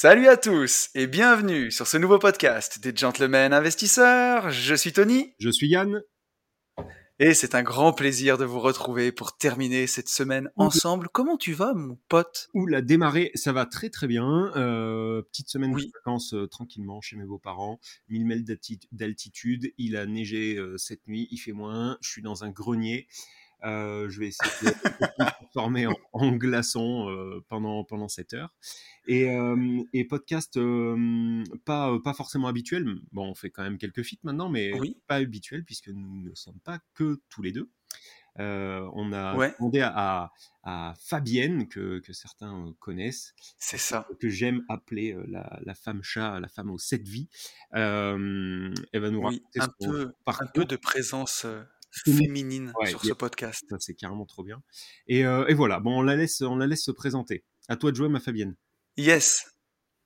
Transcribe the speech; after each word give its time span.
Salut 0.00 0.28
à 0.28 0.36
tous 0.36 0.90
et 0.94 1.08
bienvenue 1.08 1.72
sur 1.72 1.88
ce 1.88 1.96
nouveau 1.96 2.20
podcast 2.20 2.78
des 2.78 2.94
Gentlemen 2.94 3.52
Investisseurs. 3.52 4.48
Je 4.50 4.76
suis 4.76 4.92
Tony. 4.92 5.34
Je 5.40 5.50
suis 5.50 5.66
Yann. 5.66 6.02
Et 7.18 7.34
c'est 7.34 7.56
un 7.56 7.64
grand 7.64 7.92
plaisir 7.92 8.38
de 8.38 8.44
vous 8.44 8.60
retrouver 8.60 9.10
pour 9.10 9.36
terminer 9.36 9.88
cette 9.88 10.08
semaine 10.08 10.50
ensemble. 10.54 11.08
Comment 11.08 11.36
tu 11.36 11.52
vas, 11.52 11.74
mon 11.74 11.98
pote? 12.08 12.48
Ouh, 12.54 12.66
la 12.66 12.80
démarré, 12.80 13.32
ça 13.34 13.52
va 13.52 13.66
très 13.66 13.90
très 13.90 14.06
bien. 14.06 14.52
Euh, 14.54 15.22
petite 15.22 15.48
semaine 15.48 15.74
de 15.74 15.90
vacances 15.92 16.32
euh, 16.32 16.46
tranquillement 16.46 17.00
chez 17.00 17.16
mes 17.16 17.24
beaux-parents. 17.24 17.80
1000 18.08 18.24
mètres 18.24 18.44
d'altitude, 18.92 19.72
il 19.78 19.96
a 19.96 20.06
neigé 20.06 20.58
euh, 20.58 20.78
cette 20.78 21.08
nuit, 21.08 21.26
il 21.32 21.38
fait 21.38 21.50
moins. 21.50 21.98
Je 22.02 22.08
suis 22.08 22.22
dans 22.22 22.44
un 22.44 22.50
grenier. 22.50 23.08
Euh, 23.64 24.08
je 24.08 24.20
vais 24.20 24.28
essayer 24.28 24.50
de 24.62 24.66
me 25.18 25.30
transformer 25.30 25.86
en, 25.86 25.94
en 26.12 26.32
glaçon 26.36 27.08
euh, 27.10 27.44
pendant, 27.48 27.84
pendant 27.84 28.08
cette 28.08 28.34
heure. 28.34 28.54
Et, 29.06 29.30
euh, 29.30 29.82
et 29.92 30.04
podcast 30.04 30.58
pas, 31.64 31.98
pas 32.04 32.14
forcément 32.14 32.48
habituel. 32.48 32.86
Bon, 33.12 33.28
on 33.30 33.34
fait 33.34 33.50
quand 33.50 33.62
même 33.62 33.78
quelques 33.78 34.02
feats 34.04 34.18
maintenant, 34.22 34.48
mais 34.48 34.78
Oui. 34.78 34.96
pas 35.06 35.16
habituel 35.16 35.64
puisque 35.64 35.88
nous 35.88 36.22
ne 36.22 36.34
sommes 36.34 36.60
pas 36.60 36.78
que 36.94 37.20
tous 37.28 37.42
les 37.42 37.52
deux. 37.52 37.70
Euh, 38.38 38.88
on 38.94 39.12
a 39.12 39.34
Ouais. 39.36 39.52
demandé 39.58 39.80
à, 39.80 39.92
à, 39.96 40.32
à 40.62 40.94
Fabienne, 41.00 41.66
que, 41.66 41.98
que 41.98 42.12
certains 42.12 42.72
connaissent, 42.78 43.34
C'est 43.58 43.78
ça. 43.78 44.06
que 44.20 44.28
j'aime 44.28 44.64
appeler 44.68 45.16
la, 45.26 45.58
la 45.64 45.74
femme 45.74 46.04
chat, 46.04 46.38
la 46.38 46.46
femme 46.46 46.70
aux 46.70 46.78
sept 46.78 47.02
vies. 47.08 47.28
Euh, 47.74 48.72
elle 48.92 49.00
va 49.00 49.10
nous 49.10 49.18
Oui, 49.26 49.42
raconter 49.56 49.86
un 49.88 49.90
peu, 49.90 50.12
un 50.26 50.46
peu 50.54 50.64
de 50.66 50.76
présence. 50.76 51.46
Féminine 51.90 52.72
Ouais, 52.80 52.86
sur 52.88 53.02
ce 53.04 53.12
podcast. 53.12 53.64
C'est 53.78 53.94
carrément 53.94 54.26
trop 54.26 54.42
bien. 54.44 54.62
Et, 55.06 55.24
euh, 55.26 55.46
et 55.48 55.54
voilà, 55.54 55.80
bon, 55.80 55.98
on 55.98 56.02
la 56.02 56.16
laisse, 56.16 56.40
on 56.42 56.56
la 56.56 56.66
laisse 56.66 56.84
se 56.84 56.90
présenter. 56.90 57.44
À 57.68 57.76
toi 57.76 57.90
de 57.90 57.96
jouer, 57.96 58.08
ma 58.08 58.20
Fabienne. 58.20 58.54
Yes. 58.96 59.44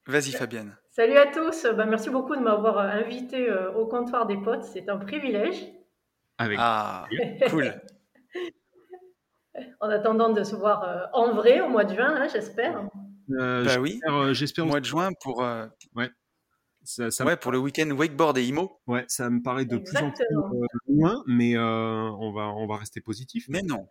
Vas-y, 0.07 0.33
Fabienne. 0.33 0.77
Salut 0.91 1.17
à 1.17 1.27
tous, 1.29 1.65
Bah, 1.77 1.87
merci 1.87 2.11
beaucoup 2.11 2.35
de 2.37 2.41
m'avoir 2.41 2.79
euh, 2.79 2.89
invité 2.89 3.49
euh, 3.49 3.73
au 3.75 3.87
comptoir 3.87 4.27
des 4.27 4.37
potes, 4.37 4.65
c'est 4.65 4.89
un 4.89 4.99
privilège. 4.99 5.65
Avec 6.39 6.59
Ah, 6.61 7.07
cool. 7.51 7.81
En 9.81 9.91
attendant 9.91 10.31
de 10.33 10.43
se 10.45 10.55
voir 10.57 10.83
euh, 10.85 11.05
en 11.13 11.35
vrai 11.35 11.61
au 11.61 11.69
mois 11.69 11.85
de 11.85 11.95
juin, 11.95 12.15
hein, 12.17 12.27
j'espère. 12.33 12.89
Euh, 13.39 13.65
Bah 13.65 13.79
oui. 13.79 13.91
j'espère, 13.93 14.15
euh, 14.15 14.33
j'espère 14.33 14.67
Mois 14.67 14.81
de 14.81 14.85
juin 14.87 15.11
pour, 15.23 15.45
euh, 15.45 15.67
ça, 16.85 17.11
ça, 17.11 17.25
ouais, 17.25 17.37
pour 17.37 17.53
le 17.53 17.59
week-end 17.59 17.91
wakeboard 17.91 18.39
et 18.39 18.45
IMO. 18.47 18.81
ouais, 18.87 19.05
ça 19.09 19.31
me 19.31 19.43
paraît 19.43 19.65
de 19.65 19.77
plus 19.79 19.97
en 19.99 20.11
plus 20.11 20.25
euh, 20.31 20.67
loin, 20.89 21.23
mais 21.27 21.57
euh, 21.57 22.11
on 22.19 22.33
va, 22.33 22.49
on 22.49 22.67
va 22.67 22.77
rester 22.77 23.01
positif. 23.01 23.47
Mais 23.49 23.63
non. 23.63 23.89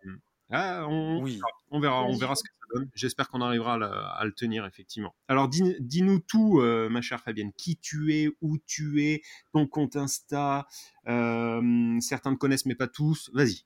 Ah, 0.50 0.84
on, 0.88 1.22
Oui. 1.22 1.40
on 1.70 1.80
verra, 1.80 2.04
on 2.04 2.14
verra 2.16 2.34
ce 2.34 2.42
que 2.42 2.48
ça 2.50 2.66
donne. 2.78 2.90
J'espère 2.94 3.28
qu'on 3.30 3.40
arrivera 3.40 3.74
à 3.74 3.78
le, 3.78 3.86
à 3.86 4.22
le 4.24 4.32
tenir 4.32 4.66
effectivement. 4.66 5.14
Alors, 5.28 5.48
dis- 5.48 5.76
dis-nous 5.80 6.18
tout, 6.18 6.60
euh, 6.60 6.88
ma 6.90 7.00
chère 7.00 7.20
Fabienne. 7.22 7.52
Qui 7.56 7.78
tu 7.78 8.14
es, 8.14 8.28
où 8.42 8.58
tu 8.66 9.02
es, 9.02 9.22
ton 9.54 9.66
compte 9.66 9.96
Insta. 9.96 10.66
euh, 11.08 11.98
certains 12.00 12.34
te 12.34 12.38
connaissent, 12.38 12.66
mais 12.66 12.74
pas 12.74 12.88
tous. 12.88 13.30
Vas-y. 13.32 13.64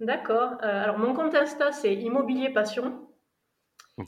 D'accord. 0.00 0.52
Euh, 0.62 0.82
alors 0.84 0.98
mon 0.98 1.12
compte 1.14 1.34
Insta, 1.34 1.72
c'est 1.72 1.94
Immobilier 1.94 2.50
Passion. 2.50 3.06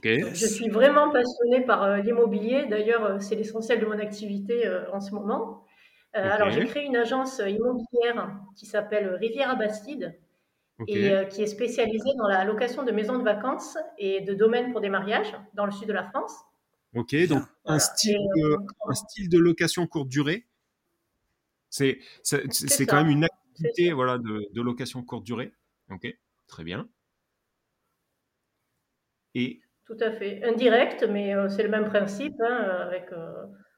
Donc, 0.01 0.33
je 0.33 0.45
suis 0.47 0.69
vraiment 0.69 1.11
passionnée 1.11 1.61
par 1.65 1.83
euh, 1.83 1.97
l'immobilier. 1.97 2.65
D'ailleurs, 2.65 3.05
euh, 3.05 3.19
c'est 3.19 3.35
l'essentiel 3.35 3.79
de 3.79 3.85
mon 3.85 3.99
activité 3.99 4.65
euh, 4.65 4.91
en 4.91 4.99
ce 4.99 5.11
moment. 5.11 5.63
Euh. 6.15 6.29
Alors 6.29 6.51
j'ai 6.51 6.65
créé 6.65 6.85
une 6.85 6.95
agence 6.95 7.39
immobilière 7.39 8.39
qui 8.55 8.67
s'appelle 8.67 9.15
Riviera 9.15 9.55
Bastide 9.55 10.19
Ok. 10.79 10.89
et 10.89 11.11
euh, 11.11 11.25
qui 11.25 11.41
est 11.41 11.47
spécialisée 11.47 12.11
dans 12.17 12.27
la 12.27 12.43
location 12.45 12.83
de 12.83 12.91
maisons 12.91 13.17
de 13.17 13.23
vacances 13.23 13.77
et 13.97 14.21
de 14.21 14.33
domaines 14.35 14.71
pour 14.71 14.81
des 14.81 14.89
mariages 14.89 15.35
dans 15.55 15.65
le 15.65 15.71
sud 15.71 15.87
de 15.87 15.93
la 15.93 16.03
France. 16.03 16.33
Ok. 16.95 17.15
Donc 17.27 17.43
un 17.65 17.79
style, 17.79 18.15
Et, 18.15 18.41
de, 18.41 18.45
euh, 18.45 18.57
un 18.87 18.93
style 18.93 19.29
de 19.29 19.39
location 19.39 19.87
courte 19.87 20.07
durée. 20.07 20.45
C'est, 21.69 21.99
c'est, 22.21 22.43
c'est 22.53 22.69
C'est 22.69 22.85
quand 22.85 22.97
même 22.97 23.09
une 23.09 23.23
activité, 23.23 23.91
voilà, 23.91 24.19
de, 24.19 24.47
de 24.53 24.61
location 24.61 25.03
courte 25.03 25.23
durée. 25.23 25.51
Ok. 25.89 26.15
Très 26.47 26.63
bien. 26.63 26.87
Et 29.33 29.61
Tout 29.85 29.97
à 29.99 30.11
fait. 30.11 30.41
Indirect, 30.43 31.03
mais 31.09 31.35
euh, 31.35 31.49
c'est 31.49 31.63
le 31.63 31.69
même 31.69 31.85
principe. 31.85 32.35
hein, 32.41 32.55
avec, 32.87 33.11
euh, 33.11 33.33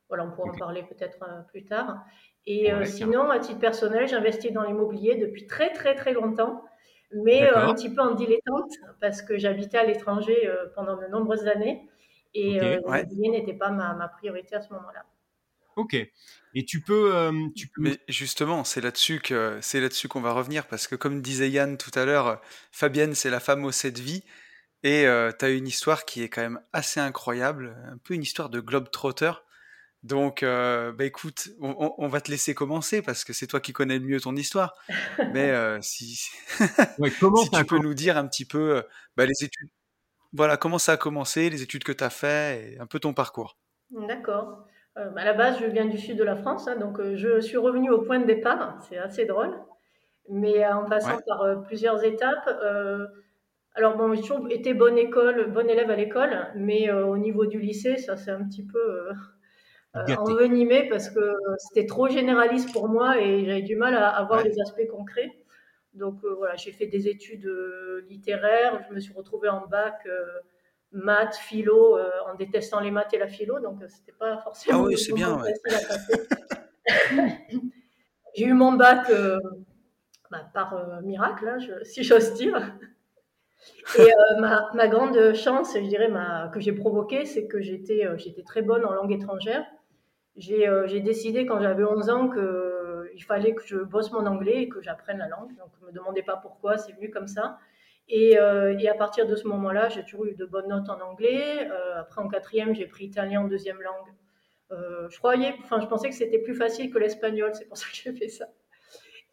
voilà, 0.08 0.26
on 0.26 0.32
pourra 0.32 0.52
en 0.52 0.58
parler 0.58 0.84
peut-être 0.84 1.18
euh, 1.24 1.42
plus 1.52 1.66
tard. 1.66 1.98
Et 2.46 2.72
euh, 2.72 2.80
Ouais, 2.80 2.86
sinon, 2.86 3.30
à 3.32 3.40
titre 3.40 3.60
personnel, 3.60 4.08
j'investis 4.08 4.52
dans 4.52 4.64
l'immobilier 4.64 5.16
depuis 5.16 5.48
très 5.48 5.72
très 5.74 5.96
très 5.96 6.14
longtemps, 6.14 6.64
mais 7.12 7.44
euh, 7.50 7.58
un 7.58 7.74
petit 7.74 7.94
peu 7.94 8.02
en 8.02 8.14
dilettante 8.14 8.72
parce 9.02 9.22
que 9.24 9.38
j'habitais 9.40 9.78
à 9.80 9.84
l'étranger 9.86 10.48
euh, 10.48 10.68
pendant 10.76 10.96
de 10.98 11.08
nombreuses 11.08 11.48
années 11.48 11.90
et 12.36 12.62
euh, 12.62 12.80
Ouais. 12.86 13.04
l'immobilier 13.04 13.30
n'était 13.30 13.54
pas 13.58 13.70
ma, 13.72 13.94
ma 13.96 14.08
priorité 14.08 14.56
à 14.56 14.62
ce 14.62 14.72
moment-là. 14.74 15.06
ok. 15.76 15.96
Et 16.58 16.64
tu 16.66 16.82
peux, 16.82 17.14
euh, 17.16 17.32
tu 17.56 17.68
peux. 17.68 17.82
Mais 17.82 18.00
justement, 18.08 18.64
c'est 18.64 18.80
là-dessus 18.82 19.20
que 19.20 19.58
c'est 19.62 19.82
là-dessus 19.82 20.08
qu'on 20.08 20.22
va 20.22 20.32
revenir 20.32 20.68
parce 20.68 20.88
que 20.88 20.96
comme 20.96 21.22
disait 21.22 21.50
Yann 21.50 21.78
tout 21.78 21.92
à 21.96 22.06
l'heure, 22.06 22.42
Fabienne 22.72 23.14
c'est 23.14 23.30
la 23.30 23.40
femme 23.42 23.66
aux 23.66 23.72
sept 23.74 24.00
vies 24.00 24.24
et 24.86 25.06
tu 25.40 25.46
as 25.46 25.50
une 25.50 25.68
histoire 25.68 26.06
qui 26.06 26.24
est 26.24 26.30
quand 26.30 26.42
même 26.42 26.62
assez 26.74 27.00
incroyable, 27.00 27.76
un 27.92 27.98
peu 27.98 28.14
une 28.14 28.22
histoire 28.24 28.50
de 28.50 28.60
globe-trotter. 28.62 29.32
Donc, 30.04 30.44
euh, 30.44 30.92
bah 30.92 31.04
écoute, 31.06 31.48
on, 31.60 31.76
on- 31.80 31.96
on 31.98 32.08
va 32.08 32.22
te 32.22 32.30
laisser 32.30 32.54
commencer 32.54 33.02
parce 33.02 33.24
que 33.24 33.34
c'est 33.34 33.48
toi 33.48 33.60
qui 33.60 33.74
connais 33.74 33.98
le 33.98 34.06
mieux 34.06 34.20
ton 34.22 34.36
histoire. 34.36 34.76
Mais 35.34 35.50
euh, 35.50 35.80
si, 35.82 36.30
Ouais, 37.00 37.12
comment 37.20 37.38
si 37.38 37.50
tu 37.50 37.66
peux 37.66 37.80
nous 37.80 37.96
dire 37.96 38.16
un 38.18 38.28
petit 38.28 38.46
peu 38.46 38.78
euh, 38.78 38.82
bah, 39.18 39.26
les 39.26 39.44
études, 39.44 39.70
voilà, 40.34 40.58
comment 40.58 40.78
ça 40.78 40.94
a 40.94 40.98
commencé, 40.98 41.50
les 41.50 41.64
études 41.64 41.84
que 41.84 41.92
tu 41.92 42.04
as 42.04 42.12
fait 42.12 42.74
et 42.76 42.80
un 42.80 42.86
peu 42.86 43.00
ton 43.00 43.14
parcours. 43.16 43.58
D'accord. 43.90 44.68
Euh, 44.98 45.12
à 45.16 45.26
la 45.26 45.34
base, 45.34 45.60
je 45.60 45.66
viens 45.66 45.86
du 45.86 45.98
sud 45.98 46.18
de 46.18 46.24
la 46.24 46.36
France, 46.36 46.68
hein, 46.68 46.76
donc 46.78 47.00
euh, 47.00 47.16
je 47.18 47.42
suis 47.42 47.58
revenue 47.58 47.90
au 47.90 48.02
point 48.04 48.20
de 48.20 48.26
départ. 48.26 48.78
C'est 48.88 48.98
assez 49.00 49.26
drôle. 49.26 49.58
Mais 50.30 50.64
euh, 50.66 50.76
en 50.76 50.86
passant 50.90 51.16
Ouais. 51.16 51.24
par 51.28 51.42
euh, 51.42 51.56
plusieurs 51.58 52.04
étapes. 52.04 52.48
Alors, 53.76 53.98
bon, 53.98 54.14
j'ai 54.14 54.22
toujours 54.22 54.50
été 54.50 54.74
bonne 54.74 54.98
école, 54.98 55.52
bonne 55.52 55.70
élève 55.70 55.90
à 55.90 55.96
l'école, 55.96 56.48
mais 56.56 56.90
euh, 56.90 57.06
au 57.06 57.18
niveau 57.18 57.46
du 57.46 57.60
lycée, 57.60 57.98
ça 57.98 58.16
s'est 58.18 58.32
un 58.32 58.44
petit 58.48 58.66
peu 58.66 58.80
euh, 58.80 59.14
euh, 59.98 60.16
envenimé 60.16 60.88
parce 60.90 61.10
que 61.10 61.34
c'était 61.58 61.86
trop 61.86 62.08
généraliste 62.08 62.72
pour 62.74 62.88
moi 62.88 63.20
et 63.22 63.46
j'avais 63.46 63.62
du 63.62 63.76
mal 63.76 63.94
à, 63.96 64.10
à 64.10 64.24
voir 64.24 64.40
Ouais. 64.42 64.50
les 64.50 64.60
aspects 64.62 64.88
concrets. 64.90 65.32
Donc 65.94 66.24
euh, 66.24 66.34
voilà, 66.36 66.56
j'ai 66.56 66.72
fait 66.72 66.88
des 66.88 67.08
études 67.08 67.50
littéraires, 68.10 68.84
je 68.90 68.94
me 68.96 69.00
suis 69.00 69.14
retrouvée 69.14 69.50
en 69.50 69.66
bac 69.68 70.08
maths, 70.92 71.36
philo, 71.36 71.98
en 72.30 72.36
détestant 72.36 72.80
les 72.80 72.92
maths 72.92 73.14
et 73.14 73.18
la 73.18 73.28
philo, 73.28 73.60
donc 73.60 73.82
c'était 73.88 74.14
pas 74.18 74.38
forcément 74.40 74.80
Ah 74.80 74.84
oui, 74.84 74.98
c'est 74.98 75.14
bien, 75.14 75.42
ouais. 75.42 75.54
j'ai 78.36 78.46
eu 78.46 78.54
mon 78.54 78.74
bac 78.74 79.10
bah, 80.32 80.50
par 80.54 81.02
miracle, 81.04 81.48
hein, 81.48 81.60
je- 81.60 81.84
si 81.84 82.04
j'ose 82.04 82.34
dire. 82.34 82.74
Et 83.98 84.02
euh, 84.02 84.40
ma, 84.74 84.88
grande 84.88 85.34
chance, 85.34 85.74
je 85.76 85.88
dirais, 85.88 86.12
que 86.54 86.60
j'ai 86.60 86.74
provoquée, 86.74 87.26
c'est 87.26 87.48
que 87.48 87.62
j'étais 87.62 88.06
euh, 88.06 88.18
j'étais 88.18 88.44
très 88.44 88.62
bonne 88.62 88.86
en 88.86 88.94
langue 88.94 89.12
étrangère. 89.12 89.66
J'ai 90.36 90.68
euh, 90.68 90.88
décidé 91.00 91.46
quand 91.46 91.62
j'avais 91.62 91.84
11 91.84 92.10
ans 92.10 92.30
qu'il 92.30 93.24
fallait 93.24 93.54
que 93.54 93.66
je 93.66 93.78
bosse 93.78 94.12
mon 94.12 94.26
anglais 94.26 94.64
et 94.64 94.70
que 94.70 94.82
j'apprenne 94.82 95.20
la 95.20 95.28
langue. 95.28 95.56
Donc 95.58 95.70
ne 95.82 95.88
me 95.88 95.92
demandez 95.94 96.24
pas 96.24 96.36
pourquoi, 96.38 96.78
c'est 96.78 96.94
venu 96.94 97.10
comme 97.10 97.28
ça. 97.28 97.58
Et, 98.08 98.38
à 98.38 98.94
partir 98.98 99.26
de 99.26 99.36
ce 99.36 99.48
moment-là, 99.48 99.90
j'ai 99.90 100.04
toujours 100.04 100.26
eu 100.26 100.36
de 100.36 100.46
bonnes 100.46 100.68
notes 100.68 100.90
en 100.90 101.00
anglais. 101.02 101.70
Après, 101.96 102.22
en 102.22 102.28
quatrième, 102.28 102.76
j'ai 102.76 102.86
pris 102.86 103.06
italien 103.06 103.42
en 103.42 103.48
deuxième 103.48 103.82
langue. 103.82 105.10
Je 105.10 105.18
croyais, 105.18 105.56
je 105.64 105.86
pensais 105.86 106.10
que 106.10 106.16
c'était 106.16 106.40
plus 106.40 106.56
facile 106.56 106.92
que 106.92 107.00
l'espagnol, 107.00 107.52
c'est 107.54 107.66
pour 107.66 107.78
ça 107.78 107.88
que 107.88 107.96
j'ai 107.96 108.14
fait 108.14 108.28
ça. 108.28 108.46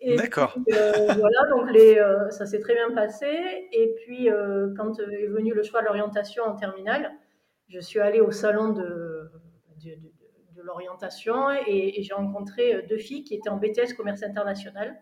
Et 0.05 0.17
D'accord. 0.17 0.57
euh, 0.73 0.93
voilà, 0.97 1.49
donc 1.51 1.71
les, 1.71 1.97
euh, 1.99 2.29
ça 2.31 2.45
s'est 2.45 2.61
très 2.61 2.75
bien 2.75 2.91
passé. 2.91 3.69
Et 3.73 3.95
puis, 4.03 4.31
euh, 4.31 4.75
quand 4.77 4.99
est 4.99 5.27
venu 5.29 5.55
le 5.55 5.63
choix 5.63 5.81
de 5.81 5.87
l'orientation 5.87 6.43
en 6.45 6.57
terminale, 6.57 7.13
je 7.69 7.79
suis 7.79 8.01
allée 8.01 8.21
au 8.21 8.33
salon 8.33 8.71
de, 8.71 9.31
de, 9.85 9.91
de- 9.91 10.13
de 10.57 10.63
l'orientation 10.63 11.51
et, 11.67 11.95
et 11.99 12.03
j'ai 12.03 12.15
rencontré 12.15 12.83
deux 12.89 12.99
filles 12.99 13.25
qui 13.25 13.35
étaient 13.35 13.49
en 13.49 13.57
BTS 13.57 13.95
commerce 13.97 14.23
international. 14.23 15.01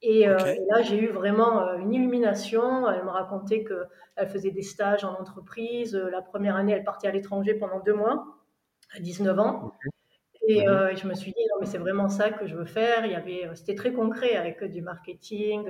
Et, 0.00 0.26
là, 0.26 0.82
j'ai 0.82 0.98
eu 0.98 1.08
vraiment 1.08 1.74
une 1.76 1.92
illumination. 1.94 2.88
Elle 2.90 3.04
me 3.04 3.10
racontait 3.10 3.62
qu'elle 3.64 4.28
faisait 4.28 4.50
des 4.50 4.62
stages 4.62 5.04
en 5.04 5.12
entreprise. 5.14 5.94
La 5.94 6.22
première 6.22 6.56
année, 6.56 6.72
elle 6.72 6.82
partait 6.84 7.06
à 7.06 7.12
l'étranger 7.12 7.54
pendant 7.54 7.78
deux 7.80 7.94
mois, 7.94 8.24
à 8.96 9.00
19 9.00 9.38
ans. 9.38 9.72
Et, 10.48 10.66
mhm. 10.66 10.96
je 10.96 11.06
me 11.06 11.14
suis 11.14 11.32
dit, 11.32 11.44
non, 11.50 11.60
mais 11.60 11.66
c'est 11.66 11.78
vraiment 11.78 12.08
ça 12.08 12.30
que 12.30 12.46
je 12.46 12.56
veux 12.56 12.64
faire. 12.64 13.06
Il 13.06 13.12
y 13.12 13.14
avait, 13.14 13.48
c'était 13.54 13.74
très 13.74 13.92
concret 13.92 14.36
avec 14.36 14.62
du 14.64 14.82
marketing, 14.82 15.64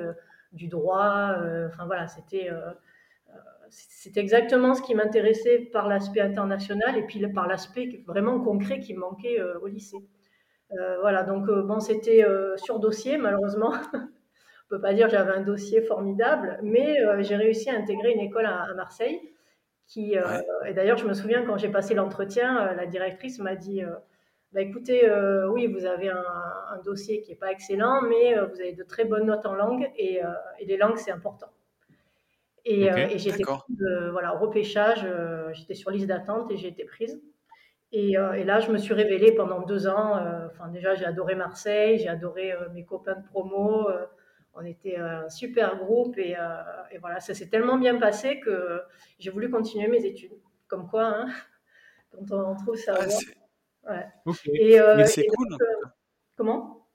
du 0.52 0.69
droit. 0.69 1.36
enfin 1.69 1.86
voilà, 1.86 2.08
c'était 2.08 2.50
c'est 3.72 4.16
exactement 4.16 4.74
ce 4.74 4.82
qui 4.82 4.94
m'intéressait 4.94 5.58
par 5.72 5.88
l'aspect 5.88 6.20
international 6.20 6.96
et 6.98 7.02
puis 7.02 7.26
par 7.28 7.48
l'aspect 7.48 8.02
vraiment 8.06 8.38
concret 8.40 8.80
qui 8.80 8.94
me 8.94 9.00
manquait 9.00 9.40
euh, 9.40 9.58
au 9.60 9.66
lycée. 9.66 10.04
Euh, 10.72 10.98
voilà, 11.00 11.22
donc 11.22 11.48
euh, 11.48 11.62
bon, 11.62 11.80
c'était 11.80 12.24
sur 12.56 12.78
dossier, 12.78 13.16
malheureusement. 13.16 13.72
On 13.94 14.76
peut 14.76 14.80
pas 14.80 14.94
dire 14.94 15.06
que 15.06 15.12
j'avais 15.12 15.32
un 15.32 15.42
dossier 15.42 15.82
formidable, 15.82 16.58
mais 16.62 16.96
j'ai 17.22 17.36
réussi 17.36 17.69
à 17.69 17.76
intégrer 17.76 18.12
une 18.12 18.20
école 18.20 18.46
à, 18.46 18.72
Marseille. 18.74 19.20
Qui, 19.86 20.14
Et 20.66 20.72
d'ailleurs, 20.72 20.96
je 20.96 21.06
me 21.06 21.12
souviens 21.12 21.44
quand 21.44 21.58
j'ai 21.58 21.69
passé 21.69 21.92
l'entretien, 21.92 22.72
la 22.72 22.86
directrice 22.86 23.38
m'a 23.38 23.54
dit 23.54 23.82
bah, 24.52 24.60
écoutez, 24.60 25.10
oui, 25.49 25.66
vous 25.66 25.87
avez 25.87 26.10
un, 26.10 26.78
dossier 26.84 27.22
qui 27.22 27.31
n'est 27.31 27.37
pas 27.37 27.52
excellent, 27.52 28.02
mais 28.02 28.34
vous 28.34 28.60
avez 28.60 28.72
de 28.72 28.82
très 28.82 29.04
bonnes 29.04 29.26
notes 29.26 29.46
en 29.46 29.54
langue 29.54 29.90
et 29.96 30.20
les 30.60 30.76
langues, 30.76 30.99
c'est 30.99 31.12
important. 31.12 31.49
Et, 32.64 32.90
euh, 32.90 33.08
et 33.08 33.19
j'étais 33.19 33.43
voilà, 34.10 34.34
au 34.34 34.38
repêchage, 34.38 35.02
euh, 35.04 35.52
j'étais 35.52 35.75
sur 35.75 35.90
liste 35.90 36.06
d'attente 36.06 36.50
et 36.50 36.56
j'ai 36.56 36.69
été 36.69 36.84
prise. 36.84 37.20
Et, 37.90 38.16
euh, 38.16 38.32
et, 38.32 38.44
là, 38.44 38.60
je 38.60 38.70
me 38.70 38.78
suis 38.78 38.94
révélée 38.94 39.32
pendant 39.32 39.60
deux 39.60 39.87
ans. 39.87 40.19
Enfin, 40.46 40.69
déjà, 40.69 40.94
j'ai 40.94 41.05
adoré 41.05 41.34
Marseille, 41.34 41.98
j'ai 41.98 42.08
adoré 42.08 42.55
mes 42.72 42.84
copains 42.84 43.16
de 43.16 43.25
promo. 43.26 43.88
on 44.55 44.64
était 44.64 44.96
un 44.96 45.28
super 45.28 45.76
groupe 45.76 46.19
et, 46.19 46.37
et 46.90 46.98
voilà, 46.98 47.20
ça 47.20 47.34
s'est 47.34 47.48
tellement 47.48 47.78
bien 47.78 47.98
passé 47.98 48.40
que 48.40 48.82
j'ai 49.19 49.31
voulu 49.31 49.50
continuer 49.50 49.88
mes 49.88 50.05
études. 50.05 50.32
Comme 50.69 50.88
quoi, 50.88 51.05
hein, 51.05 51.26
quand 52.28 52.50
on 52.52 52.56
trouve 52.56 52.76
ça. 52.76 52.94
Ah, 52.98 53.42
ouais. 53.88 55.05
c'est 55.06 55.26
cool. 55.26 55.56
comment? 56.37 56.88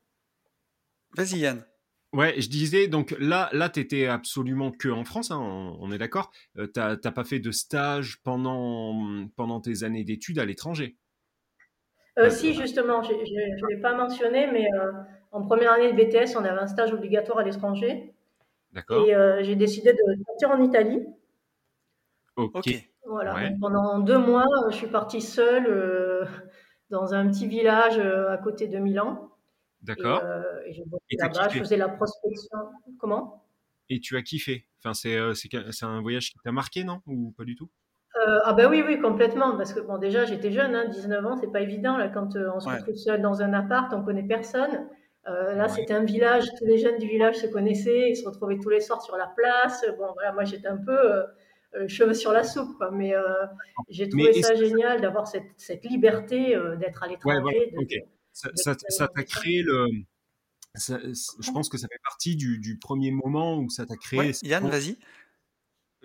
Vas-y, 1.16 1.40
Yann. 1.40 1.66
Ouais, 2.14 2.40
je 2.40 2.50
disais, 2.50 2.88
donc 2.88 3.16
là, 3.20 3.50
là 3.52 3.70
tu 3.70 3.80
étais 3.82 4.08
absolument 4.08 4.72
que 4.72 4.88
en 4.88 5.04
France, 5.04 5.30
hein, 5.30 5.40
on, 5.80 5.92
est 5.92 5.98
d'accord. 5.98 6.32
Euh, 6.58 6.68
tu 6.74 6.80
n'as 6.80 7.12
pas 7.12 7.24
fait 7.26 7.40
de 7.40 7.52
stage 7.52 8.22
pendant, 8.24 9.28
pendant 9.36 9.60
tes 9.60 9.84
années 9.84 10.04
d'études 10.04 10.40
à 10.40 10.46
l'étranger? 10.46 10.96
Euh, 12.18 12.30
Si, 12.30 12.54
justement, 12.54 13.04
je 13.04 13.12
ne 13.12 13.68
l'ai 13.70 13.82
pas 13.82 13.94
mentionné, 13.94 14.48
mais 14.52 14.66
euh, 14.74 14.92
en 15.32 15.44
première 15.44 15.74
année 15.74 15.92
de 15.92 15.98
BTS, 15.98 16.38
on 16.38 16.46
avait 16.46 16.60
un 16.60 16.68
stage 16.68 16.94
obligatoire 16.94 17.40
à 17.40 17.44
l'étranger. 17.44 18.14
D'accord. 18.72 19.06
Et 19.08 19.44
j'ai 19.44 19.56
décidé 19.56 19.92
de 19.92 20.24
partir 20.24 20.52
en 20.52 20.62
Italie. 20.62 21.06
Ok. 22.36 22.70
Voilà, 23.06 23.52
pendant 23.62 24.00
deux 24.00 24.18
mois, 24.18 24.46
je 24.70 24.76
suis 24.76 24.88
partie 24.88 25.22
seule 25.22 26.28
dans 26.90 27.14
un 27.14 27.28
petit 27.30 27.48
village 27.48 28.00
à 28.00 28.38
côté 28.38 28.68
de 28.68 28.78
Milan. 28.78 29.30
D'accord. 29.82 30.22
Et, 30.66 30.84
et 31.12 31.18
là-bas, 31.18 31.50
je 31.50 31.60
faisais 31.60 31.78
la 31.78 31.90
prospection. 31.90 32.58
Comment? 33.00 33.44
Et 33.90 34.00
tu 34.00 34.18
as 34.18 34.22
kiffé 34.22 34.66
Enfin, 34.80 34.94
c'est 34.94 35.18
c'est 35.72 35.86
un 35.86 36.02
voyage 36.02 36.32
qui 36.32 36.38
t'a 36.44 36.52
marqué, 36.52 36.84
non? 36.84 37.02
Ou 37.08 37.34
pas 37.38 37.44
du 37.44 37.56
tout? 37.56 37.70
Euh, 38.26 38.40
ah 38.44 38.54
ben 38.54 38.70
oui, 38.70 38.84
oui, 38.86 39.00
complètement. 39.00 39.56
Parce 39.58 39.74
que 39.74 39.80
bon, 39.80 39.98
déjà, 39.98 40.26
j'étais 40.26 40.52
jeune, 40.52 40.76
hein, 40.76 40.86
19 40.90 41.26
ans, 41.26 41.38
c'est 41.38 41.52
pas 41.52 41.62
évident. 41.62 41.98
Là, 41.98 42.10
quand 42.10 42.36
on 42.36 42.60
se 42.60 42.70
retrouve 42.70 42.96
seul 42.96 43.22
dans 43.22 43.42
un 43.42 43.54
appart, 43.54 43.92
on 43.94 44.04
connaît 44.04 44.24
personne. 44.24 44.88
Euh, 45.28 45.56
là, 45.56 45.68
c'était 45.68 45.94
un 45.94 46.06
village, 46.06 46.46
tous 46.58 46.66
les 46.66 46.78
jeunes 46.78 46.98
du 47.00 47.08
village 47.08 47.36
se 47.36 47.48
connaissaient, 47.48 48.12
ils 48.12 48.16
se 48.16 48.26
retrouvaient 48.26 48.60
tous 48.60 48.70
les 48.70 48.80
soirs 48.80 49.02
sur 49.02 49.18
la 49.18 49.28
place. 49.28 49.86
Bon, 49.98 50.08
voilà, 50.14 50.32
moi, 50.32 50.46
j'étais 50.46 50.68
un 50.68 50.78
peu 50.78 50.98
euh, 50.98 51.24
cheveux 51.88 52.14
sur 52.14 52.32
la 52.32 52.44
soupe, 52.44 52.78
quoi. 52.78 52.92
Mais 52.92 53.14
j'ai 53.90 54.10
trouvé 54.10 54.42
ça 54.42 54.56
génial 54.56 55.02
d'avoir 55.02 55.28
cette, 55.28 55.52
cette, 55.58 55.86
liberté 55.86 56.56
d'être 56.80 57.04
à 57.04 57.08
l'étranger. 57.08 57.42
Ouais, 57.42 58.08
ça 58.34 59.08
t'a 59.08 59.24
créé 59.24 59.64
le. 59.64 59.88
je 60.76 61.52
pense 61.52 61.70
que 61.70 61.78
ça 61.78 61.88
fait 61.92 62.02
partie 62.04 62.36
du, 62.36 62.78
premier 62.80 63.12
moment 63.12 63.58
où 63.60 63.70
ça 63.70 63.86
t'a 63.86 63.96
créé. 63.96 64.32
Yann, 64.44 64.68
vas-y. 64.68 64.98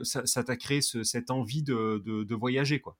Ça 0.03 0.43
t'a 0.43 0.57
créé 0.57 0.81
cette 0.81 1.31
envie 1.31 1.63
de, 1.63 2.03
de, 2.05 2.35
voyager, 2.35 2.81
quoi. 2.81 2.97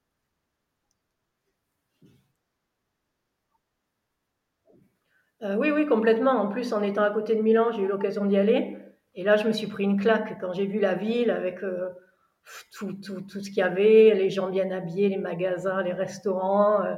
Euh, 5.43 5.57
oui, 5.57 5.71
oui, 5.73 5.87
complètement. 5.87 6.33
En 6.33 6.49
plus, 6.49 6.73
en 6.73 6.83
étant 6.83 7.03
à 7.03 7.11
côté 7.11 7.35
de 7.35 7.43
Milan, 7.43 7.73
j'ai 7.73 7.83
eu 7.83 7.89
l'occasion 7.89 8.27
d'y 8.27 8.37
aller. 8.37 8.77
Et 9.15 9.25
là, 9.25 9.37
je 9.37 9.47
me 9.47 9.53
suis 9.53 9.67
pris 9.67 9.85
une 9.85 10.01
claque 10.01 10.39
quand 10.41 10.53
j'ai 10.53 10.67
vu 10.67 10.79
la 10.79 10.95
ville 10.95 11.31
avec 11.31 11.63
euh, 11.65 11.89
tout, 12.73 12.93
tout, 12.95 13.21
tout, 13.23 13.41
ce 13.41 13.49
qu'il 13.49 13.59
y 13.59 13.63
avait, 13.63 14.15
les 14.15 14.31
gens 14.31 14.51
bien 14.51 14.71
habillés, 14.71 15.09
les 15.09 15.19
magasins, 15.19 15.83
les 15.83 15.93
restaurants. 15.93 16.83
Euh, 16.85 16.95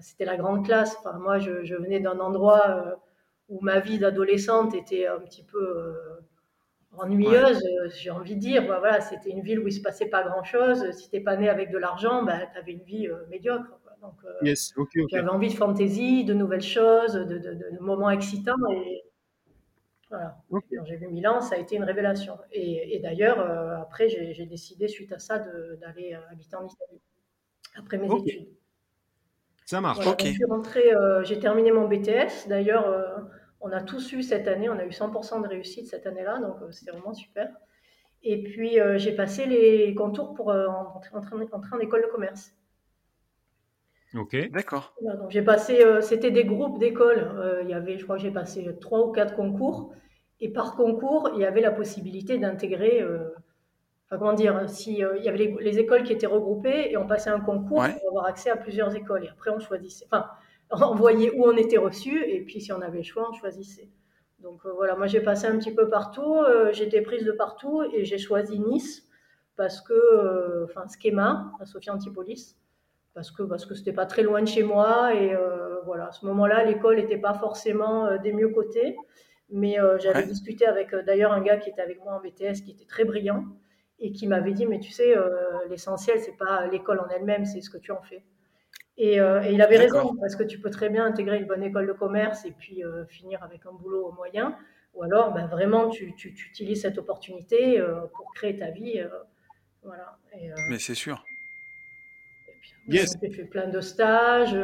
c'était 0.00 0.24
la 0.24 0.36
grande 0.36 0.64
classe. 0.64 0.96
Enfin, 0.98 1.18
moi, 1.18 1.38
je, 1.38 1.74
venais 1.74 2.00
d'un 2.00 2.18
endroit 2.18 2.62
euh, 2.68 2.94
où 3.48 3.60
ma 3.60 3.80
vie 3.80 3.98
d'adolescente 3.98 4.74
était 4.74 5.06
un 5.06 5.20
petit 5.20 5.44
peu 5.44 5.58
euh, 5.58 5.94
ennuyeuse, 6.96 7.62
j'ai 7.96 8.10
envie 8.10 8.34
de 8.34 8.40
dire. 8.40 8.64
voilà, 8.66 9.00
c'était 9.00 9.30
une 9.30 9.42
ville 9.42 9.60
où 9.60 9.68
il 9.68 9.72
se 9.72 9.82
passait 9.82 10.08
pas 10.08 10.22
grand-chose. 10.22 10.90
Si 10.92 11.10
t'es 11.10 11.20
pas 11.20 11.36
né 11.36 11.48
avec 11.48 11.70
de 11.70 11.78
l'argent, 11.78 12.22
bah, 12.22 12.38
tu 12.52 12.58
avais 12.58 12.72
une 12.72 12.84
vie 12.84 13.08
euh, 13.08 13.26
médiocre. 13.30 13.78
Donc, 14.00 14.14
j'avais 15.10 15.28
envie 15.28 15.50
de 15.50 15.54
fantaisie, 15.54 16.24
de 16.24 16.32
nouvelles 16.32 16.62
choses, 16.62 17.12
de, 17.12 17.78
moments 17.80 18.10
excitants. 18.10 18.54
Et 18.72 19.02
voilà. 20.10 20.36
Quand 20.50 20.84
j'ai 20.84 20.96
vu 20.96 21.08
Milan, 21.08 21.40
ça 21.40 21.54
a 21.54 21.58
été 21.58 21.76
une 21.76 21.84
révélation. 21.84 22.36
Et, 22.52 22.98
d'ailleurs, 23.00 23.40
après, 23.80 24.08
j'ai 24.08 24.46
décidé, 24.46 24.88
suite 24.88 25.12
à 25.12 25.18
ça, 25.18 25.38
d'aller 25.38 26.14
habiter 26.30 26.56
en 26.56 26.66
Italie, 26.66 27.00
après 27.76 27.96
mes 27.96 28.06
études. 28.06 28.48
Ça 29.70 29.80
marche. 29.80 30.04
Euh, 30.04 31.22
j'ai 31.22 31.38
terminé 31.38 31.70
mon 31.70 31.86
BTS. 31.86 32.48
D'ailleurs, 32.48 32.88
euh, 32.88 33.18
on 33.60 33.70
a 33.70 33.80
tous 33.80 34.12
eu 34.12 34.24
cette 34.24 34.48
année, 34.48 34.68
on 34.68 34.76
a 34.76 34.84
eu 34.84 34.90
100% 34.90 35.42
de 35.42 35.46
réussite 35.46 35.86
cette 35.86 36.08
année-là, 36.08 36.40
donc 36.40 36.56
euh, 36.60 36.72
c'était 36.72 36.90
vraiment 36.90 37.14
super. 37.14 37.48
Et 38.24 38.42
puis, 38.42 38.78
j'ai 38.96 39.12
passé 39.12 39.46
les 39.46 39.94
contours 39.94 40.34
pour 40.34 40.50
entrer, 40.50 41.14
en 41.14 41.78
école 41.78 42.02
de 42.02 42.08
commerce. 42.08 42.52
Ok. 44.14 44.50
D'accord. 44.50 44.92
j'ai 45.28 45.40
passé, 45.40 45.82
c'était 46.02 46.32
des 46.32 46.44
groupes 46.44 46.78
d'écoles. 46.78 47.60
il 47.62 47.70
y 47.70 47.72
avait, 47.72 47.96
je 47.96 48.04
crois 48.04 48.16
que 48.16 48.22
j'ai 48.22 48.32
passé 48.32 48.68
trois 48.78 49.06
ou 49.06 49.12
quatre 49.12 49.34
concours. 49.36 49.94
Et 50.40 50.48
par 50.48 50.74
concours, 50.74 51.30
il 51.34 51.40
y 51.40 51.44
avait 51.44 51.60
la 51.60 51.70
possibilité 51.70 52.38
d'intégrer 52.38 53.04
comment 54.10 54.32
dire, 54.32 54.68
si 54.68 55.04
euh, 55.04 55.16
il 55.18 55.24
y 55.24 55.28
avait 55.28 55.56
les, 55.60 55.78
écoles 55.78 56.02
qui 56.02 56.12
étaient 56.12 56.26
regroupées 56.26 56.90
et 56.90 56.96
on 56.96 57.06
passait 57.06 57.30
un 57.30 57.40
concours 57.40 57.84
pour 57.84 58.08
avoir 58.08 58.26
accès 58.26 58.50
à 58.50 58.56
plusieurs 58.56 58.94
écoles. 58.94 59.24
Et 59.24 59.28
après, 59.28 59.50
on 59.50 59.60
choisissait, 59.60 60.06
enfin, 60.10 60.26
on 60.70 60.94
voyait 60.94 61.32
où 61.32 61.44
on 61.44 61.56
était 61.56 61.78
reçu 61.78 62.22
et 62.24 62.40
puis 62.42 62.60
si 62.60 62.72
on 62.72 62.80
avait 62.80 62.98
le 62.98 63.04
choix, 63.04 63.28
on 63.30 63.32
choisissait. 63.32 63.88
Donc 64.40 64.64
euh, 64.64 64.72
voilà, 64.72 64.96
moi 64.96 65.06
j'ai 65.06 65.20
passé 65.20 65.46
un 65.46 65.58
petit 65.58 65.74
peu 65.74 65.88
partout, 65.88 66.38
euh, 66.38 66.72
j'étais 66.72 67.02
prise 67.02 67.24
de 67.24 67.32
partout 67.32 67.82
et 67.92 68.04
j'ai 68.04 68.18
choisi 68.18 68.58
Nice 68.58 69.06
parce 69.56 69.82
que, 69.82 70.64
enfin, 70.64 70.86
Schema, 70.88 71.52
à 71.60 71.66
Sophie 71.66 71.90
Antipolis, 71.90 72.56
parce 73.12 73.30
que 73.30 73.42
parce 73.42 73.66
que 73.66 73.74
c'était 73.74 73.92
pas 73.92 74.06
très 74.06 74.22
loin 74.22 74.40
de 74.40 74.48
chez 74.48 74.62
moi 74.62 75.14
et 75.14 75.36
voilà, 75.84 76.06
à 76.06 76.12
ce 76.12 76.24
moment-là, 76.26 76.64
l'école 76.64 76.96
n'était 76.96 77.18
pas 77.18 77.34
forcément 77.34 78.16
des 78.18 78.32
mieux 78.32 78.48
cotés, 78.48 78.96
mais 79.52 79.76
j'avais 79.98 80.26
discuté 80.26 80.66
avec 80.66 80.94
d'ailleurs 81.06 81.32
un 81.32 81.40
gars 81.40 81.56
qui 81.56 81.70
était 81.70 81.82
avec 81.82 82.02
moi 82.04 82.14
en 82.14 82.20
BTS 82.20 82.62
qui 82.64 82.70
était 82.70 82.86
très 82.86 83.04
brillant 83.04 83.44
et 84.00 84.12
qui 84.12 84.26
m'avait 84.26 84.52
dit, 84.52 84.66
mais 84.66 84.80
tu 84.80 84.90
sais, 84.90 85.16
euh, 85.16 85.30
l'essentiel, 85.68 86.18
c'est 86.20 86.36
pas 86.36 86.66
l'école 86.66 87.00
en 87.00 87.08
elle-même, 87.08 87.44
c'est 87.44 87.60
ce 87.60 87.68
que 87.70 87.76
tu 87.76 87.92
en 87.92 88.00
fais. 88.02 88.24
Et, 88.96 89.20
euh, 89.20 89.42
il 89.46 89.62
avait 89.62 89.76
raison, 89.76 90.14
parce 90.20 90.36
que 90.36 90.42
tu 90.42 90.58
peux 90.58 90.70
très 90.70 90.88
bien 90.88 91.04
intégrer 91.04 91.38
une 91.38 91.46
bonne 91.46 91.62
école 91.62 91.86
de 91.86 91.92
commerce 91.92 92.44
et 92.44 92.52
puis 92.52 92.82
euh, 92.84 93.04
finir 93.06 93.42
avec 93.42 93.64
un 93.66 93.72
boulot 93.72 94.06
au 94.06 94.12
moyen, 94.12 94.56
ou 94.94 95.02
alors 95.02 95.32
ben, 95.32 95.46
vraiment 95.46 95.88
tu, 95.88 96.14
tu, 96.16 96.28
utilises 96.28 96.82
cette 96.82 96.98
opportunité 96.98 97.82
pour 98.14 98.32
créer 98.34 98.56
ta 98.56 98.70
vie. 98.70 99.02
voilà. 99.82 100.18
mais 100.68 100.78
c'est 100.78 100.94
sûr. 100.94 101.24
J'ai 102.88 103.06
fait 103.06 103.44
plein 103.44 103.68
de 103.68 103.80
stages. 103.80 104.54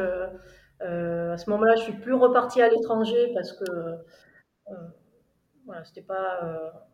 à 0.81 1.37
ce 1.37 1.49
moment-là, 1.49 1.75
je 1.77 1.83
suis 1.83 1.93
plus 1.93 2.13
repartie 2.13 2.61
à 2.61 2.69
l'étranger 2.69 3.31
parce 3.33 3.53
que 3.53 3.63
voilà, 5.65 5.83
c'était 5.83 6.01
pas 6.01 6.87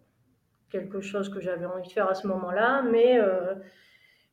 quelque 0.74 1.02
chose 1.02 1.30
que 1.30 1.40
j'avais 1.40 1.68
envie 1.68 1.88
de 1.88 1.94
faire 1.94 2.10
à 2.10 2.16
ce 2.16 2.26
moment-là, 2.28 2.82
mais 2.82 3.20
euh, 3.20 3.54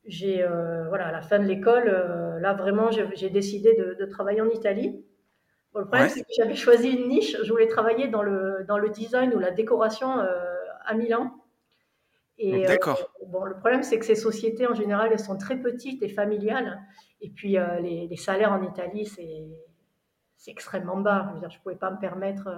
j'ai, 0.05 0.43
euh, 0.43 0.87
voilà, 0.89 1.07
à 1.07 1.11
la 1.11 1.21
fin 1.21 1.37
de 1.37 1.45
l'école, 1.45 1.87
euh, 1.87 2.39
là 2.39 2.53
vraiment, 2.53 2.89
j'ai 2.89 3.29
décidé 3.29 3.75
de, 3.75 4.05
travailler 4.05 4.41
en 4.41 4.49
Italie. 4.49 5.05
le 5.75 5.85
problème, 5.85 6.09
c'est 6.09 6.21
que 6.21 6.33
j'avais 6.35 6.55
choisi 6.55 6.89
une 6.89 7.07
niche. 7.07 7.37
Je 7.43 7.49
voulais 7.51 7.67
travailler 7.67 8.07
dans 8.07 8.23
le, 8.23 8.65
dans 8.67 8.79
le 8.79 8.89
design 8.89 9.33
ou 9.35 9.39
la 9.39 9.51
décoration 9.51 10.09
à 10.85 10.93
Milan. 10.95 11.31
Et, 12.39 12.65
bon, 13.27 13.43
le 13.43 13.53
problème, 13.59 13.83
c'est 13.83 13.99
que 13.99 14.05
ces 14.05 14.15
sociétés, 14.15 14.65
en 14.65 14.73
général, 14.73 15.09
elles 15.11 15.19
sont 15.19 15.37
très 15.37 15.57
petites 15.57 16.01
et 16.01 16.09
familiales. 16.09 16.81
Et 17.21 17.29
puis, 17.29 17.57
les, 17.83 18.07
les, 18.07 18.17
salaires 18.17 18.51
en 18.51 18.63
Italie, 18.63 19.05
c'est 19.05 19.45
c'est 20.41 20.51
extrêmement 20.51 20.97
bas. 20.97 21.33
Je 21.39 21.45
ne 21.45 21.61
pouvais 21.61 21.75
pas 21.75 21.91
me 21.91 21.99
permettre. 21.99 22.49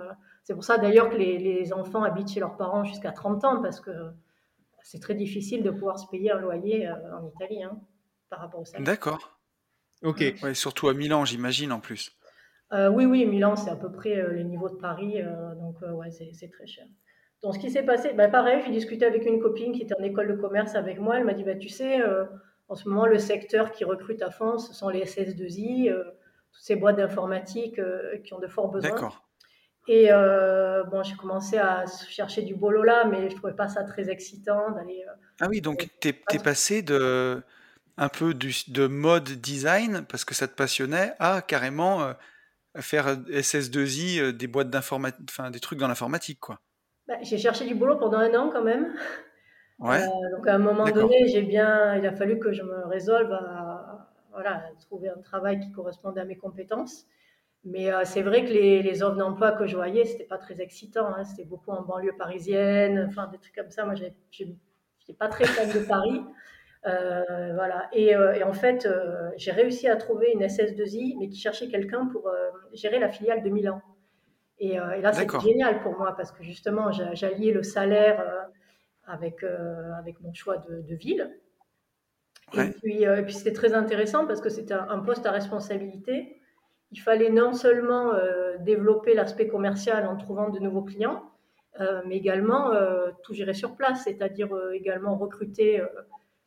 c'est 0.44 0.54
pour 0.54 0.63
ça 0.63 0.78
d'ailleurs 0.78 1.10
que 1.10 1.16
les, 1.16 1.38
les, 1.38 1.74
enfants 1.74 2.04
habitent 2.04 2.30
chez 2.30 2.40
leurs 2.40 2.56
parents 2.56 2.84
jusqu'à 2.84 3.12
30 3.12 3.44
ans, 3.44 3.62
parce 3.62 3.82
que 3.82 3.92
c'est 4.84 5.00
très 5.00 5.16
difficile 5.16 5.63
de 5.63 5.70
pouvoir 5.70 6.00
se 6.00 6.08
payer 6.08 6.32
un 6.32 6.40
loyer 6.40 6.90
en 6.90 7.28
Italie 7.28 7.63
hein, 7.63 7.78
par 8.30 8.40
rapport 8.40 8.62
au 8.62 8.66
salaire. 8.66 8.86
D'accord. 8.86 9.38
Ok. 10.02 10.24
Ouais, 10.42 10.54
surtout 10.54 10.88
à 10.88 10.94
Milan, 10.94 11.25
j'imagine 11.25 11.72
en 11.72 11.80
plus. 11.80 12.12
oui, 12.72 13.06
oui, 13.06 13.25
Milan, 13.25 13.56
c'est 13.56 13.70
à 13.70 13.75
peu 13.75 13.92
près 13.92 14.34
les 14.34 14.44
niveaux 14.46 14.70
de 14.70 14.75
Paris, 14.75 15.22
donc 15.60 15.82
ouais, 15.82 16.10
c'est 16.12 16.50
très 16.50 16.66
cher. 16.66 16.86
Donc, 17.44 17.56
ce 17.56 17.60
qui 17.60 17.70
s'est 17.70 17.84
passé, 17.84 18.13
bah, 18.13 18.30
pareil, 18.30 18.62
j'ai 18.66 18.72
discuté 18.72 19.06
avec 19.06 19.25
une 19.25 19.42
copine 19.42 19.74
qui 19.74 19.82
était 19.82 20.00
en 20.00 20.04
école 20.04 20.30
de 20.30 20.42
commerce 20.42 20.75
avec 20.75 21.00
moi. 21.00 21.18
Elle 21.18 21.25
m'a 21.25 21.34
dit, 21.34 21.44
bah, 21.44 21.56
tu 21.56 21.68
sais, 21.68 22.02
euh, 22.02 22.24
en 22.70 22.75
ce 22.75 22.88
moment, 22.88 23.06
le 23.06 23.20
secteur 23.20 23.72
qui 23.74 23.84
recrute 23.84 24.22
à 24.22 24.32
fond, 24.32 24.58
ce 24.58 24.74
sont 24.74 24.88
les 24.88 25.04
SS2I, 25.04 25.92
euh, 25.92 26.06
toutes 26.54 26.64
ces 26.64 26.76
boîtes 26.76 26.98
d'informatique 26.98 27.80
euh, 27.80 28.18
qui 28.24 28.34
ont 28.34 28.40
de 28.40 28.48
forts 28.48 28.70
besoins. 28.70 28.90
D'accord. 28.90 29.28
Et 29.88 30.10
bon, 30.92 31.04
j'ai 31.04 31.16
commencé 31.16 31.58
à 31.58 31.84
chercher 32.08 32.42
du 32.44 32.56
boulot 32.56 32.84
là, 32.84 33.04
mais 33.04 33.30
je 33.30 33.36
trouvais 33.36 33.54
pas 33.54 33.68
ça 33.68 33.84
très 33.84 34.10
excitant 34.10 34.72
d'aller. 34.72 35.04
ah 35.42 35.48
oui, 35.50 35.60
donc 35.60 35.90
tu 36.00 36.08
es, 36.08 36.40
passé 36.40 36.82
de 36.82 37.44
un 37.98 38.08
peu 38.08 38.34
du, 38.34 38.54
de 38.70 38.88
mode 38.88 39.26
design 39.26 40.06
parce 40.08 40.24
que 40.24 40.34
ça 40.34 40.48
te 40.48 40.56
passionnait 40.56 41.12
à 41.20 41.42
carrément 41.42 42.14
faire 42.78 43.18
SS2I 43.26 44.32
des 44.32 44.48
boîtes 44.48 44.70
d'informatique, 44.70 45.28
enfin 45.30 45.52
des 45.52 45.60
trucs 45.60 45.80
dans 45.80 45.90
l'informatique, 45.90 46.40
quoi. 46.40 46.62
Bah, 47.08 47.16
j'ai 47.22 47.38
cherché 47.38 47.66
du 47.66 47.76
boulot 47.76 47.98
pendant 47.98 48.20
un 48.20 48.34
an 48.36 48.50
quand 48.50 48.64
même. 48.64 48.94
Ouais. 49.80 50.02
Euh, 50.02 50.36
donc 50.38 50.48
à 50.48 50.56
un 50.56 50.60
moment 50.60 50.86
donné, 50.86 51.28
j'ai 51.28 51.42
bien, 51.42 51.96
il 51.98 52.06
a 52.06 52.14
fallu 52.14 52.40
que 52.40 52.54
je 52.54 52.64
me 52.64 52.88
résolve 52.88 53.32
à, 53.32 53.73
voilà, 54.34 54.63
trouver 54.82 55.10
un 55.10 55.22
travail 55.22 55.60
qui 55.60 55.72
correspondait 55.72 56.22
à 56.22 56.25
mes 56.25 56.38
compétences. 56.38 57.06
Mais 57.66 57.92
euh, 57.94 58.02
c'est 58.04 58.22
vrai 58.22 58.44
que 58.44 58.52
les, 58.52 58.84
les 58.84 59.04
offres 59.04 59.18
d'emploi 59.18 59.54
que 59.54 59.66
je 59.68 59.75
voyais, 59.75 60.04
c'était 60.04 60.25
pas 60.25 60.38
très 60.38 60.60
excitant. 60.62 61.08
Hein. 61.08 61.24
C'était 61.24 61.46
beaucoup 61.46 61.72
en 61.72 61.82
banlieue 61.82 62.16
parisienne, 62.18 63.06
enfin 63.08 63.28
des 63.28 63.38
trucs 63.38 63.56
comme 63.56 63.72
ça. 63.72 63.86
Moi, 63.86 63.96
je 63.96 64.04
n'étais 64.44 65.13
pas 65.18 65.30
très 65.30 65.46
fan 65.46 65.70
de 65.70 65.86
Paris. 65.86 66.22
Euh, 66.86 67.54
voilà. 67.54 67.88
Et, 67.94 68.08
et, 68.10 68.44
en 68.44 68.52
fait, 68.52 68.88
j'ai 69.38 69.52
réussi 69.52 69.88
à 69.88 69.96
trouver 69.96 70.32
une 70.34 70.42
SS2I, 70.42 71.16
mais 71.20 71.30
qui 71.30 71.40
cherchait 71.40 71.70
quelqu'un 71.70 72.08
pour 72.08 72.30
gérer 72.74 73.00
la 73.00 73.10
filiale 73.10 73.44
de 73.44 73.50
Milan. 73.50 73.82
Euh, 74.62 74.92
et, 74.92 75.02
là, 75.02 75.13
c'était 75.13 75.40
génial 75.40 75.82
pour 75.82 75.98
moi 75.98 76.16
parce 76.16 76.32
que 76.32 76.44
justement, 76.44 76.92
j'alliais 76.92 77.52
le 77.52 77.63
salaire 77.63 78.20
euh, 78.22 78.42
avec, 79.06 79.44
euh, 79.44 79.92
avec 79.98 80.20
mon 80.22 80.34
choix 80.34 80.58
de, 80.58 80.96
ville. 80.96 81.32
Et 82.54 82.70
puis, 82.82 83.06
puis 83.26 83.34
c'était 83.34 83.54
très 83.54 83.74
intéressant 83.74 84.28
parce 84.28 84.42
que 84.42 84.50
c'était 84.50 84.74
un, 84.74 85.00
poste 85.00 85.26
à 85.26 85.32
responsabilité. 85.32 86.38
Il 86.92 87.00
fallait 87.00 87.30
non 87.30 87.54
seulement 87.54 88.14
développer 88.60 89.16
l'aspect 89.16 89.48
commercial 89.48 90.06
en 90.06 90.16
trouvant 90.18 90.50
de 90.50 90.60
nouveaux 90.60 90.84
clients, 90.84 91.24
mais 92.06 92.18
également 92.18 92.72
tout 93.24 93.34
gérer 93.34 93.56
sur 93.56 93.76
place, 93.76 94.04
c'est-à-dire 94.04 94.50
également 94.74 95.18
recruter 95.18 95.82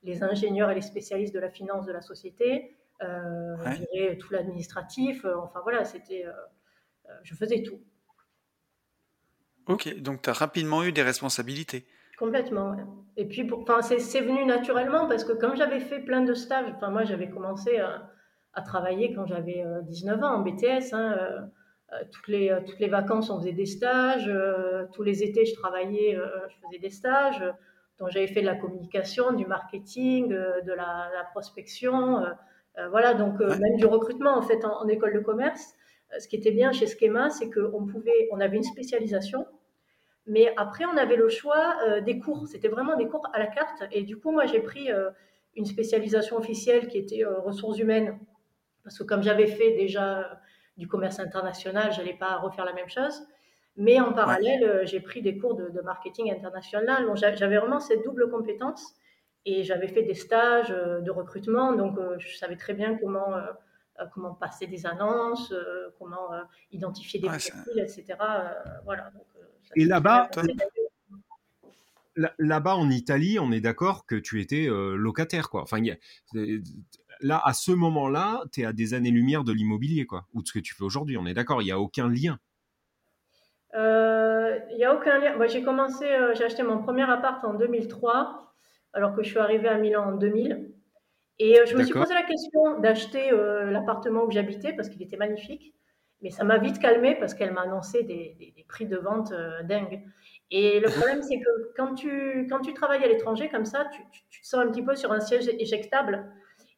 les 0.05 0.23
ingénieurs 0.23 0.71
et 0.71 0.77
les 0.77 0.83
spécialistes 0.83 1.35
de 1.35 1.41
la 1.41 1.51
finance 1.51 1.87
de 1.87 1.93
la 1.93 2.03
société, 2.03 2.77
gérer 3.01 4.19
tout 4.19 4.33
l'administratif. 4.33 5.25
enfin 5.25 5.61
voilà, 5.65 5.85
c'était, 5.85 6.25
je 7.25 7.35
faisais 7.35 7.65
tout. 7.65 7.81
Ok, 9.67 9.99
donc 9.99 10.23
tu 10.23 10.31
as 10.31 10.33
rapidement 10.33 10.85
eu 10.85 10.93
des 10.93 11.03
responsabilités. 11.03 11.85
Complètement, 12.19 12.71
ouais. 12.71 12.85
Et 13.19 13.25
puis, 13.25 13.49
enfin, 13.53 13.81
c'est 13.81 14.21
venu 14.21 14.45
naturellement 14.45 15.09
parce 15.09 15.25
que 15.25 15.33
comme 15.33 15.57
j'avais 15.57 15.81
fait 15.81 16.01
plein 16.01 16.23
de 16.23 16.35
stages, 16.35 16.71
enfin, 16.77 16.91
moi 16.91 17.05
j'avais 17.05 17.31
commencé 17.31 17.79
à, 17.79 18.11
à, 18.53 18.61
travailler 18.61 19.15
quand 19.15 19.27
j'avais 19.27 19.65
19 19.85 20.19
euh, 20.19 20.23
ans 20.23 20.35
en 20.35 20.41
BTS. 20.41 20.93
Hein, 20.93 21.17
euh, 21.19 21.41
euh, 21.93 22.03
toutes, 22.13 22.29
les, 22.29 22.55
toutes 22.67 22.79
les 22.79 22.89
vacances, 22.89 23.31
on 23.31 23.39
faisait 23.39 23.53
des 23.53 23.65
stages. 23.65 24.31
tous 24.93 25.03
les 25.03 25.23
étés, 25.23 25.47
je 25.47 25.55
travaillais, 25.55 26.15
je 26.15 26.67
faisais 26.67 26.79
des 26.79 26.91
stages. 26.91 27.43
Donc 27.99 28.11
j'avais 28.11 28.27
fait 28.27 28.43
de 28.43 28.47
la 28.47 28.57
communication, 28.57 29.33
du 29.33 29.47
marketing, 29.47 30.29
de 30.29 30.73
la, 30.73 31.09
la 31.15 31.25
prospection. 31.31 32.23
voilà, 32.91 33.15
donc 33.15 33.41
même 33.41 33.77
du 33.77 33.87
recrutement 33.87 34.37
en 34.37 34.43
fait 34.43 34.63
en, 34.65 34.83
en 34.83 34.89
école 34.89 35.15
de 35.15 35.21
commerce. 35.21 35.75
Ce 36.19 36.29
qui 36.29 36.37
était 36.37 36.51
bien 36.51 36.73
chez 36.73 36.87
Schema, 36.87 37.31
c'est 37.31 37.51
qu'on 37.51 37.87
pouvait, 37.87 38.29
on 38.31 38.41
avait 38.41 38.57
une 38.57 38.63
spécialisation 38.63 39.47
mais 40.27 40.53
après, 40.57 40.85
on 40.85 40.97
avait 40.97 41.17
le 41.17 41.29
choix 41.29 41.77
euh, 41.87 42.01
des 42.01 42.19
cours. 42.19 42.49
C'était 42.49 42.69
vraiment 42.69 42.97
des 42.97 43.07
cours 43.07 43.29
à 43.33 43.39
la 43.39 43.47
carte. 43.47 43.85
Et 43.93 44.03
du 44.03 44.17
coup, 44.17 44.33
moi, 44.33 44.47
j'ai 44.47 44.61
pris 44.61 44.91
euh, 44.91 45.11
une 45.55 45.67
spécialisation 45.67 46.37
officielle 46.37 46.89
qui 46.89 46.99
était 46.99 47.25
euh, 47.25 47.39
ressources 47.39 47.79
humaines. 47.79 48.19
Parce 48.83 48.99
que 48.99 49.05
comme 49.05 49.23
j'avais 49.23 49.47
fait 49.47 49.77
déjà 49.77 50.41
du 50.77 50.89
commerce 50.89 51.21
international, 51.21 51.93
je 51.93 51.99
n'allais 51.99 52.15
pas 52.15 52.37
refaire 52.39 52.65
la 52.65 52.73
même 52.73 52.89
chose. 52.89 53.27
Mais 53.77 54.01
en 54.01 54.13
parallèle, 54.13 54.87
j'ai 54.87 55.01
pris 55.01 55.23
des 55.23 55.39
cours 55.39 55.55
de, 55.55 55.81
marketing 55.83 56.33
international. 56.33 57.05
Donc, 57.05 57.17
j'avais 57.17 57.59
vraiment 57.59 57.79
cette 57.79 58.03
double 58.05 58.31
compétence. 58.31 58.95
Et 59.45 59.65
j'avais 59.65 59.87
fait 59.87 60.03
des 60.03 60.15
stages 60.15 60.71
de 60.71 61.11
recrutement. 61.11 61.73
Donc, 61.73 61.99
je 62.19 62.37
savais 62.37 62.57
très 62.57 62.75
bien 62.75 62.97
comment, 62.97 63.35
comment 64.15 64.35
passer 64.35 64.67
des 64.67 64.87
annonces, 64.87 65.53
comment 65.99 66.31
identifier 66.73 67.21
des 67.21 67.29
profils, 67.29 67.79
etc. 67.79 68.17
voilà. 68.85 69.11
Donc, 69.11 69.27
et 69.75 69.85
là-bas, 69.85 70.31
là-bas 72.39 72.77
en 72.77 72.91
Italie, 72.91 73.39
on 73.39 73.53
est 73.53 73.61
d'accord 73.61 74.07
que 74.07 74.17
tu 74.17 74.41
étais 74.41 74.69
euh, 74.69 74.97
locataire, 74.97 75.51
quoi. 75.51 75.63
Enfin, 75.63 75.79
là, 77.21 77.43
à 77.45 77.53
ce 77.53 77.73
moment-là, 77.73 78.43
tu 78.53 78.63
es 78.63 78.65
à 78.65 78.73
des 78.73 78.95
années-lumière 78.95 79.45
de 79.45 79.53
l'immobilier, 79.53 80.07
quoi, 80.07 80.27
ou 80.35 80.43
de 80.43 80.49
ce 80.49 80.53
que 80.53 80.59
tu 80.59 80.75
fais 80.75 80.85
aujourd'hui. 80.85 81.17
On 81.17 81.27
est 81.27 81.35
d'accord, 81.35 81.63
il 81.63 81.67
n'y 81.67 81.73
a 81.73 81.81
aucun 81.81 82.09
lien. 82.09 82.39
Euh, 83.75 84.59
il 84.71 84.77
n'y 84.77 84.85
a 84.85 84.95
aucun 84.95 85.19
lien. 85.19 85.47
J'ai 85.47 85.63
commencé, 85.63 86.05
euh, 86.05 86.35
j'ai 86.35 86.45
acheté 86.45 86.63
mon 86.63 86.83
premier 86.83 87.03
appart 87.03 87.45
en 87.45 87.55
2003, 87.55 88.55
alors 88.93 89.15
que 89.15 89.23
je 89.23 89.29
suis 89.29 89.39
arrivée 89.39 89.69
à 89.69 89.77
Milan 89.77 90.13
en 90.13 90.17
2000. 90.17 90.71
Et 91.39 91.59
je 91.67 91.77
me 91.77 91.85
suis 91.85 91.93
posé 91.93 92.15
la 92.15 92.23
question 92.23 92.81
d'acheter 92.81 93.31
l'appartement 93.31 94.25
où 94.25 94.31
j'habitais 94.31 94.73
parce 94.73 94.89
qu'il 94.89 95.03
était 95.03 95.19
magnifique. 95.19 95.75
Mais 96.23 96.31
ça 96.31 96.45
m'a 96.45 96.59
vite 96.59 96.79
calmé 96.79 97.15
parce 97.15 97.35
qu'elle 97.35 97.53
m'a 97.53 97.63
annoncé 97.63 98.03
des, 98.03 98.65
prix 98.69 98.87
de 98.87 98.97
vente 98.97 99.33
euh, 99.33 99.63
dingues. 99.63 100.03
Et 100.51 100.81
le 100.81 100.89
problème, 100.89 101.23
c'est 101.23 101.39
que 101.39 101.73
quand 101.77 101.95
tu, 101.95 102.47
quand 102.49 102.61
tu 102.61 102.73
travailles 102.73 103.05
à 103.05 103.09
l'étranger 103.09 103.49
comme 103.49 103.65
ça, 103.65 103.87
tu, 103.93 104.01
tu, 104.31 104.41
te 104.41 104.47
sens 104.47 104.61
un 104.61 104.69
petit 104.69 104.83
peu 104.83 104.97
sur 104.97 105.13
un 105.13 105.21
siège 105.21 105.49
éjectable. 105.59 106.27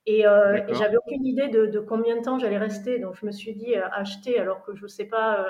Et, 0.06 0.26
euh, 0.26 0.58
j'avais 0.74 0.96
aucune 0.96 1.24
idée 1.24 1.48
de, 1.48 1.78
combien 1.80 2.16
de 2.16 2.22
temps 2.22 2.38
j'allais 2.38 2.58
rester. 2.58 2.98
Donc 2.98 3.14
je 3.20 3.26
me 3.26 3.30
suis 3.30 3.54
dit 3.54 3.76
euh, 3.76 3.86
acheter 3.92 4.38
alors 4.38 4.64
que 4.64 4.74
je 4.74 4.82
ne 4.82 4.88
sais 4.88 5.04
pas 5.04 5.46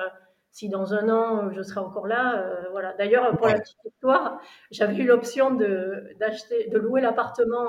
si 0.51 0.69
dans 0.69 0.95
un 0.95 1.09
an 1.09 1.51
je 1.53 1.63
serai 1.63 1.81
encore 1.81 2.07
là. 2.07 2.45
voilà. 2.73 2.93
D'ailleurs, 2.95 3.37
pour 3.37 3.47
la 3.47 3.61
petite 3.61 3.79
histoire, 3.85 4.41
j'avais 4.71 4.97
eu 4.97 5.07
l'option 5.07 5.53
de, 5.53 6.05
de 6.19 6.79
louer 6.79 7.01
l'appartement 7.01 7.69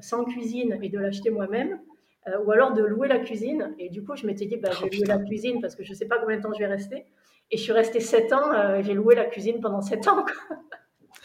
sans 0.00 0.24
cuisine 0.24 0.78
et 0.82 0.88
de 0.88 0.98
l'acheter 0.98 1.30
moi-même. 1.30 1.80
Euh, 2.28 2.38
ou 2.44 2.52
alors 2.52 2.72
de 2.72 2.82
louer 2.82 3.08
la 3.08 3.18
cuisine. 3.18 3.74
Et 3.78 3.88
du 3.88 4.04
coup, 4.04 4.14
je 4.14 4.26
m'étais 4.26 4.46
dit, 4.46 4.56
bah, 4.56 4.70
je 4.72 4.82
vais 4.82 4.90
oh, 4.92 4.96
louer 4.96 5.06
la 5.06 5.18
cuisine 5.18 5.60
parce 5.60 5.74
que 5.74 5.82
je 5.82 5.90
ne 5.90 5.96
sais 5.96 6.06
pas 6.06 6.18
combien 6.18 6.36
de 6.36 6.42
temps 6.42 6.52
je 6.52 6.60
vais 6.60 6.66
rester. 6.66 7.04
Et 7.50 7.56
je 7.56 7.62
suis 7.62 7.72
restée 7.72 8.00
7 8.00 8.32
ans, 8.32 8.52
euh, 8.54 8.82
j'ai 8.82 8.94
loué 8.94 9.14
la 9.14 9.24
cuisine 9.24 9.60
pendant 9.60 9.82
7 9.82 10.08
ans. 10.08 10.24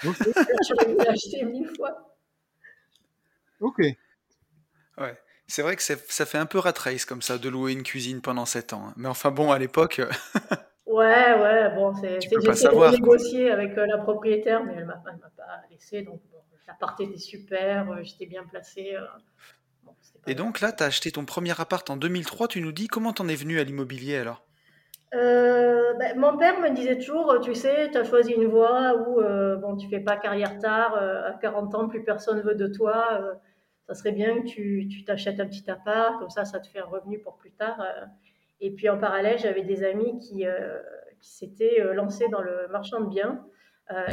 J'aurais 0.03 0.85
dû 0.87 0.95
l'acheter 0.97 1.45
mille 1.45 1.69
fois. 1.75 2.15
Ok. 3.59 3.79
Ouais. 3.79 5.17
C'est 5.45 5.61
vrai 5.61 5.75
que 5.75 5.83
ça 5.83 6.25
fait 6.25 6.37
un 6.37 6.45
peu 6.45 6.59
rat 6.59 6.73
race 6.77 7.05
comme 7.05 7.21
ça 7.21 7.37
de 7.37 7.47
louer 7.47 7.71
une 7.71 7.83
cuisine 7.83 8.21
pendant 8.21 8.45
7 8.45 8.73
ans. 8.73 8.87
Hein. 8.87 8.93
Mais 8.97 9.07
enfin 9.07 9.31
bon, 9.31 9.51
à 9.51 9.59
l'époque. 9.59 9.99
Euh, 9.99 10.09
ouais, 10.87 11.39
ouais, 11.39 11.75
bon, 11.75 11.93
c'est. 11.93 12.19
J'ai 12.21 12.49
essayé 12.49 12.69
de 12.69 12.91
négocier 12.91 13.51
avec 13.51 13.75
la 13.75 13.99
propriétaire, 13.99 14.63
mais 14.65 14.73
elle 14.73 14.81
ne 14.81 14.87
m'a 14.87 14.97
pas 14.97 15.13
laissé. 15.69 16.01
Donc, 16.01 16.21
bon, 16.31 16.39
l'appart 16.67 16.99
était 16.99 17.17
super, 17.17 18.03
j'étais 18.03 18.25
bien 18.25 18.43
placée. 18.43 18.97
Et 20.27 20.35
donc 20.35 20.59
là, 20.59 20.73
tu 20.73 20.83
as 20.83 20.87
acheté 20.87 21.11
ton 21.11 21.25
premier 21.25 21.59
appart 21.59 21.89
en 21.89 21.95
2003, 21.95 22.49
tu 22.49 22.61
nous 22.61 22.73
dis 22.73 22.87
comment 22.87 23.13
t'en 23.13 23.27
es 23.29 23.35
venu 23.35 23.59
à 23.59 23.63
l'immobilier 23.63 24.17
alors? 24.17 24.43
Euh, 25.13 25.93
ben, 25.93 26.19
mon 26.19 26.37
père 26.37 26.59
me 26.59 26.69
disait 26.69 26.97
toujours, 26.97 27.39
tu 27.41 27.55
sais, 27.55 27.89
tu 27.91 27.97
as 27.97 28.03
choisi 28.03 28.33
une 28.33 28.47
voie 28.47 28.93
où 28.95 29.21
euh, 29.21 29.55
bon, 29.55 29.77
tu 29.77 29.87
fais 29.87 30.01
pas 30.01 30.17
carrière 30.17 30.59
tard, 30.59 30.97
euh, 31.01 31.29
à 31.29 31.33
40 31.33 31.75
ans, 31.75 31.87
plus 31.87 32.03
personne 32.03 32.41
veut 32.41 32.55
de 32.55 32.67
toi. 32.67 33.21
ça 33.87 33.93
serait 33.93 34.11
bien 34.11 34.41
que 34.41 34.47
tu 34.47 35.05
t'achètes 35.05 35.39
un 35.39 35.47
petit 35.47 35.69
appart, 35.71 36.19
comme 36.19 36.29
ça, 36.29 36.43
ça 36.43 36.59
te 36.59 36.67
fait 36.67 36.79
un 36.79 36.85
revenu 36.85 37.19
pour 37.19 37.37
plus 37.37 37.51
tard. 37.51 37.81
Et 38.59 38.71
puis 38.71 38.89
en 38.89 38.97
parallèle, 38.97 39.39
j'avais 39.39 39.63
des 39.63 39.83
amis 39.83 40.19
qui, 40.19 40.45
qui 41.21 41.29
s'étaient 41.31 41.81
lancés 41.93 42.27
dans 42.27 42.41
le 42.41 42.67
marchand 42.69 42.99
de 42.99 43.07
biens. 43.07 43.45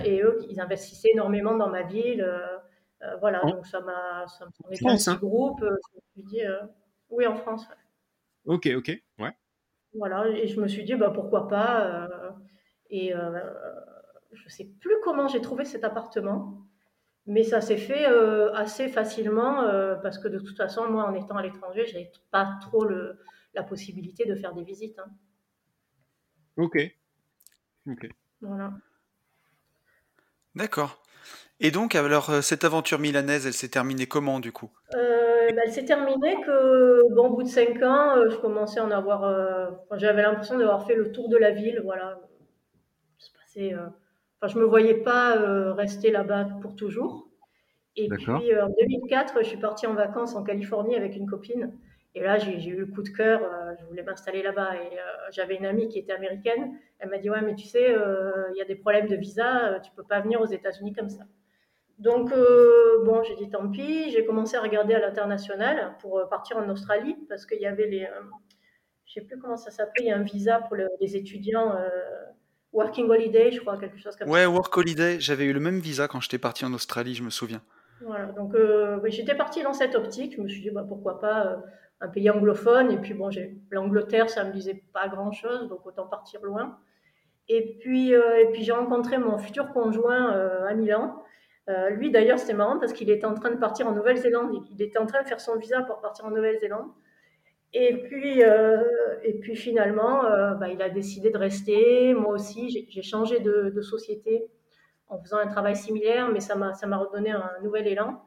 et 0.04 0.22
eux, 0.22 0.38
ils 0.48 0.60
investissaient 0.60 1.10
énormément 1.12 1.56
dans 1.56 1.70
ma 1.70 1.82
ville. 1.82 2.24
Euh, 3.04 3.16
voilà, 3.16 3.40
donc 3.42 3.66
ça 3.66 3.80
m'a. 3.80 4.24
Un 4.40 4.50
petit 4.70 5.10
hein. 5.10 5.16
groupe. 5.16 5.62
Euh, 5.62 5.76
je 5.92 5.96
me 5.96 6.02
suis 6.12 6.22
dit, 6.30 6.44
euh, 6.44 6.62
oui, 7.10 7.26
en 7.26 7.34
France. 7.34 7.66
Ok, 8.46 8.68
ok, 8.76 8.90
ouais. 9.18 9.36
Voilà, 9.94 10.28
et 10.28 10.48
je 10.48 10.60
me 10.60 10.68
suis 10.68 10.84
dit, 10.84 10.94
bah, 10.94 11.10
pourquoi 11.10 11.48
pas. 11.48 12.08
et 12.90 13.12
je 14.32 14.44
ne 14.44 14.48
sais 14.48 14.64
plus 14.80 14.94
comment 15.02 15.28
j'ai 15.28 15.40
trouvé 15.40 15.64
cet 15.64 15.84
appartement. 15.84 16.60
Mais 17.26 17.42
ça 17.42 17.62
s'est 17.62 17.78
fait 17.78 18.04
assez 18.54 18.88
facilement 18.88 19.62
parce 20.02 20.18
que 20.18 20.28
de 20.28 20.38
toute 20.38 20.56
façon, 20.56 20.90
moi, 20.90 21.04
en 21.04 21.14
étant 21.14 21.36
à 21.36 21.42
l'étranger, 21.42 21.86
je 21.86 21.94
n'avais 21.94 22.12
pas 22.30 22.58
trop 22.60 22.84
le, 22.84 23.18
la 23.54 23.62
possibilité 23.62 24.26
de 24.26 24.34
faire 24.34 24.52
des 24.52 24.64
visites. 24.64 24.98
Hein. 24.98 25.10
Ok. 26.56 26.76
Ok. 27.86 28.08
Voilà. 28.40 28.72
D'accord. 30.54 31.02
Et 31.60 31.70
donc, 31.70 31.94
alors, 31.94 32.30
euh, 32.30 32.40
cette 32.40 32.64
aventure 32.64 32.98
milanaise, 32.98 33.46
elle 33.46 33.52
s'est 33.52 33.68
terminée 33.68 34.06
comment, 34.06 34.40
du 34.40 34.52
coup? 34.52 34.70
Euh, 34.94 35.48
ben, 35.50 35.60
Elle 35.64 35.72
s'est 35.72 35.84
terminée 35.84 36.36
que, 36.44 37.14
bon, 37.14 37.28
au 37.28 37.36
bout 37.36 37.42
de 37.42 37.48
cinq 37.48 37.80
ans, 37.82 38.16
euh, 38.16 38.28
je 38.30 38.36
commençais 38.36 38.80
à 38.80 38.84
en 38.84 38.90
avoir... 38.90 39.22
J'avais 39.92 40.22
l'impression 40.22 40.58
d'avoir 40.58 40.86
fait 40.86 40.94
le 40.94 41.12
tour 41.12 41.28
de 41.28 41.36
la 41.36 41.52
ville, 41.52 41.80
voilà. 41.84 42.20
enfin, 43.56 44.48
je 44.48 44.58
me 44.58 44.64
voyais 44.64 44.94
pas 44.94 45.36
rester 45.72 46.10
là-bas 46.10 46.48
pour 46.60 46.74
toujours. 46.74 47.28
Et 47.96 48.08
puis, 48.08 48.26
en 48.26 48.68
2004, 48.68 49.38
je 49.42 49.48
suis 49.48 49.56
partie 49.56 49.86
en 49.86 49.94
vacances 49.94 50.34
en 50.34 50.42
Californie 50.42 50.96
avec 50.96 51.14
une 51.14 51.26
copine. 51.26 51.72
Et 52.16 52.22
là, 52.22 52.38
j'ai 52.38 52.64
eu 52.68 52.76
le 52.76 52.86
coup 52.86 53.02
de 53.02 53.08
cœur, 53.08 53.42
euh, 53.42 53.74
je 53.80 53.84
voulais 53.86 54.04
m'installer 54.04 54.42
là-bas. 54.42 54.76
Et 54.76 54.98
euh, 54.98 55.02
j'avais 55.32 55.56
une 55.56 55.66
amie 55.66 55.88
qui 55.88 55.98
était 55.98 56.12
américaine. 56.12 56.78
Elle 57.00 57.10
m'a 57.10 57.18
dit 57.18 57.28
Ouais, 57.28 57.42
mais 57.42 57.56
tu 57.56 57.66
sais, 57.66 57.90
euh, 57.90 58.50
il 58.54 58.58
y 58.58 58.62
a 58.62 58.64
des 58.64 58.76
problèmes 58.76 59.08
de 59.08 59.16
visa, 59.16 59.80
tu 59.82 59.90
peux 59.96 60.04
pas 60.04 60.20
venir 60.20 60.40
aux 60.40 60.46
États-Unis 60.46 60.92
comme 60.92 61.08
ça. 61.08 61.24
Donc, 61.98 62.32
bon, 63.04 63.22
j'ai 63.22 63.36
dit 63.36 63.48
tant 63.50 63.68
pis. 63.68 64.10
J'ai 64.10 64.24
commencé 64.24 64.56
à 64.56 64.60
regarder 64.60 64.94
à 64.94 65.00
l'international 65.00 65.94
pour 66.00 66.28
partir 66.28 66.56
en 66.56 66.68
Australie 66.68 67.16
parce 67.28 67.46
qu'il 67.46 67.60
y 67.60 67.66
avait 67.66 67.86
les. 67.86 68.08
je 69.06 69.12
sais 69.12 69.20
plus 69.20 69.38
comment 69.38 69.56
ça 69.56 69.70
s'appelait, 69.70 70.04
il 70.04 70.08
y 70.08 70.10
a 70.10 70.16
un 70.16 70.22
visa 70.22 70.60
pour 70.60 70.76
les 70.76 71.16
étudiants. 71.16 71.72
Working 72.72 73.08
Holiday, 73.08 73.52
je 73.52 73.60
crois, 73.60 73.78
quelque 73.78 73.98
chose 73.98 74.16
comme 74.16 74.26
ça. 74.26 74.32
Ouais, 74.32 74.44
Work 74.44 74.76
Holiday. 74.76 75.20
J'avais 75.20 75.44
eu 75.44 75.52
le 75.52 75.60
même 75.60 75.78
visa 75.78 76.08
quand 76.08 76.20
j'étais 76.20 76.38
parti 76.38 76.64
en 76.64 76.72
Australie, 76.74 77.14
je 77.14 77.22
me 77.22 77.30
souviens. 77.30 77.62
Voilà, 78.00 78.26
donc 78.26 78.56
j'étais 79.04 79.36
partie 79.36 79.62
dans 79.62 79.72
cette 79.72 79.94
optique. 79.94 80.34
Je 80.36 80.40
me 80.40 80.48
suis 80.48 80.62
dit, 80.62 80.70
bah, 80.70 80.84
pourquoi 80.86 81.20
pas 81.20 81.62
un 82.04 82.08
pays 82.08 82.30
anglophone. 82.30 82.90
Et 82.92 82.98
puis 82.98 83.14
bon, 83.14 83.30
l'Angleterre, 83.70 84.30
ça 84.30 84.44
me 84.44 84.52
disait 84.52 84.82
pas 84.92 85.08
grand-chose, 85.08 85.68
donc 85.68 85.84
autant 85.86 86.06
partir 86.06 86.42
loin. 86.42 86.78
Et 87.48 87.76
puis, 87.80 88.14
euh, 88.14 88.40
et 88.40 88.46
puis 88.52 88.62
j'ai 88.62 88.72
rencontré 88.72 89.18
mon 89.18 89.38
futur 89.38 89.72
conjoint 89.72 90.34
euh, 90.34 90.66
à 90.66 90.74
Milan. 90.74 91.22
Euh, 91.68 91.90
lui, 91.90 92.10
d'ailleurs, 92.10 92.38
c'était 92.38 92.54
marrant 92.54 92.78
parce 92.78 92.92
qu'il 92.92 93.10
était 93.10 93.26
en 93.26 93.34
train 93.34 93.50
de 93.50 93.58
partir 93.58 93.86
en 93.86 93.92
Nouvelle-Zélande. 93.92 94.54
Il 94.70 94.82
était 94.82 94.98
en 94.98 95.06
train 95.06 95.22
de 95.22 95.28
faire 95.28 95.40
son 95.40 95.56
visa 95.56 95.82
pour 95.82 96.00
partir 96.00 96.26
en 96.26 96.30
Nouvelle-Zélande. 96.30 96.88
Et 97.76 98.02
puis, 98.02 98.40
et 99.24 99.34
puis 99.40 99.56
finalement, 99.56 100.22
bah, 100.60 100.68
il 100.68 100.80
a 100.80 100.88
décidé 100.90 101.30
de 101.30 101.38
rester. 101.38 102.14
Moi 102.14 102.32
aussi, 102.32 102.86
j'ai 102.88 103.02
changé 103.02 103.40
de, 103.40 103.72
de, 103.74 103.82
société 103.82 104.46
en 105.08 105.18
faisant 105.18 105.38
un 105.38 105.48
travail 105.48 105.74
similaire, 105.74 106.30
mais 106.30 106.38
ça 106.38 106.54
m'a 106.54 106.96
redonné 106.96 107.32
un 107.32 107.50
nouvel 107.64 107.88
élan. 107.88 108.22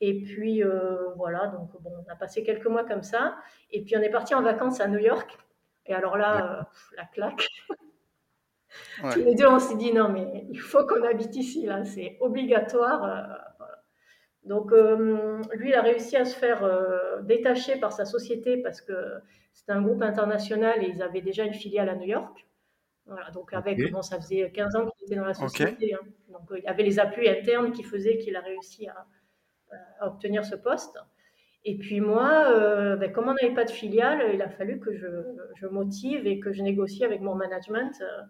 Et 0.00 0.22
puis 0.22 0.62
euh, 0.62 1.10
voilà, 1.16 1.46
donc 1.48 1.70
bon, 1.80 1.92
on 2.06 2.12
a 2.12 2.16
passé 2.16 2.42
quelques 2.42 2.66
mois 2.66 2.84
comme 2.84 3.02
ça. 3.02 3.36
Et 3.70 3.82
puis 3.82 3.96
on 3.96 4.00
est 4.00 4.10
parti 4.10 4.34
en 4.34 4.42
vacances 4.42 4.80
à 4.80 4.88
New 4.88 4.98
York. 4.98 5.38
Et 5.86 5.94
alors 5.94 6.16
là, 6.16 6.58
euh, 6.58 6.62
la 6.96 7.04
claque. 7.04 7.48
Tous 9.12 9.20
les 9.20 9.34
deux, 9.34 9.46
on 9.46 9.60
s'est 9.60 9.76
dit 9.76 9.92
non, 9.92 10.08
mais 10.08 10.46
il 10.50 10.58
faut 10.58 10.84
qu'on 10.84 11.04
habite 11.04 11.36
ici, 11.36 11.66
là, 11.66 11.84
c'est 11.84 12.16
obligatoire. 12.20 13.04
Euh, 13.04 13.66
donc 14.44 14.72
lui, 15.52 15.70
il 15.70 15.74
a 15.74 15.80
réussi 15.80 16.16
à 16.16 16.26
se 16.26 16.36
faire 16.36 16.68
détacher 17.22 17.76
par 17.76 17.92
sa 17.92 18.04
société 18.04 18.58
parce 18.58 18.82
que 18.82 18.92
c'était 19.54 19.72
un 19.72 19.80
groupe 19.80 20.02
international 20.02 20.84
et 20.84 20.88
ils 20.88 21.02
avaient 21.02 21.22
déjà 21.22 21.44
une 21.44 21.54
filiale 21.54 21.88
à 21.88 21.94
New 21.94 22.08
York. 22.08 22.46
Voilà, 23.06 23.30
donc 23.30 23.54
avec, 23.54 23.90
bon, 23.90 24.02
ça 24.02 24.20
faisait 24.20 24.50
15 24.50 24.76
ans 24.76 24.86
qu'il 24.86 25.06
était 25.06 25.16
dans 25.16 25.24
la 25.24 25.32
société. 25.32 25.94
Hein. 25.94 26.06
Donc 26.28 26.42
il 26.54 26.62
y 26.62 26.66
avait 26.66 26.82
les 26.82 26.98
appuis 26.98 27.28
internes 27.28 27.72
qui 27.72 27.84
faisaient 27.84 28.18
qu'il 28.18 28.36
a 28.36 28.40
réussi 28.40 28.86
à, 28.88 29.06
à 30.00 30.08
obtenir 30.08 30.44
ce 30.44 30.54
poste. 30.54 30.98
Et 31.64 31.78
puis 31.78 32.00
moi, 32.00 32.50
euh, 32.50 32.96
ben, 32.96 33.10
comme 33.10 33.28
on 33.28 33.34
n'avait 33.34 33.54
pas 33.54 33.64
de 33.64 33.70
filiale, 33.70 34.30
il 34.34 34.42
a 34.42 34.50
fallu 34.50 34.78
que 34.80 34.94
je, 34.96 35.66
motive 35.66 36.26
et 36.26 36.38
que 36.38 36.52
je 36.52 36.62
négocie 36.62 37.04
avec 37.04 37.22
mon 37.22 37.34
management 37.34 37.92
euh, 38.02 38.22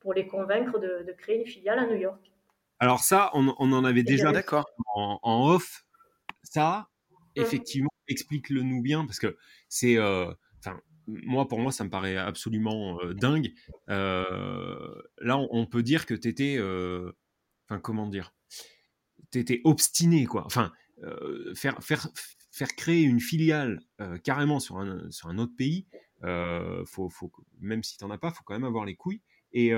pour 0.00 0.12
les 0.12 0.26
convaincre 0.26 0.78
de, 0.78 1.10
créer 1.16 1.40
une 1.40 1.46
filiale 1.46 1.78
à 1.78 1.86
New 1.86 1.96
York. 1.96 2.30
Alors 2.78 2.98
ça, 2.98 3.30
on, 3.32 3.48
en 3.48 3.84
avait 3.84 4.02
déjà 4.02 4.32
d'accord 4.32 4.66
en, 4.94 5.48
off. 5.48 5.86
Ça, 6.42 6.88
mmh. 7.10 7.40
effectivement, 7.40 7.90
explique-le 8.06 8.62
nous 8.62 8.82
bien 8.82 9.06
parce 9.06 9.18
que 9.18 9.38
c'est, 9.70 9.96
euh, 9.96 10.30
moi 11.06 11.48
pour 11.48 11.60
moi, 11.60 11.72
ça 11.72 11.84
me 11.84 11.90
paraît 11.90 12.18
absolument 12.18 12.98
dingue. 13.14 13.52
là, 13.88 15.38
on, 15.38 15.48
on, 15.50 15.66
peut 15.66 15.82
dire 15.82 16.04
que 16.04 16.12
tu 16.12 16.28
étais, 16.28 16.58
enfin, 17.66 17.80
comment 17.80 18.08
dire, 18.08 18.34
tu 19.32 19.38
étais 19.38 19.60
obstiné, 19.64 20.26
quoi. 20.26 20.44
Enfin, 20.44 20.70
euh, 20.70 20.83
faire, 21.54 21.82
faire, 21.82 22.08
faire 22.54 22.68
créer 22.76 23.02
une 23.02 23.18
filiale 23.18 23.80
euh, 24.00 24.16
carrément 24.18 24.60
sur 24.60 24.78
un, 24.78 25.10
sur 25.10 25.28
un 25.28 25.38
autre 25.38 25.54
pays, 25.58 25.86
euh, 26.22 26.84
faut, 26.86 27.10
faut, 27.10 27.32
même 27.60 27.82
si 27.82 27.98
tu 27.98 28.04
n'en 28.04 28.10
as 28.12 28.18
pas, 28.18 28.28
il 28.28 28.34
faut 28.34 28.44
quand 28.44 28.54
même 28.54 28.64
avoir 28.64 28.84
les 28.84 28.94
couilles. 28.94 29.22
Et, 29.52 29.68
et, 29.68 29.74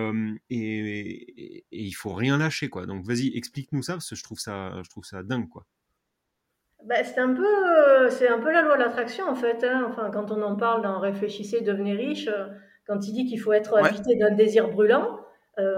et, 0.51 1.67
il 1.71 1.93
faut 1.93 2.15
rien 2.15 2.39
lâcher 2.39 2.71
quoi. 2.71 2.87
Donc 2.87 3.05
vas-y, 3.05 3.37
explique-nous 3.37 3.83
ça 3.83 3.95
parce 3.95 4.09
que 4.09 4.17
je 4.17 4.23
trouve 4.23 4.39
ça, 4.39 4.73
je 4.83 4.89
trouve 4.89 5.05
ça 5.05 5.23
dingue 5.23 5.51
quoi. 5.51 5.67
Bah, 6.85 7.05
c'est 7.05 7.19
un 7.19 7.35
peu, 7.35 8.09
c'est 8.09 8.29
un 8.29 8.39
peu 8.39 8.51
la 8.53 8.63
loi 8.63 8.79
de 8.79 8.83
l'attraction 8.83 9.29
en 9.29 9.35
fait. 9.35 9.65
Hein. 9.65 9.87
Enfin, 9.91 10.11
quand 10.11 10.31
on 10.31 10.41
en 10.41 10.57
parle 10.57 10.83
dans 10.83 10.99
réfléchissez, 10.99 11.61
devenez 11.61 11.93
riche, 11.93 12.31
quand 12.87 13.07
il 13.07 13.13
dit 13.13 13.27
qu'il 13.27 13.39
faut 13.39 13.53
être 13.53 13.77
habité 13.77 14.17
d'un 14.17 14.35
désir 14.35 14.71
brûlant, 14.71 15.21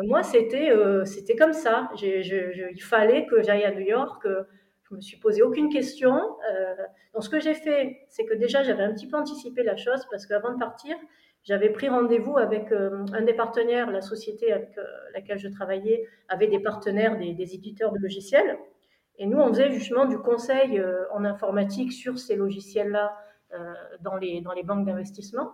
moi 0.05 0.23
c'était, 0.23 0.73
c'était 1.05 1.35
comme 1.35 1.53
ça. 1.53 1.91
il 2.01 2.83
fallait 2.83 3.27
que 3.27 3.43
j'aille 3.43 3.65
à 3.65 3.73
New 3.73 3.87
York 3.87 4.25
je 4.91 4.97
me 4.97 5.01
suis 5.01 5.19
posé 5.19 5.43
aucune 5.43 5.69
question. 5.69 6.15
Euh, 6.15 6.75
donc, 7.15 7.25
ce 7.25 7.29
que 7.29 7.41
j'ai 7.41 7.55
fait, 7.55 8.07
c'est 8.09 8.25
que 8.25 8.35
déjà, 8.35 8.63
j'avais 8.63 8.85
un 8.85 8.93
petit 8.93 9.07
peu 9.07 9.17
anticipé 9.17 9.63
la 9.63 9.77
chose 9.77 10.07
parce 10.11 10.27
qu'avant 10.27 10.53
de 10.53 10.59
partir, 10.59 10.97
j'avais 11.45 11.71
pris 11.71 11.89
rendez-vous 11.89 12.37
avec 12.39 12.73
euh, 12.73 13.05
un 13.13 13.23
des 13.23 13.35
partenaires, 13.35 13.91
la 13.91 14.01
société 14.01 14.53
avec 14.53 14.77
euh, 14.79 14.85
laquelle 15.15 15.39
je 15.39 15.49
travaillais 15.49 16.07
avait 16.29 16.47
des 16.47 16.59
partenaires, 16.59 17.19
des, 17.19 17.55
éditeurs 17.55 17.93
de 17.93 17.99
logiciels. 17.99 18.59
Et 19.17 19.27
nous, 19.27 19.39
on 19.39 19.49
faisait 19.49 19.71
justement 19.71 20.07
du 20.07 20.19
conseil 20.19 20.81
en 21.13 21.25
informatique 21.25 21.93
sur 21.93 22.21
ces 22.21 22.37
logiciels-là 22.37 23.17
dans, 24.01 24.15
les, 24.15 24.41
banques 24.63 24.87
d'investissement. 24.87 25.51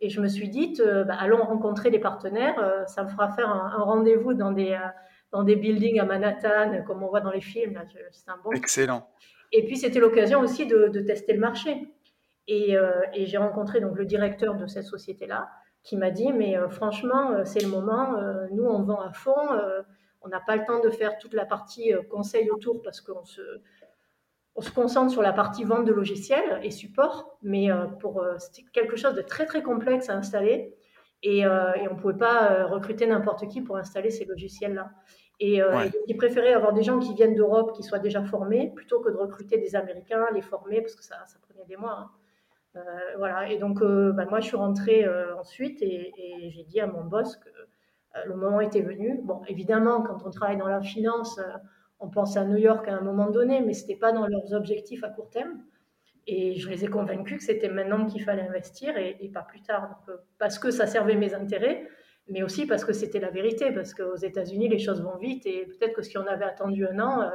Et 0.00 0.10
je 0.10 0.20
me 0.20 0.28
suis 0.28 0.50
dit, 0.50 0.74
bah, 1.06 1.16
allons 1.18 1.42
rencontrer 1.42 1.90
des 1.90 1.98
partenaires, 1.98 2.84
ça 2.88 3.02
me 3.04 3.08
fera 3.08 3.30
faire 3.30 3.48
un 3.48 3.82
rendez-vous 3.82 4.34
dans 4.34 4.52
des 4.52 4.78
dans 5.32 5.44
des 5.44 5.56
buildings 5.56 6.00
à 6.00 6.04
Manhattan, 6.04 6.82
comme 6.86 7.02
on 7.02 7.08
voit 7.08 7.20
dans 7.20 7.30
les 7.30 7.40
films. 7.40 7.80
C'est 8.12 8.30
un 8.30 8.38
bon. 8.42 8.50
Excellent. 8.52 9.08
Et 9.52 9.64
puis 9.64 9.76
c'était 9.76 10.00
l'occasion 10.00 10.40
aussi 10.40 10.66
de, 10.66 10.88
tester 11.00 11.32
le 11.32 11.40
marché. 11.40 11.88
Euh, 12.50 13.02
et, 13.14 13.26
j'ai 13.26 13.36
rencontré 13.36 13.80
donc 13.80 13.96
le 13.96 14.04
directeur 14.04 14.56
de 14.56 14.66
cette 14.66 14.84
société-là 14.84 15.48
qui 15.84 15.96
m'a 15.96 16.10
dit 16.10 16.32
mais 16.32 16.58
euh, 16.58 16.68
franchement 16.68 17.30
euh, 17.30 17.44
c'est 17.44 17.62
le 17.62 17.68
moment, 17.68 18.20
nous 18.50 18.64
on 18.64 18.82
vend 18.82 19.00
à 19.00 19.12
fond, 19.12 19.36
on 20.22 20.28
n'a 20.28 20.40
pas 20.40 20.56
le 20.56 20.64
temps 20.64 20.80
de 20.80 20.90
faire 20.90 21.16
toute 21.18 21.32
la 21.32 21.46
partie 21.46 21.92
conseil 22.10 22.50
autour 22.50 22.82
parce 22.82 23.00
qu'on 23.00 23.24
se, 23.24 23.40
on 24.56 24.62
se 24.62 24.70
concentre 24.72 25.12
sur 25.12 25.22
la 25.22 25.32
partie 25.32 25.64
vente 25.64 25.84
de 25.86 25.92
logiciels 25.92 26.60
et 26.62 26.70
support, 26.70 27.38
mais 27.42 27.68
pour 28.00 28.24
c'était 28.38 28.68
quelque 28.72 28.96
chose 28.96 29.14
de 29.14 29.22
très 29.22 29.46
très 29.46 29.62
complexe 29.62 30.08
à 30.08 30.16
installer 30.16 30.76
et, 31.22 31.40
et 31.40 31.46
on 31.46 31.94
ne 31.94 32.00
pouvait 32.00 32.18
pas 32.18 32.64
recruter 32.66 33.06
n'importe 33.06 33.48
qui 33.48 33.60
pour 33.60 33.76
installer 33.76 34.10
ces 34.10 34.24
logiciels-là. 34.24 34.90
Et, 35.40 35.62
euh, 35.62 35.88
préférait 36.18 36.52
avoir 36.52 36.74
des 36.74 36.82
gens 36.82 36.98
qui 36.98 37.14
viennent 37.14 37.34
d'Europe, 37.34 37.72
qui 37.74 37.82
soient 37.82 37.98
déjà 37.98 38.22
formés, 38.22 38.72
plutôt 38.76 39.00
que 39.00 39.08
de 39.08 39.16
recruter 39.16 39.56
des 39.56 39.74
Américains, 39.74 40.26
les 40.34 40.42
former, 40.42 40.82
parce 40.82 40.94
que 40.94 41.02
ça, 41.02 41.16
ça 41.26 41.38
prenait 41.40 41.64
des 41.66 41.76
mois. 41.76 41.98
Hein. 41.98 42.10
Euh, 42.76 42.80
voilà. 43.16 43.50
Et 43.50 43.56
donc, 43.56 43.80
euh, 43.80 44.12
bah, 44.12 44.26
moi, 44.28 44.40
je 44.40 44.48
suis 44.48 44.56
rentrée 44.56 45.06
ensuite 45.38 45.80
et, 45.82 46.12
j'ai 46.50 46.64
dit 46.64 46.80
à 46.80 46.86
mon 46.86 47.04
boss 47.04 47.36
que 47.36 47.48
le 48.26 48.34
moment 48.34 48.60
était 48.60 48.82
venu. 48.82 49.20
Bon, 49.22 49.40
évidemment, 49.48 50.02
quand 50.02 50.26
on 50.26 50.30
travaille 50.30 50.58
dans 50.58 50.68
la 50.68 50.82
finance, 50.82 51.40
on 52.00 52.10
pense 52.10 52.36
à 52.36 52.44
New 52.44 52.58
York 52.58 52.86
à 52.86 52.96
un 52.96 53.00
moment 53.00 53.30
donné, 53.30 53.62
mais 53.62 53.72
ce 53.72 53.82
n'était 53.82 53.98
pas 53.98 54.12
dans 54.12 54.26
leurs 54.26 54.52
objectifs 54.52 55.02
à 55.04 55.08
court 55.08 55.30
terme. 55.30 55.62
Et 56.26 56.56
je 56.56 56.68
les 56.68 56.84
ai 56.84 56.88
convaincus 56.88 57.38
que 57.38 57.44
c'était 57.44 57.70
maintenant 57.70 58.06
qu'il 58.06 58.22
fallait 58.22 58.46
investir 58.46 58.96
et, 58.98 59.16
et, 59.20 59.28
pas 59.30 59.42
plus 59.42 59.62
tard. 59.62 59.88
Donc, 59.88 60.18
parce 60.38 60.58
que 60.58 60.70
ça 60.70 60.86
servait 60.86 61.16
mes 61.16 61.32
intérêts, 61.32 61.88
mais 62.28 62.42
aussi 62.42 62.66
parce 62.66 62.84
que 62.84 62.92
c'était 62.92 63.18
la 63.18 63.30
vérité, 63.30 63.72
parce 63.72 63.92
qu'aux 63.92 64.16
États-Unis, 64.16 64.68
les 64.68 64.78
choses 64.78 65.02
vont 65.02 65.16
vite 65.16 65.46
et 65.46 65.66
peut-être 65.66 65.94
que 65.94 66.02
si 66.02 66.16
on 66.16 66.26
avait 66.26 66.44
attendu 66.44 66.86
un 66.86 66.98
an, 67.00 67.22
euh, 67.22 67.30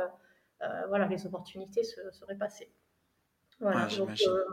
euh, 0.61 0.87
voilà, 0.87 1.05
les 1.07 1.25
opportunités 1.25 1.83
se, 1.83 1.99
seraient 2.11 2.37
passées. 2.37 2.71
Voilà, 3.59 3.87
donc, 3.97 4.21
euh, 4.27 4.43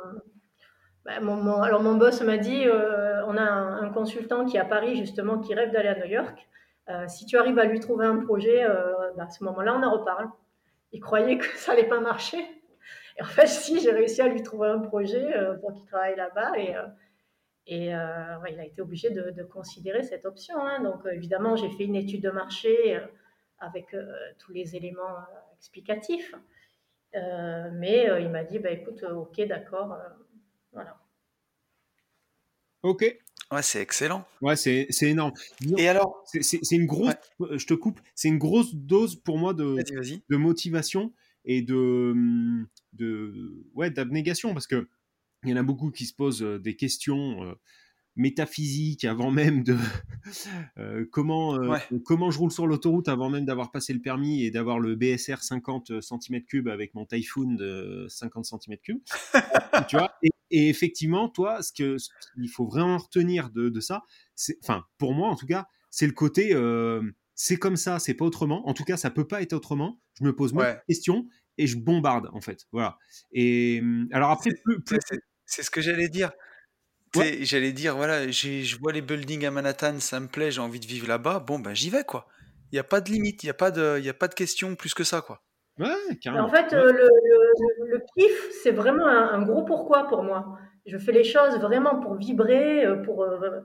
bah, 1.05 1.21
mon, 1.21 1.62
alors 1.62 1.83
mon 1.83 1.95
boss 1.95 2.23
m'a 2.23 2.38
dit, 2.38 2.64
on 2.68 3.37
a 3.37 3.42
un, 3.42 3.88
consultant 3.90 4.45
qui 4.45 4.57
est 4.57 4.61
à 4.61 4.64
Paris 4.64 4.97
justement, 4.97 5.38
qui 5.38 5.55
rêve 5.55 5.73
d'aller 5.73 5.88
à 5.88 5.99
New 5.99 6.11
York. 6.11 6.49
si 7.09 7.27
tu 7.27 7.37
arrives 7.37 7.59
à 7.59 7.64
lui 7.64 7.81
trouver 7.81 8.07
un 8.07 8.18
projet, 8.18 8.66
bah, 9.16 9.25
à 9.25 9.31
ce 9.31 9.45
moment-là, 9.45 9.77
on 9.77 9.83
en 9.83 9.92
reparle. 9.92 10.29
Il 10.92 11.01
croyait 11.01 11.38
que 11.38 11.47
ça 11.57 11.73
allait 11.73 11.88
pas 11.88 12.01
marcher. 12.01 12.38
Et 13.18 13.23
en 13.23 13.27
fait, 13.27 13.47
si, 13.49 13.81
j'ai 13.81 13.92
réussi 13.92 14.21
à 14.23 14.29
lui 14.29 14.42
trouver 14.42 14.68
un 14.68 14.81
projet 14.81 15.35
pour 15.61 15.73
qu'il 15.73 15.85
travaille 15.87 16.16
là-bas. 16.16 16.59
Et, 16.59 16.75
et 17.66 17.94
euh, 17.94 18.37
il 18.51 18.59
a 18.59 18.64
été 18.64 18.83
obligé 18.83 19.11
de, 19.11 19.42
considérer 19.44 20.03
cette 20.03 20.27
option. 20.27 20.57
Hein. 20.59 20.83
Donc, 20.83 21.07
euh, 21.07 21.12
évidemment, 21.12 21.57
j'ai 21.57 21.70
fait 21.70 21.85
une 21.85 21.94
étude 21.94 22.22
de 22.22 22.31
marché 22.31 22.96
euh, 22.96 23.07
avec 23.59 23.94
tous 24.38 24.53
les 24.53 24.75
éléments 24.75 25.18
explicatifs. 25.57 26.35
mais 27.14 28.09
il 28.20 28.29
m'a 28.29 28.42
dit, 28.42 28.59
bah, 28.59 28.70
écoute, 28.70 29.05
ok, 29.05 29.40
d'accord, 29.46 29.96
voilà. 30.72 30.98
Ok. 32.83 33.16
Ouais, 33.53 33.62
c'est 33.62 33.81
excellent. 33.81 34.27
Ouais, 34.40 34.57
c'est 34.57 34.88
énorme. 35.03 35.33
Et 35.77 35.88
alors? 35.88 36.25
C'est 36.27 36.72
une 36.72 36.87
grosse. 36.87 37.14
Je 37.38 37.66
te 37.66 37.75
coupe. 37.75 38.01
C'est 38.16 38.29
une 38.29 38.38
grosse 38.38 38.75
dose 38.75 39.14
pour 39.14 39.38
moi 39.38 39.55
de, 39.55 39.77
de 40.29 40.37
motivation 40.37 41.12
et 41.44 41.62
de, 41.62 42.14
de 42.94 43.64
ouais 43.75 43.90
d'abnégation 43.90 44.53
parce 44.55 44.66
que 44.66 44.88
il 45.45 45.51
y 45.51 45.53
en 45.53 45.57
a 45.57 45.63
beaucoup 45.63 45.91
qui 45.91 46.07
se 46.07 46.15
posent 46.15 46.43
euh, 46.43 46.59
des 46.59 46.77
questions 46.77 47.45
euh, 47.45 47.55
métaphysiques 48.17 49.05
avant 49.05 49.31
même 49.33 49.63
de 49.65 49.77
euh, 50.79 51.07
comment 51.11 51.59
comment 52.05 52.31
je 52.31 52.39
roule 52.39 52.53
sur 52.53 52.67
l'autoroute 52.67 53.09
avant 53.09 53.31
même 53.31 53.45
d'avoir 53.45 53.71
passé 53.71 53.93
le 53.93 54.01
permis 54.01 54.45
et 54.45 54.51
d'avoir 54.51 54.79
le 54.79 54.97
BSR 54.97 55.43
50 55.43 55.91
cm3 56.01 56.71
avec 56.71 56.95
mon 56.95 57.07
Typhoon 57.07 57.55
de 57.55 58.07
50 58.09 58.45
cm3 58.45 59.01
tu 59.89 59.97
vois 59.97 60.15
et, 60.23 60.31
effectivement 60.69 61.31
toi 61.31 61.63
ce 61.63 61.73
que 61.73 61.97
il 62.37 62.49
faut 62.51 62.67
vraiment 62.67 62.99
retenir 62.99 63.49
de, 63.49 63.71
de 63.71 63.81
ça 63.81 64.03
c'est 64.35 64.59
enfin 64.63 64.85
pour 64.99 65.15
moi 65.15 65.29
en 65.29 65.37
tout 65.37 65.47
cas 65.47 65.67
c'est 65.91 66.07
le 66.07 66.13
côté 66.13 66.55
c'est 67.35 67.57
comme 67.57 67.77
ça, 67.77 67.99
c'est 67.99 68.15
pas 68.15 68.25
autrement. 68.25 68.69
En 68.69 68.75
tout 68.75 68.85
cas, 68.85 68.97
ça 68.97 69.11
peut 69.11 69.27
pas 69.27 69.43
être 69.43 69.53
autrement. 69.53 70.01
Je 70.21 70.25
me 70.25 70.35
pose 70.35 70.53
ouais. 70.53 70.79
questions 70.87 71.27
et 71.59 71.67
je 71.67 71.77
bombarde 71.77 72.29
en 72.33 72.41
fait. 72.41 72.67
Voilà. 72.71 72.99
Et 73.33 73.81
hum, 73.83 74.09
alors 74.13 74.31
après, 74.31 74.51
plus, 74.65 74.79
c'est 75.53 75.62
ce 75.62 75.71
que 75.71 75.81
j'allais 75.81 76.09
dire. 76.09 76.33
J'allais 77.15 77.73
dire, 77.73 77.95
voilà, 77.95 78.31
je 78.31 78.79
vois 78.79 78.93
les 78.93 79.03
buildings 79.03 79.45
à 79.45 79.51
Manhattan, 79.51 80.01
ça 80.01 80.19
me 80.19 80.29
plaît, 80.29 80.51
j'ai 80.51 80.62
envie 80.62 80.81
de 80.81 80.87
vivre 80.87 81.07
là-bas. 81.07 81.41
Bon, 81.41 81.59
ben 81.59 81.75
j'y 81.75 81.91
vais, 81.91 82.05
quoi. 82.05 82.27
Il 82.71 82.77
n'y 82.77 82.79
a 82.79 82.85
pas 82.85 83.03
de 83.03 83.11
limite, 83.11 83.43
il 83.43 83.47
n'y 83.47 83.51
a, 83.51 83.55
pas 83.55 83.71
de, 83.71 84.01
y 84.01 84.09
a 84.09 84.15
pas 84.15 84.29
de 84.29 84.35
question 84.35 84.75
plus 84.77 84.95
que 84.95 85.05
ça, 85.05 85.21
quoi. 85.21 85.43
Ouais, 85.79 86.17
carrément. 86.23 86.47
En 86.47 86.49
fait, 86.49 86.73
euh, 86.73 86.91
le, 86.91 87.09
le, 87.87 88.03
kiff, 88.17 88.51
c'est 88.62 88.71
vraiment 88.71 89.07
un, 89.07 89.43
gros 89.43 89.62
pourquoi 89.62 90.09
pour 90.09 90.23
moi. 90.23 90.59
Je 90.87 90.97
fais 90.97 91.12
les 91.12 91.25
choses 91.25 91.59
vraiment 91.59 92.01
pour 92.01 92.15
vibrer, 92.15 92.87
euh, 92.87 92.97
pour 92.97 93.23
euh, 93.23 93.61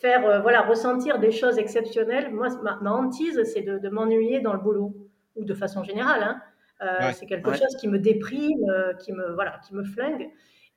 faire, 0.00 0.42
voilà, 0.42 0.62
ressentir 0.62 1.20
des 1.20 1.30
choses 1.30 1.58
exceptionnelles. 1.58 2.32
Moi, 2.32 2.48
ma, 2.62 2.90
hantise, 2.90 3.40
c'est 3.44 3.62
de, 3.62 3.78
de 3.78 3.88
m'ennuyer 3.88 4.40
dans 4.40 4.52
le 4.52 4.58
boulot, 4.58 4.96
ou 5.36 5.44
de 5.44 5.54
façon 5.54 5.84
générale. 5.84 6.22
Hein. 6.24 6.42
Euh, 6.82 7.12
c'est 7.12 7.26
quelque 7.26 7.52
chose 7.52 7.76
qui 7.80 7.88
me 7.88 7.98
déprime, 7.98 8.68
euh, 8.68 8.94
qui 8.94 9.12
me 9.12 9.32
voilà, 9.34 9.60
qui 9.66 9.74
me 9.74 9.84
flingue. 9.84 10.28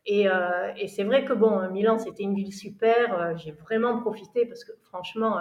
Et, 0.08 0.28
euh, 0.28 0.72
et 0.78 0.88
c'est 0.88 1.04
vrai 1.04 1.26
que 1.26 1.34
bon, 1.34 1.70
Milan, 1.70 2.00
c'était 2.00 2.24
une 2.24 2.34
ville 2.34 2.54
super. 2.54 3.38
J'ai 3.38 3.52
vraiment 3.52 4.00
profité 4.00 4.46
parce 4.46 4.64
que 4.64 4.72
franchement, 4.84 5.38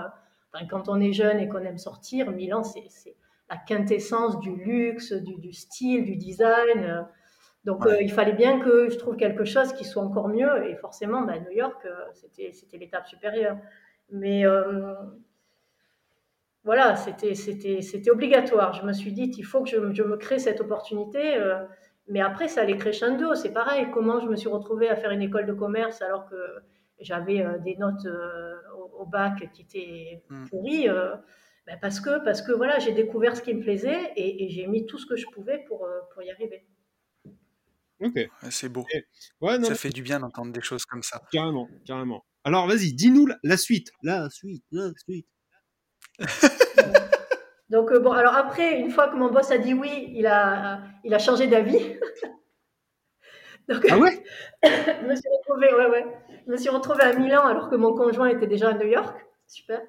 quand 0.68 0.88
on 0.88 1.00
est 1.00 1.12
jeune 1.12 1.38
et 1.38 1.48
qu'on 1.48 1.62
aime 1.62 1.78
sortir, 1.78 2.30
Milan, 2.32 2.62
c'est 2.64 3.16
la 3.48 3.56
quintessence 3.56 4.40
du 4.40 4.54
luxe, 4.56 5.12
du, 5.12 5.36
du 5.36 5.52
style, 5.52 6.04
du 6.04 6.16
design. 6.16 7.06
Donc 7.64 7.86
il 8.00 8.12
fallait 8.12 8.32
bien 8.32 8.58
que 8.60 8.90
je 8.90 8.96
trouve 8.96 9.16
quelque 9.16 9.44
chose 9.44 9.72
qui 9.72 9.84
soit 9.84 10.02
encore 10.02 10.28
mieux. 10.28 10.68
Et 10.68 10.74
forcément, 10.74 11.22
bah, 11.22 11.38
New 11.38 11.56
York, 11.56 11.86
c'était 12.12 12.78
l'étape 12.78 13.06
supérieure. 13.06 13.56
Mais 14.10 14.44
voilà, 16.66 16.96
c'était 16.96 18.10
obligatoire. 18.10 18.72
Je 18.72 18.84
me 18.84 18.92
suis 18.92 19.12
dit, 19.12 19.32
il 19.38 19.44
faut 19.44 19.62
que 19.62 19.70
je, 19.70 20.02
me 20.02 20.16
crée 20.16 20.40
cette 20.40 20.60
opportunité. 20.60 21.36
Euh, 21.36 21.64
mais 22.08 22.20
après, 22.20 22.48
ça 22.48 22.62
allait 22.62 22.76
crescendo. 22.76 23.34
C'est 23.34 23.52
pareil. 23.52 23.88
Comment 23.92 24.20
je 24.20 24.26
me 24.26 24.36
suis 24.36 24.48
retrouvée 24.48 24.88
à 24.88 24.96
faire 24.96 25.10
une 25.10 25.22
école 25.22 25.46
de 25.46 25.52
commerce 25.52 26.02
alors 26.02 26.28
que 26.28 26.36
j'avais 27.00 27.44
euh, 27.44 27.58
des 27.58 27.76
notes 27.76 28.06
euh, 28.06 28.54
au, 28.98 29.06
bac 29.06 29.50
qui 29.52 29.62
étaient 29.62 30.22
hmm. 30.30 30.48
pourries 30.48 30.88
ben 31.66 31.76
parce 31.80 31.98
que, 31.98 32.24
parce 32.24 32.42
que 32.42 32.52
voilà, 32.52 32.78
j'ai 32.78 32.92
découvert 32.92 33.36
ce 33.36 33.42
qui 33.42 33.52
me 33.52 33.60
plaisait 33.60 34.12
et, 34.14 34.48
j'ai 34.50 34.68
mis 34.68 34.86
tout 34.86 34.98
ce 34.98 35.06
que 35.06 35.16
je 35.16 35.26
pouvais 35.26 35.64
pour, 35.66 35.84
pour 36.12 36.22
y 36.22 36.30
arriver. 36.30 36.64
Ok. 37.98 38.28
c'est 38.50 38.68
beau. 38.68 38.86
Ouais, 39.40 39.60
ça 39.64 39.74
fait 39.74 39.90
du 39.90 40.02
bien 40.02 40.20
d'entendre 40.20 40.52
des 40.52 40.60
choses 40.60 40.84
comme 40.84 41.02
ça. 41.02 41.20
Carrément, 41.32 41.68
carrément. 41.84 42.24
Alors, 42.44 42.68
vas-y, 42.68 42.92
dis-nous 42.92 43.26
la 43.42 43.56
suite. 43.56 43.90
La 44.04 44.30
suite, 44.30 44.64
la 44.70 44.92
suite. 44.96 45.26
Donc, 47.70 47.90
euh, 47.90 47.98
bon, 47.98 48.12
alors 48.12 48.34
après, 48.34 48.78
une 48.78 48.90
fois 48.90 49.08
que 49.08 49.16
mon 49.16 49.30
boss 49.30 49.50
a 49.50 49.58
dit 49.58 49.74
oui, 49.74 50.12
il 50.14 50.26
a, 50.26 50.80
il 51.04 51.12
a 51.12 51.18
changé 51.18 51.48
d'avis. 51.48 51.96
ah 53.90 53.98
ouais? 53.98 54.22
je, 54.62 55.06
me 55.06 55.16
suis 55.16 55.28
retrouvée, 55.38 55.74
ouais, 55.74 55.90
ouais. 55.90 56.06
je 56.46 56.52
me 56.52 56.56
suis 56.56 56.70
retrouvée 56.70 57.02
à 57.02 57.12
Milan 57.14 57.44
alors 57.44 57.68
que 57.68 57.74
mon 57.74 57.94
conjoint 57.94 58.28
était 58.28 58.46
déjà 58.46 58.68
à 58.68 58.74
New 58.74 58.86
York. 58.86 59.18
Super. 59.48 59.80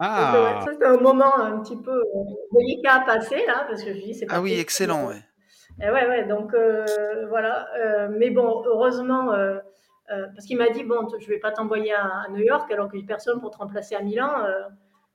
Ah. 0.00 0.60
Ça, 0.64 0.72
c'était 0.72 0.86
un 0.86 0.96
moment 0.96 1.38
un 1.38 1.60
petit 1.60 1.76
peu 1.76 1.92
euh, 1.92 2.24
délicat 2.52 2.94
à 2.94 3.00
passer, 3.00 3.44
là, 3.46 3.64
parce 3.68 3.82
que 3.82 3.92
je 3.92 3.98
dis, 3.98 4.14
c'est 4.14 4.26
Ah 4.30 4.40
oui, 4.40 4.58
excellent, 4.58 5.08
ouais. 5.08 5.22
Et 5.82 5.90
ouais, 5.90 6.06
ouais, 6.08 6.26
donc 6.26 6.52
euh, 6.52 7.26
voilà. 7.28 7.68
mais 8.10 8.28
bon, 8.30 8.62
heureusement, 8.66 9.32
parce 10.08 10.44
qu'il 10.46 10.58
m'a 10.58 10.68
dit, 10.68 10.84
bon, 10.84 11.08
je 11.18 11.26
vais 11.28 11.38
pas 11.38 11.52
t'envoyer 11.52 11.94
à, 11.94 12.26
New 12.30 12.42
York 12.42 12.70
alors 12.70 12.90
qu'il 12.90 13.00
n'y 13.00 13.06
a 13.06 13.08
personne 13.08 13.40
pour 13.40 13.50
te 13.50 13.56
remplacer 13.58 13.94
à 13.94 14.02
Milan 14.02 14.30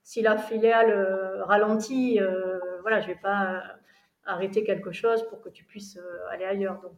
si 0.06 0.22
la 0.22 0.36
filiale 0.38 0.90
euh, 0.90 1.44
ralentit, 1.46 2.20
euh, 2.20 2.60
voilà, 2.82 3.00
je 3.00 3.08
vais 3.08 3.18
pas 3.20 3.60
arrêter 4.24 4.62
quelque 4.62 4.92
chose 4.92 5.26
pour 5.28 5.40
que 5.40 5.48
tu 5.48 5.64
puisses 5.64 5.96
euh, 5.96 6.30
aller 6.30 6.44
ailleurs. 6.44 6.80
Donc, 6.80 6.92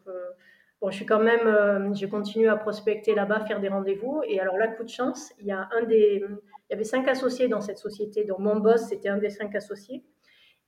bon, 0.78 0.90
je 0.90 0.96
suis 0.96 1.06
quand 1.06 1.18
même, 1.18 1.94
j'ai 1.94 2.10
continué 2.10 2.48
à 2.48 2.56
prospecter 2.56 3.14
là-bas, 3.14 3.46
faire 3.46 3.60
des 3.60 3.68
rendez-vous. 3.68 4.22
Et 4.28 4.40
alors 4.40 4.58
là, 4.58 4.68
coup 4.68 4.84
de 4.84 4.90
chance, 4.90 5.32
il 5.40 5.46
y 5.46 5.52
a 5.52 5.70
un 5.72 5.84
des, 5.84 6.22
il 6.22 6.70
y 6.70 6.74
avait 6.74 6.84
cinq 6.84 7.08
associés 7.08 7.48
dans 7.48 7.62
cette 7.62 7.78
société. 7.78 8.24
Donc 8.24 8.40
mon 8.40 8.56
boss, 8.56 8.82
c'était 8.82 9.08
un 9.08 9.16
des 9.16 9.30
cinq 9.30 9.54
associés. 9.54 10.04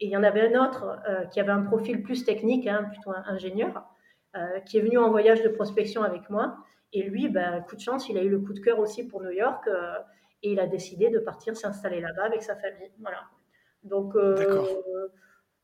Et 0.00 0.06
il 0.06 0.10
y 0.10 0.16
en 0.16 0.22
avait 0.22 0.54
un 0.54 0.66
autre 0.66 0.98
qui 1.30 1.40
avait 1.40 1.52
un 1.52 1.62
profil 1.62 2.02
plus 2.02 2.24
technique, 2.24 2.66
hein, 2.66 2.88
plutôt 2.90 3.12
ingénieur, 3.26 3.84
qui 4.64 4.78
est 4.78 4.80
venu 4.80 4.96
en 4.96 5.10
voyage 5.10 5.42
de 5.42 5.48
prospection 5.50 6.02
avec 6.02 6.30
moi. 6.30 6.56
Et 6.94 7.02
lui, 7.02 7.28
ben, 7.28 7.62
coup 7.68 7.76
de 7.76 7.82
chance, 7.82 8.08
il 8.08 8.16
a 8.16 8.22
eu 8.22 8.30
le 8.30 8.38
coup 8.38 8.54
de 8.54 8.60
cœur 8.60 8.78
aussi 8.78 9.06
pour 9.06 9.20
New 9.20 9.30
York 9.30 9.68
et 10.42 10.52
il 10.52 10.60
a 10.60 10.66
décidé 10.66 11.10
de 11.10 11.18
partir 11.18 11.56
s'installer 11.56 12.00
là-bas 12.00 12.24
avec 12.24 12.42
sa 12.42 12.56
famille. 12.56 12.90
Voilà. 13.00 13.22
Donc, 13.82 14.14
euh, 14.16 15.08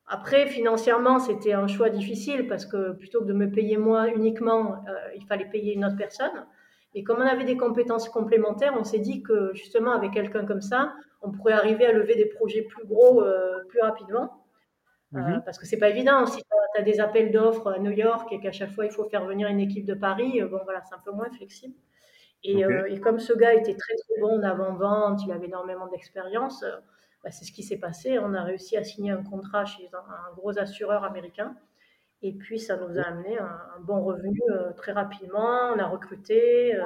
après, 0.06 0.46
financièrement, 0.46 1.18
c'était 1.18 1.52
un 1.52 1.66
choix 1.66 1.90
difficile 1.90 2.46
parce 2.46 2.66
que 2.66 2.92
plutôt 2.92 3.20
que 3.20 3.26
de 3.26 3.32
me 3.32 3.50
payer 3.50 3.76
moi 3.76 4.08
uniquement, 4.08 4.84
euh, 4.88 4.92
il 5.16 5.24
fallait 5.26 5.46
payer 5.46 5.74
une 5.74 5.84
autre 5.84 5.96
personne. 5.96 6.46
Et 6.94 7.04
comme 7.04 7.18
on 7.18 7.26
avait 7.26 7.44
des 7.44 7.56
compétences 7.56 8.08
complémentaires, 8.08 8.74
on 8.78 8.84
s'est 8.84 9.00
dit 9.00 9.22
que 9.22 9.52
justement, 9.54 9.92
avec 9.92 10.12
quelqu'un 10.12 10.46
comme 10.46 10.62
ça, 10.62 10.94
on 11.22 11.30
pourrait 11.30 11.52
arriver 11.52 11.86
à 11.86 11.92
lever 11.92 12.14
des 12.14 12.26
projets 12.26 12.62
plus 12.62 12.86
gros 12.86 13.22
euh, 13.22 13.64
plus 13.68 13.80
rapidement. 13.80 14.42
Mhm. 15.12 15.42
parce 15.44 15.56
que 15.56 15.66
c'est 15.66 15.78
pas 15.78 15.88
évident. 15.88 16.26
Si 16.26 16.38
tu 16.38 16.80
as, 16.80 16.82
des 16.82 17.00
appels 17.00 17.30
d'offres 17.30 17.68
à 17.68 17.78
New 17.78 17.92
York 17.92 18.30
et 18.32 18.40
qu'à 18.40 18.50
chaque 18.52 18.72
fois 18.72 18.84
il 18.84 18.90
faut 18.90 19.04
faire 19.04 19.24
venir 19.24 19.48
une 19.48 19.60
équipe 19.60 19.86
de 19.86 19.94
Paris, 19.94 20.42
bon 20.42 20.60
voilà, 20.64 20.82
c'est 20.82 20.94
un 20.94 21.00
peu 21.02 21.12
moins 21.12 21.30
flexible. 21.30 21.74
Euh, 22.44 22.84
et, 22.86 23.00
comme 23.00 23.18
ce 23.18 23.32
gars 23.32 23.54
était 23.54 23.74
très 23.74 23.94
très 23.94 24.20
bon 24.20 24.38
en 24.38 24.42
avant-vente, 24.42 25.20
il 25.24 25.32
avait 25.32 25.46
énormément 25.46 25.88
d'expérience, 25.88 26.62
euh, 26.62 26.76
bah, 27.24 27.30
c'est 27.30 27.44
ce 27.44 27.52
qui 27.52 27.62
s'est 27.62 27.78
passé. 27.78 28.18
On 28.18 28.34
a 28.34 28.42
réussi 28.42 28.76
à 28.76 28.84
signer 28.84 29.10
un 29.10 29.22
contrat 29.22 29.64
chez 29.64 29.88
un, 29.92 30.34
gros 30.36 30.58
assureur 30.58 31.04
américain. 31.04 31.56
Et 32.22 32.32
puis 32.32 32.58
ça 32.58 32.76
nous 32.76 32.98
a 32.98 33.02
amené 33.02 33.38
un, 33.38 33.80
bon 33.80 34.02
revenu 34.02 34.40
euh, 34.50 34.72
très 34.72 34.92
rapidement. 34.92 35.72
On 35.74 35.78
a 35.78 35.86
recruté, 35.86 36.78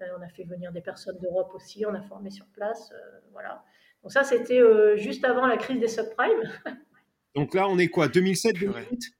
on 0.00 0.22
a 0.22 0.28
fait 0.28 0.44
venir 0.44 0.72
des 0.72 0.80
personnes 0.80 1.18
d'Europe 1.20 1.52
aussi, 1.54 1.84
on 1.86 1.94
a 1.94 2.02
formé 2.02 2.30
sur 2.30 2.46
place. 2.46 2.92
voilà. 3.32 3.62
Donc 4.02 4.12
ça, 4.12 4.24
c'était 4.24 4.60
juste 4.96 5.24
avant 5.24 5.46
la 5.46 5.56
crise 5.56 5.78
des 5.78 5.88
subprimes. 5.88 6.50
Donc 7.34 7.54
là, 7.54 7.68
on 7.68 7.78
est 7.78 7.88
quoi 7.88 8.08
2007, 8.08 8.58
2008 8.58 9.12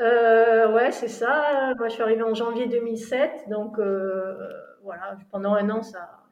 euh, 0.00 0.72
ouais, 0.72 0.90
c'est 0.90 1.08
ça. 1.08 1.74
Moi, 1.78 1.88
je 1.88 1.94
suis 1.94 2.02
arrivée 2.02 2.22
en 2.22 2.34
janvier 2.34 2.66
2007. 2.66 3.48
Donc, 3.48 3.78
voilà, 4.82 5.16
pendant 5.30 5.54
un 5.54 5.68
an, 5.70 5.82
ça, 5.82 6.22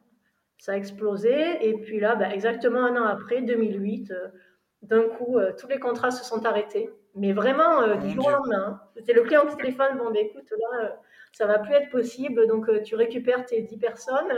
ça 0.58 0.72
a 0.72 0.76
explosé. 0.76 1.66
Et 1.66 1.74
puis 1.74 2.00
là, 2.00 2.16
bah, 2.16 2.32
exactement 2.32 2.84
un 2.84 2.96
an 2.96 3.04
après, 3.04 3.42
2008, 3.42 4.10
euh, 4.10 4.28
d'un 4.82 5.02
coup, 5.02 5.38
tous 5.58 5.68
les 5.68 5.78
contrats 5.78 6.10
se 6.10 6.24
sont 6.24 6.44
arrêtés. 6.46 6.90
Mais 7.14 7.32
vraiment, 7.32 7.96
du 7.96 8.10
jour 8.10 8.26
au 8.26 8.30
lendemain. 8.30 8.64
Hein. 8.66 8.80
C'était 8.96 9.12
le 9.12 9.22
client 9.22 9.46
qui 9.46 9.56
téléphone. 9.56 9.98
Bon, 9.98 10.10
bah, 10.10 10.20
écoute, 10.20 10.48
là, 10.50 10.96
ça 11.32 11.46
va 11.46 11.58
plus 11.58 11.74
être 11.74 11.90
possible. 11.90 12.46
Donc, 12.46 12.70
tu 12.82 12.94
récupères 12.94 13.44
tes 13.44 13.62
10 13.62 13.78
personnes 13.78 14.32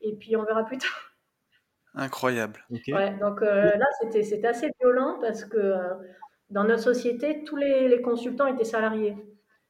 et 0.00 0.14
puis 0.14 0.36
on 0.36 0.44
verra 0.44 0.64
plus 0.64 0.78
tard. 0.78 1.14
Incroyable. 1.94 2.64
Ouais, 2.70 3.16
donc 3.18 3.40
là, 3.40 3.86
c'était 4.00 4.46
assez 4.46 4.70
violent 4.80 5.18
parce 5.20 5.44
que 5.44 5.74
dans 6.50 6.64
notre 6.64 6.82
société, 6.82 7.44
tous 7.44 7.56
les, 7.56 8.00
consultants 8.02 8.46
étaient 8.46 8.64
salariés. 8.64 9.16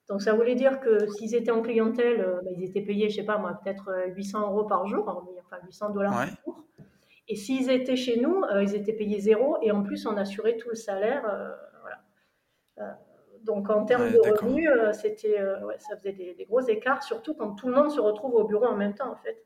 Donc 0.09 0.23
ça 0.23 0.33
voulait 0.33 0.55
dire 0.55 0.81
que 0.81 1.07
s'ils 1.07 1.35
étaient 1.35 1.51
en 1.51 1.61
clientèle, 1.61 2.21
euh, 2.21 2.40
bah, 2.42 2.51
ils 2.57 2.64
étaient 2.64 2.81
payés, 2.81 3.11
je 3.11 3.16
sais 3.16 3.25
pas 3.25 3.37
moi, 3.37 3.59
peut-être 3.62 3.92
800 4.14 4.40
euh, 4.40 4.47
euros 4.47 4.64
par 4.64 4.87
jour, 4.87 5.07
enfin 5.07 5.59
800 5.66 5.90
dollars 5.90 6.12
par 6.12 6.27
jour. 6.44 6.64
Et 7.29 7.37
s'ils 7.37 7.71
étaient 7.71 7.97
chez 7.97 8.18
nous, 8.18 8.42
euh, 8.44 8.62
ils 8.62 8.75
étaient 8.75 8.94
payés 8.94 9.21
zéro 9.21 9.59
et 9.61 9.71
en 9.71 9.83
plus 9.83 10.07
on 10.07 10.16
assurait 10.16 10.57
tout 10.57 10.71
le 10.71 10.77
salaire. 10.77 11.23
voilà. 11.83 12.99
donc 13.42 13.68
en 13.68 13.85
termes 13.85 14.11
de 14.11 14.18
revenus, 14.18 14.71
c'était, 14.92 15.38
ça 15.79 15.97
faisait 15.99 16.12
des, 16.12 16.47
gros 16.49 16.61
écarts, 16.61 17.03
surtout 17.03 17.35
quand 17.35 17.55
tout 17.55 17.68
le 17.68 17.75
monde 17.75 17.90
se 17.90 18.01
retrouve 18.01 18.35
au 18.35 18.44
bureau 18.44 18.64
en 18.64 18.77
même 18.77 18.94
temps 18.94 19.12
en 19.12 19.16
fait. 19.16 19.44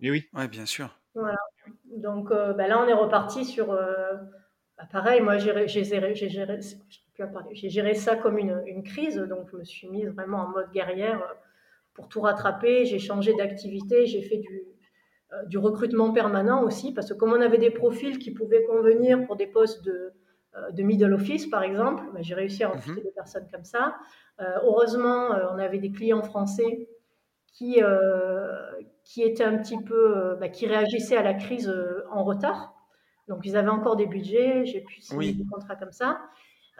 Et 0.00 0.10
oui. 0.10 0.26
Ouais, 0.32 0.48
bien 0.48 0.64
sûr. 0.64 0.98
Voilà. 1.14 1.38
Donc 1.84 2.30
bah, 2.30 2.66
là 2.66 2.82
on 2.82 2.88
est 2.88 2.94
reparti 2.94 3.44
sur 3.44 3.66
bah, 3.66 4.88
pareil, 4.90 5.20
moi 5.20 5.36
j'ai 5.36 5.84
géré, 5.84 6.14
géré, 7.52 7.94
ça 7.94 8.16
comme 8.16 8.38
une, 8.38 8.82
crise, 8.82 9.16
donc 9.18 9.48
je 9.52 9.56
me 9.56 9.64
suis 9.64 9.88
mise 9.88 10.08
vraiment 10.08 10.38
en 10.38 10.48
mode 10.48 10.70
guerrière 10.72 11.22
pour 11.94 12.08
tout 12.08 12.20
rattraper, 12.20 12.84
j'ai 12.84 12.98
changé 12.98 13.34
d'activité, 13.34 14.06
j'ai 14.06 14.22
fait 14.22 14.38
du, 14.38 14.62
du 15.46 15.58
recrutement 15.58 16.12
permanent 16.12 16.62
aussi, 16.62 16.92
parce 16.92 17.08
que 17.08 17.14
comme 17.14 17.32
on 17.32 17.40
avait 17.40 17.58
des 17.58 17.70
profils 17.70 18.18
qui 18.18 18.32
pouvaient 18.32 18.64
convenir 18.64 19.24
pour 19.26 19.36
des 19.36 19.46
postes 19.46 19.84
de, 19.84 20.12
de 20.72 20.82
middle 20.82 21.14
office, 21.14 21.46
par 21.46 21.62
exemple, 21.62 22.04
ben, 22.12 22.22
j'ai 22.22 22.34
réussi 22.34 22.64
à 22.64 22.68
recruter 22.68 23.00
mhm. 23.00 23.06
des 23.06 23.12
personnes 23.12 23.48
comme 23.52 23.64
ça. 23.64 23.96
heureusement, 24.38 25.28
on 25.52 25.58
avait 25.58 25.78
des 25.78 25.90
clients 25.90 26.22
français 26.22 26.88
qui, 27.46 27.80
qui 29.04 29.22
étaient 29.22 29.44
un 29.44 29.56
petit 29.56 29.78
peu, 29.78 30.36
ben, 30.38 30.50
qui 30.50 30.66
réagissaient 30.66 31.16
à 31.16 31.22
la 31.22 31.34
crise 31.34 31.72
en 32.10 32.24
retard. 32.24 32.74
Donc, 33.28 33.40
ils 33.44 33.56
avaient 33.56 33.70
encore 33.70 33.96
des 33.96 34.06
budgets, 34.06 34.64
j'ai 34.64 34.80
pu 34.80 35.00
signer 35.00 35.32
des 35.32 35.44
contrats 35.46 35.76
comme 35.76 35.92
ça. 35.92 36.20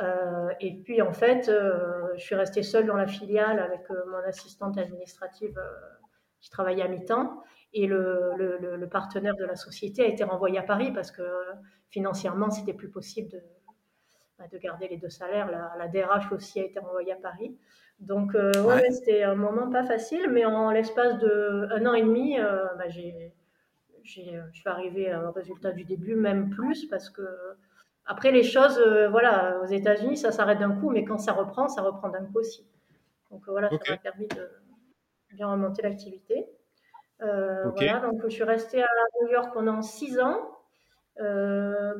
Euh, 0.00 0.50
et 0.61 0.74
puis, 0.74 1.00
en 1.00 1.12
fait, 1.12 1.48
euh, 1.48 2.09
je 2.16 2.22
suis 2.22 2.35
restée 2.35 2.62
seule 2.62 2.87
dans 2.87 2.96
la 2.96 3.06
filiale 3.06 3.59
avec 3.59 3.90
euh, 3.90 3.94
mon 4.11 4.18
assistante 4.28 4.76
administrative 4.78 5.59
qui 6.40 6.50
travaillait 6.50 6.82
à 6.82 6.88
mi-temps. 6.88 7.42
Et 7.72 7.87
le, 7.87 8.32
le, 8.37 8.76
le, 8.76 8.88
partenaire 8.88 9.37
de 9.37 9.44
la 9.44 9.56
société 9.56 10.02
a 10.02 10.06
été 10.06 10.24
renvoyé 10.24 10.59
à 10.59 10.62
Paris 10.62 10.92
parce 10.92 11.11
que 11.11 11.22
financièrement, 11.90 12.50
c'était 12.50 12.72
plus 12.72 12.88
possible 12.88 13.30
de, 13.30 13.42
bah, 14.38 14.44
de 14.50 14.59
garder 14.59 14.88
les 14.88 14.96
deux 14.96 15.11
salaires. 15.11 15.50
La, 15.50 15.72
la, 15.78 15.88
DRH 15.88 16.32
aussi 16.32 16.61
a 16.61 16.64
été 16.64 16.78
renvoyée 16.78 17.12
à 17.12 17.16
Paris. 17.16 17.56
Donc, 17.98 18.35
ouais, 18.35 18.90
c'était 18.90 19.22
un 19.22 19.35
moment 19.35 19.70
pas 19.70 19.85
facile, 19.85 20.28
mais 20.30 20.44
en 20.44 20.70
l'espace 20.70 21.18
d'un 21.18 21.87
an 21.87 21.94
et 21.94 22.02
demi, 22.02 22.38
bah, 22.38 22.88
je 22.90 23.00
suis 24.04 24.30
arrivée 24.66 25.14
au 25.14 25.32
résultat 25.32 25.72
du 25.72 25.85
début, 25.85 26.14
même 26.14 26.50
plus, 26.50 26.87
parce 26.87 27.09
que 27.09 27.22
après 28.06 28.30
les 28.30 28.44
choses, 28.44 28.78
euh, 28.78 29.08
voilà, 29.08 29.60
aux 29.62 29.66
États-Unis, 29.66 30.16
ça 30.16 30.30
s'arrête 30.30 30.60
d'un 30.60 30.72
coup, 30.72 30.90
mais 30.90 31.04
quand 31.04 31.18
ça 31.18 31.32
reprend, 31.32 31.68
ça 31.68 31.82
reprend 31.82 32.08
d'un 32.08 32.24
coup 32.24 32.38
aussi. 32.38 32.64
Donc 33.30 33.42
euh, 33.48 33.50
voilà, 33.50 33.68
ça 33.68 33.78
m'a 33.90 33.96
permis 33.96 34.28
de 34.28 34.48
bien 35.32 35.50
remonter 35.50 35.82
l'activité. 35.82 36.46
Voilà, 37.18 38.00
donc 38.00 38.22
je 38.22 38.28
suis 38.28 38.44
restée 38.44 38.82
à 38.82 38.88
New 39.20 39.28
York 39.30 39.52
pendant 39.52 39.82
six 39.82 40.20
ans. 40.20 40.38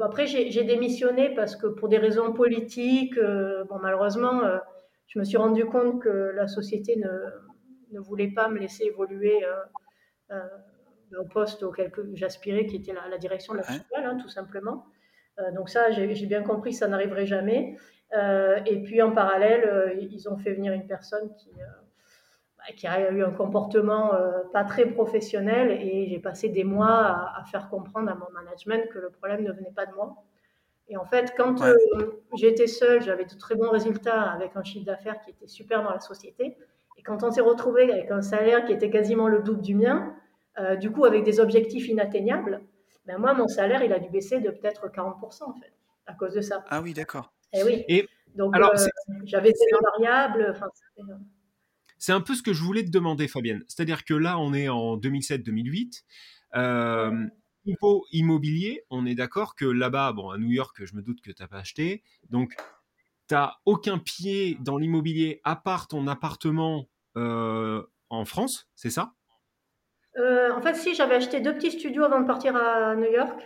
après, 0.01 0.27
j'ai 0.27 0.65
démissionné 0.65 1.35
parce 1.35 1.57
que 1.57 1.67
pour 1.67 1.89
des 1.89 1.99
raisons 1.99 2.33
politiques, 2.33 3.19
bon, 3.19 3.79
malheureusement, 3.81 4.43
je 5.09 5.19
me 5.19 5.25
suis 5.25 5.39
rendu 5.39 5.65
compte 5.65 6.03
que 6.03 6.33
la 6.35 6.47
société 6.47 6.97
ne, 6.97 7.11
ne 7.93 8.01
voulait 8.01 8.31
pas 8.31 8.49
me 8.49 8.59
laisser 8.59 8.85
évoluer 8.85 9.45
au 10.31 11.25
poste 11.25 11.63
auquel 11.63 11.91
j'aspirais, 12.13 12.67
qui 12.67 12.77
était 12.77 12.93
la, 12.93 13.19
direction 13.19 13.55
de 13.55 13.59
la 13.59 13.65
filiale, 13.65 14.05
hein, 14.05 14.19
tout 14.21 14.29
simplement. 14.29 14.87
Euh, 15.39 15.53
donc 15.53 15.69
ça, 15.69 15.91
j'ai 15.91 16.27
bien 16.27 16.43
compris 16.43 16.71
que 16.71 16.77
ça 16.77 16.89
n'arriverait 16.89 17.27
jamais. 17.27 17.77
Euh, 18.17 18.59
et 18.67 18.83
puis 18.83 19.03
en 19.03 19.13
parallèle, 19.13 19.65
euh, 19.67 19.95
ils 19.95 20.29
ont 20.29 20.37
fait 20.37 20.53
venir 20.53 20.73
une 20.73 20.87
personne 20.87 21.33
qui, 21.35 21.51
bah, 22.59 22.65
qui 22.77 22.87
a 22.87 23.11
eu 23.11 23.23
un 23.23 23.33
comportement 23.33 24.13
pas 24.53 24.65
très 24.65 24.87
professionnel 24.87 25.71
et 25.73 26.07
j'ai 26.09 26.19
passé 26.19 26.49
des 26.49 26.65
mois 26.65 27.33
à, 27.37 27.45
faire 27.51 27.69
comprendre 27.69 28.11
à 28.11 28.15
mon 28.15 28.31
management 28.33 28.89
que 28.91 28.99
le 28.99 29.11
problème 29.11 29.43
ne 29.43 29.53
venait 29.53 29.73
pas 29.75 29.87
de 29.87 29.95
moi. 29.95 30.17
Et 30.89 30.97
en 30.97 31.05
fait, 31.05 31.35
quand 31.37 31.63
j'étais 32.35 32.69
seule, 32.69 33.03
j'avais 33.03 33.25
de 33.25 33.37
très 33.37 33.57
bons 33.57 33.71
résultats 33.71 34.23
avec 34.23 34.53
un 34.55 34.63
chiffre 34.63 34.87
d'affaires 34.87 35.21
qui 35.21 35.31
était 35.31 35.49
super 35.49 35.83
dans 35.83 35.91
la 35.91 36.01
société. 36.01 36.57
Et 36.97 37.03
quand 37.03 37.25
on 37.25 37.31
s'est 37.31 37.41
retrouvé 37.41 37.91
avec 37.91 38.11
un 38.11 38.23
salaire 38.23 38.65
qui 38.65 38.73
était 38.73 38.89
quasiment 38.91 39.27
le 39.29 39.41
double 39.41 39.63
du 39.63 39.75
mien, 39.75 40.15
euh, 40.59 40.77
du 40.77 40.91
coup, 40.91 41.05
avec 41.05 41.23
des 41.25 41.41
objectifs 41.41 41.89
inatteignables, 41.89 42.63
ben 43.07 43.19
moi, 43.19 43.35
mon 43.35 43.49
salaire, 43.49 43.83
il 43.83 43.93
a 43.93 43.99
dû 43.99 44.11
baisser 44.11 44.41
de 44.41 44.51
peut-être 44.51 44.89
40% 44.89 45.45
en 45.45 45.55
fait, 45.55 45.73
à 46.07 46.15
cause 46.15 46.35
de 46.35 46.41
ça. 46.41 46.65
Ah 46.69 46.81
oui, 46.81 46.93
d'accord. 46.93 47.33
Eh 47.53 47.61
et 47.61 47.63
oui. 47.65 48.09
Donc, 48.37 48.55
alors, 48.55 48.73
euh, 48.75 48.87
j'avais 49.25 49.51
des 49.51 49.77
variables. 49.83 50.57
Euh, 50.99 51.03
c'est 51.99 52.13
un 52.13 52.21
peu 52.21 52.35
ce 52.35 52.43
que 52.43 52.53
je 52.53 52.63
voulais 52.63 52.85
te 52.85 52.91
demander, 52.91 53.29
Fabienne. 53.29 53.65
C'est-à-dire 53.69 54.05
que 54.05 54.15
là, 54.15 54.39
on 54.39 54.53
est 54.53 54.69
en 54.69 54.97
2007-2008. 54.99 56.05
Euh, 56.57 57.27
niveau 57.65 58.05
immobilier, 58.13 58.85
on 58.91 59.07
est 59.07 59.15
d'accord 59.15 59.55
que 59.55 59.65
là-bas, 59.65 60.13
bon, 60.13 60.31
à 60.31 60.39
New 60.39 60.51
York, 60.51 60.85
je 60.85 60.95
me 60.95 61.03
doute 61.03 61.21
que 61.21 61.31
tu 61.31 61.43
n'as 61.43 61.49
pas 61.49 61.59
acheté. 61.59 62.03
Donc, 62.29 62.55
tu 63.29 63.35
n'as 63.35 63.55
aucun 63.65 63.99
pied 63.99 64.59
dans 64.61 64.77
l'immobilier 64.77 65.41
à 65.45 65.57
part 65.57 65.89
ton 65.89 66.07
appartement 66.07 66.89
en 67.15 68.25
France, 68.27 68.69
c'est 68.75 68.91
ça? 68.91 69.15
Euh, 70.19 70.51
en 70.53 70.63
fait, 70.63 70.75
si, 70.75 70.95
j'avais 70.95 71.17
acheté 71.17 71.41
deux 71.41 71.55
petits 71.55 71.73
studios 71.73 72.05
avant 72.05 72.21
de 72.21 72.27
partir 72.27 72.57
à 72.57 72.95
New 72.97 73.11
York. 73.11 73.39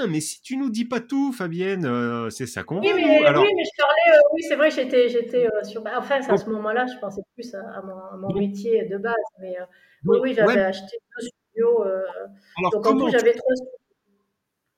Ah, 0.00 0.06
mais 0.08 0.20
si 0.20 0.40
tu 0.42 0.56
nous 0.56 0.70
dis 0.70 0.84
pas 0.84 1.00
tout, 1.00 1.32
Fabienne, 1.32 1.84
euh, 1.84 2.30
c'est 2.30 2.46
ça 2.46 2.62
qu'on 2.62 2.80
oui, 2.80 2.90
mais, 2.94 3.24
Alors... 3.24 3.44
Oui, 3.44 3.50
mais 3.56 3.64
je 3.64 3.82
parlais, 3.82 4.16
euh, 4.16 4.20
oui, 4.34 4.42
c'est 4.48 4.56
vrai, 4.56 4.70
j'étais, 4.70 5.08
j'étais 5.08 5.46
sur. 5.64 5.84
Enfin, 5.96 6.20
à 6.28 6.36
ce 6.36 6.50
moment-là, 6.50 6.86
je 6.86 6.98
pensais 6.98 7.20
plus 7.34 7.54
à, 7.54 7.82
mon, 8.16 8.32
métier 8.34 8.86
de 8.86 8.96
base. 8.96 9.14
Mais 9.40 9.56
oui, 10.04 10.18
oui, 10.22 10.34
j'avais 10.34 10.60
acheté 10.60 10.98
deux 11.20 11.26
studios. 11.26 11.82
Alors, 11.82 12.80
donc, 12.82 13.10
j'avais 13.10 13.34
trois 13.34 13.54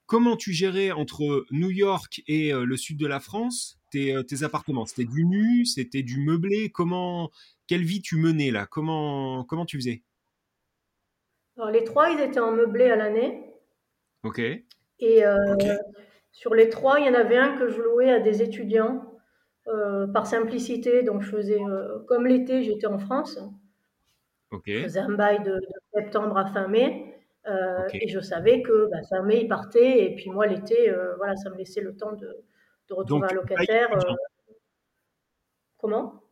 Comment 0.07 0.37
tu 0.37 0.53
gérais 0.53 0.91
entre 0.91 1.47
New 1.53 1.71
York 1.71 2.21
et 2.27 2.53
le 2.53 2.77
sud 2.77 2.99
de 2.99 3.07
la 3.07 3.21
France? 3.21 3.79
Tes, 3.93 4.17
tes 4.27 4.43
appartements 4.43 4.87
C'était 4.87 5.05
du 5.05 5.25
nu 5.25 5.65
C'était 5.65 6.03
du 6.03 6.19
meublé? 6.21 6.71
Comment 6.71 7.31
Quelle 7.69 7.85
vie 7.85 8.03
tu 8.03 8.17
menais 8.17 8.51
là? 8.51 8.67
Comment, 8.67 9.45
comment 9.45 9.65
tu 9.65 9.77
faisais? 9.77 10.03
Alors, 11.61 11.73
les 11.73 11.85
trois, 11.85 12.09
ils 12.09 12.21
étaient 12.21 12.41
en 12.41 12.53
meublé 12.53 12.91
à 12.91 12.97
l'année. 12.97 13.45
Ok. 14.23 14.39
Et 14.39 15.27
euh, 15.27 15.37
sur 16.33 16.55
les 16.55 16.71
trois, 16.71 17.01
il 17.01 17.07
y 17.07 17.09
en 17.11 17.15
avait 17.15 17.37
un 17.37 17.55
que 17.59 17.69
je 17.69 17.83
louais 17.83 18.11
à 18.11 18.19
des 18.19 18.41
étudiants 18.41 19.21
euh, 19.69 20.07
par 20.07 20.27
simplicité. 20.27 21.03
Donc, 21.03 21.21
je 21.21 21.31
faisais, 21.31 21.63
euh, 21.63 21.99
comme 22.09 22.27
l'été, 22.27 22.63
j'étais 22.63 22.87
en 22.87 22.99
France. 22.99 23.39
Ok. 24.51 24.63
Je 24.69 24.83
faisais 24.85 25.01
un 25.01 25.13
bail 25.13 25.43
de, 25.43 25.61
septembre 25.93 26.39
à 26.39 26.47
fin 26.47 26.67
mai. 26.67 27.15
Et 27.93 28.09
je 28.09 28.21
savais 28.21 28.63
que 28.63 28.89
bah, 28.91 29.03
fin 29.11 29.23
mai, 29.23 29.41
il 29.43 29.49
partait. 29.49 30.07
Et 30.07 30.15
puis 30.15 30.31
moi, 30.31 30.47
l'été, 30.47 30.91
voilà, 31.19 31.37
ça 31.37 31.51
me 31.51 31.57
laissait 31.57 31.83
le 31.83 31.95
temps 31.95 32.13
de, 32.13 32.43
retrouver 32.89 33.29
un 33.31 33.35
locataire. 33.35 33.91
Comment? 35.77 36.23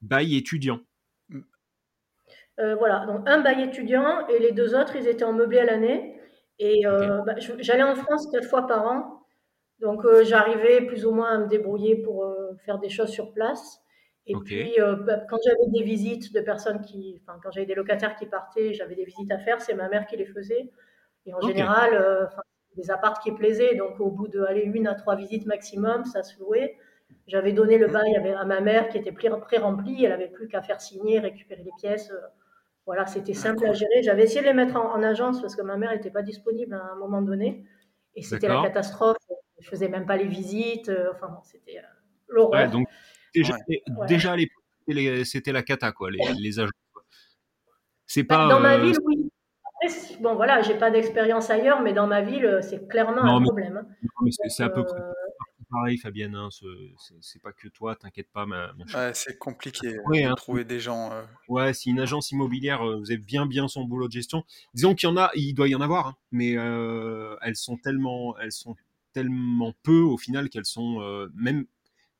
Bail 0.00 0.36
étudiant. 0.36 0.80
Euh, 2.60 2.74
voilà, 2.74 3.06
donc 3.06 3.22
un 3.26 3.40
bail 3.40 3.62
étudiant 3.62 4.26
et 4.28 4.38
les 4.38 4.52
deux 4.52 4.74
autres, 4.74 4.94
ils 4.96 5.08
étaient 5.08 5.24
en 5.24 5.32
meublé 5.32 5.58
à 5.58 5.64
l'année. 5.64 6.16
Et 6.58 6.86
euh, 6.86 7.22
bah, 7.22 7.34
j'allais 7.38 7.82
en 7.82 7.94
France 7.94 8.28
quatre 8.30 8.46
fois 8.46 8.66
par 8.66 8.86
an. 8.86 9.22
Donc 9.78 10.04
euh, 10.04 10.24
j'arrivais 10.24 10.82
plus 10.82 11.06
ou 11.06 11.12
moins 11.12 11.30
à 11.30 11.38
me 11.38 11.46
débrouiller 11.46 11.96
pour 12.02 12.26
faire 12.66 12.78
des 12.78 12.90
choses 12.90 13.08
sur 13.08 13.32
place. 13.32 13.80
Et 14.26 14.34
puis 14.44 14.76
bah, 14.78 15.20
quand 15.28 15.38
j'avais 15.44 15.70
des 15.72 15.82
visites 15.82 16.34
de 16.34 16.40
personnes 16.40 16.82
qui, 16.82 17.20
enfin 17.22 17.38
quand 17.42 17.50
j'avais 17.50 17.66
des 17.66 17.74
locataires 17.74 18.14
qui 18.16 18.26
partaient, 18.26 18.74
j'avais 18.74 18.94
des 18.94 19.04
visites 19.04 19.32
à 19.32 19.38
faire, 19.38 19.60
c'est 19.62 19.74
ma 19.74 19.88
mère 19.88 20.06
qui 20.06 20.16
les 20.16 20.26
faisait. 20.26 20.70
Et 21.24 21.32
en 21.32 21.40
général, 21.40 22.28
des 22.76 22.90
appartes 22.90 23.22
qui 23.22 23.32
plaisaient. 23.32 23.74
Donc 23.76 23.98
au 23.98 24.10
bout 24.10 24.28
de 24.28 24.42
aller 24.42 24.62
une 24.62 24.86
à 24.86 24.94
trois 24.94 25.16
visites 25.16 25.46
maximum, 25.46 26.04
ça 26.04 26.22
se 26.22 26.38
louait. 26.38 26.76
J'avais 27.26 27.52
donné 27.52 27.78
le 27.78 27.88
mmh. 27.88 27.92
bail 27.92 28.16
à 28.36 28.44
ma 28.44 28.60
mère 28.60 28.88
qui 28.90 28.98
était 28.98 29.12
pré-rempli, 29.12 30.04
elle 30.04 30.12
avait 30.12 30.28
plus 30.28 30.46
qu'à 30.46 30.62
faire 30.62 30.80
signer, 30.80 31.18
récupérer 31.18 31.62
les 31.62 31.72
pièces. 31.78 32.12
Voilà, 32.86 33.06
c'était 33.06 33.34
simple 33.34 33.66
à 33.66 33.72
gérer. 33.72 34.02
J'avais 34.02 34.24
essayé 34.24 34.40
de 34.40 34.46
les 34.46 34.52
mettre 34.52 34.76
en, 34.76 35.02
agence 35.02 35.40
parce 35.40 35.54
que 35.54 35.62
ma 35.62 35.76
mère 35.76 35.92
n'était 35.92 36.10
pas 36.10 36.22
disponible 36.22 36.74
à 36.74 36.92
un 36.92 36.96
moment 36.96 37.22
donné. 37.22 37.64
Et 38.14 38.22
c'était 38.22 38.48
la 38.48 38.62
catastrophe. 38.62 39.16
Je 39.60 39.68
faisais 39.68 39.88
même 39.88 40.06
pas 40.06 40.16
les 40.16 40.26
visites. 40.26 40.88
Euh, 40.88 41.12
enfin, 41.14 41.38
c'était 41.44 41.78
euh, 41.78 41.82
l'horreur. 42.28 42.70
donc, 42.70 42.88
déjà, 43.34 43.54
déjà 44.08 44.34
c'était 45.24 45.52
la 45.52 45.62
cata, 45.62 45.92
quoi, 45.92 46.10
les, 46.10 46.18
les 46.38 46.58
agences. 46.58 46.72
C'est 48.06 48.22
bah, 48.22 48.36
pas. 48.36 48.48
Dans 48.48 48.60
ma 48.60 48.74
euh, 48.74 48.82
ville, 48.82 48.96
oui. 49.04 49.30
bon, 50.20 50.34
voilà, 50.34 50.62
j'ai 50.62 50.74
pas 50.74 50.90
d'expérience 50.90 51.50
ailleurs, 51.50 51.82
mais 51.82 51.92
dans 51.92 52.06
ma 52.06 52.22
ville, 52.22 52.60
c'est 52.62 52.88
clairement 52.88 53.22
un 53.22 53.42
problème. 53.42 53.84
Hein. 53.84 54.30
c'est 54.48 54.64
à 54.64 54.70
peu 54.70 54.84
près 54.84 54.98
pareil, 55.70 55.98
Fabienne. 55.98 56.34
Hein, 56.34 56.48
c'est 57.20 57.40
pas 57.40 57.52
que 57.52 57.68
toi, 57.68 57.96
t'inquiète 57.96 58.28
pas. 58.32 58.46
Ma, 58.46 58.72
c'est 59.14 59.38
compliqué 59.38 59.92
de 59.92 60.24
hein. 60.24 60.34
trouver 60.34 60.64
des 60.64 60.80
gens. 60.80 61.12
Euh. 61.12 61.22
Ouais, 61.48 61.72
si 61.72 61.90
une 61.90 62.00
agence 62.00 62.30
immobilière 62.30 62.86
euh, 62.86 63.00
faisait 63.00 63.16
bien 63.16 63.46
bien 63.46 63.68
son 63.68 63.84
boulot 63.84 64.08
de 64.08 64.12
gestion, 64.12 64.44
disons 64.74 64.94
qu'il 64.94 65.08
y 65.08 65.12
en 65.12 65.16
a, 65.16 65.30
il 65.34 65.54
doit 65.54 65.68
y 65.68 65.74
en 65.74 65.80
avoir, 65.80 66.08
hein, 66.08 66.16
mais 66.32 66.56
euh, 66.56 67.36
elles 67.42 67.56
sont 67.56 67.76
tellement, 67.76 68.36
elles 68.38 68.52
sont 68.52 68.76
tellement 69.12 69.74
peu 69.82 70.00
au 70.00 70.16
final 70.18 70.48
qu'elles 70.50 70.66
sont 70.66 71.00
même, 71.34 71.66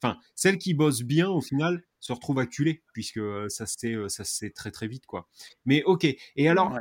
enfin, 0.02 0.18
celles 0.34 0.58
qui 0.58 0.74
bossent 0.74 1.02
bien 1.02 1.28
au 1.28 1.40
final 1.40 1.84
se 2.00 2.12
retrouvent 2.12 2.40
acculées 2.40 2.82
puisque 2.92 3.20
ça 3.48 3.66
se 3.66 4.08
ça 4.08 4.24
c'est 4.24 4.50
très 4.50 4.70
très 4.70 4.88
vite 4.88 5.06
quoi. 5.06 5.28
Mais 5.66 5.82
ok. 5.84 6.04
Et 6.36 6.48
alors, 6.48 6.78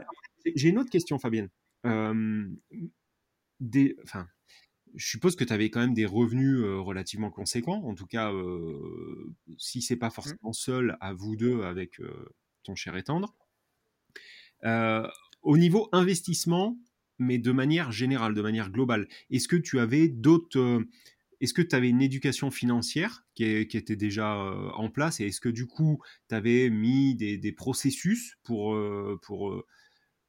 j'ai 0.55 0.69
une 0.69 0.79
autre 0.79 0.89
question, 0.89 1.19
Fabienne. 1.19 1.49
des, 3.59 3.95
enfin, 4.03 4.27
je 4.95 5.07
suppose 5.07 5.35
que 5.35 5.43
tu 5.43 5.53
avais 5.53 5.69
quand 5.69 5.79
même 5.79 5.93
des 5.93 6.05
revenus 6.05 6.63
relativement 6.63 7.31
conséquents. 7.31 7.83
En 7.85 7.95
tout 7.95 8.07
cas, 8.07 8.31
si 9.57 9.81
c'est 9.81 9.95
pas 9.95 10.07
mmh. 10.07 10.11
forcément 10.11 10.53
seul, 10.53 10.97
à 11.01 11.13
vous 11.13 11.35
deux 11.35 11.61
avec 11.63 12.01
ton 12.63 12.75
cher 12.75 12.95
et 12.97 13.03
tendre. 13.03 13.35
au 14.63 15.57
niveau 15.57 15.89
investissement, 15.91 16.77
mais 17.17 17.37
de 17.37 17.51
manière 17.51 17.91
générale, 17.91 18.33
de 18.33 18.41
manière 18.41 18.71
globale, 18.71 19.07
est-ce 19.29 19.47
que 19.47 19.55
tu 19.55 19.79
avais 19.79 20.07
d'autres 20.07 20.83
est-ce 21.41 21.53
que 21.53 21.61
tu 21.61 21.75
avais 21.75 21.89
une 21.89 22.01
éducation 22.01 22.51
financière 22.51 23.25
qui, 23.33 23.45
était 23.45 23.95
déjà 23.95 24.35
en 24.75 24.89
place? 24.89 25.19
Et 25.19 25.27
est-ce 25.27 25.39
que 25.39 25.49
du 25.49 25.67
coup, 25.67 26.01
tu 26.27 26.35
avais 26.35 26.69
mis 26.69 27.15
des, 27.15 27.51
processus 27.53 28.37
pour, 28.43 28.77
pour, 29.21 29.63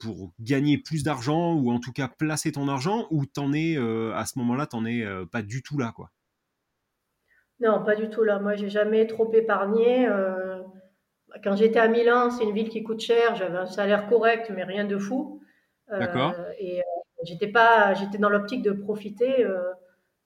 pour 0.01 0.33
gagner 0.41 0.79
plus 0.79 1.05
d'argent 1.05 1.55
ou 1.55 1.71
en 1.71 1.79
tout 1.79 1.93
cas 1.93 2.09
placer 2.09 2.53
ton 2.53 2.69
argent 2.69 3.07
ou 3.11 3.27
t'en 3.27 3.53
es 3.53 3.77
à 3.77 4.25
ce 4.27 4.39
moment-là, 4.39 4.67
t'en 4.67 4.85
es 4.85 5.05
pas 5.31 5.43
du 5.43 5.63
tout 5.63 5.79
là 5.79 5.93
quoi? 5.95 6.11
Non, 7.61 7.85
pas 7.85 7.95
du 7.95 8.09
tout 8.09 8.25
là. 8.25 8.39
Moi, 8.39 8.57
j'ai 8.57 8.71
jamais 8.71 9.07
trop 9.07 9.31
épargné. 9.33 10.09
quand 11.45 11.57
j'étais 11.57 11.79
à 11.79 11.89
Milan, 11.89 12.31
c'est 12.31 12.45
une 12.45 12.55
ville 12.55 12.71
qui 12.71 12.83
coûte 12.83 13.01
cher. 13.01 13.37
J'avais 13.37 13.59
un 13.59 13.67
salaire 13.67 14.09
correct, 14.09 14.51
mais 14.55 14.65
rien 14.65 14.85
de 14.85 14.99
fou. 14.99 15.43
D'accord. 15.89 16.35
Et 16.59 16.81
j'étais 17.25 17.49
pas, 17.49 17.95
j'étais 17.95 18.19
dans 18.19 18.31
l'optique 18.31 18.63
de 18.63 18.73
profiter. 18.73 19.47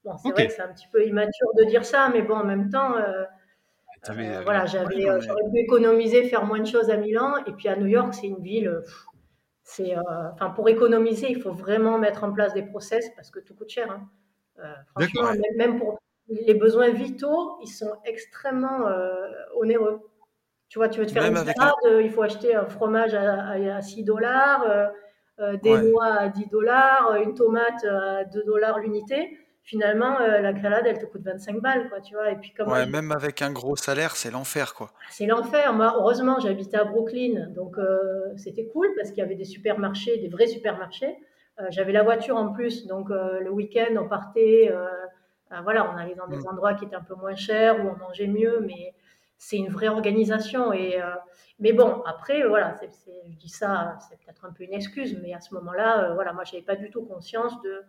Bon, 0.04 0.18
c'est 0.18 0.30
vrai 0.30 0.46
que 0.48 0.52
c'est 0.52 0.62
un 0.62 0.72
petit 0.72 0.88
peu 0.92 1.06
immature 1.06 1.48
de 1.56 1.64
dire 1.64 1.84
ça, 1.84 2.10
mais 2.12 2.20
bon, 2.20 2.34
en 2.34 2.44
même 2.44 2.68
temps, 2.68 2.94
euh, 2.96 3.24
euh, 4.10 4.40
voilà, 4.44 4.66
j'avais, 4.66 5.00
j'aurais 5.00 5.50
pu 5.50 5.60
économiser, 5.60 6.24
faire 6.24 6.44
moins 6.44 6.60
de 6.60 6.66
choses 6.66 6.90
à 6.90 6.98
Milan, 6.98 7.36
et 7.46 7.52
puis 7.52 7.68
à 7.68 7.76
New 7.76 7.86
York, 7.86 8.12
c'est 8.12 8.26
une 8.26 8.42
ville, 8.42 8.82
c'est, 9.64 9.94
enfin, 10.32 10.50
pour 10.50 10.68
économiser, 10.68 11.30
il 11.30 11.40
faut 11.40 11.52
vraiment 11.52 11.98
mettre 11.98 12.22
en 12.22 12.32
place 12.32 12.54
des 12.54 12.62
process 12.62 13.08
parce 13.16 13.30
que 13.30 13.40
tout 13.40 13.54
coûte 13.54 13.70
cher. 13.70 13.90
Hein. 13.90 14.74
franchement, 14.94 15.30
même, 15.56 15.78
pour 15.78 15.98
les 16.28 16.54
besoins 16.54 16.90
vitaux, 16.90 17.58
ils 17.62 17.68
sont 17.68 17.92
extrêmement 18.04 18.86
onéreux. 19.56 20.00
Tu 20.68 20.78
vois, 20.78 20.88
tu 20.88 21.00
veux 21.00 21.06
te 21.06 21.12
faire 21.12 21.24
une 21.24 21.36
salade, 21.36 22.02
il 22.02 22.10
faut 22.10 22.22
acheter 22.22 22.54
un 22.54 22.66
fromage 22.66 23.14
à, 23.14 23.80
6 23.80 24.04
dollars, 24.04 24.66
des 25.62 25.78
noix 25.78 26.12
à 26.12 26.28
10 26.28 26.46
dollars, 26.48 27.16
une 27.22 27.34
tomate 27.34 27.84
à 27.84 28.24
2 28.24 28.44
dollars 28.44 28.78
l'unité 28.78 29.38
finalement, 29.64 30.20
euh, 30.20 30.40
la 30.40 30.60
salade, 30.60 30.84
elle 30.86 30.98
te 30.98 31.06
coûte 31.06 31.22
25 31.22 31.60
balles, 31.60 31.88
quoi, 31.88 32.00
tu 32.00 32.14
vois. 32.14 32.30
Et 32.30 32.36
puis, 32.36 32.52
comme 32.52 32.70
ouais, 32.70 32.86
même 32.86 33.10
avec 33.10 33.40
un 33.42 33.50
gros 33.50 33.76
salaire, 33.76 34.14
c'est 34.14 34.30
l'enfer, 34.30 34.74
quoi. 34.74 34.90
C'est 35.10 35.26
l'enfer. 35.26 35.72
Moi, 35.72 35.94
heureusement, 35.96 36.38
j'habitais 36.38 36.76
à 36.76 36.84
Brooklyn, 36.84 37.48
donc 37.48 37.78
euh, 37.78 38.32
c'était 38.36 38.66
cool 38.66 38.88
parce 38.96 39.08
qu'il 39.08 39.18
y 39.18 39.22
avait 39.22 39.34
des 39.34 39.46
supermarchés, 39.46 40.18
des 40.18 40.28
vrais 40.28 40.46
supermarchés. 40.46 41.16
Euh, 41.60 41.66
j'avais 41.70 41.92
la 41.92 42.02
voiture 42.02 42.36
en 42.36 42.52
plus, 42.52 42.86
donc 42.86 43.08
le 43.08 43.50
week-end, 43.50 43.94
on 43.98 44.06
partait, 44.06 44.70
voilà, 45.62 45.90
on 45.90 45.96
allait 45.96 46.16
dans 46.16 46.26
des 46.26 46.38
mm. 46.38 46.48
endroits 46.48 46.74
qui 46.74 46.84
étaient 46.84 46.96
un 46.96 47.02
peu 47.02 47.14
moins 47.14 47.34
chers, 47.34 47.82
où 47.84 47.88
on 47.88 47.96
mangeait 47.96 48.26
mieux, 48.26 48.60
mais 48.60 48.92
c'est 49.38 49.56
une 49.56 49.70
vraie 49.70 49.88
organisation. 49.88 50.72
Et, 50.72 51.00
mais 51.58 51.72
bon, 51.72 52.02
après, 52.06 52.46
voilà, 52.46 52.78
je 52.82 53.36
dis 53.38 53.48
ça, 53.48 53.96
c'est 54.00 54.18
peut-être 54.18 54.44
un 54.44 54.52
peu 54.52 54.64
une 54.64 54.74
excuse, 54.74 55.18
mais 55.22 55.32
à 55.32 55.40
ce 55.40 55.54
moment-là, 55.54 56.12
voilà, 56.14 56.32
moi, 56.34 56.44
j'avais 56.44 56.64
pas 56.64 56.76
du 56.76 56.90
tout 56.90 57.02
conscience 57.02 57.54
de 57.62 57.82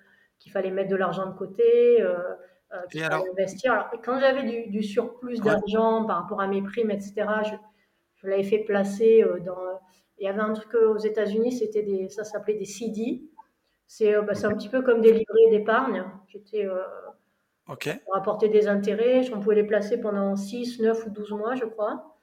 qu'il 0.45 0.51
fallait 0.51 0.69
mettre 0.69 0.91
de 0.91 0.95
l'argent 0.95 1.25
de 1.25 1.35
côté, 1.35 1.99
euh, 2.01 2.19
euh, 2.71 2.77
qu'il 2.91 3.01
fallait 3.01 3.29
investir. 3.31 3.73
Alors, 3.73 3.89
quand 4.03 4.19
j'avais 4.19 4.67
du, 4.67 4.83
surplus 4.83 5.39
d'argent 5.39 6.05
par 6.05 6.21
rapport 6.21 6.39
à 6.39 6.45
mes 6.45 6.61
primes, 6.61 6.91
etc., 6.91 7.25
je, 7.43 7.55
je 8.17 8.27
l'avais 8.27 8.43
fait 8.43 8.59
placer 8.59 9.23
euh, 9.23 9.39
dans. 9.39 9.57
Il 10.19 10.23
y 10.23 10.27
avait 10.27 10.41
un 10.41 10.53
truc 10.53 10.75
aux 10.75 10.99
États-Unis, 10.99 11.51
c'était 11.51 11.81
des, 11.81 12.09
ça 12.09 12.23
s'appelait 12.23 12.53
des 12.53 12.65
CD. 12.65 13.23
C'est 13.87 14.13
bah, 14.21 14.33
un 14.43 14.53
petit 14.53 14.69
peu 14.69 14.81
comme 14.81 15.01
des 15.01 15.11
livrets 15.11 15.49
d'épargne. 15.49 16.05
J'étais 16.27 16.65
Ok. 17.67 17.89
pour 18.05 18.15
apporter 18.15 18.47
des 18.47 18.69
intérêts. 18.69 19.29
On 19.33 19.41
pouvait 19.41 19.55
les 19.55 19.65
placer 19.65 19.99
pendant 19.99 20.37
6, 20.37 20.79
9 20.79 21.07
ou 21.07 21.09
12 21.09 21.31
mois, 21.31 21.55
je 21.55 21.65
crois. 21.65 22.17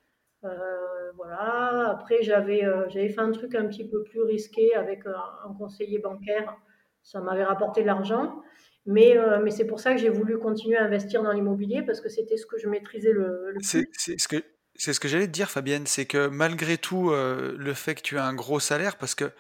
voilà. 1.16 1.90
Après, 1.90 2.22
j'avais 2.22 2.62
j'avais 2.88 3.11
fait 3.11 3.20
un 3.20 3.30
truc 3.30 3.54
un 3.54 3.66
petit 3.66 3.87
peu 3.87 4.02
plus 4.04 4.22
risqué 4.22 4.74
avec 4.74 5.04
un 5.06 5.52
conseiller 5.52 5.98
bancaire 5.98 6.56
ça 7.02 7.20
m'avait 7.20 7.44
rapporté 7.44 7.82
de 7.82 7.86
l'argent. 7.86 8.42
Mais, 8.86 9.16
euh, 9.16 9.40
mais 9.42 9.50
c'est 9.50 9.66
pour 9.66 9.78
ça 9.78 9.92
que 9.92 10.00
j'ai 10.00 10.08
voulu 10.08 10.38
continuer 10.38 10.76
à 10.76 10.84
investir 10.84 11.22
dans 11.22 11.32
l'immobilier 11.32 11.82
parce 11.82 12.00
que 12.00 12.08
c'était 12.08 12.36
ce 12.36 12.46
que 12.46 12.58
je 12.58 12.68
maîtrisais 12.68 13.12
le, 13.12 13.54
plus. 13.54 13.86
C'est 13.92 14.18
ce 14.18 14.26
que, 14.26 14.42
ce 14.76 14.98
que 14.98 15.06
j'allais 15.06 15.28
te 15.28 15.32
dire, 15.32 15.50
Fabienne, 15.50 15.86
c'est 15.86 16.06
que 16.06 16.26
malgré 16.26 16.78
tout, 16.78 17.10
euh, 17.10 17.54
le 17.56 17.74
fait 17.74 17.94
que 17.94 18.02
tu 18.02 18.18
as 18.18 18.24
un 18.24 18.34
gros 18.34 18.58
salaire, 18.58 18.98
parce 18.98 19.14
que 19.14 19.30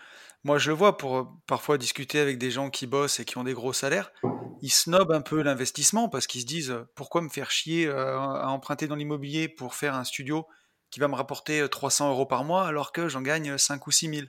moi 0.44 0.58
je 0.58 0.70
le 0.70 0.76
vois 0.76 0.96
pour 0.96 1.16
euh, 1.16 1.24
parfois 1.48 1.76
discuter 1.76 2.20
avec 2.20 2.38
des 2.38 2.52
gens 2.52 2.70
qui 2.70 2.86
bossent 2.86 3.18
et 3.18 3.24
qui 3.24 3.36
ont 3.36 3.42
des 3.42 3.52
gros 3.52 3.72
salaires, 3.72 4.12
ils 4.60 4.72
snobent 4.72 5.12
un 5.12 5.22
peu 5.22 5.42
l'investissement 5.42 6.08
parce 6.08 6.28
qu'ils 6.28 6.42
se 6.42 6.46
disent 6.46 6.76
pourquoi 6.94 7.20
me 7.20 7.28
faire 7.28 7.50
chier 7.50 7.88
à 7.88 8.48
emprunter 8.48 8.86
dans 8.86 8.94
l'immobilier 8.94 9.48
pour 9.48 9.74
faire 9.74 9.96
un 9.96 10.04
studio 10.04 10.46
qui 10.90 11.00
va 11.00 11.08
me 11.08 11.16
rapporter 11.16 11.68
300 11.68 12.10
euros 12.10 12.26
par 12.26 12.44
mois 12.44 12.64
alors 12.64 12.92
que 12.92 13.08
j'en 13.08 13.22
gagne 13.22 13.58
5 13.58 13.84
ou 13.88 13.90
6 13.90 14.08
000. 14.08 14.26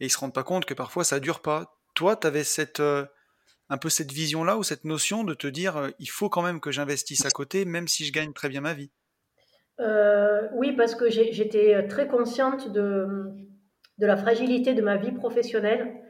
Et 0.00 0.06
ils 0.06 0.10
se 0.10 0.18
rendent 0.18 0.34
pas 0.34 0.42
compte 0.42 0.66
que 0.66 0.74
parfois 0.74 1.04
ça 1.04 1.18
dure 1.18 1.40
pas 1.40 1.80
toi, 1.94 2.16
tu 2.16 2.26
avais 2.26 2.44
cette, 2.44 2.80
euh, 2.80 3.04
un 3.68 3.78
peu 3.78 3.88
cette 3.88 4.12
vision-là 4.12 4.56
ou 4.56 4.62
cette 4.62 4.84
notion 4.84 5.24
de 5.24 5.34
te 5.34 5.46
dire 5.46 5.76
euh, 5.76 5.90
il 5.98 6.08
faut 6.10 6.28
quand 6.28 6.42
même 6.42 6.60
que 6.60 6.70
j'investisse 6.70 7.24
à 7.24 7.30
côté, 7.30 7.64
même 7.64 7.88
si 7.88 8.04
je 8.04 8.12
gagne 8.12 8.32
très 8.32 8.48
bien 8.48 8.60
ma 8.60 8.74
vie? 8.74 8.90
Euh, 9.80 10.48
Oui, 10.52 10.72
parce 10.72 10.94
que 10.94 11.10
j'étais 11.10 11.86
très 11.88 12.06
consciente 12.06 12.70
de, 12.70 13.30
de 13.98 14.06
la 14.06 14.16
fragilité 14.16 14.74
de 14.74 14.82
ma 14.82 14.96
vie 14.96 15.12
professionnelle. 15.12 16.00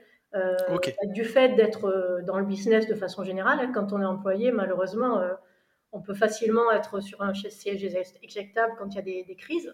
Du 1.13 1.25
fait 1.25 1.55
d'être 1.55 2.23
dans 2.27 2.41
le 2.41 2.45
business 2.45 2.89
de 2.89 2.95
façon 2.97 3.23
générale, 3.23 3.61
hein, 3.61 3.71
quand 3.73 3.93
on 3.93 4.03
est 4.03 4.05
employé, 4.05 4.51
malheureusement, 4.51 5.23
on 5.93 6.01
peut 6.01 6.13
facilement 6.13 6.73
être 6.73 7.01
sur 7.01 7.23
un 7.23 7.33
siège 7.35 7.85
éjectable 8.21 8.75
quand 8.77 8.89
il 8.89 8.97
y 8.97 8.99
a 8.99 9.03
des, 9.03 9.23
des 9.23 9.37
crises. 9.37 9.73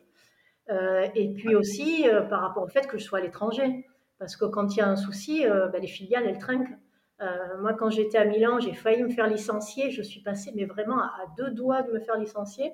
et 0.68 1.33
puis 1.35 1.57
aussi 1.57 2.05
par 2.29 2.42
rapport 2.42 2.62
au 2.62 2.68
fait 2.68 2.87
que 2.87 2.99
je 2.99 3.05
sois 3.05 3.20
à 3.20 3.23
l'étranger. 3.23 3.87
Parce 4.20 4.37
que 4.37 4.44
quand 4.44 4.76
il 4.76 4.78
y 4.78 4.83
a 4.83 4.88
un 4.88 4.96
souci, 4.96 5.46
euh, 5.46 5.68
ben, 5.68 5.80
les 5.80 5.88
filiales, 5.88 6.26
elles 6.26 6.38
trinquent. 6.38 6.76
Euh, 7.22 7.59
moi, 7.61 7.72
quand 7.72 7.88
j'étais 7.88 8.18
à 8.18 8.26
Milan, 8.26 8.61
j'ai 8.61 8.74
failli 8.74 9.02
me 9.02 9.09
faire 9.09 9.26
licencier. 9.26 9.90
Je 9.90 10.02
suis 10.02 10.20
passée, 10.20 10.52
mais 10.54 10.66
vraiment 10.66 10.98
à, 10.98 11.24
deux 11.38 11.50
doigts 11.50 11.83
de 11.83 11.90
me 11.90 12.00
faire 12.00 12.16
licencier 12.18 12.72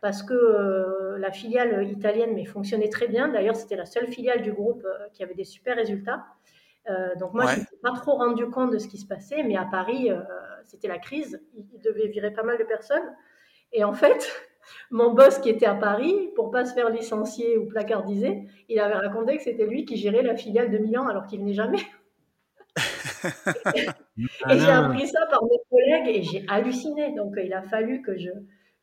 parce 0.00 0.22
que 0.22 0.32
euh, 0.32 1.18
la 1.18 1.30
filiale 1.30 1.86
italienne 1.90 2.32
mais 2.34 2.46
fonctionnait 2.46 2.88
très 2.88 3.06
bien. 3.06 3.28
D'ailleurs, 3.28 3.56
c'était 3.56 3.76
la 3.76 3.84
seule 3.84 4.06
filiale 4.06 4.42
du 4.42 4.52
groupe 4.52 4.86
qui 5.12 5.22
avait 5.22 5.34
des 5.34 5.44
super 5.44 5.76
résultats. 5.76 6.24
donc 7.18 7.34
moi, 7.34 7.46
je 7.46 7.60
ne 7.60 7.80
pas 7.82 7.92
trop 7.92 8.16
rendu 8.16 8.46
compte 8.48 8.70
de 8.72 8.78
ce 8.78 8.88
qui 8.88 8.96
se 8.96 9.06
passait, 9.06 9.42
mais 9.42 9.56
à 9.56 9.66
Paris, 9.66 10.10
c'était 10.64 10.88
la 10.88 10.98
crise. 10.98 11.42
Ils 11.54 11.80
devaient 11.80 12.08
virer 12.08 12.30
pas 12.30 12.44
mal 12.44 12.56
de 12.58 12.64
personnes. 12.64 13.14
Et 13.72 13.84
en 13.84 13.92
fait, 13.92 14.47
mon 14.90 15.12
boss 15.12 15.38
qui 15.38 15.50
était 15.50 15.66
à 15.66 15.74
Paris, 15.74 16.30
pour 16.34 16.50
pas 16.50 16.64
se 16.64 16.74
faire 16.74 16.90
licencier 16.90 17.58
ou 17.58 17.66
placardiser, 17.66 18.42
il 18.68 18.78
avait 18.80 18.94
raconté 18.94 19.36
que 19.36 19.42
c'était 19.42 19.66
lui 19.66 19.84
qui 19.84 19.96
gérait 19.96 20.22
la 20.22 20.36
filiale 20.36 20.70
de 20.70 20.78
Milan 20.78 21.06
alors 21.06 21.26
qu'il 21.26 21.40
venait 21.40 21.54
jamais. 21.54 21.78
et 23.74 24.58
j'ai 24.58 24.70
appris 24.70 25.08
ça 25.08 25.26
par 25.30 25.42
mes 25.44 25.58
collègues 25.70 26.16
et 26.16 26.22
j'ai 26.22 26.44
halluciné. 26.48 27.14
Donc 27.14 27.34
il 27.42 27.52
a 27.52 27.62
fallu 27.62 28.02
que 28.02 28.16
je, 28.16 28.30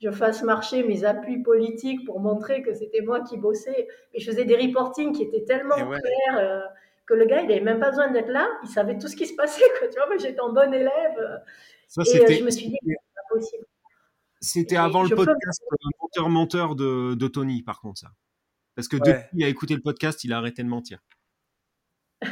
je 0.01 0.11
fasse 0.11 0.43
marcher 0.43 0.83
mes 0.83 1.05
appuis 1.05 1.41
politiques 1.41 2.05
pour 2.05 2.19
montrer 2.19 2.61
que 2.61 2.73
c'était 2.73 3.01
moi 3.01 3.21
qui 3.21 3.37
bossais. 3.37 3.87
Et 4.13 4.19
je 4.19 4.29
faisais 4.29 4.45
des 4.45 4.55
reportings 4.57 5.13
qui 5.13 5.23
étaient 5.23 5.45
tellement 5.45 5.75
clairs 5.75 6.37
euh, 6.37 6.61
que 7.05 7.13
le 7.13 7.25
gars, 7.25 7.41
il 7.41 7.47
n'avait 7.47 7.61
même 7.61 7.79
pas 7.79 7.89
besoin 7.89 8.11
d'être 8.11 8.29
là. 8.29 8.47
Il 8.63 8.69
savait 8.69 8.97
tout 8.97 9.07
ce 9.07 9.15
qui 9.15 9.25
se 9.25 9.35
passait. 9.35 9.63
Tu 9.81 9.95
vois, 9.95 10.17
j'étais 10.17 10.39
en 10.39 10.51
bon 10.51 10.73
élève. 10.73 11.41
Ça, 11.87 12.01
et 12.05 12.23
euh, 12.23 12.27
je 12.39 12.43
me 12.43 12.49
suis 12.49 12.69
dit, 12.69 12.77
c'est 12.83 12.93
pas 12.93 13.35
possible. 13.35 13.65
C'était 14.41 14.77
avant 14.77 15.03
le 15.03 15.15
podcast 15.15 15.61
menteur-menteur 16.01 16.75
de, 16.75 17.27
Tony, 17.27 17.63
par 17.63 17.79
contre, 17.79 17.99
ça. 17.99 18.11
Parce 18.75 18.87
que 18.87 18.97
depuis 18.97 19.29
qu'il 19.31 19.43
a 19.43 19.47
écouté 19.47 19.73
le 19.75 19.81
podcast, 19.81 20.23
il 20.23 20.33
a 20.33 20.37
arrêté 20.37 20.63
de 20.63 20.67
mentir. 20.67 20.99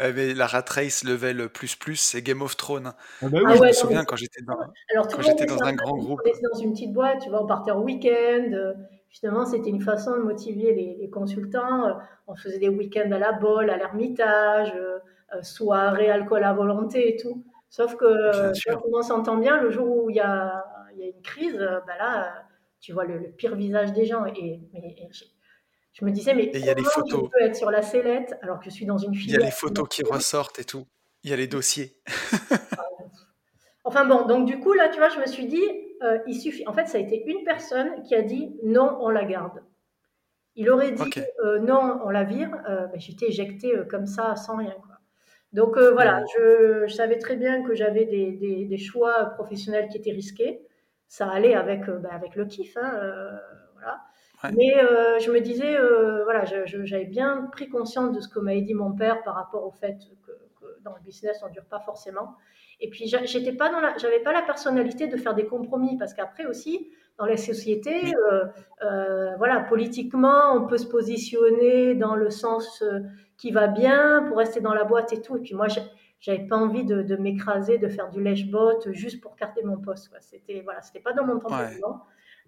Eh 0.00 0.32
la 0.34 0.46
rat 0.46 0.64
race 0.68 1.02
level 1.02 1.48
plus 1.48 1.74
plus, 1.74 1.96
c'est 1.96 2.22
Game 2.22 2.40
of 2.40 2.56
Thrones. 2.56 2.92
Ah 3.20 3.28
bah 3.28 3.38
ah 3.44 3.56
je 3.56 3.62
me 3.62 3.72
souviens 3.72 4.04
quand 4.04 4.14
j'étais 4.14 4.42
dans, 4.42 4.54
dans 4.54 5.62
un 5.64 5.72
grand 5.72 5.96
groupe. 5.96 6.20
On 6.24 6.28
était 6.28 6.40
dans 6.52 6.58
une 6.60 6.72
petite 6.72 6.92
boîte, 6.92 7.22
tu 7.22 7.30
vois, 7.30 7.42
on 7.42 7.46
partait 7.46 7.72
en 7.72 7.82
week-end. 7.82 8.48
Euh, 8.52 8.74
justement, 9.10 9.44
c'était 9.44 9.70
une 9.70 9.80
façon 9.80 10.12
de 10.12 10.22
motiver 10.22 10.72
les, 10.72 11.10
consultants. 11.10 11.86
Euh, 11.88 11.94
on 12.28 12.36
faisait 12.36 12.60
des 12.60 12.68
week-ends 12.68 13.10
à 13.10 13.18
la 13.18 13.32
bolle, 13.32 13.70
à 13.70 13.76
l'ermitage, 13.76 14.72
euh, 14.76 15.00
soirée, 15.42 16.10
alcool 16.10 16.44
à 16.44 16.52
volonté 16.52 17.14
et 17.14 17.16
tout. 17.16 17.44
Sauf 17.70 17.96
que 17.96 18.52
quand 18.70 18.82
on 18.92 19.02
s'entend 19.02 19.36
bien, 19.36 19.60
le 19.60 19.70
jour 19.70 20.04
où 20.04 20.10
il 20.10 20.16
y 20.16 20.20
a, 20.20 20.64
une 20.98 21.22
crise, 21.22 21.58
bah 21.86 21.96
là, 21.98 22.44
tu 22.80 22.92
vois 22.92 23.04
le, 23.04 23.30
pire 23.32 23.54
visage 23.54 23.92
des 23.92 24.04
gens. 24.04 24.24
Et, 24.26 24.60
je 25.92 26.04
me 26.04 26.10
disais, 26.12 26.32
mais 26.34 26.50
il 26.54 26.64
y 26.64 26.70
a 26.70 26.74
comment 26.74 26.88
photos. 26.90 27.20
je 27.24 27.38
peux 27.38 27.44
être 27.44 27.56
sur 27.56 27.70
la 27.70 27.82
sellette 27.82 28.36
alors 28.42 28.60
que 28.60 28.66
je 28.66 28.70
suis 28.70 28.86
dans 28.86 28.98
une 28.98 29.14
filière 29.14 29.40
Il 29.40 29.40
y 29.40 29.42
a 29.42 29.46
les 29.46 29.52
photos 29.52 29.88
qui 29.88 30.02
ressortent 30.04 30.58
et 30.60 30.64
tout. 30.64 30.86
Il 31.24 31.30
y 31.30 31.32
a 31.32 31.36
les 31.36 31.48
dossiers. 31.48 32.00
enfin 33.84 34.04
bon, 34.04 34.26
donc 34.26 34.46
du 34.46 34.60
coup, 34.60 34.72
là, 34.72 34.88
tu 34.88 34.98
vois, 34.98 35.08
je 35.08 35.18
me 35.18 35.26
suis 35.26 35.46
dit, 35.46 35.64
euh, 36.02 36.18
il 36.26 36.40
suffit. 36.40 36.66
En 36.68 36.72
fait, 36.72 36.86
ça 36.86 36.98
a 36.98 37.00
été 37.00 37.24
une 37.26 37.44
personne 37.44 38.02
qui 38.04 38.14
a 38.14 38.22
dit 38.22 38.56
non, 38.62 38.96
on 39.00 39.10
la 39.10 39.24
garde. 39.24 39.62
Il 40.54 40.70
aurait 40.70 40.92
dit 40.92 41.10
euh, 41.44 41.58
non, 41.58 42.00
on 42.04 42.10
la 42.10 42.24
vire. 42.24 42.50
Euh, 42.68 42.86
bah, 42.86 42.96
j'étais 42.96 43.26
éjectée 43.26 43.72
comme 43.90 44.06
ça, 44.06 44.36
sans 44.36 44.56
rien. 44.56 44.76
Donc 45.52 45.76
euh, 45.76 45.92
voilà, 45.92 46.22
je, 46.36 46.86
savais 46.88 47.18
très 47.18 47.36
bien 47.36 47.62
que 47.62 47.74
j'avais 47.74 48.04
des, 48.04 48.78
choix 48.78 49.26
professionnels 49.36 49.88
qui 49.88 49.96
étaient 49.98 50.12
risqués. 50.12 50.60
Ça 51.08 51.28
allait 51.30 51.54
avec, 51.54 51.88
euh, 51.88 51.98
bah, 51.98 52.10
avec 52.12 52.36
le 52.36 52.44
kiff, 52.44 52.76
hein, 52.76 52.92
euh, 52.94 53.30
voilà. 53.74 54.02
Mais 54.54 54.74
je 55.20 55.32
me 55.32 55.40
disais, 55.40 55.76
voilà, 56.24 56.44
j'avais 56.44 57.06
bien 57.06 57.48
pris 57.50 57.68
conscience 57.68 58.14
de 58.14 58.20
ce 58.20 58.28
que 58.28 58.38
m'avait 58.38 58.60
dit 58.60 58.74
mon 58.74 58.92
père 58.92 59.22
par 59.24 59.34
rapport 59.34 59.64
au 59.64 59.72
fait 59.72 59.98
que, 60.24 60.32
dans 60.82 60.94
le 60.94 61.00
business, 61.02 61.40
on 61.42 61.48
ne 61.48 61.52
dure 61.52 61.64
pas 61.64 61.80
forcément. 61.80 62.36
Et 62.78 62.88
puis, 62.88 63.06
j'étais 63.06 63.52
pas 63.52 63.68
dans 63.68 63.80
la, 63.80 63.96
j'avais 63.98 64.20
pas 64.20 64.32
la 64.32 64.42
personnalité 64.42 65.08
de 65.08 65.16
faire 65.16 65.34
des 65.34 65.46
compromis 65.46 65.98
parce 65.98 66.14
qu'après 66.14 66.46
aussi, 66.46 66.92
dans 67.18 67.26
les 67.26 67.36
sociétés, 67.36 68.14
euh, 68.32 68.44
euh, 68.82 69.36
voilà, 69.36 69.60
politiquement, 69.60 70.52
on 70.54 70.66
peut 70.66 70.78
se 70.78 70.86
positionner 70.86 71.94
dans 71.94 72.14
le 72.14 72.30
sens 72.30 72.80
euh, 72.82 73.00
qui 73.36 73.50
va 73.50 73.66
bien 73.66 74.24
pour 74.28 74.38
rester 74.38 74.60
dans 74.60 74.72
la 74.72 74.84
boîte 74.84 75.12
et 75.12 75.20
tout. 75.20 75.36
Et 75.36 75.40
puis 75.40 75.54
moi, 75.54 75.66
j'avais 76.20 76.46
pas 76.46 76.56
envie 76.56 76.84
de, 76.84 77.16
m'écraser, 77.16 77.78
de 77.78 77.88
faire 77.88 78.08
du 78.08 78.22
lèche-bot 78.22 78.92
juste 78.92 79.20
pour 79.20 79.34
garder 79.34 79.62
mon 79.64 79.78
poste. 79.78 80.12
C'était 80.20 80.60
voilà, 80.62 80.80
c'était 80.80 81.00
pas 81.00 81.12
dans 81.12 81.26
mon 81.26 81.38
temps 81.38 81.48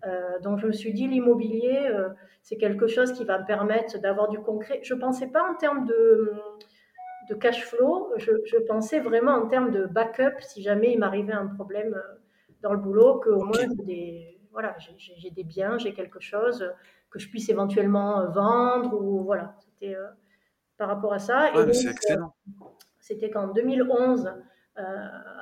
euh, 0.07 0.39
donc 0.39 0.59
je 0.61 0.67
me 0.67 0.73
suis 0.73 0.95
dit 0.95 1.07
l'immobilier, 1.07 1.93
c'est 2.41 2.57
quelque 2.57 2.87
chose 2.87 3.13
qui 3.13 3.27
va 3.27 3.39
me 3.39 3.45
permettre 3.45 3.99
d'avoir 3.99 4.29
du 4.29 4.39
concret. 4.39 4.81
Je 4.83 4.95
pensais 4.95 5.27
pas 5.27 5.43
en 5.43 5.55
termes 5.55 5.85
de 5.85 6.33
de 7.29 7.35
cash 7.35 7.65
flow, 7.67 8.11
je, 8.17 8.57
pensais 8.67 8.99
vraiment 8.99 9.33
en 9.33 9.47
termes 9.47 9.71
de 9.71 9.85
backup 9.85 10.41
si 10.41 10.63
jamais 10.63 10.93
il 10.93 10.99
m'arrivait 10.99 11.35
un 11.35 11.47
problème 11.47 11.95
dans 12.63 12.73
le 12.73 12.79
boulot, 12.79 13.19
que 13.19 13.29
au 13.29 13.45
moins 13.45 13.67
des 13.85 14.40
voilà, 14.53 14.77
j'ai 14.79 15.31
des 15.31 15.45
biens, 15.45 15.79
j'ai 15.79 15.95
quelque 15.95 16.21
chose 16.21 16.73
que 17.11 17.19
je 17.19 17.29
puisse 17.29 17.49
éventuellement 17.49 18.21
euh, 18.21 18.29
vendre 18.29 18.95
ou 18.95 19.23
voilà. 19.25 19.55
C'était 19.59 19.95
euh, 19.95 20.07
par 20.79 20.89
rapport 20.89 21.13
à 21.13 21.19
ça. 21.19 21.55
Euh, 21.57 21.73
c'était 23.01 23.31
qu'en 23.31 23.49
2011, 23.49 24.33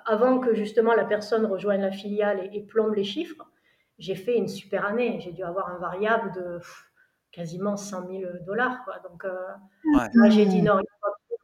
avant 0.05 0.41
que 0.41 0.55
justement 0.55 0.95
la 0.95 1.05
personne 1.05 1.47
rejoigne 1.47 1.81
la 1.81 1.93
filiale 1.93 2.49
et, 2.53 2.63
plombe 2.63 2.95
les 2.95 3.05
chiffres, 3.05 3.45
j'ai 3.99 4.17
fait 4.17 4.37
une 4.37 4.49
super 4.49 4.85
année. 4.85 5.21
J'ai 5.21 5.33
dû 5.33 5.45
avoir 5.45 5.69
un 5.69 5.79
variable 5.79 6.33
de 6.33 6.59
quasiment 7.31 7.77
100 7.77 8.09
000 8.09 8.23
dollars. 8.47 8.85
Donc 9.09 9.25
là, 10.15 10.31
j'ai 10.31 10.47
dit 10.47 10.63
non, 10.63 10.81
il 10.81 10.87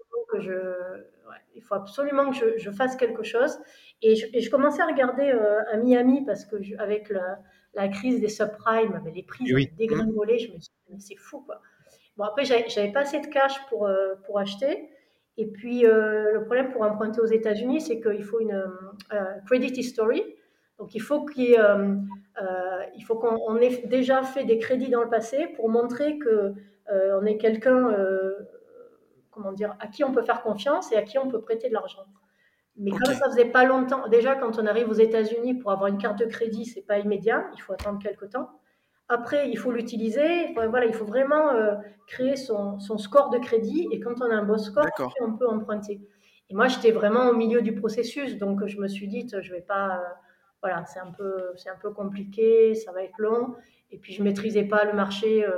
faut 0.09 0.27
que 0.33 0.41
je, 0.41 1.05
il 1.55 1.63
faut 1.63 1.75
absolument 1.75 2.31
que 2.31 2.59
je, 2.59 2.71
fasse 2.71 2.97
quelque 2.97 3.23
chose. 3.23 3.61
Et 4.03 4.17
je, 4.17 4.51
commençais 4.51 4.83
à 4.83 4.87
regarder 4.87 5.31
à 5.31 5.77
Miami 5.77 6.25
parce 6.25 6.45
que 6.45 6.57
avec 6.81 7.11
la, 7.11 7.39
la 7.75 7.89
crise 7.89 8.21
des 8.21 8.29
subprimes, 8.29 9.01
mais 9.05 9.11
les 9.11 9.23
prix 9.23 9.53
ont 9.55 9.77
dégringolé. 9.77 10.39
Je 10.39 10.53
me 10.53 10.59
suis 10.59 10.71
dit, 10.91 11.01
c'est 11.01 11.17
fou, 11.17 11.41
quoi. 11.41 11.61
Bon, 12.17 12.25
après, 12.25 12.45
j'avais 12.45 12.93
pas 12.93 13.01
assez 13.01 13.21
de 13.21 13.27
cash 13.27 13.55
pour, 13.69 13.87
euh, 13.87 14.15
pour 14.27 14.39
acheter. 14.39 14.89
Et 15.37 15.47
puis, 15.47 15.85
euh, 15.85 16.33
le 16.33 16.45
problème 16.45 16.71
pour 16.71 16.83
emprunter 16.83 17.21
aux 17.21 17.27
États-Unis, 17.27 17.81
c'est 17.81 18.01
qu'il 18.01 18.23
faut 18.23 18.41
une 18.41 18.71
euh, 19.13 19.25
credit 19.47 19.81
history. 19.81 20.23
Donc, 20.79 20.95
il 20.95 21.01
faut 21.01 21.25
qu'on 21.25 22.07
ait 23.59 23.87
déjà 23.87 24.23
fait 24.23 24.45
des 24.45 24.59
crédits 24.59 24.91
dans 24.91 25.03
le 25.03 25.09
passé 25.09 25.49
pour 25.57 25.69
montrer 25.69 26.19
qu'on 26.19 26.55
on 26.89 27.27
est 27.27 27.37
quelqu'un, 27.37 27.97
comment 29.31 29.53
dire, 29.53 29.77
à 29.79 29.87
qui 29.87 30.03
on 30.03 30.13
peut 30.13 30.23
faire 30.23 30.43
confiance 30.43 30.93
et 30.93 30.97
à 30.97 31.03
qui 31.03 31.17
on 31.17 31.29
peut 31.29 31.41
prêter 31.41 31.69
de 31.69 31.75
l'argent. 31.75 32.05
Mais 32.77 32.91
comme 32.91 33.15
ça 33.15 33.27
faisait 33.31 33.45
pas 33.45 33.65
longtemps, 33.65 34.09
déjà 34.09 34.35
quand 34.35 34.59
on 34.59 34.67
arrive 34.67 34.89
aux 34.89 34.95
États-Unis 34.95 35.55
pour 35.55 35.71
avoir 35.71 35.89
une 35.89 35.99
carte 35.99 36.19
de 36.19 36.25
crédit, 36.25 36.65
c'est 36.65 36.83
pas 36.83 36.99
immédiat, 36.99 37.47
il 37.55 37.61
faut 37.61 37.73
attendre 37.73 38.01
quelques 38.03 38.31
temps. 38.31 38.51
Après, 39.09 39.51
il 39.51 39.59
faut 39.59 39.71
l'utiliser. 39.71 40.53
Voilà, 40.55 40.87
il 40.87 40.95
faut 40.95 41.05
vraiment 41.05 41.51
euh, 41.51 41.75
créer 42.07 42.37
son, 42.37 42.81
son, 42.81 42.99
score 42.99 43.31
de 43.31 43.39
crédit 43.39 43.87
et 43.93 44.01
quand 44.01 44.21
on 44.21 44.31
a 44.31 44.35
un 44.35 44.45
bon 44.45 44.59
score, 44.59 44.87
on 45.21 45.37
peut 45.37 45.49
emprunter. 45.49 46.01
Et 46.51 46.55
moi, 46.55 46.69
j'étais 46.69 46.91
vraiment 46.91 47.29
au 47.29 47.35
milieu 47.35 47.63
du 47.63 47.75
processus, 47.75 48.37
donc 48.39 48.67
je 48.67 48.79
me 48.79 48.89
suis 48.89 49.09
dit, 49.09 49.27
je 49.31 49.53
vais 49.53 49.63
pas, 49.63 49.97
euh, 49.97 50.01
voilà, 50.63 50.85
c'est 50.87 51.01
un 51.01 51.11
peu, 51.11 51.53
c'est 51.57 51.71
un 51.71 51.77
peu 51.81 51.91
compliqué, 51.91 52.75
ça 52.75 52.93
va 52.93 53.03
être 53.03 53.19
long. 53.19 53.55
Et 53.91 53.99
puis 53.99 54.13
je 54.13 54.23
maîtrisais 54.23 54.65
pas 54.65 54.85
le 54.85 54.93
marché 54.93 55.45
euh, 55.45 55.53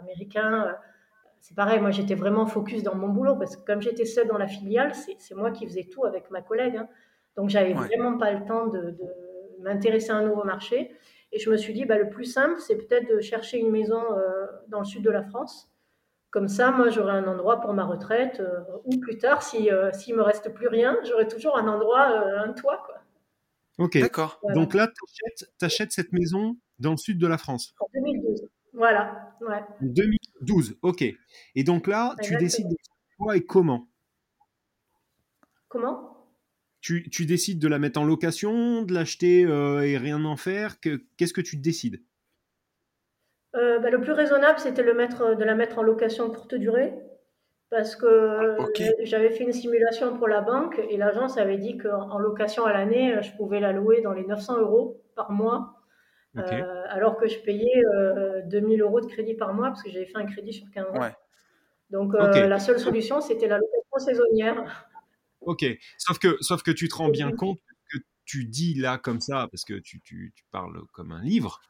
américain 0.00 0.74
c'est 1.44 1.54
pareil, 1.54 1.78
moi 1.78 1.90
j'étais 1.90 2.14
vraiment 2.14 2.46
focus 2.46 2.82
dans 2.82 2.94
mon 2.94 3.08
boulot 3.08 3.36
parce 3.36 3.54
que 3.54 3.62
comme 3.66 3.82
j'étais 3.82 4.06
seule 4.06 4.26
dans 4.26 4.38
la 4.38 4.46
filiale, 4.46 4.94
c'est 4.94 5.34
moi 5.34 5.50
qui 5.50 5.66
faisais 5.66 5.84
tout 5.84 6.06
avec 6.06 6.30
ma 6.30 6.40
collègue. 6.40 6.78
Hein. 6.78 6.88
Donc 7.36 7.50
j'avais 7.50 7.74
vraiment 7.74 8.16
pas 8.16 8.32
le 8.32 8.46
temps 8.46 8.68
de, 8.68 8.96
m'intéresser 9.60 10.10
à 10.10 10.16
un 10.16 10.22
nouveau 10.22 10.42
marché. 10.42 10.96
Et 11.32 11.38
je 11.38 11.50
me 11.50 11.58
suis 11.58 11.74
dit, 11.74 11.84
bah, 11.84 11.98
le 11.98 12.08
plus 12.08 12.24
simple, 12.24 12.58
c'est 12.60 12.76
peut-être 12.76 13.14
de 13.14 13.20
chercher 13.20 13.58
une 13.58 13.70
maison 13.70 14.00
euh, 14.16 14.46
dans 14.68 14.78
le 14.78 14.86
sud 14.86 15.02
de 15.02 15.10
la 15.10 15.22
France. 15.22 15.70
Comme 16.30 16.48
ça, 16.48 16.70
moi, 16.70 16.88
j'aurai 16.88 17.12
un 17.12 17.26
endroit 17.26 17.60
pour 17.60 17.74
ma 17.74 17.84
retraite. 17.84 18.40
Euh, 18.40 18.60
ou 18.86 18.98
plus 18.98 19.18
tard, 19.18 19.42
s'il 19.42 19.64
si, 19.64 19.70
euh, 19.70 19.92
s'il 19.92 20.16
me 20.16 20.22
reste 20.22 20.48
plus 20.54 20.68
rien, 20.68 20.96
j'aurai 21.04 21.28
toujours 21.28 21.58
un 21.58 21.68
endroit, 21.68 22.06
un 22.06 22.54
toit. 22.54 22.82
Quoi. 22.86 22.94
Ok. 23.76 23.98
D'accord. 23.98 24.40
Donc 24.54 24.72
là, 24.72 24.88
tu 24.88 25.64
achètes, 25.64 25.92
cette 25.92 26.12
maison 26.14 26.56
dans 26.78 26.92
le 26.92 26.96
sud 26.96 27.18
de 27.18 27.26
la 27.26 27.36
France. 27.36 27.74
En 27.80 27.86
2012. 27.92 28.48
Voilà. 28.72 29.23
Ouais. 29.40 29.62
2012, 29.80 30.78
ok. 30.82 31.04
Et 31.54 31.64
donc 31.64 31.86
là, 31.86 32.14
tu 32.22 32.36
décides 32.36 32.68
de 32.68 32.76
quoi 33.18 33.36
et 33.36 33.44
comment? 33.44 33.88
Comment? 35.68 36.10
Tu, 36.80 37.08
tu, 37.08 37.24
décides 37.24 37.58
de 37.58 37.68
la 37.68 37.78
mettre 37.78 37.98
en 37.98 38.04
location, 38.04 38.82
de 38.82 38.92
l'acheter 38.92 39.44
euh, 39.44 39.86
et 39.86 39.96
rien 39.96 40.24
en 40.24 40.36
faire? 40.36 40.78
Qu'est-ce 40.80 41.32
que 41.32 41.40
tu 41.40 41.56
décides? 41.56 42.02
Euh, 43.56 43.78
bah, 43.78 43.90
Le 43.90 44.00
plus 44.00 44.12
raisonnable, 44.12 44.58
c'était 44.58 44.84
de 44.84 45.44
la 45.44 45.54
mettre 45.54 45.78
en 45.78 45.82
location 45.82 46.30
courte 46.30 46.54
durée. 46.54 46.92
Parce 47.70 47.96
que 47.96 48.56
ah, 48.60 48.66
j'avais 49.02 49.30
fait 49.30 49.42
une 49.42 49.52
simulation 49.52 50.16
pour 50.16 50.28
la 50.28 50.42
banque 50.42 50.80
et 50.90 50.96
l'agence 50.96 51.38
avait 51.38 51.56
dit 51.56 51.76
qu'en 51.76 52.18
location 52.18 52.66
à 52.66 52.72
l'année, 52.72 53.16
je 53.20 53.34
pouvais 53.36 53.58
la 53.58 53.72
louer 53.72 54.00
dans 54.00 54.12
les 54.12 54.24
900 54.24 54.60
euros 54.60 55.02
par 55.16 55.32
mois 55.32 55.73
euh, 56.36 56.84
alors 56.88 57.16
que 57.16 57.28
je 57.28 57.38
payais 57.38 57.82
2000 58.46 58.80
euh, 58.80 58.84
euros 58.84 59.00
de 59.00 59.06
crédit 59.06 59.34
par 59.34 59.54
mois 59.54 59.68
parce 59.68 59.82
que 59.82 59.90
j'avais 59.90 60.06
fait 60.06 60.16
un 60.16 60.26
crédit 60.26 60.52
sur 60.52 60.70
15 60.70 60.86
ans. 60.86 61.10
Donc 61.90 62.14
euh, 62.14 62.46
la 62.46 62.58
seule 62.58 62.78
solution, 62.78 63.20
c'était 63.20 63.46
la 63.46 63.58
location 63.58 63.98
saisonnière. 63.98 64.88
Ok, 65.42 65.64
sauf 65.98 66.18
que, 66.18 66.36
sauf 66.40 66.62
que 66.62 66.70
tu 66.70 66.88
te 66.88 66.94
rends 66.94 67.10
bien 67.10 67.30
compte 67.30 67.58
que 67.92 67.98
tu 68.24 68.46
dis 68.46 68.74
là 68.74 68.98
comme 68.98 69.20
ça, 69.20 69.48
parce 69.50 69.64
que 69.64 69.74
tu, 69.74 70.00
tu, 70.00 70.32
tu 70.34 70.44
parles 70.50 70.80
comme 70.92 71.12
un 71.12 71.22
livre, 71.22 71.60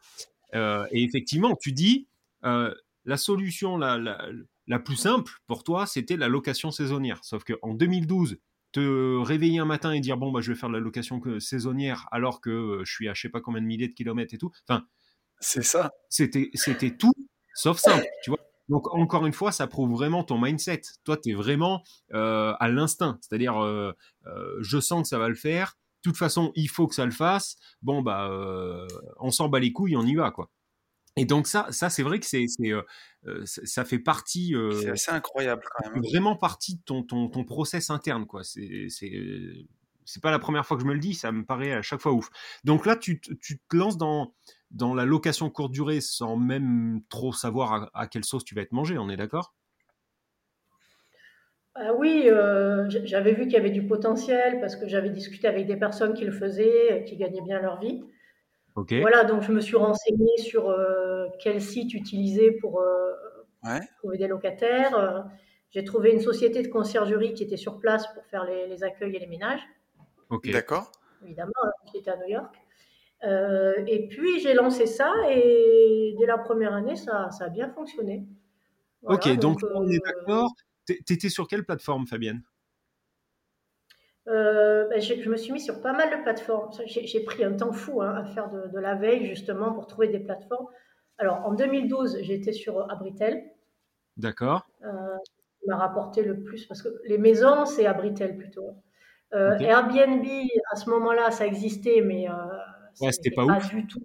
et 0.55 1.03
effectivement, 1.03 1.57
tu 1.57 1.73
dis, 1.73 2.09
la 2.43 3.17
solution 3.17 3.77
la, 3.77 3.99
la, 3.99 4.29
la, 4.67 4.79
plus 4.79 4.97
simple 4.97 5.33
pour 5.47 5.65
toi, 5.65 5.87
c'était 5.87 6.17
la 6.17 6.29
location 6.29 6.71
saisonnière. 6.71 7.23
Sauf 7.25 7.43
qu'en 7.45 7.75
2012, 7.75 8.39
te 8.75 9.23
réveiller 9.23 9.61
un 9.61 9.65
matin 9.65 9.93
et 9.93 10.01
dire 10.01 10.17
bon 10.17 10.33
bah 10.33 10.41
je 10.41 10.53
vais 10.53 10.59
faire 10.59 10.69
de 10.69 10.75
la 10.75 10.81
location 10.81 11.23
saisonnière 11.39 12.09
alors 12.11 12.41
que 12.41 12.51
euh, 12.51 12.85
je 12.85 12.93
suis 12.93 13.09
à 13.09 13.15
je 13.15 13.23
sais 13.23 13.29
pas 13.29 13.41
combien 13.41 13.63
de 13.63 13.67
milliers 13.67 13.87
de 13.87 13.95
kilomètres 13.95 14.35
et 14.35 14.39
tout. 14.39 14.51
Enfin, 14.69 14.85
c'est 15.39 15.63
ça. 15.63 15.93
C'était 16.09 16.51
c'était 16.55 16.97
tout 16.97 17.13
sauf 17.55 17.79
simple, 17.79 18.05
tu 18.25 18.31
vois. 18.31 18.41
Donc 18.69 18.93
encore 18.93 19.27
une 19.27 19.33
fois, 19.33 19.53
ça 19.53 19.69
prouve 19.69 19.93
vraiment 19.93 20.25
ton 20.25 20.41
mindset. 20.41 20.83
Toi, 21.05 21.17
tu 21.17 21.31
es 21.31 21.35
vraiment 21.35 21.85
euh, 22.15 22.55
à 22.59 22.69
l'instinct, 22.69 23.19
c'est-à-dire 23.21 23.63
euh, 23.63 23.93
je 24.61 24.81
sens 24.81 25.03
que 25.03 25.09
ça 25.09 25.19
va 25.19 25.29
le 25.29 25.37
faire. 25.37 25.79
De 26.05 26.11
toute 26.11 26.19
façon, 26.19 26.51
il 26.57 26.69
faut 26.69 26.89
que 26.89 26.97
ça 26.97 27.05
le 27.05 27.13
fasse. 27.13 27.57
Bon 27.81 28.03
bah 28.03 28.29
on 29.21 29.31
s'en 29.31 29.49
bat 29.49 29.61
les 29.61 29.73
couilles, 29.73 29.97
on 29.97 30.05
y 30.05 30.17
va 30.17 30.33
quoi. 30.33 30.51
Et 31.17 31.25
donc 31.25 31.47
ça, 31.47 31.67
ça 31.71 31.91
c'est 31.91 32.03
vrai 32.03 32.19
que 32.19 32.27
c'est, 32.27 32.47
euh, 32.63 32.83
euh, 33.27 33.43
ça 33.45 33.85
fait 33.85 34.01
partie. 34.01 34.55
Euh, 34.55 34.73
c'est 34.73 34.91
assez 34.91 35.11
incroyable 35.13 35.63
quand 35.71 35.91
même. 35.91 36.03
Vraiment 36.03 36.37
partie 36.37 36.77
de 36.77 36.83
ton, 36.83 37.03
ton, 37.03 37.29
ton 37.29 37.45
process 37.45 37.91
interne 37.91 38.27
quoi. 38.27 38.43
C'est, 38.43 38.87
c'est, 38.89 39.13
c'est 40.05 40.23
pas 40.23 40.33
la 40.33 40.41
première 40.41 40.67
fois 40.67 40.77
que 40.77 40.83
je 40.83 40.89
me 40.89 40.93
le 40.95 40.99
dis, 40.99 41.15
ça 41.15 41.31
me 41.31 41.45
paraît 41.45 41.73
à 41.73 41.83
chaque 41.83 42.01
fois 42.01 42.13
ouf. 42.13 42.31
Donc 42.65 42.85
là, 42.85 42.97
tu, 42.97 43.21
tu 43.21 43.59
te 43.59 43.77
lances 43.77 43.97
dans, 43.97 44.35
dans 44.73 44.93
la 44.93 45.05
location 45.05 45.51
courte 45.51 45.71
durée 45.71 46.01
sans 46.01 46.37
même 46.37 47.01
trop 47.09 47.33
savoir 47.33 47.91
à, 47.95 48.09
quelle 48.09 48.25
sauce 48.25 48.45
tu 48.45 48.57
vas 48.57 48.63
être 48.63 48.73
mangé, 48.73 48.99
on 48.99 49.09
est 49.09 49.17
d'accord? 49.17 49.55
Ah 51.77 51.93
oui, 51.95 52.29
j'avais 52.89 53.35
vu 53.35 53.45
qu'il 53.45 53.55
y 53.55 53.57
avait 53.57 53.71
du 53.71 53.87
potentiel 53.87 54.61
parce 54.61 54.77
que 54.77 54.89
j'avais 54.89 55.11
discuté 55.11 55.47
avec 55.49 55.67
des 55.67 55.77
personnes 55.77 56.15
qui 56.15 56.25
le 56.25 56.33
faisaient, 56.33 57.05
qui 57.07 57.17
gagnaient 57.17 57.41
bien 57.41 57.61
leur 57.61 57.81
vie. 57.81 58.05
Voilà, 58.75 59.25
donc 59.25 59.43
je 59.43 59.53
me 59.53 59.61
suis 59.61 59.77
renseignée 59.77 60.37
sur 60.39 60.69
euh, 60.69 61.29
quel 61.39 61.61
site 61.63 61.95
utiliser 61.95 62.51
pour 62.51 62.81
euh, 62.81 63.13
trouver 63.99 64.19
des 64.19 64.27
locataires. 64.27 64.97
Euh, 64.97 65.21
j'ai 65.71 65.85
trouvé 65.85 66.13
une 66.13 66.21
société 66.21 66.63
de 66.63 66.69
conciergerie 66.69 67.35
qui 67.35 67.45
était 67.45 67.57
sur 67.57 67.79
place 67.79 68.07
pour 68.15 68.25
faire 68.27 68.45
les, 68.45 68.83
accueils 68.83 69.15
et 69.15 69.19
les 69.19 69.27
ménages. 69.27 69.63
Ok. 70.31 70.51
D'accord. 70.51 70.91
Évidemment, 71.25 71.53
j'étais 71.93 72.11
à 72.11 72.17
New 72.17 72.29
York. 72.29 72.55
et 73.87 74.09
puis 74.09 74.41
j'ai 74.41 74.55
lancé 74.55 74.87
ça 74.87 75.13
et 75.31 76.15
dès 76.19 76.27
la 76.27 76.39
première 76.39 76.75
année, 76.75 76.97
ça, 76.97 77.31
ça 77.31 77.47
a 77.47 77.49
bien 77.49 77.71
fonctionné. 77.71 78.27
ok, 79.03 79.37
donc, 79.37 79.61
on 79.75 79.89
est 79.89 80.01
d'accord. 80.05 80.51
Tu 80.87 81.01
étais 81.13 81.29
sur 81.29 81.49
quelle 81.49 81.65
plateforme, 81.65 82.07
Fabienne? 82.07 82.43
Euh, 84.27 84.89
ben, 84.89 85.01
je, 85.01 85.29
me 85.29 85.37
suis 85.37 85.53
mis 85.53 85.61
sur 85.61 85.83
pas 85.83 85.93
mal 85.93 86.11
de 86.11 86.23
plateformes. 86.23 86.71
J'ai 86.87 87.21
pris 87.21 87.45
un 87.45 87.53
temps 87.53 87.73
fou 87.73 88.01
hein, 88.01 88.15
à 88.15 88.25
faire 88.25 88.51
de, 88.51 88.79
la 88.79 88.95
veille 88.95 89.27
justement 89.27 89.73
pour 89.73 89.87
trouver 89.87 90.09
des 90.09 90.21
plateformes. 90.21 90.67
Alors 91.19 91.45
en 91.47 91.53
2012, 91.53 92.19
j'étais 92.23 92.53
sur 92.53 92.91
Abritel. 92.91 93.45
D'accord. 94.17 94.67
Euh, 94.85 95.17
m'a 95.67 95.77
rapporté 95.77 96.23
le 96.23 96.43
plus 96.43 96.67
parce 96.67 96.83
que 96.83 96.89
les 97.05 97.19
maisons, 97.19 97.67
c'est 97.67 97.87
Abritel 97.87 98.37
plutôt. 98.37 98.71
Euh, 99.35 99.59
Airbnb, 99.59 100.25
à 100.71 100.77
ce 100.77 100.89
moment-là, 100.91 101.31
ça 101.31 101.47
existait, 101.47 102.01
mais 102.03 102.29
euh, 102.29 103.11
c'était 103.11 103.31
pas, 103.31 103.47
pas 103.47 103.59
du 103.59 103.87
tout. 103.87 104.01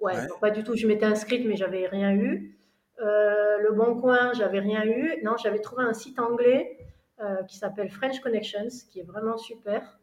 ouais, 0.00 0.14
pas 0.40 0.50
du 0.50 0.64
tout. 0.64 0.74
Je 0.74 0.86
m'étais 0.86 1.06
inscrite, 1.06 1.46
mais 1.46 1.56
j'avais 1.56 1.86
rien 1.86 2.12
eu. 2.12 2.58
le 2.98 3.72
Bon 3.72 4.00
Coin, 4.00 4.32
j'avais 4.32 4.60
rien 4.60 4.84
eu. 4.84 5.22
Non, 5.22 5.36
j'avais 5.36 5.60
trouvé 5.60 5.84
un 5.84 5.92
site 5.92 6.18
anglais 6.18 6.76
euh, 6.78 6.81
qui 7.48 7.56
s'appelle 7.56 7.90
French 7.90 8.20
Connections, 8.20 8.68
qui 8.90 9.00
est 9.00 9.04
vraiment 9.04 9.36
super. 9.38 9.98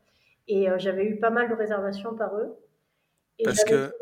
Et 0.48 0.68
j'avais 0.78 1.06
eu 1.06 1.20
pas 1.20 1.30
mal 1.30 1.50
de 1.50 1.54
réservations 1.54 2.16
par 2.16 2.36
eux. 2.36 2.56
Parce 3.44 3.64
que, 3.64 3.94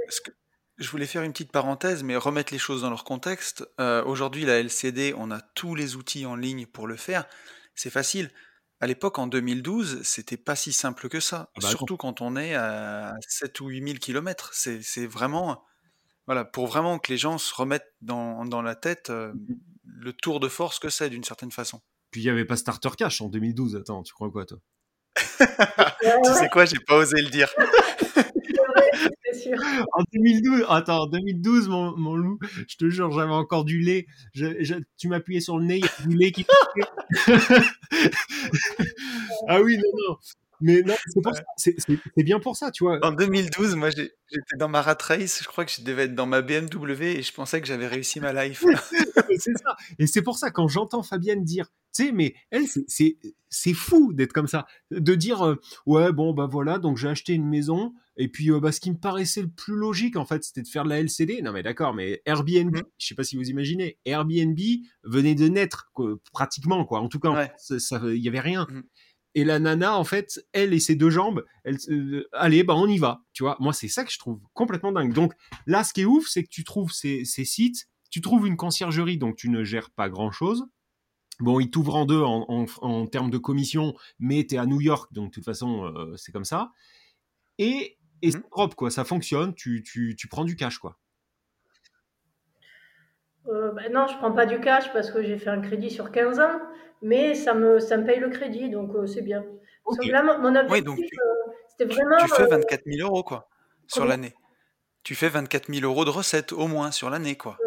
je 0.78 0.90
voulais 0.90 1.06
faire 1.06 1.24
une 1.24 1.32
petite 1.32 1.52
parenthèse, 1.52 2.04
mais 2.04 2.16
remettre 2.16 2.54
les 2.54 2.60
choses 2.60 2.82
dans 2.82 2.90
leur 2.90 3.04
contexte. 3.04 3.68
Aujourd'hui, 4.06 4.46
la 4.46 4.60
LCD, 4.60 5.14
on 5.18 5.32
a 5.32 5.42
tous 5.42 5.76
les 5.76 5.96
outils 5.96 6.26
en 6.26 6.36
ligne 6.36 6.66
pour 6.66 6.88
le 6.88 6.96
faire. 6.96 7.26
C'est 7.76 7.90
facile. 7.90 8.32
À 8.80 8.86
l'époque, 8.86 9.18
en 9.18 9.26
2012, 9.26 10.04
c'était 10.04 10.38
pas 10.38 10.56
si 10.56 10.72
simple 10.72 11.10
que 11.10 11.20
ça. 11.20 11.50
Ah 11.56 11.60
bah 11.62 11.68
surtout 11.68 11.98
quand 11.98 12.22
on 12.22 12.36
est 12.36 12.54
à 12.54 13.16
7 13.28 13.60
ou 13.62 13.70
8 13.70 13.84
000 13.88 13.98
km. 13.98 14.52
C'est 14.54 15.08
vraiment. 15.08 15.64
Voilà, 16.28 16.46
pour 16.46 16.68
vraiment 16.68 17.00
que 17.00 17.12
les 17.12 17.18
gens 17.18 17.38
se 17.38 17.56
remettent 17.56 17.94
dans, 18.02 18.46
dans 18.46 18.62
la 18.62 18.76
tête 18.76 19.10
mmh 19.10 19.34
le 20.00 20.14
tour 20.14 20.40
de 20.40 20.48
force 20.48 20.80
que 20.80 20.90
c'est 20.90 21.10
d'une 21.10 21.24
certaine 21.24 21.52
façon. 21.52 21.82
Puis 22.18 22.24
il 22.24 22.26
n'y 22.30 22.32
avait 22.32 22.46
pas 22.46 22.58
Starter 22.58 22.90
Cash 22.98 23.22
en 23.22 23.30
2012. 23.30 23.76
Attends, 23.76 24.02
tu 24.02 24.12
crois 24.12 24.32
quoi, 24.32 24.44
toi? 24.44 24.58
Tu 25.38 26.34
sais 26.34 26.50
quoi, 26.50 26.66
j'ai 26.66 26.80
pas 26.80 26.98
osé 26.98 27.22
le 27.22 27.30
dire. 27.30 27.48
En 29.94 30.02
2012, 30.12 30.66
attends, 30.68 31.04
en 31.04 31.06
2012, 31.06 31.68
mon, 31.68 31.96
mon, 31.96 32.16
loup, 32.16 32.40
je 32.68 32.76
te 32.76 32.90
jure, 32.90 33.12
j'avais 33.12 33.32
encore 33.32 33.66
du 33.66 33.82
lait. 33.82 34.08
Je, 34.34 34.82
tu 34.98 35.10
m'appuyais 35.10 35.42
sur 35.42 35.60
le 35.60 35.66
nez, 35.66 35.78
il 35.78 35.86
y 35.86 35.88
avait 35.88 36.08
du 36.10 36.18
lait 36.18 36.32
qui. 36.32 36.48
ah 39.48 39.62
oui, 39.62 39.78
non, 39.78 39.92
non. 40.10 40.18
Mais 40.62 40.82
non, 40.82 40.96
c'est 41.58 42.24
bien 42.24 42.40
pour 42.40 42.56
ça, 42.56 42.72
tu 42.72 42.84
vois. 42.84 43.00
En 43.04 43.12
2012, 43.12 43.76
moi, 43.76 43.90
j'étais 43.90 44.12
dans 44.58 44.70
ma 44.70 44.82
rat 44.82 44.98
race. 45.00 45.42
Je 45.44 45.48
crois 45.48 45.66
que 45.66 45.72
je 45.72 45.82
devais 45.82 46.04
être 46.04 46.16
dans 46.16 46.26
ma 46.26 46.42
BMW 46.42 47.04
et 47.04 47.22
je 47.22 47.34
pensais 47.34 47.62
que 47.62 47.68
j'avais 47.68 47.88
réussi 47.88 48.20
ma 48.20 48.34
life. 48.34 48.64
c'est 49.38 49.58
ça. 49.58 49.76
Et 50.00 50.08
c'est 50.08 50.22
pour 50.22 50.38
ça, 50.38 50.52
quand 50.52 50.68
j'entends 50.68 51.04
Fabienne 51.04 51.44
dire, 51.44 51.68
tu 51.94 52.06
sais, 52.06 52.12
mais 52.12 52.36
elle, 52.52 52.66
c'est 53.50 53.74
fou 53.74 54.14
d'être 54.14 54.34
comme 54.34 54.48
ça. 54.48 54.66
De 54.92 55.16
dire, 55.16 55.46
euh, 55.46 55.56
ouais, 55.86 56.12
bon, 56.12 56.34
bah 56.34 56.48
voilà, 56.50 56.80
donc 56.80 56.98
j'ai 56.98 57.08
acheté 57.08 57.34
une 57.34 57.48
maison. 57.48 57.94
Et 58.18 58.28
puis, 58.28 58.52
euh, 58.52 58.60
bah, 58.60 58.72
ce 58.72 58.80
qui 58.80 58.92
me 58.92 58.98
paraissait 58.98 59.44
le 59.44 59.50
plus 59.50 59.76
logique, 59.76 60.16
en 60.16 60.26
fait, 60.26 60.44
c'était 60.44 60.64
de 60.64 60.68
faire 60.68 60.84
de 60.84 60.90
la 60.90 61.00
LCD. 61.00 61.42
Non, 61.42 61.52
mais 61.52 61.64
d'accord, 61.64 61.94
mais 61.94 62.22
Airbnb, 62.26 62.76
mmh. 62.76 62.84
je 62.98 63.08
sais 63.08 63.16
pas 63.16 63.24
si 63.24 63.38
vous 63.38 63.50
imaginez, 63.50 64.00
Airbnb 64.06 64.60
venait 65.04 65.36
de 65.36 65.48
naître, 65.48 65.92
pratiquement, 66.34 66.84
quoi. 66.86 67.00
En 67.00 67.10
tout 67.10 67.20
cas, 67.20 67.50
il 67.70 68.18
y 68.18 68.28
avait 68.28 68.40
rien. 68.40 68.68
Mmh. 68.70 68.82
Et 69.38 69.44
la 69.44 69.60
nana, 69.60 69.96
en 69.96 70.04
fait, 70.04 70.44
elle 70.52 70.74
et 70.74 70.80
ses 70.80 70.96
deux 70.96 71.12
jambes, 71.12 71.46
elle, 71.64 71.78
euh, 71.90 72.28
allez, 72.32 72.64
bah 72.64 72.74
on 72.76 72.88
y 72.88 72.98
va. 72.98 73.22
Tu 73.34 73.44
vois, 73.44 73.56
moi 73.60 73.72
c'est 73.72 73.88
ça 73.88 74.04
que 74.04 74.12
je 74.12 74.18
trouve 74.18 74.40
complètement 74.56 74.92
dingue. 74.92 75.14
Donc 75.14 75.34
là, 75.68 75.84
ce 75.84 75.94
qui 75.94 76.02
est 76.02 76.06
ouf, 76.06 76.28
c'est 76.28 76.42
que 76.42 76.50
tu 76.50 76.64
trouves 76.64 76.92
ces, 76.92 77.24
sites, 77.24 77.88
tu 78.10 78.20
trouves 78.22 78.48
une 78.48 78.58
conciergerie, 78.58 79.20
donc 79.20 79.36
tu 79.36 79.50
ne 79.50 79.64
gères 79.64 79.92
pas 79.92 80.10
grand 80.10 80.32
chose. 80.32 80.66
Bon, 81.40 81.60
ils 81.60 81.70
t'ouvrent 81.70 81.98
en 81.98 82.06
deux 82.08 82.24
en, 82.24 83.06
termes 83.06 83.30
de 83.30 83.38
commission, 83.38 83.94
mais 84.18 84.44
tu 84.44 84.56
es 84.56 84.58
à 84.58 84.66
New 84.66 84.82
York, 84.82 85.14
donc 85.14 85.28
de 85.30 85.36
toute 85.36 85.46
façon, 85.46 85.86
euh, 85.86 86.16
c'est 86.18 86.32
comme 86.32 86.44
ça. 86.44 86.72
Et, 87.60 88.00
et 88.24 88.32
c'est 88.32 88.40
mmh. 88.40 88.50
propre, 88.50 88.76
quoi. 88.76 88.90
Ça 88.90 89.06
fonctionne, 89.06 89.54
tu, 89.54 89.84
tu, 89.84 90.16
tu 90.18 90.28
prends 90.28 90.46
du 90.46 90.56
cash, 90.56 90.80
quoi. 90.80 90.98
Euh, 93.50 93.72
bah 93.72 93.84
non, 93.92 94.08
je 94.08 94.18
prends 94.18 94.32
pas 94.32 94.48
du 94.48 94.60
cash 94.60 94.92
parce 94.94 95.12
que 95.12 95.22
j'ai 95.22 95.38
fait 95.38 95.52
un 95.52 95.62
crédit 95.62 95.92
sur 95.92 96.12
15 96.12 96.40
ans, 96.40 96.60
mais 97.02 97.36
ça 97.36 97.54
me, 97.54 97.80
ça 97.80 97.98
me 97.98 98.06
paye 98.06 98.20
le 98.20 98.30
crédit, 98.30 98.70
donc 98.70 98.94
euh, 98.96 99.08
c'est 99.08 99.22
bien. 99.22 99.46
Là, 100.10 100.38
mon 100.40 100.56
objectif, 100.56 101.12
euh, 101.20 101.52
c'était 101.70 101.94
vraiment. 101.94 102.18
Tu 102.18 102.28
fais 102.30 102.46
24 102.46 102.84
000 102.86 103.08
euros, 103.10 103.24
quoi, 103.24 103.48
sur 103.88 104.06
l'année. 104.06 104.34
Tu 105.04 105.16
fais 105.16 105.30
24 105.30 105.74
000 105.74 105.90
euros 105.90 106.04
de 106.04 106.10
recettes 106.10 106.52
au 106.52 106.68
moins 106.68 106.92
sur 106.92 107.10
l'année, 107.10 107.36
quoi. 107.36 107.58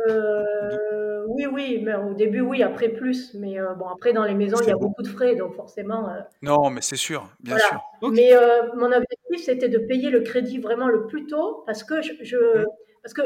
oui, 1.28 1.46
oui, 1.46 1.80
mais 1.82 1.94
au 1.94 2.12
début, 2.12 2.40
oui, 2.40 2.62
après 2.62 2.90
plus. 2.90 3.32
Mais 3.34 3.56
bon, 3.78 3.86
après, 3.86 4.12
dans 4.12 4.24
les 4.24 4.34
maisons, 4.34 4.58
il 4.60 4.68
y 4.68 4.72
a 4.72 4.76
beaucoup 4.76 5.02
de 5.02 5.08
frais, 5.08 5.34
donc 5.36 5.54
forcément. 5.54 6.12
Non, 6.42 6.68
mais 6.68 6.82
c'est 6.82 6.96
sûr, 6.96 7.26
bien 7.40 7.56
sûr. 7.58 7.80
Mais 8.10 8.32
mon 8.76 8.92
objectif, 8.92 9.44
c'était 9.44 9.70
de 9.70 9.78
payer 9.78 10.10
le 10.10 10.20
crédit 10.20 10.58
vraiment 10.58 10.88
le 10.88 11.06
plus 11.06 11.26
tôt 11.26 11.62
parce 11.66 11.84
que 11.84 12.02
je. 12.02 12.12
je 12.22 12.36
mmh. 12.36 12.66
parce 13.02 13.14
que 13.14 13.22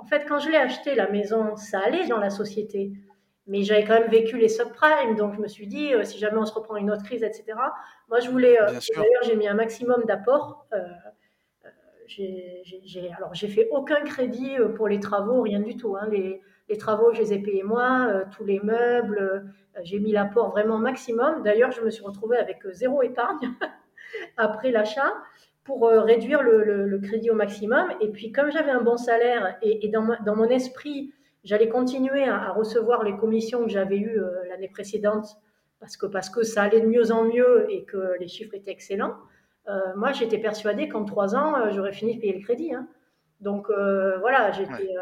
en 0.00 0.06
fait, 0.06 0.24
quand 0.26 0.38
je 0.38 0.48
l'ai 0.48 0.56
acheté, 0.56 0.94
la 0.94 1.10
maison, 1.10 1.56
ça 1.56 1.80
allait 1.80 2.06
dans 2.06 2.18
la 2.18 2.30
société. 2.30 2.92
Mais 3.46 3.62
j'avais 3.62 3.84
quand 3.84 3.98
même 3.98 4.10
vécu 4.10 4.36
les 4.36 4.48
subprimes, 4.48 5.16
donc 5.16 5.34
je 5.34 5.40
me 5.40 5.48
suis 5.48 5.66
dit, 5.66 5.94
euh, 5.94 6.04
si 6.04 6.18
jamais 6.18 6.38
on 6.38 6.46
se 6.46 6.52
reprend 6.52 6.76
une 6.76 6.90
autre 6.90 7.02
crise, 7.02 7.22
etc. 7.22 7.44
Moi, 8.08 8.20
je 8.20 8.30
voulais. 8.30 8.60
Euh, 8.60 8.66
d'ailleurs, 8.66 9.22
j'ai 9.24 9.36
mis 9.36 9.48
un 9.48 9.54
maximum 9.54 10.04
d'apports. 10.04 10.66
Euh, 10.72 10.78
j'ai, 12.06 13.12
alors, 13.16 13.34
j'ai 13.34 13.48
fait 13.48 13.68
aucun 13.70 14.02
crédit 14.02 14.56
pour 14.76 14.88
les 14.88 14.98
travaux, 14.98 15.42
rien 15.42 15.60
du 15.60 15.76
tout. 15.76 15.96
Hein. 15.96 16.08
Les, 16.10 16.40
les, 16.68 16.76
travaux, 16.76 17.12
je 17.12 17.20
les 17.20 17.32
ai 17.32 17.38
payés 17.38 17.62
moi, 17.62 18.24
tous 18.36 18.44
les 18.44 18.58
meubles. 18.60 19.52
j'ai 19.82 20.00
mis 20.00 20.10
l'apport 20.10 20.50
vraiment 20.50 20.78
maximum. 20.78 21.44
D'ailleurs, 21.44 21.70
je 21.70 21.82
me 21.82 21.90
suis 21.90 22.04
retrouvée 22.04 22.36
avec 22.36 22.58
zéro 22.72 23.02
épargne 23.02 23.54
après 24.36 24.72
l'achat 24.72 25.12
pour 25.64 25.86
euh, 25.86 26.00
réduire 26.00 26.42
le, 26.42 26.98
crédit 26.98 27.30
au 27.30 27.34
maximum. 27.34 27.92
Et 28.00 28.08
puis, 28.08 28.32
comme 28.32 28.50
j'avais 28.50 28.70
un 28.70 28.82
bon 28.82 28.96
salaire 28.96 29.56
et, 29.62 29.88
dans, 29.88 30.08
dans, 30.24 30.36
mon 30.36 30.48
esprit, 30.48 31.12
j'allais 31.44 31.68
continuer 31.68 32.24
à, 32.24 32.52
recevoir 32.52 33.02
les 33.02 33.16
commissions 33.16 33.64
que 33.64 33.70
j'avais 33.70 33.98
eues 33.98 34.18
euh, 34.18 34.30
l'année 34.48 34.68
précédente 34.68 35.36
parce 35.78 35.96
que, 35.96 36.06
parce 36.06 36.28
que 36.28 36.42
ça 36.42 36.62
allait 36.62 36.80
de 36.80 36.86
mieux 36.86 37.12
en 37.12 37.24
mieux 37.24 37.66
et 37.70 37.84
que 37.84 38.18
les 38.18 38.28
chiffres 38.28 38.54
étaient 38.54 38.70
excellents. 38.70 39.16
Euh, 39.68 39.78
moi, 39.96 40.12
j'étais 40.12 40.38
persuadée 40.38 40.88
qu'en 40.88 41.04
trois 41.04 41.34
ans, 41.34 41.70
j'aurais 41.70 41.92
fini 41.92 42.16
de 42.16 42.20
payer 42.20 42.34
le 42.34 42.40
crédit. 42.40 42.74
Hein. 42.74 42.86
Donc, 43.40 43.68
voilà, 43.68 44.52
j'étais 44.52 44.94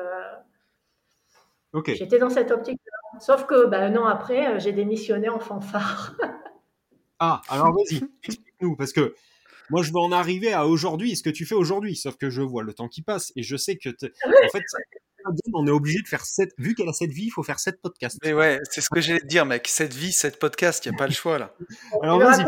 dans 2.19 2.31
cette 2.31 2.53
optique. 2.53 2.79
-là. 2.79 3.21
Sauf 3.21 3.47
que, 3.47 3.67
ben, 3.67 3.93
un 3.93 4.01
an 4.01 4.07
après, 4.07 4.61
j'ai 4.61 4.73
démissionné 4.73 5.29
en 5.29 5.41
fanfare. 5.41 6.15
ah, 7.19 7.41
alors 7.49 7.73
vas-y, 7.73 8.01
explique-nous, 8.23 8.77
parce 8.77 8.93
que 8.93 9.15
moi, 9.71 9.83
je 9.83 9.93
veux 9.93 9.99
en 9.99 10.13
arriver 10.13 10.53
à 10.53 10.67
aujourd'hui, 10.67 11.15
ce 11.15 11.23
que 11.23 11.31
tu 11.31 11.45
fais 11.45 11.55
aujourd'hui. 11.55 11.95
Sauf 11.95 12.17
que 12.17 12.31
je 12.31 12.41
vois 12.41 12.63
le 12.63 12.73
temps 12.73 12.89
qui 12.89 13.03
passe 13.03 13.33
et 13.37 13.43
je 13.43 13.57
sais 13.57 13.77
que, 13.77 13.91
en 13.91 14.49
fait, 14.51 14.63
on 15.55 15.67
est 15.67 15.71
obligé 15.71 16.01
de 16.03 16.09
faire 16.09 16.25
sept. 16.25 16.53
Vu 16.59 16.75
qu'elle 16.75 16.89
a 16.89 16.93
cette 16.93 17.11
vie, 17.11 17.27
il 17.27 17.31
faut 17.31 17.43
faire 17.43 17.59
sept 17.59 17.81
podcasts. 17.81 18.19
Mais 18.25 18.33
ouais, 18.33 18.59
c'est 18.71 18.81
ce 18.81 18.89
que 18.91 19.01
j'allais 19.01 19.21
te 19.21 19.27
dire, 19.27 19.47
mec. 19.47 19.69
Cette 19.69 19.95
vie, 19.95 20.13
sept 20.13 20.39
podcasts, 20.39 20.85
il 20.87 20.91
n'y 20.91 20.97
a 20.97 20.99
pas 20.99 21.07
le 21.07 21.13
choix 21.13 21.39
là. 21.39 21.55
Alors 22.03 22.19
vas-y. 22.19 22.45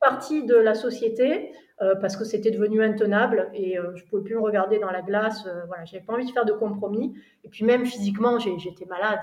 partie 0.00 0.44
de 0.44 0.54
la 0.54 0.74
société 0.74 1.52
euh, 1.82 1.94
parce 1.96 2.16
que 2.16 2.24
c'était 2.24 2.50
devenu 2.50 2.82
intenable 2.82 3.50
et 3.52 3.78
euh, 3.78 3.94
je 3.96 4.04
ne 4.04 4.08
pouvais 4.08 4.22
plus 4.22 4.34
me 4.34 4.40
regarder 4.40 4.78
dans 4.78 4.90
la 4.90 5.02
glace. 5.02 5.44
Euh, 5.46 5.64
voilà, 5.66 5.84
j'avais 5.84 6.04
pas 6.04 6.14
envie 6.14 6.26
de 6.26 6.32
faire 6.32 6.44
de 6.44 6.52
compromis. 6.52 7.14
Et 7.44 7.48
puis 7.48 7.64
même 7.64 7.84
physiquement, 7.86 8.38
j'étais 8.38 8.86
malade. 8.86 9.20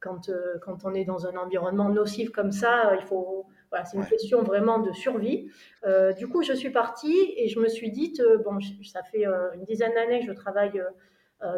quand, 0.00 0.30
quand 0.62 0.78
on 0.84 0.94
est 0.94 1.04
dans 1.04 1.26
un 1.26 1.36
environnement 1.36 1.88
nocif 1.88 2.30
comme 2.30 2.52
ça, 2.52 2.94
il 2.98 3.06
faut 3.06 3.46
c'est 3.84 3.96
une 3.96 4.06
question 4.06 4.42
vraiment 4.42 4.78
de 4.78 4.92
survie. 4.92 5.50
Euh, 5.84 6.12
du 6.12 6.28
coup, 6.28 6.42
je 6.42 6.52
suis 6.52 6.70
partie 6.70 7.32
et 7.36 7.48
je 7.48 7.58
me 7.58 7.68
suis 7.68 7.90
dit, 7.90 8.14
euh, 8.20 8.38
bon, 8.38 8.58
ça 8.84 9.02
fait 9.02 9.26
euh, 9.26 9.52
une 9.54 9.64
dizaine 9.64 9.92
d'années 9.94 10.20
que 10.20 10.26
je 10.26 10.32
travaille 10.32 10.82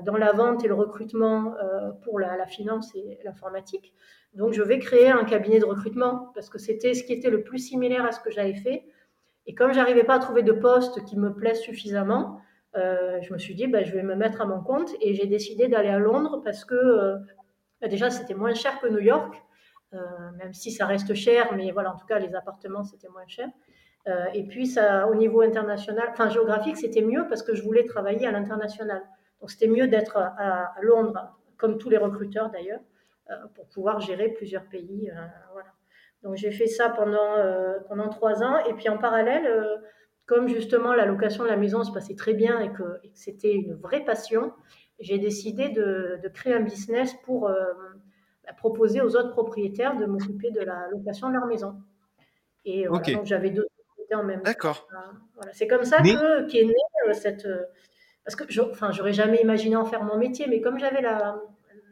dans 0.04 0.16
la 0.16 0.32
vente 0.32 0.64
et 0.64 0.68
le 0.68 0.74
recrutement 0.74 1.54
pour 2.02 2.18
la, 2.18 2.46
finance 2.46 2.94
et 2.94 3.18
l'informatique. 3.24 3.92
Donc, 4.32 4.52
je 4.52 4.62
vais 4.62 4.78
créer 4.78 5.08
un 5.10 5.24
cabinet 5.24 5.58
de 5.58 5.64
recrutement 5.64 6.30
parce 6.34 6.48
que 6.48 6.58
c'était 6.58 6.94
ce 6.94 7.04
qui 7.04 7.12
était 7.12 7.30
le 7.30 7.42
plus 7.42 7.58
similaire 7.58 8.04
à 8.04 8.12
ce 8.12 8.20
que 8.20 8.30
j'avais 8.30 8.54
fait. 8.54 8.84
Et 9.46 9.54
comme 9.54 9.72
j'arrivais 9.74 10.04
pas 10.04 10.14
à 10.14 10.18
trouver 10.18 10.42
de 10.42 10.52
poste 10.52 11.04
qui 11.04 11.18
me 11.18 11.34
plaise 11.34 11.60
suffisamment, 11.60 12.40
je 12.74 13.32
me 13.32 13.38
suis 13.38 13.54
dit, 13.54 13.66
bah, 13.66 13.82
je 13.82 13.92
vais 13.92 14.02
me 14.02 14.14
mettre 14.14 14.40
à 14.40 14.46
mon 14.46 14.62
compte 14.62 14.90
et 15.00 15.14
j'ai 15.14 15.26
décidé 15.26 15.68
d'aller 15.68 15.90
à 15.90 15.98
Londres 15.98 16.40
parce 16.42 16.64
que 16.64 17.18
bah, 17.80 17.88
déjà, 17.88 18.08
c'était 18.08 18.34
moins 18.34 18.54
cher 18.54 18.80
que 18.80 18.86
New 18.86 19.00
York. 19.00 19.34
Euh, 19.94 19.98
même 20.38 20.52
si 20.52 20.72
ça 20.72 20.86
reste 20.86 21.14
cher, 21.14 21.52
mais 21.54 21.70
voilà, 21.70 21.92
en 21.92 21.96
tout 21.96 22.06
cas, 22.06 22.18
les 22.18 22.34
appartements, 22.34 22.82
c'était 22.82 23.08
moins 23.08 23.26
cher. 23.26 23.48
Euh, 24.08 24.26
et 24.34 24.44
puis, 24.44 24.66
ça, 24.66 25.06
au 25.08 25.14
niveau 25.14 25.40
international, 25.42 26.08
enfin 26.10 26.28
géographique, 26.28 26.76
c'était 26.76 27.02
mieux 27.02 27.26
parce 27.28 27.42
que 27.42 27.54
je 27.54 27.62
voulais 27.62 27.84
travailler 27.84 28.26
à 28.26 28.32
l'international. 28.32 29.02
Donc, 29.44 29.50
c'était 29.50 29.68
mieux 29.68 29.88
d'être 29.88 30.16
à, 30.16 30.74
Londres, 30.80 31.36
comme 31.58 31.76
tous 31.76 31.90
les 31.90 31.98
recruteurs 31.98 32.48
d'ailleurs, 32.48 32.80
euh, 33.30 33.34
pour 33.54 33.68
pouvoir 33.68 34.00
gérer 34.00 34.30
plusieurs 34.30 34.64
pays. 34.64 35.12
voilà. 35.52 35.68
Donc, 36.22 36.36
j'ai 36.36 36.50
fait 36.50 36.66
ça 36.66 36.88
pendant, 36.88 37.36
pendant 37.86 38.08
trois 38.08 38.42
ans. 38.42 38.64
Et 38.64 38.72
puis, 38.72 38.88
en 38.88 38.96
parallèle, 38.96 39.46
comme 40.24 40.48
justement 40.48 40.94
la 40.94 41.04
location 41.04 41.44
de 41.44 41.50
la 41.50 41.58
maison 41.58 41.84
se 41.84 41.92
passait 41.92 42.14
très 42.14 42.32
bien 42.32 42.58
et 42.60 42.72
que, 42.72 43.00
c'était 43.12 43.52
une 43.52 43.74
vraie 43.74 44.02
passion, 44.02 44.54
j'ai 44.98 45.18
décidé 45.18 45.68
de, 45.68 46.18
de, 46.22 46.28
créer 46.28 46.54
un 46.54 46.62
business 46.62 47.12
pour 47.24 47.50
proposer 48.56 49.02
aux 49.02 49.14
autres 49.14 49.32
propriétaires 49.32 49.94
de 49.98 50.06
m'occuper 50.06 50.50
de 50.50 50.60
la 50.60 50.88
location 50.90 51.28
de 51.28 51.34
leur 51.34 51.44
maison. 51.44 51.76
Et 52.64 52.86
donc 52.86 53.24
j'avais 53.24 53.50
deux 53.50 53.66
propriétaires 53.86 54.20
en 54.20 54.24
même 54.24 54.38
temps. 54.38 54.44
D'accord. 54.44 54.88
Voilà. 55.36 55.52
C'est 55.52 55.66
comme 55.66 55.84
ça 55.84 55.98
que 55.98 56.50
qu'est 56.50 56.64
née 56.64 56.74
euh, 57.08 57.12
cette. 57.12 57.46
Parce 58.24 58.36
que, 58.36 58.70
enfin, 58.70 58.90
j'aurais 58.92 59.12
jamais 59.12 59.40
imaginé 59.42 59.76
en 59.76 59.84
faire 59.84 60.02
mon 60.02 60.16
métier, 60.16 60.46
mais 60.48 60.60
comme 60.60 60.78
j'avais 60.78 61.02
la, 61.02 61.36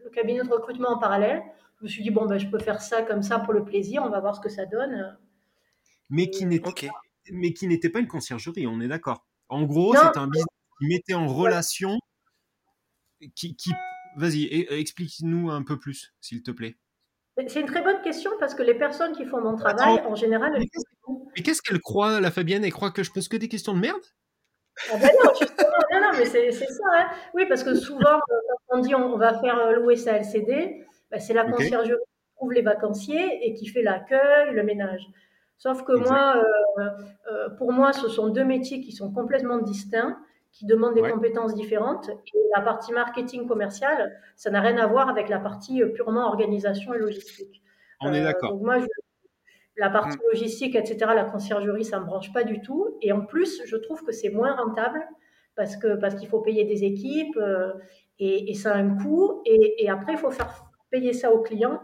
le 0.04 0.10
cabinet 0.10 0.42
de 0.42 0.48
recrutement 0.48 0.90
en 0.90 0.98
parallèle, 0.98 1.42
je 1.78 1.84
me 1.84 1.88
suis 1.88 2.02
dit 2.02 2.10
bon 2.10 2.26
ben 2.26 2.38
je 2.38 2.46
peux 2.46 2.58
faire 2.58 2.80
ça 2.80 3.02
comme 3.02 3.22
ça 3.22 3.38
pour 3.38 3.52
le 3.52 3.64
plaisir, 3.64 4.02
on 4.04 4.08
va 4.08 4.20
voir 4.20 4.34
ce 4.34 4.40
que 4.40 4.48
ça 4.48 4.64
donne. 4.66 5.18
Mais 6.10 6.30
qui 6.30 6.46
n'était 6.46 6.88
mais 7.30 7.52
qui 7.52 7.66
n'était 7.66 7.90
pas 7.90 8.00
une 8.00 8.08
conciergerie, 8.08 8.66
on 8.66 8.80
est 8.80 8.88
d'accord. 8.88 9.26
En 9.48 9.64
gros, 9.64 9.94
c'est 9.94 10.16
un 10.16 10.26
business 10.26 10.46
qui 10.80 10.86
mettait 10.86 11.14
en 11.14 11.26
relation, 11.26 11.98
qui, 13.34 13.54
qui 13.54 13.70
Vas-y, 14.16 14.66
explique-nous 14.68 15.50
un 15.50 15.62
peu 15.62 15.78
plus, 15.78 16.14
s'il 16.20 16.42
te 16.42 16.50
plaît. 16.50 16.76
C'est 17.46 17.60
une 17.60 17.66
très 17.66 17.82
bonne 17.82 18.02
question 18.02 18.30
parce 18.38 18.54
que 18.54 18.62
les 18.62 18.74
personnes 18.74 19.12
qui 19.12 19.24
font 19.24 19.40
mon 19.40 19.56
travail, 19.56 20.00
en 20.06 20.14
général, 20.14 20.52
mais 21.34 21.42
qu'est-ce 21.42 21.62
qu'elle 21.62 21.80
croit, 21.80 22.20
la 22.20 22.30
Fabienne? 22.30 22.64
Elle 22.64 22.72
croit 22.72 22.90
que 22.90 23.02
je 23.02 23.10
pose 23.10 23.28
que 23.28 23.38
des 23.38 23.48
questions 23.48 23.74
de 23.74 23.80
merde? 23.80 24.02
Ah 24.90 24.96
ben 24.96 25.10
non, 25.22 25.30
non, 25.92 26.00
non, 26.00 26.18
mais 26.18 26.24
c'est 26.24 26.50
ça. 26.52 26.84
Hein. 26.94 27.06
Oui, 27.34 27.46
parce 27.48 27.62
que 27.62 27.74
souvent, 27.74 28.20
quand 28.28 28.78
on 28.78 28.78
dit 28.80 28.94
on 28.94 29.16
va 29.16 29.38
faire 29.40 29.72
louer 29.72 29.96
sa 29.96 30.18
LCD, 30.18 30.84
ben 31.10 31.20
c'est 31.20 31.34
la 31.34 31.44
conciergerie 31.44 31.98
qui 31.98 32.36
trouve 32.36 32.52
les 32.52 32.62
vacanciers 32.62 33.46
et 33.46 33.54
qui 33.54 33.66
fait 33.66 33.82
l'accueil, 33.82 34.52
le 34.52 34.62
ménage. 34.62 35.06
Sauf 35.62 35.84
que 35.84 35.92
moi, 35.92 36.42
euh, 36.78 36.82
euh, 37.30 37.48
pour 37.50 37.70
moi, 37.70 37.92
ce 37.92 38.08
sont 38.08 38.26
deux 38.26 38.44
métiers 38.44 38.80
qui 38.80 38.90
sont 38.90 39.12
complètement 39.12 39.58
distincts, 39.58 40.18
qui 40.50 40.66
demandent 40.66 40.94
des 40.94 41.08
compétences 41.08 41.54
différentes. 41.54 42.08
Et 42.08 42.40
la 42.56 42.62
partie 42.62 42.92
marketing 42.92 43.46
commercial, 43.46 44.18
ça 44.34 44.50
n'a 44.50 44.60
rien 44.60 44.76
à 44.78 44.88
voir 44.88 45.08
avec 45.08 45.28
la 45.28 45.38
partie 45.38 45.80
euh, 45.80 45.92
purement 45.92 46.26
organisation 46.26 46.94
et 46.94 46.98
logistique. 46.98 47.62
On 48.00 48.12
est 48.12 48.24
d'accord. 48.24 48.54
Donc 48.54 48.62
moi, 48.62 48.78
la 49.76 49.90
partie 49.90 50.18
mm. 50.18 50.32
logistique, 50.32 50.74
etc., 50.74 50.98
la 51.14 51.24
conciergerie, 51.24 51.84
ça 51.84 51.98
ne 51.98 52.02
me 52.02 52.06
branche 52.06 52.32
pas 52.32 52.44
du 52.44 52.60
tout. 52.60 52.96
Et 53.02 53.12
en 53.12 53.22
plus, 53.22 53.62
je 53.66 53.76
trouve 53.76 54.02
que 54.04 54.12
c'est 54.12 54.30
moins 54.30 54.54
rentable 54.54 55.06
parce 55.54 55.76
que 55.76 55.96
parce 55.96 56.14
qu'il 56.14 56.28
faut 56.28 56.40
payer 56.40 56.64
des 56.64 56.84
équipes 56.84 57.38
et, 58.18 58.54
ça 58.54 58.74
a 58.74 58.78
un 58.78 58.96
coût. 58.96 59.42
Et, 59.44 59.88
après, 59.88 60.12
il 60.12 60.18
faut 60.18 60.30
faire 60.30 60.64
payer 60.90 61.12
ça 61.12 61.32
aux 61.32 61.42
clients. 61.42 61.80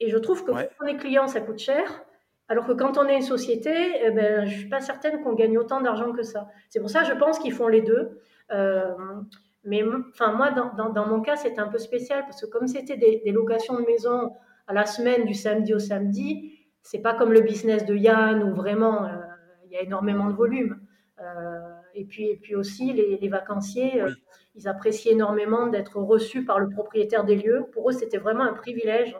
Et 0.00 0.10
je 0.10 0.18
trouve 0.18 0.44
que 0.44 0.52
pour 0.52 0.86
les 0.86 0.96
clients, 0.96 1.26
ça 1.26 1.40
coûte 1.40 1.58
cher. 1.58 2.04
Alors 2.48 2.66
que 2.66 2.72
quand 2.72 2.96
on 2.96 3.06
est 3.06 3.16
une 3.16 3.22
société, 3.22 3.74
eh 4.02 4.10
ben, 4.10 4.46
je 4.46 4.54
ne 4.54 4.58
suis 4.60 4.68
pas 4.68 4.80
certaine 4.80 5.22
qu'on 5.22 5.34
gagne 5.34 5.58
autant 5.58 5.80
d'argent 5.80 6.12
que 6.12 6.22
ça. 6.22 6.48
C'est 6.70 6.80
pour 6.80 6.88
ça, 6.88 7.04
je 7.04 7.12
pense 7.12 7.38
qu'ils 7.38 7.52
font 7.52 7.68
les 7.68 7.82
deux. 7.82 8.20
Euh, 8.52 8.94
mais 9.64 9.82
enfin, 10.10 10.32
moi, 10.32 10.50
dans, 10.50 10.90
dans, 10.90 11.06
mon 11.06 11.20
cas, 11.20 11.36
c'était 11.36 11.60
un 11.60 11.68
peu 11.68 11.78
spécial 11.78 12.22
parce 12.22 12.40
que 12.40 12.46
comme 12.46 12.66
c'était 12.66 12.96
des, 12.96 13.22
locations 13.32 13.78
de 13.78 13.84
maison 13.84 14.32
à 14.66 14.72
la 14.72 14.86
semaine, 14.86 15.26
du 15.26 15.34
samedi 15.34 15.74
au 15.74 15.78
samedi, 15.78 16.57
c'est 16.82 17.00
pas 17.00 17.14
comme 17.14 17.32
le 17.32 17.40
business 17.40 17.84
de 17.84 17.94
Yann 17.94 18.42
où 18.42 18.54
vraiment 18.54 19.04
euh, 19.04 19.10
il 19.66 19.72
y 19.72 19.76
a 19.76 19.82
énormément 19.82 20.28
de 20.28 20.34
volume. 20.34 20.80
Euh, 21.20 21.58
et, 21.94 22.04
puis, 22.04 22.30
et 22.30 22.36
puis 22.36 22.54
aussi, 22.54 22.92
les, 22.92 23.18
les 23.18 23.28
vacanciers, 23.28 24.02
ils 24.54 24.68
appréciaient 24.68 25.12
énormément 25.12 25.66
d'être 25.66 25.98
reçus 25.98 26.44
par 26.44 26.60
le 26.60 26.68
propriétaire 26.68 27.24
des 27.24 27.36
lieux. 27.36 27.66
Pour 27.72 27.90
eux, 27.90 27.92
c'était 27.92 28.18
vraiment 28.18 28.44
un 28.44 28.54
privilège 28.54 29.16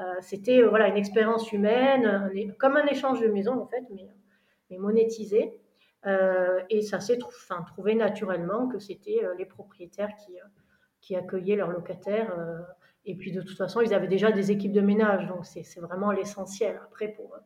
euh, 0.00 0.14
c'était 0.20 0.62
euh, 0.62 0.68
voilà 0.68 0.88
une 0.88 0.96
expérience 0.96 1.52
humaine, 1.52 2.30
comme 2.58 2.76
un 2.76 2.86
échange 2.86 3.20
de 3.20 3.28
maison 3.28 3.60
en 3.60 3.66
fait, 3.66 3.84
mais, 3.90 4.08
mais 4.70 4.78
monétisé. 4.78 5.52
Euh, 6.06 6.60
et 6.68 6.82
ça 6.82 6.98
s'est 6.98 7.18
trouvé 7.18 7.94
naturellement 7.94 8.66
que 8.68 8.78
c'était 8.78 9.20
les 9.38 9.44
propriétaires 9.44 10.10
qui, 10.24 10.32
qui 11.00 11.14
accueillaient 11.14 11.56
leurs 11.56 11.70
locataires. 11.70 12.34
Et 13.04 13.14
puis 13.16 13.32
de 13.32 13.42
toute 13.42 13.56
façon, 13.56 13.80
ils 13.80 13.94
avaient 13.94 14.08
déjà 14.08 14.30
des 14.30 14.50
équipes 14.50 14.72
de 14.72 14.80
ménage, 14.80 15.26
donc 15.28 15.44
c'est 15.44 15.80
vraiment 15.80 16.12
l'essentiel. 16.12 16.80
Après, 16.84 17.08
pour, 17.08 17.36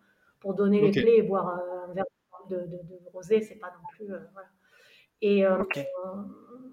pour 0.40 0.54
donner 0.54 0.80
les 0.80 0.90
clés 0.90 1.16
et 1.16 1.22
boire 1.22 1.48
un 1.88 1.92
verre 1.94 2.04
de, 2.50 2.56
de, 2.56 2.62
de 2.62 3.10
rosé, 3.12 3.40
c'est 3.42 3.56
pas 3.56 3.68
non 3.68 3.86
plus. 3.92 4.06
voilà. 4.06 4.48
Et 5.22 5.44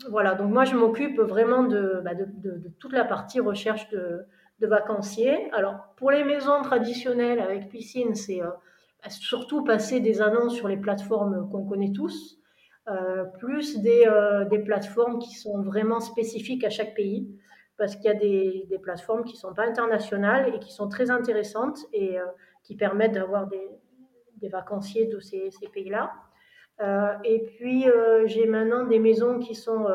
voilà, 0.10 0.36
donc 0.36 0.52
moi 0.52 0.66
je 0.66 0.76
m'occupe 0.76 1.20
vraiment 1.20 1.64
de, 1.64 2.02
bah, 2.04 2.14
de, 2.16 2.62
toute 2.80 2.94
la 2.94 3.06
partie 3.06 3.40
recherche 3.40 3.90
de, 3.90 4.26
vacanciers. 4.62 5.52
Alors, 5.52 5.94
pour 5.98 6.10
les 6.10 6.24
maisons 6.24 6.62
traditionnelles 6.62 7.42
avec 7.42 7.68
piscine, 7.68 8.16
c'est 8.16 8.42
euh, 8.42 8.48
surtout 9.10 9.66
passer 9.66 10.00
des 10.00 10.22
annonces 10.22 10.56
sur 10.56 10.70
les 10.70 10.78
plateformes 10.78 11.50
qu'on 11.52 11.66
connaît 11.66 11.92
tous, 11.92 12.40
euh, 12.88 13.26
plus 13.40 13.80
des, 13.80 14.06
euh, 14.08 14.46
des, 14.46 14.60
plateformes 14.60 15.20
qui 15.20 15.36
sont 15.36 15.62
vraiment 15.62 16.00
spécifiques 16.00 16.64
à 16.64 16.70
chaque 16.70 16.96
pays, 16.96 17.28
parce 17.78 17.96
qu'il 17.96 18.06
y 18.06 18.10
a 18.10 18.14
des, 18.14 18.66
des 18.70 18.80
plateformes 18.80 19.24
qui 19.24 19.34
ne 19.34 19.40
sont 19.40 19.54
pas 19.54 19.66
internationales 19.66 20.54
et 20.54 20.60
qui 20.60 20.72
sont 20.72 20.88
très 20.88 21.10
intéressantes 21.10 21.80
et 21.92 22.18
qui 22.64 22.76
permettent 22.76 23.14
d'avoir 23.14 23.48
des, 23.48 23.68
des, 24.38 24.50
vacanciers 24.50 25.06
de 25.06 25.20
ces, 25.20 25.50
ces 25.52 25.68
pays-là. 25.70 26.12
et 27.24 27.40
puis, 27.46 27.86
j'ai 28.26 28.46
maintenant 28.46 28.86
des 28.86 29.00
maisons 29.00 29.40
qui 29.40 29.56
sont 29.56 29.88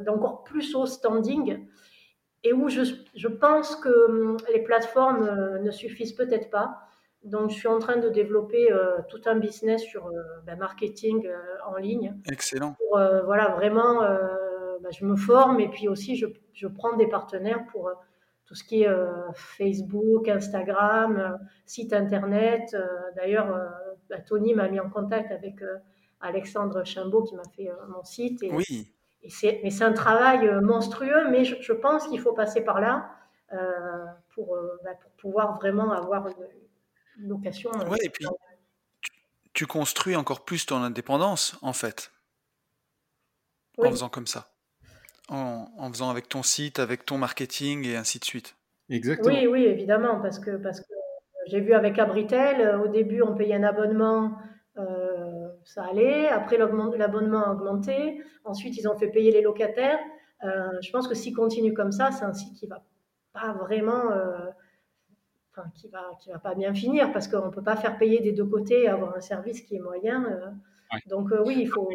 d'encore 0.00 0.44
plus 0.44 0.74
haut 0.74 0.86
standing, 0.86 1.66
et 2.44 2.52
où 2.52 2.68
je, 2.68 2.82
je, 3.14 3.28
pense 3.28 3.74
que 3.76 4.06
hum, 4.08 4.36
les 4.52 4.62
plateformes 4.62 5.22
euh, 5.22 5.58
ne 5.58 5.70
suffisent 5.70 6.12
peut-être 6.12 6.50
pas. 6.50 6.78
Donc, 7.22 7.50
je 7.50 7.54
suis 7.54 7.68
en 7.68 7.78
train 7.78 7.96
de 7.96 8.10
développer 8.10 8.70
euh, 8.70 8.98
tout 9.08 9.22
un 9.24 9.36
business 9.36 9.82
sur 9.82 10.08
le 10.08 10.18
euh, 10.18 10.40
ben, 10.44 10.58
marketing 10.58 11.26
en 11.66 11.76
ligne. 11.76 12.14
Excellent. 12.30 12.76
Pour, 12.78 13.00
voilà, 13.24 13.48
vraiment, 13.56 14.00
ben, 14.02 14.90
je 14.90 15.06
me 15.06 15.16
forme 15.16 15.58
et 15.60 15.68
puis 15.68 15.88
aussi, 15.88 16.16
je, 16.16 16.26
je 16.54 16.66
prends 16.66 16.96
des 16.96 17.06
partenaires 17.06 17.66
pour 17.66 17.90
tout 18.46 18.54
ce 18.54 18.64
qui 18.64 18.82
est 18.82 18.90
Facebook, 19.34 20.28
Instagram, 20.28 21.38
site 21.66 21.92
internet. 21.92 22.76
D'ailleurs, 23.16 23.70
ben, 24.08 24.22
Tony 24.26 24.54
m'a 24.54 24.68
mis 24.68 24.80
en 24.80 24.90
contact 24.90 25.32
avec 25.32 25.56
Alexandre 26.20 26.84
Chimbaud 26.84 27.22
qui 27.24 27.34
m'a 27.36 27.42
fait 27.56 27.70
mon 27.88 28.04
site. 28.04 28.42
Et, 28.42 28.52
oui 28.52 28.94
mais 29.62 29.70
c'est 29.70 29.84
un 29.84 29.92
travail 29.92 30.46
euh, 30.46 30.60
monstrueux, 30.60 31.30
mais 31.30 31.44
je, 31.44 31.72
pense 31.72 32.06
qu'il 32.08 32.20
faut 32.20 32.32
passer 32.32 32.60
par 32.62 32.80
là 32.80 33.10
euh, 33.52 34.04
pour, 34.34 34.54
euh, 34.54 34.78
bah, 34.84 34.94
pour, 35.00 35.10
pouvoir 35.12 35.56
vraiment 35.56 35.92
avoir 35.92 36.28
une, 36.28 37.28
location. 37.28 37.70
Oui, 37.88 37.98
et 38.02 38.10
puis 38.10 38.26
tu, 39.52 39.66
construis 39.66 40.16
encore 40.16 40.44
plus 40.44 40.66
ton 40.66 40.82
indépendance, 40.82 41.56
en 41.62 41.72
fait, 41.72 42.12
en 43.78 43.90
faisant 43.90 44.08
comme 44.08 44.26
ça. 44.26 44.50
En, 45.28 45.68
en, 45.78 45.90
faisant 45.90 46.10
avec 46.10 46.28
ton 46.28 46.42
site, 46.42 46.78
avec 46.78 47.06
ton 47.06 47.16
marketing 47.16 47.86
et 47.86 47.96
ainsi 47.96 48.18
de 48.18 48.24
suite. 48.24 48.56
Exactement. 48.90 49.34
Oui, 49.34 49.46
oui, 49.46 49.64
évidemment, 49.64 50.20
parce 50.20 50.38
que, 50.38 50.56
parce 50.56 50.80
que 50.80 50.92
j'ai 51.46 51.60
vu 51.60 51.72
avec 51.72 51.98
Abritel, 51.98 52.78
au 52.84 52.88
début, 52.88 53.22
on 53.22 53.34
payait 53.34 53.54
un 53.54 53.62
abonnement 53.62 54.36
ça 55.64 55.84
allait. 55.84 56.28
Après, 56.28 56.56
l'abonnement 56.56 57.44
a 57.44 57.52
augmenté. 57.52 58.22
Ensuite, 58.44 58.76
ils 58.76 58.88
ont 58.88 58.96
fait 58.96 59.08
payer 59.08 59.32
les 59.32 59.42
locataires. 59.42 59.98
Euh, 60.44 60.78
je 60.82 60.90
pense 60.90 61.08
que 61.08 61.14
s'ils 61.14 61.34
continuent 61.34 61.74
comme 61.74 61.92
ça, 61.92 62.10
c'est 62.12 62.24
un 62.24 62.32
site 62.32 62.54
qui 62.54 62.66
va 62.66 62.82
pas 63.32 63.52
vraiment, 63.54 64.10
euh, 64.12 64.50
enfin, 65.52 65.68
qui 65.74 65.88
va, 65.88 66.10
qui 66.20 66.30
va 66.30 66.38
pas 66.38 66.54
bien 66.54 66.74
finir 66.74 67.12
parce 67.12 67.28
qu'on 67.28 67.50
peut 67.50 67.62
pas 67.62 67.76
faire 67.76 67.98
payer 67.98 68.20
des 68.20 68.32
deux 68.32 68.44
côtés 68.44 68.82
et 68.82 68.88
avoir 68.88 69.16
un 69.16 69.20
service 69.20 69.62
qui 69.62 69.76
est 69.76 69.80
moyen. 69.80 70.24
Euh. 70.24 70.50
Donc 71.08 71.30
oui, 71.44 71.56
il 71.58 71.68
faut. 71.68 71.88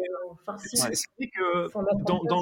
Si, 0.58 0.76
c'est 0.76 1.26
que 1.26 1.72
dans, 1.72 2.22
dans, 2.24 2.40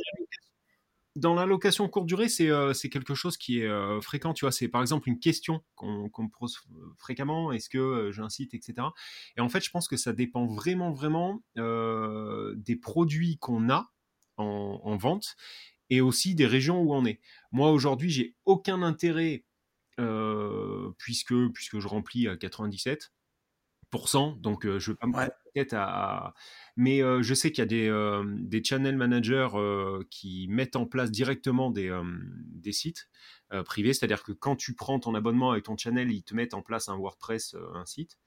dans 1.18 1.34
la 1.34 1.46
location 1.46 1.88
courte 1.88 2.06
durée, 2.06 2.28
euh, 2.40 2.72
c'est 2.72 2.88
quelque 2.88 3.14
chose 3.14 3.36
qui 3.36 3.60
est 3.60 3.66
euh, 3.66 4.00
fréquent. 4.00 4.32
Tu 4.34 4.44
vois, 4.44 4.52
c'est 4.52 4.68
par 4.68 4.80
exemple 4.80 5.08
une 5.08 5.18
question 5.18 5.62
qu'on 5.74 6.04
me 6.04 6.30
pose 6.30 6.58
fréquemment. 6.96 7.52
Est-ce 7.52 7.68
que 7.68 7.78
euh, 7.78 8.28
etc. 8.52 8.88
Et 9.36 9.40
en 9.40 9.48
fait, 9.48 9.64
je 9.64 9.70
pense 9.70 9.88
que 9.88 9.96
ça 9.96 10.12
dépend 10.12 10.46
vraiment, 10.46 10.92
vraiment 10.92 11.42
des 11.56 12.76
produits 12.76 13.38
qu'on 13.38 13.68
a 13.70 13.90
en, 14.36 14.96
vente 14.96 15.36
et 15.90 16.00
aussi 16.00 16.34
des 16.34 16.46
régions 16.46 16.80
où 16.80 16.94
on 16.94 17.04
est. 17.04 17.20
Moi, 17.52 17.70
aujourd'hui, 17.72 18.10
j'ai 18.10 18.36
aucun 18.44 18.82
intérêt 18.82 19.44
puisque 20.98 21.34
je 21.34 21.88
remplis 21.88 22.28
à 22.28 22.36
97 22.36 23.12
donc 24.40 24.64
je 24.64 24.90
ne 24.90 24.94
vais 24.94 24.98
pas 24.98 25.06
me 25.06 25.12
prendre 25.12 25.28
la 25.28 25.62
tête 25.62 25.72
à, 25.72 26.34
Mais 26.76 27.00
je 27.00 27.34
sais 27.34 27.50
qu'il 27.50 27.62
y 27.62 27.62
a 27.62 27.66
des, 27.66 28.22
des 28.40 28.62
channel 28.62 28.96
managers 28.96 29.48
qui 30.10 30.46
mettent 30.48 30.76
en 30.76 30.86
place 30.86 31.10
directement 31.10 31.70
des, 31.70 31.96
des 32.54 32.72
sites 32.72 33.08
privés, 33.64 33.94
c'est-à-dire 33.94 34.22
que 34.22 34.32
quand 34.32 34.56
tu 34.56 34.74
prends 34.74 35.00
ton 35.00 35.14
abonnement 35.14 35.52
avec 35.52 35.64
ton 35.64 35.76
channel, 35.76 36.10
ils 36.12 36.22
te 36.22 36.34
mettent 36.34 36.54
en 36.54 36.62
place 36.62 36.88
un 36.88 36.96
WordPress, 36.96 37.56
un 37.74 37.86
site. 37.86 38.18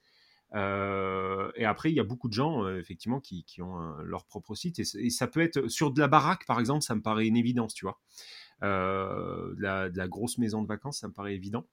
et 0.54 1.66
après, 1.66 1.92
il 1.92 1.96
y 1.96 2.00
a 2.00 2.04
beaucoup 2.04 2.28
de 2.28 2.34
gens, 2.34 2.68
effectivement, 2.76 3.20
qui, 3.20 3.44
qui 3.44 3.62
ont 3.62 3.98
leur 4.04 4.26
propre 4.26 4.56
site. 4.56 4.80
Et, 4.80 5.10
ça 5.10 5.28
peut 5.28 5.42
être 5.42 5.68
sur 5.68 5.92
de 5.92 6.00
la 6.00 6.08
baraque, 6.08 6.46
par 6.46 6.60
exemple, 6.60 6.84
ça 6.84 6.96
me 6.96 7.02
paraît 7.02 7.28
une 7.28 7.38
évidence, 7.38 7.74
tu 7.74 7.86
vois. 7.86 8.00
de, 8.62 9.62
la, 9.62 9.90
de, 9.90 9.98
la, 9.98 10.08
grosse 10.08 10.38
maison 10.38 10.62
de 10.62 10.68
vacances, 10.68 11.00
ça 11.00 11.08
me 11.08 11.14
paraît 11.14 11.36
évident. 11.36 11.68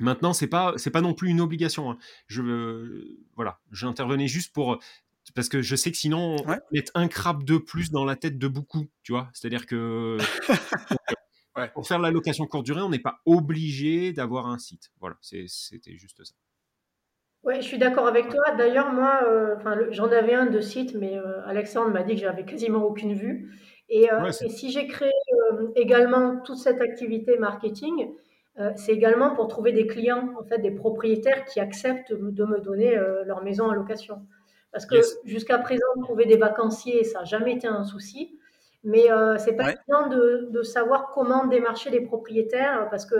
Maintenant, 0.00 0.32
c'est 0.32 0.46
pas 0.46 0.74
c'est 0.76 0.90
pas 0.90 1.00
non 1.00 1.14
plus 1.14 1.28
une 1.28 1.40
obligation. 1.40 1.90
Hein. 1.90 1.98
Je 2.26 3.16
voilà, 3.36 3.60
j'intervenais 3.72 4.28
juste 4.28 4.52
pour 4.52 4.78
parce 5.34 5.48
que 5.48 5.62
je 5.62 5.76
sais 5.76 5.90
que 5.90 5.96
sinon 5.96 6.36
on 6.44 6.56
met 6.72 6.84
un 6.94 7.08
crabe 7.08 7.44
de 7.44 7.56
plus 7.56 7.90
dans 7.90 8.04
la 8.04 8.16
tête 8.16 8.38
de 8.38 8.48
beaucoup, 8.48 8.86
tu 9.02 9.12
vois. 9.12 9.30
C'est-à-dire 9.32 9.66
que 9.66 10.18
pour 11.74 11.86
faire 11.86 11.98
la 11.98 12.10
location 12.10 12.46
courte 12.46 12.66
durée, 12.66 12.82
on 12.82 12.90
n'est 12.90 12.98
pas 12.98 13.20
obligé 13.24 14.12
d'avoir 14.12 14.48
un 14.48 14.58
site. 14.58 14.90
Voilà, 15.00 15.16
c'était 15.20 15.96
juste 15.96 16.22
ça. 16.24 16.34
Oui, 17.44 17.56
je 17.56 17.66
suis 17.66 17.78
d'accord 17.78 18.06
avec 18.06 18.30
toi. 18.30 18.42
D'ailleurs, 18.56 18.90
moi, 18.90 19.20
euh, 19.26 19.56
j'en 19.90 20.10
avais 20.10 20.34
un 20.34 20.46
de 20.46 20.60
site, 20.60 20.94
mais 20.94 21.18
euh, 21.18 21.44
Alexandre 21.44 21.90
m'a 21.90 22.02
dit 22.02 22.14
que 22.14 22.20
j'avais 22.22 22.44
quasiment 22.44 22.82
aucune 22.84 23.12
vue. 23.12 23.52
Et, 23.90 24.10
euh, 24.10 24.30
et 24.40 24.48
si 24.48 24.70
j'ai 24.70 24.86
créé 24.86 25.10
également 25.76 26.40
toute 26.40 26.56
cette 26.56 26.80
activité 26.80 27.36
marketing, 27.36 28.14
euh, 28.60 28.70
c'est 28.76 28.92
également 28.92 29.34
pour 29.34 29.48
trouver 29.48 29.72
des 29.72 29.86
clients, 29.86 30.32
en 30.38 30.44
fait, 30.44 30.58
des 30.58 30.70
propriétaires 30.70 31.44
qui 31.44 31.58
acceptent 31.58 32.12
de 32.12 32.44
me 32.44 32.60
donner 32.60 32.96
euh, 32.96 33.24
leur 33.24 33.42
maison 33.42 33.64
en 33.64 33.72
location. 33.72 34.22
Parce 34.72 34.86
que 34.86 34.96
jusqu'à 35.24 35.58
présent, 35.58 35.86
trouver 36.02 36.26
des 36.26 36.36
vacanciers, 36.36 37.04
ça 37.04 37.20
n'a 37.20 37.24
jamais 37.24 37.54
été 37.54 37.66
un 37.66 37.84
souci. 37.84 38.38
Mais 38.84 39.10
euh, 39.10 39.38
c'est 39.38 39.54
pas 39.54 39.72
évident 39.72 40.08
de, 40.08 40.48
de, 40.50 40.62
savoir 40.62 41.10
comment 41.10 41.46
démarcher 41.46 41.90
les 41.90 42.02
propriétaires 42.02 42.88
parce 42.90 43.06
que 43.06 43.16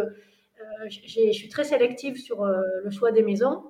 je 0.89 1.33
suis 1.33 1.49
très 1.49 1.65
sélective 1.65 2.17
sur 2.17 2.45
le 2.45 2.91
choix 2.91 3.13
des 3.13 3.23
maisons. 3.23 3.65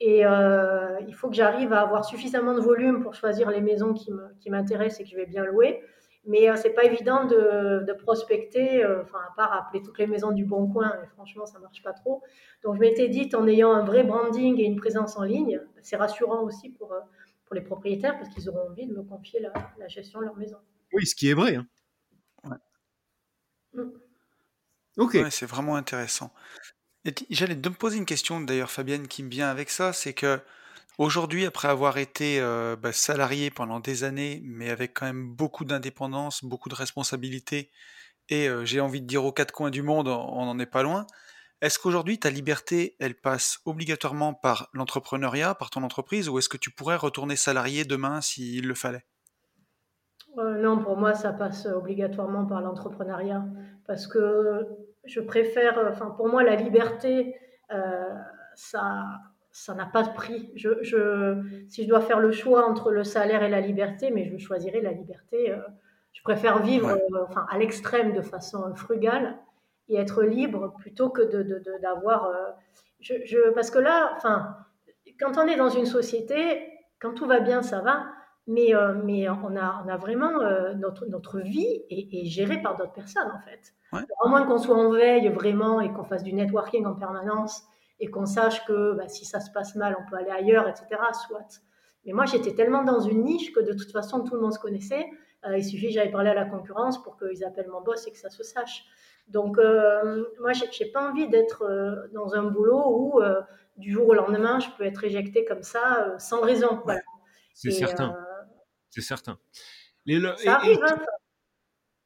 Et 0.00 0.20
il 0.20 1.14
faut 1.14 1.28
que 1.28 1.34
j'arrive 1.34 1.72
à 1.72 1.80
avoir 1.80 2.04
suffisamment 2.04 2.54
de 2.54 2.60
volume 2.60 3.02
pour 3.02 3.14
choisir 3.14 3.50
les 3.50 3.60
maisons 3.60 3.94
qui 3.94 4.50
m'intéressent 4.50 5.00
et 5.00 5.04
que 5.04 5.10
je 5.10 5.16
vais 5.16 5.26
bien 5.26 5.44
louer. 5.44 5.82
Mais 6.26 6.50
euh, 6.50 6.56
c'est 6.56 6.70
pas 6.70 6.84
évident 6.84 7.24
de, 7.24 7.92
prospecter, 8.02 8.84
euh, 8.84 9.02
enfin, 9.02 9.18
à 9.28 9.34
part 9.36 9.52
appeler 9.52 9.82
toutes 9.82 9.98
les 9.98 10.06
maisons 10.06 10.32
du 10.32 10.44
bon 10.44 10.66
coin, 10.66 10.92
et 11.02 11.06
franchement, 11.14 11.46
ça 11.46 11.58
marche 11.60 11.82
pas 11.82 11.92
trop. 11.92 12.22
Donc, 12.64 12.74
je 12.74 12.80
m'étais 12.80 13.08
dit, 13.08 13.30
en 13.34 13.46
ayant 13.46 13.72
un 13.72 13.84
vrai 13.84 14.02
branding 14.02 14.58
et 14.58 14.64
une 14.64 14.76
présence 14.76 15.16
en 15.16 15.22
ligne, 15.22 15.60
c'est 15.82 15.96
rassurant 15.96 16.42
aussi 16.42 16.70
pour, 16.70 16.92
euh, 16.92 17.00
pour 17.44 17.54
les 17.54 17.60
propriétaires 17.60 18.18
parce 18.18 18.28
qu'ils 18.30 18.48
auront 18.48 18.70
envie 18.70 18.86
de 18.86 18.92
me 18.92 19.02
confier 19.02 19.40
la, 19.40 19.88
gestion 19.88 20.18
de 20.20 20.24
leur 20.24 20.36
maison. 20.36 20.58
Oui, 20.92 21.06
ce 21.06 21.14
qui 21.14 21.30
est 21.30 21.34
vrai. 21.34 21.56
Hein. 21.56 21.66
Mm. 23.72 23.90
Ok. 24.98 25.18
c'est 25.30 25.46
vraiment 25.46 25.76
intéressant. 25.76 26.32
J'allais 27.30 27.54
te 27.54 27.68
poser 27.68 27.98
une 27.98 28.06
question 28.06 28.40
d'ailleurs, 28.40 28.70
Fabienne, 28.70 29.06
qui 29.06 29.22
me 29.22 29.28
vient 29.28 29.48
avec 29.48 29.70
ça, 29.70 29.92
c'est 29.92 30.12
que 30.12 30.40
Aujourd'hui, 30.98 31.44
après 31.44 31.68
avoir 31.68 31.98
été 31.98 32.40
euh, 32.40 32.74
bah, 32.74 32.90
salarié 32.90 33.50
pendant 33.50 33.80
des 33.80 34.02
années, 34.02 34.40
mais 34.44 34.70
avec 34.70 34.94
quand 34.94 35.04
même 35.04 35.28
beaucoup 35.28 35.66
d'indépendance, 35.66 36.42
beaucoup 36.42 36.70
de 36.70 36.74
responsabilités, 36.74 37.70
et 38.30 38.48
euh, 38.48 38.64
j'ai 38.64 38.80
envie 38.80 39.02
de 39.02 39.06
dire 39.06 39.22
aux 39.22 39.32
quatre 39.32 39.52
coins 39.52 39.68
du 39.68 39.82
monde, 39.82 40.08
on 40.08 40.46
n'en 40.46 40.58
est 40.58 40.64
pas 40.64 40.82
loin. 40.82 41.06
Est-ce 41.60 41.78
qu'aujourd'hui, 41.78 42.18
ta 42.18 42.30
liberté, 42.30 42.96
elle 42.98 43.14
passe 43.14 43.58
obligatoirement 43.66 44.32
par 44.32 44.70
l'entrepreneuriat, 44.72 45.54
par 45.54 45.68
ton 45.68 45.82
entreprise, 45.82 46.30
ou 46.30 46.38
est-ce 46.38 46.48
que 46.48 46.56
tu 46.56 46.70
pourrais 46.70 46.96
retourner 46.96 47.36
salarié 47.36 47.84
demain 47.84 48.22
s'il 48.22 48.66
le 48.66 48.74
fallait? 48.74 49.04
Euh, 50.38 50.62
Non, 50.62 50.82
pour 50.82 50.96
moi, 50.96 51.12
ça 51.12 51.34
passe 51.34 51.66
obligatoirement 51.66 52.46
par 52.46 52.62
l'entrepreneuriat, 52.62 53.44
parce 53.86 54.06
que 54.06 54.66
je 55.04 55.20
préfère, 55.20 55.78
enfin, 55.90 56.06
pour 56.06 56.28
moi, 56.28 56.42
la 56.42 56.56
liberté, 56.56 57.34
ça 58.54 59.04
ça 59.56 59.72
n'a 59.72 59.86
pas 59.86 60.02
de 60.02 60.12
prix. 60.12 60.50
Je, 60.54 60.68
je, 60.82 61.42
si 61.70 61.84
je 61.84 61.88
dois 61.88 62.02
faire 62.02 62.20
le 62.20 62.30
choix 62.30 62.68
entre 62.68 62.90
le 62.90 63.04
salaire 63.04 63.42
et 63.42 63.48
la 63.48 63.62
liberté, 63.62 64.10
mais 64.10 64.26
je 64.26 64.36
choisirais 64.36 64.82
la 64.82 64.92
liberté. 64.92 65.50
Euh, 65.50 65.56
je 66.12 66.22
préfère 66.22 66.62
vivre 66.62 66.90
euh, 66.90 67.24
enfin, 67.26 67.46
à 67.48 67.56
l'extrême 67.56 68.12
de 68.12 68.20
façon 68.20 68.74
frugale 68.74 69.38
et 69.88 69.96
être 69.96 70.22
libre 70.22 70.74
plutôt 70.78 71.08
que 71.08 71.22
d'avoir. 71.80 72.28
De, 72.28 72.34
de, 72.34 72.38
euh, 72.38 72.52
je, 73.00 73.14
je, 73.24 73.50
parce 73.54 73.70
que 73.70 73.78
là, 73.78 74.12
enfin, 74.16 74.56
quand 75.18 75.38
on 75.38 75.46
est 75.46 75.56
dans 75.56 75.70
une 75.70 75.86
société, 75.86 76.70
quand 77.00 77.14
tout 77.14 77.26
va 77.26 77.40
bien, 77.40 77.62
ça 77.62 77.80
va. 77.80 78.04
Mais, 78.46 78.72
mais 79.02 79.28
on, 79.28 79.56
a, 79.56 79.82
on 79.84 79.88
a 79.88 79.96
vraiment 79.96 80.38
notre, 80.76 81.06
notre 81.06 81.40
vie 81.40 81.82
est, 81.90 82.26
gérée 82.26 82.62
par 82.62 82.76
d'autres 82.76 82.92
personnes 82.92 83.32
en 83.34 83.40
fait. 83.40 83.74
À 83.92 84.28
moins 84.28 84.46
qu'on 84.46 84.58
soit 84.58 84.76
en 84.76 84.92
veille 84.92 85.28
vraiment 85.30 85.80
et 85.80 85.92
qu'on 85.92 86.04
fasse 86.04 86.22
du 86.22 86.32
networking 86.32 86.86
en 86.86 86.94
permanence 86.94 87.66
et 88.00 88.08
qu'on 88.08 88.26
sache 88.26 88.64
que 88.66 88.92
bah, 88.94 89.08
si 89.08 89.24
ça 89.24 89.40
se 89.40 89.50
passe 89.50 89.74
mal, 89.74 89.96
on 89.98 90.08
peut 90.08 90.16
aller 90.16 90.30
ailleurs, 90.30 90.68
etc. 90.68 90.86
Soit. 91.26 91.62
Mais 92.04 92.12
moi, 92.12 92.24
j'étais 92.26 92.54
tellement 92.54 92.84
dans 92.84 93.00
une 93.00 93.24
niche 93.24 93.52
que 93.52 93.60
de 93.60 93.72
toute 93.72 93.90
façon, 93.90 94.22
tout 94.22 94.34
le 94.34 94.40
monde 94.40 94.52
se 94.52 94.58
connaissait. 94.58 95.06
Euh, 95.44 95.58
il 95.58 95.64
suffit 95.64 95.88
que 95.88 95.94
j'aille 95.94 96.10
parler 96.10 96.30
à 96.30 96.34
la 96.34 96.44
concurrence 96.44 97.02
pour 97.02 97.16
qu'ils 97.18 97.44
appellent 97.44 97.70
mon 97.70 97.82
boss 97.82 98.06
et 98.06 98.12
que 98.12 98.18
ça 98.18 98.30
se 98.30 98.42
sache. 98.42 98.84
Donc, 99.28 99.58
euh, 99.58 100.24
moi, 100.40 100.52
moi, 100.54 100.68
n'ai 100.80 100.86
pas 100.86 101.10
envie 101.10 101.28
d'être 101.28 101.62
euh, 101.62 102.06
dans 102.12 102.34
un 102.34 102.44
boulot 102.44 102.84
où 102.86 103.20
du 103.76 103.92
jour 103.92 104.08
au 104.08 104.14
lendemain, 104.14 104.60
je 104.60 104.68
peux 104.76 104.84
être 104.84 105.04
éjectée 105.04 105.44
comme 105.44 105.62
ça, 105.62 106.14
sans 106.18 106.40
raison. 106.40 106.82
C'est 107.54 107.72
certain. 107.72 108.16
C'est 108.90 109.02
certain. 109.02 109.38
Les, 110.06 110.20
ça 110.38 110.54
arrive, 110.54 110.78
hein, 110.82 110.96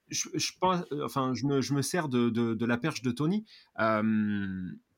je, 0.08 0.50
pense, 0.60 0.84
enfin, 1.04 1.34
je 1.34 1.46
me, 1.46 1.60
je 1.60 1.74
me 1.74 1.82
sers 1.82 2.08
de, 2.08 2.30
de, 2.30 2.54
de, 2.54 2.66
la 2.66 2.78
perche 2.78 3.02
de 3.02 3.10
Tony 3.10 3.44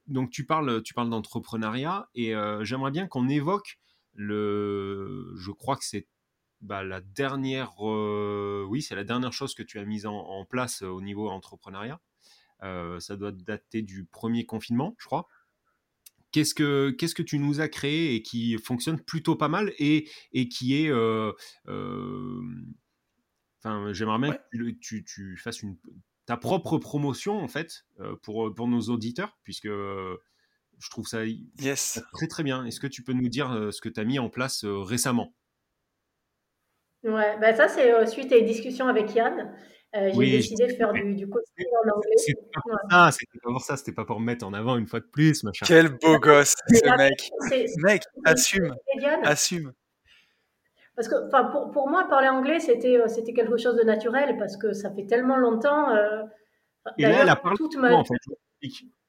donc 0.07 0.31
tu 0.31 0.45
parles, 0.45 0.83
tu 0.83 0.95
parles 0.95 1.11
d'entrepreneuriat 1.11 2.09
et 2.15 2.35
euh, 2.35 2.65
j'aimerais 2.65 2.91
bien 2.91 3.07
qu'on 3.07 3.29
évoque 3.29 3.79
le. 4.15 5.33
Je 5.37 5.51
crois 5.51 5.77
que 5.77 5.85
c'est 5.85 6.09
bah, 6.61 6.83
la 6.85 7.01
dernière, 7.01 7.73
euh, 7.81 8.65
oui, 8.69 8.83
c'est 8.83 8.95
la 8.95 9.05
dernière 9.05 9.33
chose 9.33 9.55
que 9.55 9.63
tu 9.63 9.79
as 9.79 9.85
mise 9.85 10.07
en, 10.07 10.45
place 10.45 10.83
au 10.83 11.01
niveau 11.01 11.29
entrepreneuriat. 11.29 12.01
Euh, 12.63 13.01
ça 13.01 13.17
doit 13.17 13.33
dater 13.33 13.83
du 13.83 14.05
premier 14.05 14.47
confinement, 14.47 14.95
je 14.99 15.07
crois. 15.07 15.29
Qu'est-ce 16.31 16.55
que, 16.55 16.91
qu'est-ce 16.91 17.15
que 17.15 17.23
tu 17.23 17.39
nous 17.39 17.61
as 17.61 17.69
créé 17.69 18.15
et 18.15 18.23
qui 18.23 18.57
fonctionne 18.59 19.01
plutôt 19.01 19.37
pas 19.37 19.49
mal 19.49 19.73
et, 19.79 20.09
et 20.33 20.49
qui 20.49 20.75
est. 20.75 20.91
Enfin, 23.65 23.93
j'aimerais 23.93 24.19
bien 24.19 24.33
que 24.33 24.71
tu, 24.81 25.05
tu, 25.05 25.37
fasses 25.37 25.63
une 25.63 25.77
ta 26.27 26.37
propre 26.37 26.79
promotion 26.79 27.39
en 27.39 27.49
fait 27.49 27.85
euh, 28.01 28.17
pour, 28.23 28.47
euh, 28.47 28.55
pour 28.55 28.69
nos 28.69 28.81
auditeurs 28.83 29.39
puisque 29.45 29.67
euh, 29.67 30.17
je 30.79 30.91
trouve 30.91 31.07
ça 31.07 31.25
yes. 31.61 32.03
très 32.13 32.27
très 32.27 32.43
bien. 32.43 32.65
Est-ce 32.65 32.81
que 32.81 32.87
tu 32.87 33.03
peux 33.03 33.13
nous 33.13 33.29
dire 33.29 33.69
ce 33.71 33.81
que 33.81 33.89
tu 33.89 34.01
as 34.01 34.05
mis 34.05 34.19
en 34.19 34.29
place 34.29 34.65
récemment? 34.65 35.33
Ouais, 37.05 37.39
bah 37.41 37.55
ça 37.55 37.69
c'est 37.69 38.07
suite 38.07 38.33
à 38.33 38.37
une 38.37 38.47
discussion 38.47 38.89
avec 38.89 39.15
Yann. 39.15 39.55
j'ai 39.93 40.31
décidé 40.31 40.67
de 40.67 40.73
faire 40.73 40.93
du, 40.93 41.15
du 41.15 41.29
coaching 41.29 41.67
en 41.85 41.97
anglais. 41.97 42.17
C'était 42.17 42.41
pas, 42.89 43.13
c'était 43.13 43.39
pas 43.43 43.51
pour 43.51 43.61
ça, 43.61 43.77
c'était 43.77 43.93
pas 43.93 44.05
pour 44.05 44.19
me 44.19 44.27
mettre 44.27 44.45
en 44.45 44.53
avant 44.53 44.77
une 44.77 44.87
fois 44.87 45.01
de 45.01 45.07
plus, 45.07 45.45
machin. 45.45 45.65
Quel 45.69 45.89
beau 45.99 46.19
gosse, 46.19 46.55
ce 46.69 46.97
mec. 46.97 47.31
Mec, 47.79 48.03
assume, 48.25 48.75
assume. 49.23 49.73
Parce 50.95 51.09
que, 51.09 51.27
enfin, 51.27 51.45
pour, 51.45 51.71
pour, 51.71 51.89
moi, 51.89 52.07
parler 52.09 52.29
anglais, 52.29 52.61
c'était, 52.61 52.99
euh, 52.99 53.09
c'était 53.09 53.33
quelque 53.33 53.57
chose 53.57 53.77
de 53.77 53.83
naturel 53.83 54.37
parce 54.39 54.57
que 54.57 54.73
ça 54.73 54.91
fait 54.91 55.07
tellement 55.07 55.39
longtemps. 55.39 55.91
Euh, 55.91 56.23
et 56.99 57.03
là, 57.03 57.23
elle 57.23 57.29
a 57.29 57.37
parlé 57.37 57.57
toute 57.57 57.77
ma... 57.77 57.93
en 57.93 58.05
fait. 58.05 58.15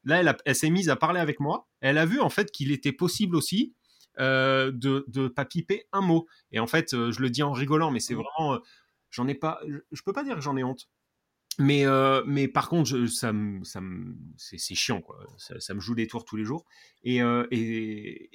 Là, 0.06 0.20
elle, 0.20 0.36
elle 0.46 0.56
s'est 0.56 0.70
mise 0.70 0.90
à 0.90 0.96
parler 0.96 1.20
avec 1.20 1.40
moi. 1.40 1.68
Elle 1.82 1.98
a 1.98 2.06
vu 2.06 2.20
en 2.20 2.30
fait 2.30 2.52
qu'il 2.52 2.72
était 2.72 2.92
possible 2.92 3.36
aussi 3.36 3.74
euh, 4.20 4.72
de 4.74 5.06
ne 5.14 5.28
pas 5.28 5.46
piper 5.46 5.88
un 5.92 6.02
mot. 6.02 6.28
Et 6.52 6.60
en 6.60 6.68
fait, 6.68 6.92
je 6.92 7.22
le 7.22 7.30
dis 7.30 7.44
en 7.44 7.52
rigolant, 7.52 7.92
mais 7.92 8.00
c'est 8.00 8.16
mmh. 8.16 8.24
vraiment, 8.38 8.60
j'en 9.10 9.28
ai 9.28 9.36
pas, 9.36 9.60
je, 9.92 10.02
peux 10.04 10.14
pas 10.14 10.24
dire 10.24 10.36
que 10.36 10.42
j'en 10.42 10.56
ai 10.56 10.64
honte. 10.64 10.88
Mais, 11.60 11.86
mais 12.26 12.48
par 12.48 12.70
contre, 12.70 13.06
ça, 13.08 13.32
ça 13.64 13.80
c'est, 14.38 14.58
c'est 14.58 14.76
chiant, 14.76 15.02
quoi. 15.02 15.20
Ça, 15.38 15.74
me 15.74 15.80
joue 15.80 15.96
des 15.96 16.08
tours 16.08 16.26
tous 16.26 16.36
les 16.36 16.46
jours. 16.46 16.66
Et, 17.04 17.18
et, 17.18 18.30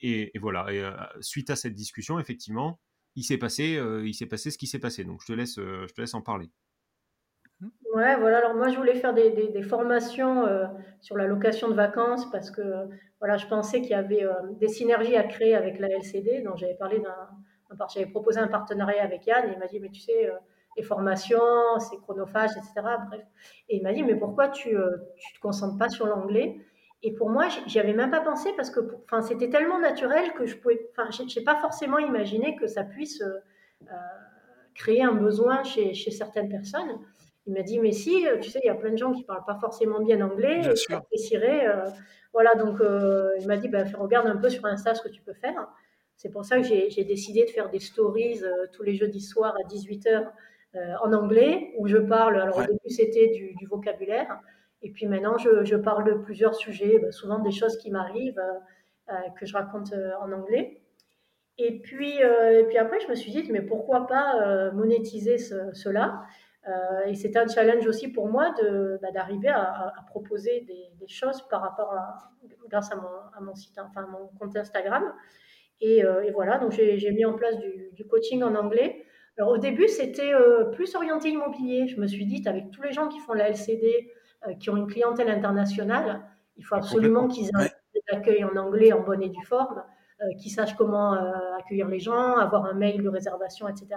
et, 0.00 0.36
et, 0.36 0.38
voilà. 0.38 0.72
Et, 0.72 0.88
suite 1.20 1.50
à 1.50 1.56
cette 1.56 1.74
discussion, 1.74 2.18
effectivement, 2.18 2.80
il 3.16 3.22
s'est 3.22 3.38
passé, 3.38 3.80
il 4.04 4.14
s'est 4.14 4.26
passé 4.26 4.50
ce 4.50 4.58
qui 4.58 4.66
s'est 4.66 4.78
passé. 4.78 5.04
Donc, 5.04 5.20
je 5.22 5.26
te 5.26 5.32
laisse, 5.32 5.56
je 5.56 5.92
te 5.92 6.00
laisse 6.00 6.14
en 6.14 6.22
parler. 6.22 6.50
Ouais, 7.94 8.16
voilà. 8.16 8.38
Alors 8.38 8.54
moi, 8.54 8.68
je 8.68 8.76
voulais 8.76 8.94
faire 8.94 9.14
des, 9.14 9.30
des, 9.30 9.48
des 9.48 9.62
formations 9.62 10.46
sur 11.00 11.16
la 11.16 11.26
location 11.26 11.68
de 11.68 11.74
vacances 11.74 12.30
parce 12.30 12.50
que 12.50 12.62
voilà, 13.20 13.36
je 13.36 13.46
pensais 13.46 13.80
qu'il 13.80 13.90
y 13.90 13.94
avait 13.94 14.26
des 14.58 14.68
synergies 14.68 15.16
à 15.16 15.24
créer 15.24 15.54
avec 15.54 15.78
la 15.78 15.88
LCD. 15.88 16.42
Donc 16.42 16.56
j'avais 16.56 16.74
parlé 16.74 16.98
d'un, 17.00 17.28
j'avais 17.94 18.06
proposé 18.06 18.38
un 18.40 18.48
partenariat 18.48 19.02
avec 19.02 19.26
Yann 19.26 19.48
et 19.48 19.52
il 19.52 19.58
m'a 19.58 19.66
dit 19.66 19.80
mais 19.80 19.90
tu 19.90 20.00
sais, 20.00 20.30
les 20.76 20.82
formations, 20.82 21.40
c'est 21.78 21.96
chronophage, 21.98 22.50
etc. 22.52 22.72
Bref. 23.08 23.22
Et 23.68 23.76
il 23.76 23.82
m'a 23.82 23.92
dit, 23.92 24.02
mais 24.02 24.16
pourquoi 24.16 24.48
tu 24.48 24.70
ne 24.70 24.78
euh, 24.78 24.96
te 25.34 25.40
concentres 25.40 25.78
pas 25.78 25.88
sur 25.88 26.06
l'anglais? 26.06 26.58
Et 27.06 27.12
pour 27.12 27.28
moi, 27.28 27.48
j'y 27.66 27.78
avais 27.78 27.92
même 27.92 28.10
pas 28.10 28.22
pensé 28.22 28.48
parce 28.56 28.70
que 28.70 28.80
c'était 29.28 29.50
tellement 29.50 29.78
naturel 29.78 30.32
que 30.32 30.46
je 30.46 30.56
pouvais, 30.56 30.88
enfin, 30.96 31.10
j'ai 31.28 31.42
pas 31.42 31.56
forcément 31.56 31.98
imaginé 31.98 32.56
que 32.56 32.66
ça 32.66 32.82
puisse 32.82 33.20
euh, 33.20 33.40
euh, 33.82 33.94
créer 34.74 35.02
un 35.02 35.12
besoin 35.12 35.62
chez, 35.64 35.92
chez 35.92 36.10
certaines 36.10 36.48
personnes. 36.48 36.98
Il 37.46 37.52
m'a 37.52 37.60
dit, 37.60 37.78
mais 37.78 37.92
si, 37.92 38.24
tu 38.40 38.48
sais, 38.48 38.58
il 38.64 38.66
y 38.68 38.70
a 38.70 38.74
plein 38.74 38.90
de 38.90 38.96
gens 38.96 39.12
qui 39.12 39.22
parlent 39.22 39.44
pas 39.44 39.58
forcément 39.60 40.00
bien 40.00 40.22
anglais, 40.22 40.62
bien 40.88 40.98
euh, 41.42 41.90
voilà, 42.32 42.54
donc 42.54 42.78
il 43.38 43.46
m'a 43.46 43.58
dit, 43.58 43.68
ben, 43.68 43.86
regarde 43.98 44.26
un 44.26 44.36
peu 44.38 44.48
sur 44.48 44.64
Insta 44.64 44.94
ce 44.94 45.02
que 45.02 45.10
tu 45.10 45.20
peux 45.20 45.34
faire. 45.34 45.68
C'est 46.16 46.30
pour 46.30 46.46
ça 46.46 46.56
que 46.56 46.62
j'ai 46.64 47.04
décidé 47.04 47.44
de 47.44 47.50
faire 47.50 47.68
des 47.68 47.80
stories 47.80 48.40
tous 48.72 48.82
les 48.82 48.94
jeudis 48.94 49.20
soirs 49.20 49.54
à 49.62 49.68
18h 49.68 50.08
euh, 50.08 50.22
en 51.02 51.12
anglais, 51.12 51.72
où 51.78 51.86
je 51.86 51.98
parle, 51.98 52.40
alors 52.40 52.58
au 52.58 52.62
début 52.62 52.88
c'était 52.88 53.28
du, 53.28 53.66
vocabulaire, 53.66 54.40
et 54.82 54.90
puis 54.90 55.06
maintenant 55.06 55.36
je, 55.38 55.76
parle 55.76 56.04
de 56.04 56.14
plusieurs 56.14 56.54
sujets, 56.54 56.98
bah, 56.98 57.10
souvent 57.12 57.38
des 57.38 57.50
choses 57.50 57.76
qui 57.78 57.90
m'arrivent, 57.90 58.38
euh, 58.38 59.12
euh, 59.12 59.30
que 59.38 59.46
je 59.46 59.54
raconte 59.54 59.92
en 60.20 60.32
anglais. 60.32 60.80
Et 61.56 61.80
puis, 61.80 62.18
et 62.18 62.64
puis 62.66 62.78
après, 62.78 62.98
je 62.98 63.08
me 63.08 63.14
suis 63.14 63.30
dit, 63.30 63.46
mais 63.52 63.62
pourquoi 63.62 64.08
pas 64.08 64.72
monétiser 64.72 65.38
cela 65.38 66.24
Et 67.06 67.14
c'était 67.14 67.38
un 67.38 67.46
challenge 67.46 67.86
aussi 67.86 68.08
pour 68.08 68.26
moi 68.28 68.52
bah, 69.00 69.12
d'arriver 69.12 69.50
à, 69.50 69.94
proposer 70.08 70.62
des, 70.62 71.06
choses 71.06 71.46
par 71.48 71.60
rapport 71.60 71.92
à, 71.92 72.32
grâce 72.68 72.90
à 72.90 72.96
mon, 72.96 73.08
à 73.36 73.40
mon 73.40 73.54
site, 73.54 73.78
enfin 73.78 74.04
mon 74.06 74.26
compte 74.36 74.56
Instagram. 74.56 75.12
Et, 75.80 76.02
voilà, 76.32 76.58
donc 76.58 76.72
j'ai 76.72 77.10
mis 77.12 77.24
en 77.24 77.34
place 77.34 77.56
du, 77.58 77.90
du, 77.92 78.04
coaching 78.04 78.42
en 78.42 78.56
anglais. 78.56 79.03
Alors 79.36 79.50
au 79.50 79.58
début, 79.58 79.88
c'était 79.88 80.32
euh, 80.32 80.64
plus 80.64 80.94
orienté 80.94 81.30
immobilier. 81.30 81.88
Je 81.88 82.00
me 82.00 82.06
suis 82.06 82.26
dit, 82.26 82.42
avec 82.46 82.70
tous 82.70 82.82
les 82.82 82.92
gens 82.92 83.08
qui 83.08 83.18
font 83.18 83.32
la 83.32 83.48
LCD, 83.48 84.12
euh, 84.46 84.54
qui 84.54 84.70
ont 84.70 84.76
une 84.76 84.86
clientèle 84.86 85.28
internationale, 85.28 86.22
il 86.56 86.64
faut 86.64 86.76
absolument 86.76 87.26
qu'ils 87.26 87.48
aient 87.48 87.72
un 88.12 88.16
accueil 88.16 88.44
en 88.44 88.54
anglais 88.56 88.92
en 88.92 89.00
bonne 89.00 89.22
et 89.22 89.28
due 89.28 89.44
forme, 89.44 89.82
euh, 90.20 90.26
qu'ils 90.38 90.52
sachent 90.52 90.76
comment 90.76 91.14
accueillir 91.58 91.88
les 91.88 91.98
gens, 91.98 92.36
avoir 92.36 92.64
un 92.66 92.74
mail 92.74 93.02
de 93.02 93.08
réservation, 93.08 93.66
etc. 93.68 93.88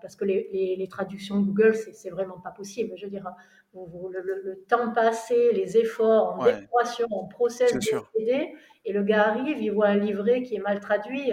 parce 0.00 0.16
que 0.16 0.24
les, 0.24 0.88
traductions 0.90 1.40
Google, 1.40 1.74
c'est 1.74 2.10
vraiment 2.10 2.40
pas 2.40 2.50
possible. 2.50 2.94
Je 2.96 3.04
veux 3.04 3.10
dire, 3.10 3.30
le, 3.74 4.64
temps 4.66 4.92
passé, 4.92 5.52
les 5.52 5.76
efforts 5.76 6.38
en 6.40 6.44
ouais. 6.44 6.66
en 7.10 7.26
process 7.26 7.74
d'aider, 8.16 8.54
et 8.86 8.92
le 8.94 9.02
gars 9.02 9.28
arrive, 9.28 9.60
il 9.60 9.70
voit 9.70 9.88
un 9.88 9.96
livret 9.96 10.42
qui 10.42 10.56
est 10.56 10.60
mal 10.60 10.80
traduit. 10.80 11.32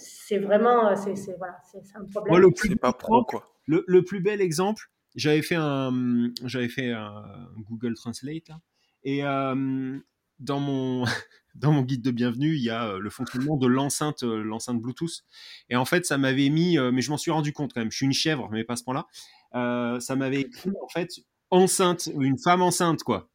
Euh, 0.00 0.04
c'est 0.04 0.38
vraiment, 0.38 0.94
c'est 0.96 1.36
voilà, 1.36 1.58
un 1.94 2.04
problème. 2.06 2.38
le 2.38 2.50
plus 2.50 2.76
pas 2.76 2.92
pro, 2.92 3.24
quoi. 3.24 3.46
Le, 3.66 4.02
plus 4.02 4.20
bel 4.20 4.40
exemple, 4.40 4.90
j'avais 5.14 5.42
fait 5.42 5.56
un, 5.56 6.30
j'avais 6.44 6.68
fait 6.68 6.90
un 6.90 7.24
Google 7.68 7.94
Translate 7.94 8.48
là, 8.48 8.60
et 9.04 9.24
euh, 9.24 9.98
dans 10.40 10.60
mon 10.60 11.04
dans 11.54 11.72
mon 11.72 11.82
guide 11.82 12.02
de 12.02 12.10
bienvenue, 12.10 12.54
il 12.54 12.62
y 12.62 12.70
a 12.70 12.88
euh, 12.88 12.98
le 12.98 13.10
fonctionnement 13.10 13.56
de 13.56 13.66
l'enceinte 13.66 14.22
l'enceinte 14.22 14.80
Bluetooth. 14.80 15.22
Et 15.68 15.76
en 15.76 15.84
fait, 15.84 16.04
ça 16.04 16.18
m'avait 16.18 16.48
mis, 16.48 16.78
mais 16.78 17.00
je 17.00 17.10
m'en 17.10 17.18
suis 17.18 17.30
rendu 17.30 17.52
compte 17.52 17.72
quand 17.72 17.80
même. 17.80 17.92
Je 17.92 17.96
suis 17.96 18.06
une 18.06 18.12
chèvre, 18.12 18.48
mais 18.50 18.64
pas 18.64 18.72
à 18.72 18.76
ce 18.76 18.84
point-là. 18.84 20.00
ça 20.00 20.16
m'avait 20.16 20.40
écrit 20.40 20.72
en 20.82 20.88
fait 20.88 21.10
enceinte, 21.50 22.08
une 22.18 22.38
femme 22.38 22.62
enceinte, 22.62 23.02
quoi. 23.02 23.28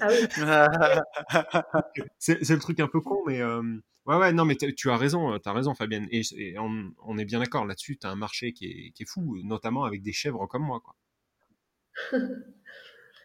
Ah 0.00 0.08
c'est 2.18 2.48
le 2.48 2.58
truc 2.58 2.80
un 2.80 2.88
peu 2.88 3.00
con, 3.00 3.22
mais 3.26 3.40
euh, 3.40 3.62
ouais, 4.06 4.16
ouais, 4.16 4.32
non, 4.32 4.44
mais 4.44 4.56
tu 4.56 4.90
as 4.90 4.96
raison, 4.96 5.38
tu 5.38 5.48
as 5.48 5.52
raison, 5.52 5.74
Fabienne. 5.74 6.06
Et, 6.10 6.22
on, 6.58 7.18
est 7.18 7.24
bien 7.24 7.40
d'accord 7.40 7.66
là-dessus. 7.66 7.98
Tu 7.98 8.06
as 8.06 8.10
un 8.10 8.16
marché 8.16 8.52
qui 8.52 8.66
est, 8.66 8.90
qui 8.92 9.02
est, 9.02 9.06
fou, 9.06 9.38
notamment 9.44 9.84
avec 9.84 10.02
des 10.02 10.12
chèvres 10.12 10.46
comme 10.46 10.62
moi, 10.62 10.80
quoi. 10.80 10.94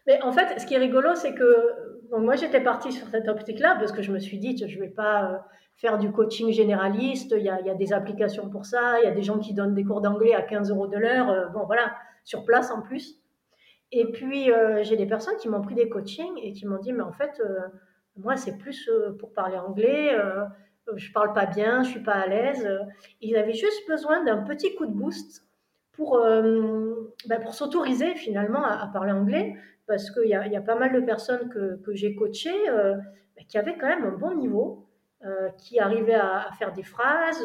mais 0.06 0.20
en 0.22 0.32
fait, 0.32 0.60
ce 0.60 0.66
qui 0.66 0.74
est 0.74 0.78
rigolo, 0.78 1.14
c'est 1.14 1.34
que 1.34 2.18
moi, 2.18 2.36
j'étais 2.36 2.62
partie 2.62 2.92
sur 2.92 3.06
cette 3.08 3.28
optique-là 3.28 3.76
parce 3.78 3.92
que 3.92 4.02
je 4.02 4.12
me 4.12 4.18
suis 4.18 4.38
dit, 4.38 4.56
je 4.56 4.78
vais 4.78 4.88
pas 4.88 5.32
euh, 5.32 5.38
faire 5.76 5.98
du 5.98 6.12
coaching 6.12 6.52
généraliste. 6.52 7.34
Il 7.36 7.44
y, 7.44 7.48
a, 7.48 7.60
y, 7.60 7.70
a, 7.70 7.74
des 7.74 7.92
applications 7.92 8.50
pour 8.50 8.66
ça. 8.66 9.00
Il 9.00 9.04
y 9.04 9.08
a 9.08 9.12
des 9.12 9.22
gens 9.22 9.38
qui 9.38 9.54
donnent 9.54 9.74
des 9.74 9.84
cours 9.84 10.00
d'anglais 10.00 10.34
à 10.34 10.42
15 10.42 10.70
euros 10.70 10.86
de 10.86 10.98
l'heure. 10.98 11.30
Euh, 11.30 11.46
bon, 11.48 11.64
voilà, 11.66 11.96
sur 12.24 12.44
place 12.44 12.70
en 12.70 12.82
plus. 12.82 13.18
Et 13.90 14.10
puis, 14.12 14.52
euh, 14.52 14.82
j'ai 14.82 14.96
des 14.96 15.06
personnes 15.06 15.36
qui 15.38 15.48
m'ont 15.48 15.62
pris 15.62 15.74
des 15.74 15.88
coachings 15.88 16.38
et 16.42 16.52
qui 16.52 16.66
m'ont 16.66 16.78
dit, 16.78 16.92
mais 16.92 17.02
en 17.02 17.12
fait, 17.12 17.40
euh, 17.40 17.60
moi, 18.16 18.36
c'est 18.36 18.58
plus 18.58 18.88
euh, 18.88 19.16
pour 19.18 19.32
parler 19.32 19.56
anglais, 19.56 20.14
je 20.96 21.12
parle 21.12 21.32
pas 21.32 21.46
bien, 21.46 21.82
je 21.82 21.90
suis 21.90 22.02
pas 22.02 22.14
à 22.14 22.26
l'aise. 22.26 22.68
Ils 23.20 23.36
avaient 23.36 23.54
juste 23.54 23.88
besoin 23.88 24.24
d'un 24.24 24.38
petit 24.38 24.74
coup 24.74 24.86
de 24.86 24.92
boost 24.92 25.44
pour, 25.92 26.18
ben, 26.20 27.40
pour 27.42 27.54
s'autoriser 27.54 28.14
finalement 28.14 28.64
à, 28.64 28.88
parler 28.92 29.12
anglais, 29.12 29.56
parce 29.86 30.10
qu'il 30.10 30.26
y, 30.26 30.30
y, 30.30 30.56
a 30.56 30.60
pas 30.60 30.76
mal 30.76 30.92
de 30.92 31.00
personnes 31.00 31.48
que, 31.48 31.76
que 31.82 31.94
j'ai 31.94 32.14
coachées 32.14 32.66
ben, 32.66 33.44
qui 33.48 33.58
avaient 33.58 33.76
quand 33.76 33.88
même 33.88 34.04
un 34.04 34.16
bon 34.16 34.34
niveau. 34.34 34.86
qui 35.58 35.80
arrivaient 35.80 36.14
à, 36.14 36.48
à, 36.48 36.52
faire 36.52 36.72
des 36.72 36.84
phrases, 36.84 37.44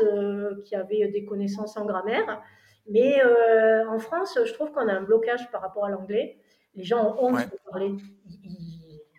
qui 0.66 0.76
avaient 0.76 1.08
des 1.08 1.26
connaissances 1.26 1.76
en 1.78 1.86
grammaire, 1.86 2.44
mais 2.88 3.24
euh, 3.24 3.88
en 3.88 4.00
France, 4.00 4.38
je 4.44 4.54
trouve 4.54 4.72
qu'on 4.72 4.88
a 4.88 4.94
un 4.94 5.02
blocage 5.02 5.50
par 5.52 5.62
rapport 5.62 5.86
à 5.86 5.90
l'anglais. 5.90 6.38
Les 6.76 6.84
gens 6.84 7.06
ont 7.06 7.26
honte 7.26 7.46
de 7.46 7.58
parler. 7.70 7.94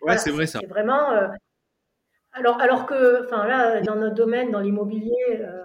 ouais, 0.03 0.17
c'est 0.17 0.31
vrai 0.31 0.45
ça. 0.45 0.59
C'est 0.59 0.67
vraiment. 0.67 1.11
Euh, 2.35 2.39
alors, 2.39 2.59
alors 2.61 2.85
que, 2.85 3.25
enfin 3.25 3.47
là, 3.47 3.81
dans 3.81 3.95
notre 3.95 4.15
domaine, 4.15 4.51
dans 4.51 4.59
l'immobilier, 4.59 5.13
euh, 5.39 5.63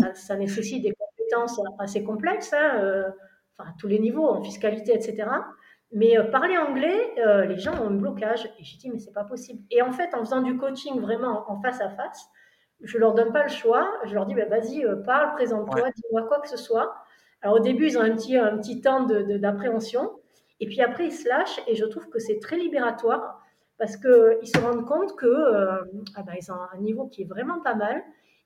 ça, 0.00 0.14
ça, 0.14 0.36
nécessite 0.36 0.82
des 0.82 0.92
compétences 0.92 1.60
assez 1.78 2.02
complexes, 2.04 2.52
hein, 2.52 3.12
enfin 3.56 3.70
à 3.70 3.74
tous 3.78 3.88
les 3.88 3.98
niveaux, 3.98 4.26
en 4.26 4.42
fiscalité, 4.42 4.94
etc. 4.94 5.28
Mais 5.92 6.16
parler 6.30 6.58
anglais, 6.58 7.14
les 7.48 7.58
gens 7.58 7.72
ont 7.82 7.88
un 7.88 7.94
blocage. 7.94 8.46
Et 8.58 8.64
j'ai 8.64 8.76
dit, 8.76 8.90
mais 8.90 8.98
c'est 8.98 9.12
pas 9.12 9.24
possible. 9.24 9.62
Et 9.70 9.80
en 9.82 9.92
fait, 9.92 10.14
en 10.14 10.20
faisant 10.20 10.42
du 10.42 10.56
coaching 10.58 11.00
vraiment 11.00 11.50
en 11.50 11.60
face 11.60 11.80
à 11.80 11.88
face, 11.88 12.28
je 12.82 12.98
leur 12.98 13.14
donne 13.14 13.32
pas 13.32 13.42
le 13.42 13.48
choix. 13.48 13.88
Je 14.04 14.14
leur 14.14 14.26
dis, 14.26 14.34
bah, 14.34 14.44
vas-y, 14.44 14.84
parle, 15.06 15.34
présente-toi, 15.34 15.88
dis-moi 15.96 16.24
quoi 16.28 16.40
que 16.40 16.48
ce 16.48 16.58
soit. 16.58 16.94
Alors 17.40 17.56
au 17.56 17.60
début, 17.60 17.86
ils 17.86 17.98
ont 17.98 18.02
un 18.02 18.14
petit, 18.14 18.36
un 18.36 18.58
petit 18.58 18.80
temps 18.80 19.02
d'appréhension, 19.04 20.10
et 20.60 20.66
puis 20.66 20.80
après, 20.80 21.06
ils 21.06 21.12
se 21.12 21.28
lâchent, 21.28 21.60
et 21.66 21.76
je 21.76 21.84
trouve 21.84 22.08
que 22.08 22.18
c'est 22.18 22.40
très 22.40 22.56
libératoire, 22.56 23.37
parce 23.78 23.96
qu'ils 23.96 24.48
se 24.48 24.58
rendent 24.58 24.86
compte 24.86 25.18
qu'ils 25.18 25.28
euh, 25.28 25.82
ah 26.16 26.22
ben, 26.22 26.34
ont 26.50 26.76
un 26.76 26.80
niveau 26.80 27.06
qui 27.06 27.22
est 27.22 27.26
vraiment 27.26 27.60
pas 27.60 27.74
mal, 27.74 28.02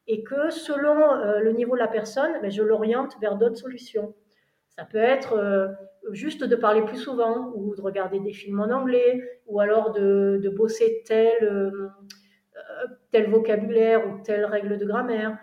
et 0.06 0.22
que 0.22 0.50
selon 0.50 1.14
euh, 1.14 1.38
le 1.40 1.52
niveau 1.52 1.74
de 1.74 1.80
la 1.80 1.88
personne, 1.88 2.32
ben, 2.42 2.50
je 2.50 2.62
l'oriente 2.62 3.16
vers 3.20 3.36
d'autres 3.36 3.56
solutions. 3.56 4.14
Ça 4.68 4.84
peut 4.84 4.98
être 4.98 5.34
euh, 5.34 5.68
juste 6.10 6.44
de 6.44 6.56
parler 6.56 6.82
plus 6.82 6.98
souvent, 6.98 7.50
ou 7.54 7.74
de 7.74 7.80
regarder 7.80 8.20
des 8.20 8.32
films 8.32 8.60
en 8.60 8.70
anglais, 8.70 9.22
ou 9.46 9.60
alors 9.60 9.92
de, 9.92 10.38
de 10.42 10.48
bosser 10.50 11.02
tel, 11.06 11.90
tel 13.10 13.30
vocabulaire 13.30 14.06
ou 14.06 14.22
telle 14.22 14.44
règle 14.44 14.78
de 14.78 14.84
grammaire. 14.84 15.38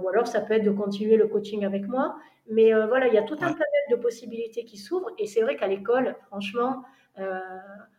ou 0.00 0.08
alors 0.08 0.26
ça 0.26 0.40
peut 0.40 0.54
être 0.54 0.64
de 0.64 0.70
continuer 0.70 1.16
le 1.16 1.26
coaching 1.26 1.64
avec 1.64 1.86
moi. 1.88 2.16
Mais 2.48 2.72
voilà, 2.86 3.08
il 3.08 3.14
y 3.14 3.18
a 3.18 3.22
tout 3.22 3.34
un 3.40 3.52
panel 3.52 3.84
de 3.90 3.96
possibilités 3.96 4.64
qui 4.64 4.76
s'ouvrent. 4.76 5.10
Et 5.18 5.26
c'est 5.26 5.42
vrai 5.42 5.56
qu'à 5.56 5.66
l'école, 5.66 6.14
franchement, 6.28 6.84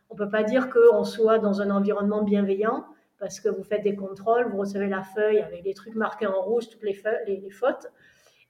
on 0.09 0.13
ne 0.13 0.17
peut 0.17 0.29
pas 0.29 0.43
dire 0.43 0.69
qu'on 0.69 1.03
soit 1.03 1.39
dans 1.39 1.61
un 1.61 1.69
environnement 1.69 2.23
bienveillant 2.23 2.85
parce 3.19 3.39
que 3.39 3.49
vous 3.49 3.63
faites 3.63 3.83
des 3.83 3.95
contrôles, 3.95 4.47
vous 4.49 4.57
recevez 4.57 4.87
la 4.87 5.01
feuille 5.01 5.39
avec 5.39 5.63
des 5.63 5.73
trucs 5.73 5.95
marqués 5.95 6.27
en 6.27 6.41
rouge, 6.41 6.69
toutes 6.69 6.83
les, 6.83 7.01
les, 7.27 7.49
fautes. 7.49 7.87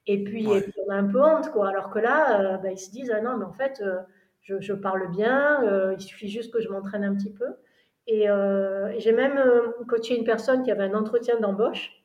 Et 0.06 0.22
puis, 0.24 0.46
on 0.48 0.90
a 0.90 0.96
un 0.96 1.06
peu 1.06 1.22
honte, 1.22 1.50
quoi. 1.50 1.68
Alors 1.68 1.90
que 1.90 1.98
là, 1.98 2.40
euh, 2.40 2.56
bah, 2.58 2.70
ils 2.70 2.78
se 2.78 2.90
disent, 2.90 3.12
ah 3.14 3.20
non, 3.20 3.36
mais 3.36 3.44
en 3.44 3.52
fait, 3.52 3.82
je, 4.42 4.60
je, 4.60 4.72
parle 4.72 5.10
bien, 5.10 5.92
il 5.92 6.00
suffit 6.00 6.28
juste 6.28 6.52
que 6.52 6.60
je 6.60 6.68
m'entraîne 6.68 7.04
un 7.04 7.14
petit 7.14 7.32
peu. 7.32 7.46
Et, 8.08 8.26
j'ai 8.98 9.12
même 9.12 9.40
coaché 9.88 10.16
une 10.16 10.24
personne 10.24 10.62
qui 10.62 10.70
avait 10.70 10.84
un 10.84 10.94
entretien 10.94 11.38
d'embauche 11.38 12.04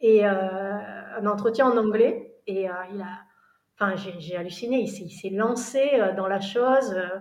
et 0.00 0.24
un 0.24 1.26
entretien 1.26 1.66
en 1.66 1.76
anglais. 1.76 2.34
Et 2.46 2.68
euh, 2.68 2.72
il 2.92 3.00
a, 3.00 3.20
enfin, 3.78 3.94
j'ai 3.96 4.36
halluciné. 4.36 4.80
Il 4.80 5.10
s'est 5.10 5.30
lancé 5.30 5.90
euh, 5.94 6.14
dans 6.14 6.28
la 6.28 6.40
chose 6.40 6.92
euh, 6.94 7.18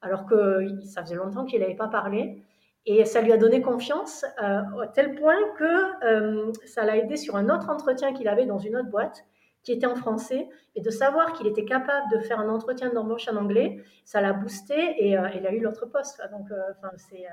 alors 0.00 0.26
que 0.26 0.66
ça 0.84 1.02
faisait 1.02 1.16
longtemps 1.16 1.44
qu'il 1.44 1.60
n'avait 1.60 1.74
pas 1.74 1.88
parlé. 1.88 2.42
Et 2.84 3.04
ça 3.04 3.20
lui 3.20 3.32
a 3.32 3.36
donné 3.36 3.62
confiance 3.62 4.24
à 4.38 4.64
tel 4.94 5.16
point 5.16 5.36
que 5.58 6.52
ça 6.66 6.84
l'a 6.84 6.96
aidé 6.96 7.16
sur 7.16 7.34
un 7.34 7.48
autre 7.48 7.68
entretien 7.68 8.12
qu'il 8.12 8.28
avait 8.28 8.46
dans 8.46 8.60
une 8.60 8.76
autre 8.76 8.90
boîte 8.90 9.24
qui 9.64 9.72
était 9.72 9.86
en 9.86 9.96
français. 9.96 10.48
Et 10.76 10.80
de 10.82 10.90
savoir 10.90 11.32
qu'il 11.32 11.48
était 11.48 11.64
capable 11.64 12.06
de 12.12 12.20
faire 12.20 12.38
un 12.38 12.48
entretien 12.48 12.92
d'embauche 12.92 13.26
en 13.26 13.36
anglais, 13.36 13.82
ça 14.04 14.20
l'a 14.20 14.32
boosté 14.32 14.74
et 15.04 15.10
il 15.10 15.46
a 15.46 15.52
eu 15.52 15.60
l'autre 15.60 15.86
poste. 15.86 16.22
Donc, 16.30 16.46
enfin, 16.78 16.92
c'est, 16.96 17.24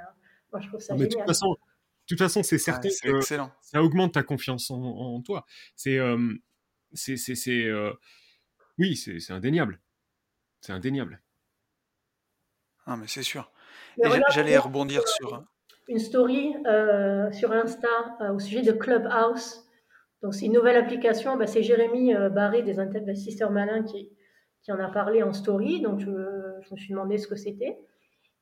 moi, 0.52 0.60
je 0.60 0.68
trouve 0.70 0.80
ça 0.80 0.96
génial. 0.96 1.10
De 1.10 1.16
toute 1.18 1.28
façon, 1.28 1.50
de 1.50 2.08
toute 2.08 2.20
façon, 2.20 2.42
c'est 2.42 2.58
certain 2.58 2.90
que 2.90 3.18
excellent. 3.18 3.52
ça 3.62 3.84
augmente 3.84 4.14
ta 4.14 4.24
confiance 4.24 4.72
en, 4.72 4.82
en 4.82 5.22
toi. 5.22 5.46
C'est 5.76 6.00
c'est, 6.94 7.66
euh, 7.66 7.94
oui, 8.78 8.96
c'est, 8.96 9.32
indéniable. 9.32 9.80
C'est 10.62 10.74
indéniable. 10.74 11.22
Ah, 12.86 12.98
mais 12.98 13.08
c'est 13.08 13.24
sûr. 13.24 13.52
j'allais 14.30 14.58
rebondir 14.58 15.08
sur. 15.08 15.44
Une 15.88 16.00
story 16.00 16.56
euh, 16.66 17.32
sur 17.32 17.52
Insta 17.52 17.88
euh, 18.22 18.34
au 18.34 18.40
sujet 18.40 18.62
de 18.62 18.72
Clubhouse. 18.72 19.66
Donc, 20.22 20.34
c'est 20.34 20.46
une 20.46 20.54
nouvelle 20.54 20.78
application. 20.78 21.36
Bah, 21.36 21.48
c'est 21.48 21.64
Jérémy 21.64 22.14
Barré 22.32 22.62
des 22.62 22.80
investisseurs 22.80 23.52
malins 23.52 23.84
qui, 23.84 24.10
qui 24.62 24.72
en 24.72 24.80
a 24.80 24.90
parlé 24.90 25.24
en 25.24 25.34
story. 25.34 25.82
Donc, 25.82 26.00
je, 26.00 26.10
me 26.10 26.78
suis 26.78 26.90
demandé 26.90 27.18
ce 27.18 27.28
que 27.28 27.36
c'était. 27.36 27.78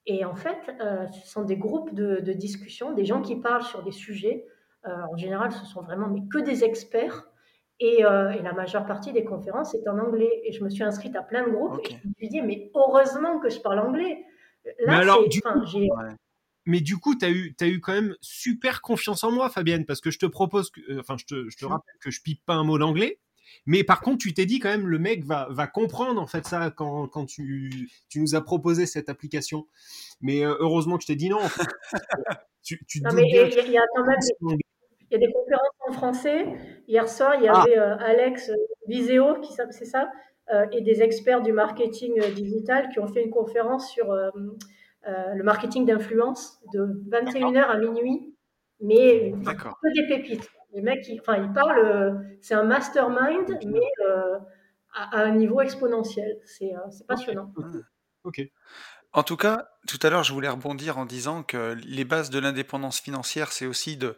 Et 0.06 0.26
en 0.26 0.36
fait, 0.36 0.72
ce 1.12 1.28
sont 1.28 1.44
des 1.44 1.58
groupes 1.58 1.94
de, 1.94 2.20
de, 2.22 2.34
discussion, 2.34 2.94
des 2.94 3.06
gens 3.06 3.22
qui 3.22 3.36
parlent 3.36 3.64
sur 3.64 3.84
des 3.84 3.92
sujets. 3.92 4.46
en 4.84 5.18
général, 5.18 5.52
ce 5.52 5.66
sont 5.66 5.82
vraiment 5.82 6.08
mais 6.08 6.22
que 6.32 6.40
des 6.40 6.64
experts 6.64 7.32
euh, 7.84 8.30
et, 8.30 8.42
la 8.42 8.54
majeure 8.54 8.86
partie 8.86 9.12
des 9.12 9.24
conférences 9.24 9.74
est 9.74 9.88
en 9.88 9.98
anglais. 9.98 10.42
Et 10.46 10.52
je 10.52 10.64
me 10.64 10.70
suis 10.70 10.84
inscrite 10.84 11.16
à 11.16 11.24
plein 11.24 11.48
de 11.48 11.52
groupes 11.52 11.80
et 11.84 11.90
je 11.90 12.08
me 12.08 12.14
suis 12.18 12.30
dit, 12.30 12.42
mais 12.42 12.72
heureusement 12.76 13.40
que 13.40 13.50
je 13.50 13.60
parle 13.60 13.80
anglais. 13.80 14.24
Là, 14.66 14.72
mais 14.88 14.94
alors, 14.94 15.28
du 15.28 15.42
coup, 15.42 15.50
mais 16.66 16.82
du 16.82 16.98
coup, 16.98 17.16
tu 17.16 17.26
as 17.26 17.32
eu, 17.32 17.56
as 17.60 17.68
eu 17.68 17.80
quand 17.80 17.94
même 17.94 18.16
super 18.22 18.82
confiance 18.82 19.24
en 19.24 19.32
moi, 19.32 19.50
Fabienne, 19.50 19.86
parce 19.86 20.02
que 20.02 20.12
je 20.12 20.20
te 20.20 20.26
propose, 20.26 20.70
que, 20.70 20.82
euh, 20.92 21.00
enfin, 21.00 21.16
je 21.18 21.26
te, 21.26 21.50
je 21.50 21.58
te 21.58 21.66
rappelle 21.66 21.96
que 22.00 22.12
je 22.12 22.22
pipe 22.22 22.44
pas 22.46 22.54
un 22.54 22.64
mot 22.64 22.78
d'anglais. 22.78 23.20
Mais 23.66 23.84
par 23.84 24.02
contre, 24.02 24.20
tu 24.20 24.34
t'es 24.34 24.46
dit 24.46 24.60
quand 24.60 24.70
même, 24.70 24.88
le 24.88 24.98
mec 24.98 25.26
va, 25.26 25.48
va 25.50 25.68
comprendre 25.68 26.22
en 26.22 26.28
fait 26.28 26.48
ça 26.48 26.72
quand, 26.72 27.08
quand 27.08 27.26
tu, 27.26 27.90
tu 28.08 28.22
nous 28.22 28.36
as 28.36 28.42
proposé 28.42 28.86
cette 28.86 29.10
application. 29.10 29.68
Mais 30.22 30.46
euh, 30.46 30.56
heureusement 30.60 30.98
que 30.98 31.04
je 31.04 31.08
t'ai 31.08 31.16
dit 31.16 31.30
non. 31.30 31.40
tu, 32.64 32.86
tu 32.86 33.02
non, 33.02 33.12
mais 33.14 33.24
il 33.28 33.36
y, 33.36 33.78
a 33.78 33.82
quand 33.94 34.06
même 34.06 34.20
il 35.12 35.12
y 35.12 35.16
a 35.16 35.28
des 35.28 35.34
conférences 35.34 35.68
en 35.90 35.92
français. 35.92 36.46
Hier 36.88 37.10
soir, 37.10 37.36
il 37.36 37.44
y 37.44 37.48
ah. 37.50 37.62
avait 37.62 37.78
euh, 37.78 37.98
Alex 37.98 38.52
Viseo, 38.88 39.42
qui 39.42 39.54
c'est 39.54 39.86
ça, 39.86 40.10
et 40.72 40.82
des 40.82 41.02
experts 41.02 41.42
du 41.42 41.54
marketing 41.54 42.20
euh, 42.22 42.32
digital 42.32 42.90
qui 42.90 43.00
ont 43.00 43.08
fait 43.08 43.24
une 43.24 43.32
conférence 43.32 43.90
sur 43.90 44.14
le 44.14 45.44
marketing 45.44 45.86
d'influence 45.86 46.60
de 46.74 47.02
21h 47.10 47.64
à 47.64 47.78
minuit, 47.78 48.36
mais 48.82 49.34
que 49.54 49.94
des 49.94 50.08
pépites. 50.08 50.50
Les 50.74 50.82
mecs, 50.82 51.06
ils, 51.08 51.20
enfin, 51.20 51.38
ils 51.38 51.52
parlent, 51.52 52.24
c'est 52.42 52.54
un 52.54 52.64
mastermind, 52.64 53.60
mais 53.66 53.80
à, 54.94 55.22
un 55.22 55.32
niveau 55.36 55.62
exponentiel. 55.62 56.40
C'est 56.46 56.74
passionnant. 57.08 57.54
Ok. 58.24 58.42
En 59.14 59.24
tout 59.24 59.36
cas, 59.36 59.68
tout 59.88 60.00
à 60.04 60.10
l'heure, 60.10 60.24
je 60.24 60.34
voulais 60.34 60.48
rebondir 60.48 60.98
en 60.98 61.06
disant 61.06 61.44
que 61.44 61.76
les 61.86 62.06
bases 62.06 62.30
de 62.30 62.40
l'indépendance 62.40 63.00
financière, 63.00 63.52
c'est 63.52 63.66
aussi 63.66 63.98
de 63.98 64.18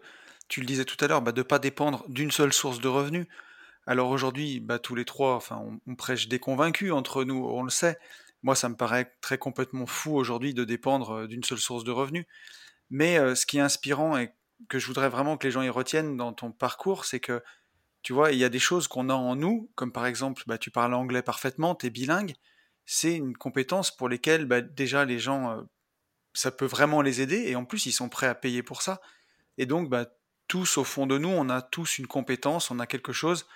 tu 0.50 0.60
le 0.60 0.68
disais 0.68 0.86
tout 0.86 1.04
à 1.04 1.08
l'heure, 1.08 1.22
bah, 1.22 1.32
de 1.32 1.40
ne 1.40 1.44
pas 1.44 1.58
dépendre 1.58 2.06
d'une 2.10 2.30
seule 2.30 2.54
source 2.54 2.80
de 2.80 2.88
revenus. 2.88 3.26
Alors 3.86 4.10
aujourd'hui, 4.10 4.60
bah, 4.60 4.80
tous 4.80 4.96
les 4.96 5.06
trois, 5.06 5.36
enfin, 5.36 5.64
on, 5.88 5.96
prêche 5.96 6.28
des 6.28 6.40
convaincus 6.40 6.92
entre 6.92 7.24
nous, 7.24 7.46
on 7.46 7.64
le 7.64 7.70
sait, 7.70 7.98
Moi, 8.42 8.56
ça 8.56 8.70
me 8.70 8.76
paraît 8.76 9.14
très 9.22 9.38
complètement 9.38 9.86
fou 9.86 10.16
aujourd'hui 10.16 10.54
de 10.54 10.64
dépendre 10.64 11.28
d'une 11.28 11.44
seule 11.44 11.60
source 11.60 11.84
de 11.84 11.92
revenus. 11.92 12.26
Mais 12.90 13.36
ce 13.36 13.46
qui 13.46 13.58
est 13.58 13.62
inspirant 13.62 14.18
et 14.18 14.34
que 14.70 14.80
je 14.80 14.88
voudrais 14.88 15.10
vraiment 15.10 15.38
que 15.38 15.48
les 15.48 15.52
gens 15.52 15.62
y 15.62 15.70
retiennent 15.70 16.18
dans 16.18 16.34
ton 16.34 16.52
parcours, 16.52 17.06
c'est 17.06 17.20
que, 17.20 17.44
tu 18.04 18.14
vois, 18.14 18.32
il 18.32 18.38
y 18.40 18.44
a 18.44 18.50
des 18.50 18.60
choses 18.60 18.88
qu'on 18.88 19.10
a 19.10 19.14
en 19.14 19.36
nous, 19.36 19.70
comme 19.76 19.92
par 19.92 20.06
exemple, 20.06 20.44
bah, 20.48 20.58
tu 20.58 20.72
parles 20.72 20.94
anglais 20.94 21.22
parfaitement, 21.22 21.76
tu 21.76 21.88
es 21.88 21.90
bilingue, 21.90 22.36
c'est 22.86 23.16
une 23.16 23.36
compétence 23.36 23.96
pour 23.96 24.10
lesquelles 24.10 24.46
bah, 24.46 24.62
déjà 24.62 25.06
les 25.06 25.20
gens, 25.20 25.66
ça 26.34 26.52
peut 26.52 26.66
vraiment 26.66 27.02
les 27.02 27.22
aider, 27.22 27.46
et 27.48 27.56
en 27.56 27.66
plus 27.66 27.86
ils 27.86 27.94
sont 27.94 28.10
prêts 28.10 28.28
à 28.28 28.36
payer 28.36 28.64
pour 28.64 28.82
ça. 28.82 29.02
Et 29.58 29.66
donc, 29.66 29.90
bah, 29.90 30.08
tous 30.48 30.78
au 30.78 30.84
fond 30.84 31.08
de 31.08 31.18
nous, 31.18 31.30
on 31.30 31.50
a 31.50 31.62
tous 31.62 31.98
une 31.98 32.08
compétence, 32.08 32.72
on 32.72 32.80
a 32.80 32.88
quelque 32.88 33.14
chose 33.14 33.48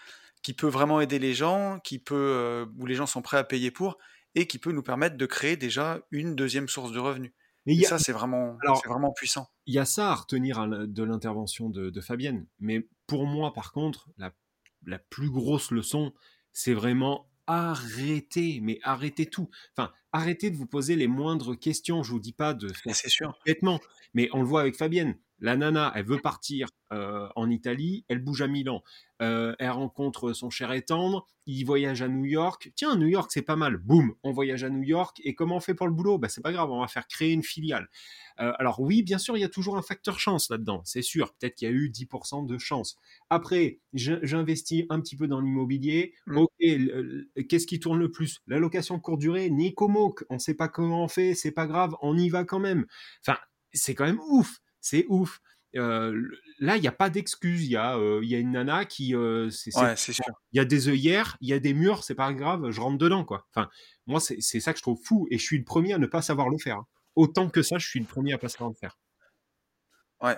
qui 0.42 0.54
peut 0.54 0.68
vraiment 0.68 1.02
aider 1.02 1.20
les 1.20 1.34
gens, 1.34 1.80
qui 1.84 2.00
peut, 2.00 2.68
où 2.78 2.86
les 2.86 2.96
gens 2.96 3.06
sont 3.06 3.22
prêts 3.22 3.38
à 3.38 3.44
payer 3.44 3.72
pour, 3.72 3.98
et 4.36 4.48
qui 4.48 4.60
peut 4.60 4.72
nous 4.72 4.84
permettre 4.84 5.18
de 5.18 5.26
créer 5.26 5.58
déjà 5.58 6.00
une 6.12 6.36
deuxième 6.36 6.68
source 6.68 6.92
de 6.92 7.00
revenus. 7.00 7.34
Mais 7.66 7.84
ça, 7.84 8.00
c'est 8.00 8.14
vraiment, 8.14 8.58
vraiment 8.86 9.12
puissant. 9.12 9.50
Il 9.66 9.74
y 9.74 9.80
a 9.80 9.86
ça 9.86 10.12
à 10.12 10.16
retenir 10.16 10.66
de 10.68 11.04
l'intervention 11.04 11.70
de, 11.70 12.02
Fabienne. 12.02 12.48
Mais 12.60 12.88
pour 13.08 13.26
moi, 13.26 13.52
par 13.52 13.74
contre, 13.74 14.10
la, 14.18 14.34
la 14.86 15.00
plus 15.00 15.30
grosse 15.30 15.72
leçon, 15.72 16.14
c'est 16.54 16.74
vraiment 16.74 17.30
arrêtez, 17.46 18.60
mais 18.62 18.80
arrêtez 18.84 19.26
tout. 19.26 19.50
Enfin, 19.76 19.92
arrêtez 20.12 20.50
de 20.50 20.58
vous 20.58 20.66
poser 20.66 20.96
les 20.96 21.08
moindres 21.08 21.58
questions. 21.58 22.04
Je 22.04 22.12
vous 22.12 22.20
dis 22.20 22.34
pas 22.34 22.54
de 22.54 22.68
faire 22.70 22.96
c'est 22.96 23.10
sûr. 23.10 23.38
Bêtement, 23.46 23.80
mais 24.14 24.30
on 24.34 24.40
le 24.40 24.48
voit 24.48 24.62
avec 24.62 24.76
Fabienne. 24.76 25.18
La 25.40 25.56
nana, 25.56 25.92
elle 25.96 26.06
veut 26.06 26.20
partir 26.20 26.68
euh, 26.92 27.28
en 27.36 27.50
Italie, 27.50 28.06
elle 28.08 28.20
bouge 28.20 28.42
à 28.42 28.48
Milan, 28.48 28.82
euh, 29.22 29.54
elle 29.60 29.70
rencontre 29.70 30.34
son 30.34 30.50
cher 30.50 30.72
et 30.72 30.82
tendre, 30.82 31.28
il 31.46 31.64
voyage 31.64 32.02
à 32.02 32.08
New 32.08 32.26
York. 32.26 32.72
Tiens, 32.76 32.96
New 32.96 33.08
York, 33.08 33.30
c'est 33.32 33.42
pas 33.42 33.56
mal. 33.56 33.78
Boum, 33.78 34.16
on 34.24 34.32
voyage 34.32 34.64
à 34.64 34.70
New 34.70 34.84
York. 34.84 35.22
Et 35.24 35.36
comment 35.36 35.58
on 35.58 35.60
fait 35.60 35.74
pour 35.74 35.88
le 35.88 35.94
boulot? 35.94 36.18
Bah, 36.18 36.30
C'est 36.30 36.42
pas 36.42 36.52
grave, 36.52 36.72
on 36.72 36.82
va 36.82 36.88
faire 36.88 37.08
créer 37.08 37.34
une 37.34 37.44
filiale. 37.44 37.88
Euh, 38.40 38.52
alors 38.58 38.80
oui, 38.80 39.04
bien 39.04 39.18
sûr, 39.18 39.38
il 39.38 39.42
y 39.42 39.46
a 39.46 39.50
toujours 39.50 39.78
un 39.78 39.82
facteur 39.82 40.20
chance 40.20 40.50
là-dedans, 40.50 40.82
c'est 40.86 41.02
sûr. 41.02 41.34
Peut-être 41.36 41.56
qu'il 41.56 41.68
y 41.68 41.72
a 41.72 41.74
eu 41.74 41.90
10% 41.90 42.46
de 42.46 42.58
chance. 42.58 42.98
Après, 43.30 43.80
j'investis 43.94 44.86
un 44.90 45.00
petit 45.02 45.16
peu 45.16 45.28
dans 45.28 45.40
l'immobilier. 45.40 46.14
Mm. 46.26 46.38
Ok, 46.38 47.48
qu'est-ce 47.48 47.68
qui 47.68 47.80
tourne 47.80 48.00
le 48.00 48.12
plus? 48.12 48.42
La 48.48 48.60
location 48.60 49.00
courte 49.00 49.20
durée, 49.20 49.50
Nicomoc. 49.50 50.24
On 50.30 50.40
sait 50.40 50.56
pas 50.56 50.68
comment 50.68 51.04
on 51.04 51.08
fait, 51.08 51.34
c'est 51.34 51.52
pas 51.52 51.68
grave, 51.68 51.96
on 52.02 52.18
y 52.18 52.30
va 52.30 52.44
quand 52.44 52.60
même. 52.60 52.86
Enfin, 53.22 53.38
c'est 53.74 53.94
quand 53.94 54.06
même 54.06 54.20
ouf 54.30 54.60
c'est 54.82 55.06
ouf. 55.10 55.42
Euh, 55.76 56.30
là, 56.60 56.76
il 56.76 56.82
n'y 56.82 56.88
a 56.88 56.94
pas 56.94 57.10
d'excuse. 57.10 57.66
Il 57.66 57.72
y, 57.72 57.76
a, 57.76 57.98
euh, 57.98 58.22
y 58.24 58.36
a 58.36 58.40
une 58.40 58.52
nana 58.52 58.86
qui. 58.86 59.16
Euh, 59.16 59.50
c'est, 59.50 59.72
Il 59.76 60.58
y 60.58 60.60
a 60.60 60.66
des 60.66 60.90
œillères, 60.90 61.38
il 61.42 61.50
y 61.50 61.54
a 61.54 61.60
des 61.60 61.74
murs, 61.74 62.04
c'est 62.04 62.16
pas 62.16 62.34
grave, 62.34 62.72
je 62.72 62.82
rentre 62.82 62.98
dedans. 62.98 63.26
quoi. 63.26 63.46
Enfin, 63.54 63.70
moi, 64.06 64.20
c'est, 64.20 64.42
ça 64.60 64.74
que 64.74 64.80
je 64.80 64.84
trouve 64.84 65.00
fou. 65.04 65.28
Et 65.32 65.38
je 65.38 65.44
suis 65.44 65.58
le 65.58 65.66
premier 65.66 65.94
à 65.94 65.98
ne 65.98 66.08
pas 66.08 66.22
savoir 66.22 66.50
le 66.50 66.58
faire. 66.58 66.78
Hein. 66.78 66.88
Autant 67.16 67.50
que 67.50 67.62
ça, 67.62 67.78
je 67.78 67.88
suis 67.88 68.00
le 68.00 68.06
premier 68.06 68.34
à 68.34 68.38
pas 68.38 68.50
savoir 68.50 68.70
le 68.70 68.76
faire. 68.76 68.98
Ouais. 70.22 70.38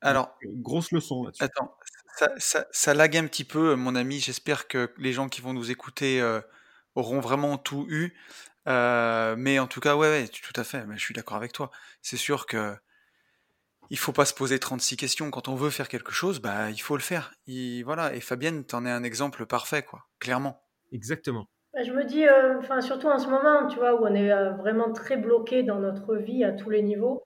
Alors. 0.00 0.36
grosse 0.44 0.92
leçon 0.92 1.24
là-dessus. 1.24 1.42
Attends, 1.42 1.76
ça, 2.16 2.32
ça, 2.38 2.66
ça, 2.70 2.94
lague 2.94 3.16
un 3.16 3.26
petit 3.26 3.44
peu, 3.44 3.74
mon 3.74 3.94
ami. 3.94 4.20
J'espère 4.20 4.68
que 4.68 4.92
les 4.98 5.12
gens 5.12 5.28
qui 5.28 5.40
vont 5.40 5.52
nous 5.52 5.70
écouter 5.70 6.22
auront 6.94 7.20
vraiment 7.20 7.58
tout 7.58 7.86
eu. 7.88 8.16
Euh, 8.68 9.36
mais 9.38 9.58
en 9.58 9.66
tout 9.66 9.80
cas, 9.80 9.96
ouais, 9.96 10.08
ouais, 10.08 10.28
tout 10.28 10.60
à 10.60 10.64
fait. 10.64 10.84
Mais 10.86 10.96
je 10.96 11.02
suis 11.02 11.14
d'accord 11.14 11.36
avec 11.36 11.52
toi. 11.52 11.70
C'est 12.02 12.16
sûr 12.16 12.46
que 12.46 12.74
il 13.90 13.98
faut 13.98 14.12
pas 14.12 14.24
se 14.24 14.34
poser 14.34 14.58
36 14.58 14.96
questions. 14.96 15.30
Quand 15.30 15.48
on 15.48 15.54
veut 15.54 15.70
faire 15.70 15.88
quelque 15.88 16.12
chose, 16.12 16.40
bah, 16.40 16.70
il 16.70 16.80
faut 16.80 16.96
le 16.96 17.02
faire. 17.02 17.32
Et, 17.46 17.82
voilà. 17.84 18.14
Et 18.14 18.20
Fabienne, 18.20 18.64
tu 18.66 18.74
en 18.74 18.84
es 18.84 18.90
un 18.90 19.04
exemple 19.04 19.46
parfait, 19.46 19.82
quoi. 19.82 20.00
Clairement. 20.18 20.60
Exactement. 20.92 21.46
Bah, 21.72 21.82
je 21.84 21.92
me 21.92 22.04
dis, 22.04 22.26
euh, 22.26 22.58
enfin, 22.58 22.80
surtout 22.80 23.08
en 23.08 23.18
ce 23.18 23.28
moment, 23.28 23.68
tu 23.68 23.78
vois, 23.78 23.94
où 23.94 24.04
on 24.04 24.14
est 24.14 24.32
euh, 24.32 24.50
vraiment 24.52 24.92
très 24.92 25.16
bloqué 25.16 25.62
dans 25.62 25.78
notre 25.78 26.16
vie 26.16 26.42
à 26.42 26.52
tous 26.52 26.70
les 26.70 26.82
niveaux, 26.82 27.22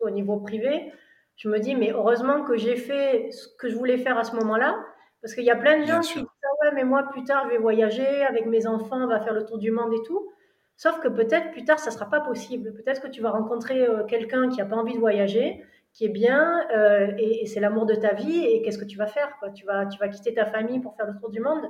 au 0.00 0.10
niveau 0.10 0.38
privé. 0.40 0.92
Je 1.36 1.48
me 1.48 1.58
dis, 1.58 1.74
mais 1.74 1.90
heureusement 1.92 2.44
que 2.44 2.56
j'ai 2.56 2.76
fait 2.76 3.30
ce 3.30 3.48
que 3.58 3.68
je 3.68 3.76
voulais 3.76 3.98
faire 3.98 4.18
à 4.18 4.24
ce 4.24 4.36
moment-là, 4.36 4.76
parce 5.22 5.34
qu'il 5.34 5.44
y 5.44 5.50
a 5.50 5.56
plein 5.56 5.80
de 5.80 5.86
gens 5.86 6.00
qui 6.00 6.18
disent, 6.18 6.26
ah 6.42 6.66
ouais, 6.66 6.72
mais 6.74 6.84
moi, 6.84 7.04
plus 7.10 7.24
tard, 7.24 7.44
je 7.46 7.54
vais 7.54 7.58
voyager 7.58 8.22
avec 8.24 8.46
mes 8.46 8.66
enfants, 8.66 9.02
on 9.02 9.06
va 9.06 9.20
faire 9.20 9.32
le 9.32 9.44
tour 9.44 9.58
du 9.58 9.70
monde 9.70 9.92
et 9.92 10.02
tout. 10.06 10.30
Sauf 10.76 11.00
que 11.00 11.08
peut-être 11.08 11.52
plus 11.52 11.64
tard, 11.64 11.78
ça 11.78 11.90
ne 11.90 11.94
sera 11.94 12.10
pas 12.10 12.20
possible. 12.20 12.72
Peut-être 12.74 13.00
que 13.00 13.08
tu 13.08 13.22
vas 13.22 13.30
rencontrer 13.30 13.82
euh, 13.82 14.04
quelqu'un 14.04 14.48
qui 14.48 14.58
n'a 14.58 14.64
pas 14.64 14.76
envie 14.76 14.94
de 14.94 14.98
voyager, 14.98 15.62
qui 15.92 16.06
est 16.06 16.10
bien, 16.10 16.66
euh, 16.76 17.12
et, 17.16 17.46
c'est 17.46 17.60
l'amour 17.60 17.86
de 17.86 17.94
ta 17.94 18.12
vie, 18.12 18.44
et 18.44 18.62
qu'est-ce 18.62 18.78
que 18.78 18.84
tu 18.84 18.98
vas 18.98 19.06
faire 19.06 19.36
quoi? 19.38 19.50
Tu, 19.50 19.64
vas, 19.64 19.86
tu 19.86 19.98
vas 19.98 20.08
quitter 20.08 20.34
ta 20.34 20.46
famille 20.46 20.80
pour 20.80 20.96
faire 20.96 21.06
le 21.06 21.16
tour 21.20 21.30
du 21.30 21.40
monde? 21.40 21.64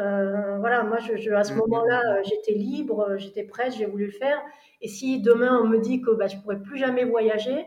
Euh, 0.00 0.58
voilà, 0.58 0.82
moi, 0.82 0.98
je, 0.98 1.30
à 1.32 1.44
ce 1.44 1.52
mmh. 1.52 1.56
moment-là, 1.56 2.22
j'étais 2.24 2.52
libre, 2.52 3.16
j'étais 3.16 3.44
prête, 3.44 3.74
j'ai 3.74 3.86
voulu 3.86 4.06
le 4.06 4.12
faire. 4.12 4.42
Et 4.80 4.88
si 4.88 5.20
demain, 5.20 5.60
on 5.62 5.68
me 5.68 5.78
dit 5.78 6.00
que 6.02 6.10
bah, 6.10 6.26
je 6.26 6.36
ne 6.36 6.42
pourrai 6.42 6.60
plus 6.60 6.78
jamais 6.78 7.04
voyager, 7.04 7.66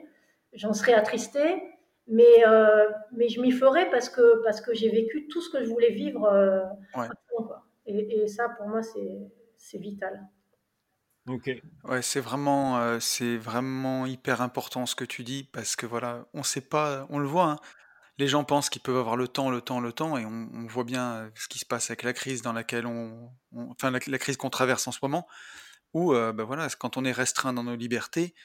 j'en 0.53 0.73
serais 0.73 0.93
attristée. 0.93 1.63
Mais, 2.07 2.43
mais 3.13 3.29
je 3.29 3.41
m'y 3.41 3.51
ferai 3.51 3.89
parce 3.89 4.09
que, 4.09 4.43
parce 4.43 4.61
que 4.61 4.75
j'ai 4.75 4.89
vécu 4.89 5.27
tout 5.27 5.41
ce 5.41 5.49
que 5.49 5.63
je 5.63 5.69
voulais 5.69 5.89
vivre. 5.89 6.29
Et, 7.87 8.21
et, 8.21 8.27
ça, 8.27 8.49
pour 8.49 8.67
moi, 8.67 8.81
c'est 8.83 9.77
vital. 9.77 10.21
Ok. 11.27 11.49
Ouais, 11.85 12.01
c'est 12.01 12.19
vraiment, 12.19 12.77
euh, 12.79 12.99
c'est 12.99 13.37
vraiment 13.37 14.05
hyper 14.05 14.41
important 14.41 14.85
ce 14.85 14.95
que 14.95 15.05
tu 15.05 15.23
dis 15.23 15.43
parce 15.43 15.75
que 15.75 15.85
voilà, 15.85 16.27
on 16.33 16.43
sait 16.43 16.61
pas, 16.61 17.07
on 17.09 17.17
le 17.17 17.27
voit, 17.27 17.51
hein. 17.51 17.59
les 18.19 18.27
gens 18.27 18.43
pensent 18.43 18.69
qu'ils 18.69 18.81
peuvent 18.81 18.97
avoir 18.97 19.17
le 19.17 19.27
temps, 19.27 19.49
le 19.49 19.61
temps, 19.61 19.79
le 19.79 19.91
temps, 19.91 20.17
et 20.17 20.25
on, 20.25 20.67
voit 20.67 20.83
bien 20.83 21.13
euh, 21.13 21.29
ce 21.33 21.47
qui 21.47 21.57
se 21.57 21.65
passe 21.65 21.89
avec 21.89 22.03
la 22.03 22.13
crise 22.13 22.43
dans 22.43 22.53
laquelle 22.53 22.85
on, 22.85 23.31
enfin 23.55 23.89
la, 23.89 23.99
crise 24.19 24.37
qu'on 24.37 24.51
traverse 24.51 24.87
en 24.87 24.91
ce 24.91 24.99
moment, 25.01 25.27
où 25.93 26.13
euh, 26.13 26.31
ben 26.31 26.43
voilà, 26.43 26.67
quand 26.77 26.95
on 26.95 27.05
est 27.05 27.11
restreint 27.11 27.53
dans 27.53 27.63
nos 27.63 27.75
libertés, 27.75 28.35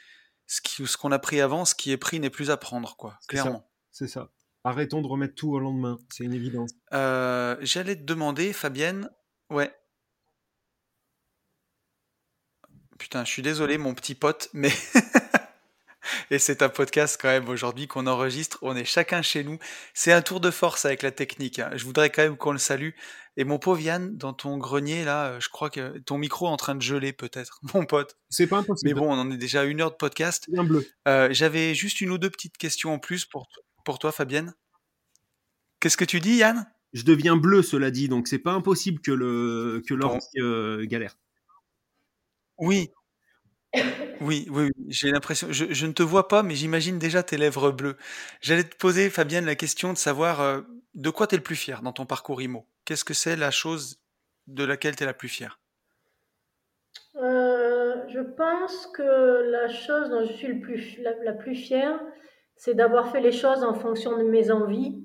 ce 0.46 0.62
qui, 0.62 0.86
ce 0.86 0.96
qu'on 0.96 1.12
a 1.12 1.18
pris 1.18 1.42
avant, 1.42 1.66
ce 1.66 1.74
qui 1.74 1.92
est 1.92 1.98
pris 1.98 2.18
n'est 2.18 2.30
plus 2.30 2.50
à 2.50 2.56
prendre, 2.56 2.96
quoi, 2.96 3.18
clairement. 3.28 3.70
C'est 3.90 4.08
ça. 4.08 4.30
Arrêtons 4.64 5.02
de 5.02 5.06
remettre 5.06 5.34
tout 5.34 5.52
au 5.52 5.58
lendemain, 5.58 5.98
c'est 6.10 6.24
une 6.24 6.34
évidence. 6.34 6.70
j'allais 6.92 7.96
te 7.96 8.04
demander, 8.04 8.54
Fabienne, 8.54 9.10
ouais, 9.50 9.70
Putain, 13.00 13.24
je 13.24 13.30
suis 13.30 13.40
désolé, 13.40 13.78
mon 13.78 13.94
petit 13.94 14.14
pote, 14.14 14.50
mais. 14.52 14.70
Et 16.30 16.38
c'est 16.38 16.60
un 16.60 16.68
podcast 16.68 17.18
quand 17.20 17.28
même 17.28 17.48
aujourd'hui 17.48 17.86
qu'on 17.86 18.06
enregistre. 18.06 18.58
On 18.60 18.76
est 18.76 18.84
chacun 18.84 19.22
chez 19.22 19.42
nous. 19.42 19.58
C'est 19.94 20.12
un 20.12 20.20
tour 20.20 20.38
de 20.38 20.50
force 20.50 20.84
avec 20.84 21.02
la 21.02 21.10
technique. 21.10 21.60
Hein. 21.60 21.70
Je 21.74 21.84
voudrais 21.84 22.10
quand 22.10 22.22
même 22.22 22.36
qu'on 22.36 22.52
le 22.52 22.58
salue. 22.58 22.90
Et 23.38 23.44
mon 23.44 23.58
pauvre 23.58 23.80
Yann, 23.80 24.18
dans 24.18 24.34
ton 24.34 24.58
grenier 24.58 25.04
là, 25.04 25.40
je 25.40 25.48
crois 25.48 25.70
que 25.70 25.98
ton 26.00 26.18
micro 26.18 26.46
est 26.46 26.50
en 26.50 26.58
train 26.58 26.74
de 26.74 26.82
geler 26.82 27.14
peut-être, 27.14 27.60
mon 27.74 27.86
pote. 27.86 28.18
C'est 28.28 28.46
pas 28.46 28.58
impossible. 28.58 28.90
Mais 28.90 28.94
bon, 28.94 29.10
on 29.10 29.18
en 29.18 29.30
est 29.30 29.38
déjà 29.38 29.62
à 29.62 29.64
une 29.64 29.80
heure 29.80 29.92
de 29.92 29.96
podcast. 29.96 30.44
Bien 30.50 30.64
bleu. 30.64 30.86
Euh, 31.08 31.28
j'avais 31.30 31.74
juste 31.74 32.02
une 32.02 32.10
ou 32.10 32.18
deux 32.18 32.30
petites 32.30 32.58
questions 32.58 32.92
en 32.92 32.98
plus 32.98 33.24
pour, 33.24 33.48
pour 33.86 33.98
toi, 33.98 34.12
Fabienne. 34.12 34.52
Qu'est-ce 35.80 35.96
que 35.96 36.04
tu 36.04 36.20
dis, 36.20 36.36
Yann? 36.36 36.66
Je 36.92 37.04
deviens 37.04 37.36
bleu, 37.36 37.62
cela 37.62 37.90
dit, 37.90 38.08
donc 38.08 38.28
c'est 38.28 38.38
pas 38.38 38.52
impossible 38.52 39.00
que 39.00 39.12
le 39.12 39.82
que 39.86 39.94
l'ordi 39.94 40.26
euh, 40.38 40.84
galère. 40.86 41.16
Oui. 42.60 42.90
Oui, 44.20 44.46
oui, 44.50 44.70
j'ai 44.88 45.10
l'impression, 45.10 45.46
je, 45.50 45.86
ne 45.86 45.92
te 45.92 46.02
vois 46.02 46.28
pas, 46.28 46.42
mais 46.42 46.54
j'imagine 46.54 46.98
déjà 46.98 47.22
tes 47.22 47.38
lèvres 47.38 47.70
bleues. 47.70 47.96
J'allais 48.40 48.64
te 48.64 48.76
poser, 48.76 49.08
Fabienne, 49.08 49.46
la 49.46 49.54
question 49.54 49.92
de 49.92 49.98
savoir 49.98 50.40
euh, 50.40 50.60
de 50.94 51.08
quoi 51.08 51.26
tu 51.26 51.36
es 51.36 51.38
le 51.38 51.44
plus 51.44 51.56
fier 51.56 51.80
dans 51.80 51.92
ton 51.92 52.04
parcours 52.04 52.42
IMO. 52.42 52.66
Qu'est-ce 52.84 53.04
que 53.04 53.14
c'est 53.14 53.36
la 53.36 53.50
chose 53.50 54.00
de 54.46 54.64
laquelle 54.64 54.96
tu 54.96 55.04
es 55.04 55.06
la 55.06 55.14
plus 55.14 55.28
fière? 55.28 55.60
Euh, 57.16 57.94
Je 58.08 58.20
pense 58.20 58.88
que 58.88 59.50
la 59.50 59.68
chose 59.68 60.10
dont 60.10 60.24
je 60.24 60.32
suis 60.32 60.48
le 60.48 60.60
plus, 60.60 60.98
la, 61.00 61.32
plus 61.32 61.54
fière, 61.54 61.98
c'est 62.56 62.74
d'avoir 62.74 63.10
fait 63.10 63.20
les 63.20 63.32
choses 63.32 63.62
en 63.64 63.74
fonction 63.74 64.18
de 64.18 64.24
mes 64.24 64.50
envies 64.50 65.02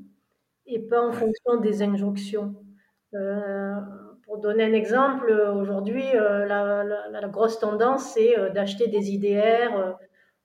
et 0.65 0.79
pas 0.79 1.01
en 1.01 1.11
fonction 1.11 1.57
des 1.61 1.83
injonctions. 1.83 2.55
Euh, 3.13 3.75
pour 4.25 4.39
donner 4.39 4.63
un 4.63 4.73
exemple, 4.73 5.31
aujourd'hui, 5.31 6.03
euh, 6.15 6.45
la, 6.45 7.27
grosse 7.27 7.59
tendance, 7.59 8.13
c'est 8.13 8.37
euh, 8.37 8.49
d'acheter 8.49 8.87
des 8.87 9.11
IDR 9.11 9.75
euh, 9.77 9.91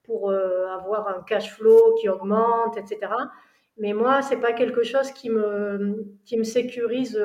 pour 0.04 0.32
avoir 0.32 1.08
un 1.08 1.22
cash 1.22 1.54
flow 1.54 1.94
qui 2.00 2.08
augmente, 2.08 2.76
etc. 2.76 3.12
Mais 3.76 3.92
moi, 3.92 4.22
c'est 4.22 4.38
pas 4.38 4.52
quelque 4.52 4.82
chose 4.82 5.12
qui 5.12 5.30
me, 5.30 6.04
qui 6.24 6.36
me 6.36 6.42
sécurise 6.42 7.16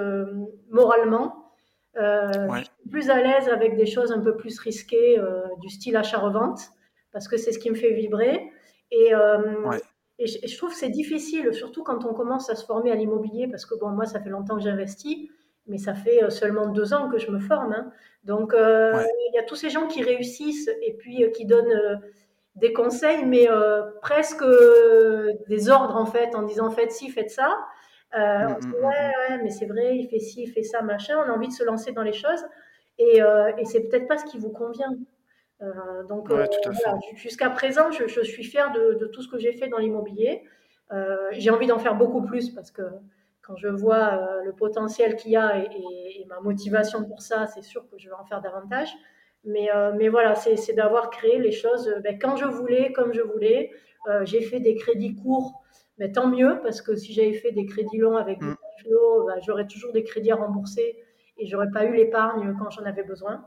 moralement. 0.70 1.52
Je 1.96 2.62
suis 2.64 2.90
plus 2.92 3.10
à 3.10 3.22
l'aise 3.24 3.50
avec 3.50 3.76
des 3.76 3.88
choses 3.88 4.12
un 4.12 4.20
peu 4.20 4.38
plus 4.38 4.60
risquées, 4.60 5.20
du 5.62 5.70
style 5.70 5.98
achat-revente, 5.98 6.60
parce 7.12 7.28
que 7.28 7.38
c'est 7.38 7.52
ce 7.52 7.58
qui 7.58 7.72
me 7.72 7.76
fait 7.76 7.94
vibrer. 7.94 8.52
Et, 8.92 9.14
et, 10.20 10.28
je, 10.28 10.38
et 10.44 10.48
je 10.48 10.56
trouve 10.56 10.70
que 10.70 10.78
c'est 10.78 10.90
difficile, 10.90 11.56
surtout 11.56 11.82
quand 11.82 12.06
on 12.06 12.14
commence 12.14 12.52
à 12.52 12.56
se 12.56 12.68
former 12.68 12.92
à 12.92 12.96
l'immobilier, 12.96 13.48
parce 13.48 13.66
que 13.66 13.74
bon, 13.80 13.90
moi, 13.90 14.06
ça 14.06 14.22
fait 14.22 14.30
longtemps 14.30 14.58
que 14.58 14.64
j'investis 14.64 15.28
mais 15.68 15.78
ça 15.78 15.94
fait 15.94 16.24
euh, 16.24 16.30
seulement 16.30 16.68
deux 16.68 16.94
ans 16.94 17.10
que 17.10 17.18
je 17.18 17.32
me 17.32 17.40
forme. 17.40 17.74
Hein. 17.74 17.92
Donc, 18.24 18.54
euh, 18.54 19.04
il 19.32 19.36
y 19.36 19.40
a 19.40 19.44
tous 19.44 19.56
ces 19.56 19.70
gens 19.70 19.88
qui 19.88 20.04
réussissent 20.04 20.70
et 20.82 20.94
puis 20.94 21.24
euh, 21.24 21.30
qui 21.30 21.46
donnent 21.46 22.02
des 22.56 22.72
conseils, 22.72 23.26
mais 23.26 23.48
presque 24.02 24.44
des 25.50 25.70
ordres 25.70 25.98
en 25.98 26.06
fait, 26.06 26.36
en 26.36 26.44
disant 26.44 26.72
faites 26.72 26.92
ci, 26.92 27.10
faites 27.10 27.30
ça. 27.30 27.50
Mm, 28.14 28.48
on 28.48 28.56
se 28.56 28.62
dit, 28.62 28.68
mm, 28.68 28.86
ouais, 28.86 29.12
ouais, 29.30 29.44
mais 29.44 29.50
c'est 29.50 29.66
vrai, 29.66 29.98
il 29.98 30.08
fait 30.08 30.20
ci, 30.20 30.44
il 30.44 30.48
fait 30.48 30.64
ça, 30.64 30.82
machin. 30.82 31.18
On 31.18 31.30
a 31.30 31.34
envie 31.34 31.50
de 31.50 31.54
se 31.54 31.64
lancer 31.64 31.92
dans 31.92 32.02
les 32.02 32.14
choses. 32.14 32.46
et, 32.98 33.20
et 33.58 33.66
c'est 33.66 33.82
peut-être 33.90 34.08
pas 34.08 34.18
ce 34.18 34.26
qui 34.26 34.38
vous 34.38 34.52
convient. 34.52 34.96
donc 36.08 36.32
jusqu'à 37.16 37.50
présent, 37.50 37.92
je, 37.92 38.08
je, 38.08 38.22
suis 38.22 38.46
fière 38.46 38.72
de, 38.72 38.94
de, 38.94 39.06
tout 39.08 39.22
ce 39.22 39.28
que 39.28 39.38
j'ai 39.38 39.52
fait 39.52 39.68
dans 39.68 39.80
l'immobilier. 39.80 40.44
j'ai 41.32 41.50
envie 41.50 41.68
d'en 41.68 41.80
faire 41.80 41.96
beaucoup 41.96 42.22
plus 42.22 42.52
parce 42.52 42.72
que 42.72 42.84
quand 43.46 43.56
je 43.56 43.68
vois 43.68 44.42
le 44.44 44.54
potentiel 44.54 45.16
qu'il 45.16 45.32
y 45.32 45.38
a 45.38 45.60
et, 45.60 45.70
et, 46.20 46.26
ma 46.28 46.40
motivation 46.40 47.04
pour 47.06 47.22
ça, 47.22 47.46
c'est 47.48 47.62
sûr 47.62 47.88
que 47.90 47.98
je 47.98 48.10
vais 48.10 48.16
en 48.16 48.26
faire 48.26 48.42
davantage. 48.42 48.90
Mais, 49.44 49.70
mais 49.96 50.10
voilà, 50.10 50.34
c'est 50.34 50.74
d'avoir 50.74 51.12
créé 51.12 51.38
les 51.38 51.52
choses 51.52 51.94
ben, 52.04 52.18
quand 52.18 52.36
je 52.36 52.46
voulais, 52.46 52.92
comme 52.94 53.14
je 53.14 53.22
voulais. 53.22 53.72
j'ai 54.24 54.42
fait 54.42 54.60
des 54.60 54.76
crédits 54.76 55.16
courts 55.16 55.62
mais 55.98 56.12
tant 56.12 56.28
mieux, 56.28 56.60
parce 56.62 56.82
que 56.82 56.96
si 56.96 57.14
j'avais 57.14 57.34
fait 57.34 57.52
des 57.52 57.66
crédits 57.66 57.98
longs 57.98 58.18
avec 58.18 58.40
des 58.40 58.46
mm. 58.46 58.58
flots, 58.80 59.26
bah, 59.26 59.36
j'aurais 59.46 59.68
toujours 59.68 59.94
des 59.94 60.04
crédits 60.04 60.32
à 60.32 60.36
rembourser 60.36 60.98
et 61.38 61.46
j'aurais 61.46 61.70
pas 61.72 61.86
eu 61.86 61.94
l'épargne 61.94 62.56
quand 62.60 62.70
j'en 62.70 62.84
avais 62.84 63.04
besoin. 63.04 63.46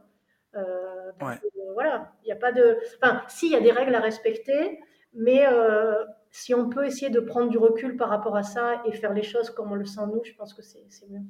Euh, 0.55 1.13
euh 1.23 1.35
voilà, 1.75 2.13
il 2.23 2.27
n'y 2.27 2.33
a 2.33 2.37
pas 2.37 2.53
de. 2.53 2.79
Enfin, 3.01 3.23
si, 3.29 3.47
il 3.47 3.53
y 3.53 3.57
a 3.57 3.61
des 3.61 3.71
règles 3.71 3.95
à 3.95 4.01
respecter, 4.01 4.81
mais 5.13 5.47
euh, 5.47 6.05
si 6.31 6.55
on 6.55 6.69
peut 6.69 6.87
essayer 6.87 7.11
de 7.11 7.21
prendre 7.21 7.51
du 7.51 7.59
recul 7.59 7.97
par 7.97 8.09
rapport 8.09 8.37
à 8.37 8.43
ça 8.43 8.83
et 8.87 8.93
faire 8.93 9.13
les 9.13 9.23
choses 9.23 9.51
comme 9.51 9.73
on 9.73 9.75
le 9.75 9.87
sent 9.87 10.07
nous, 10.07 10.23
je 10.25 10.33
pense 10.33 10.55
que 10.55 10.63
c'est 10.63 10.87
mieux. 11.09 11.23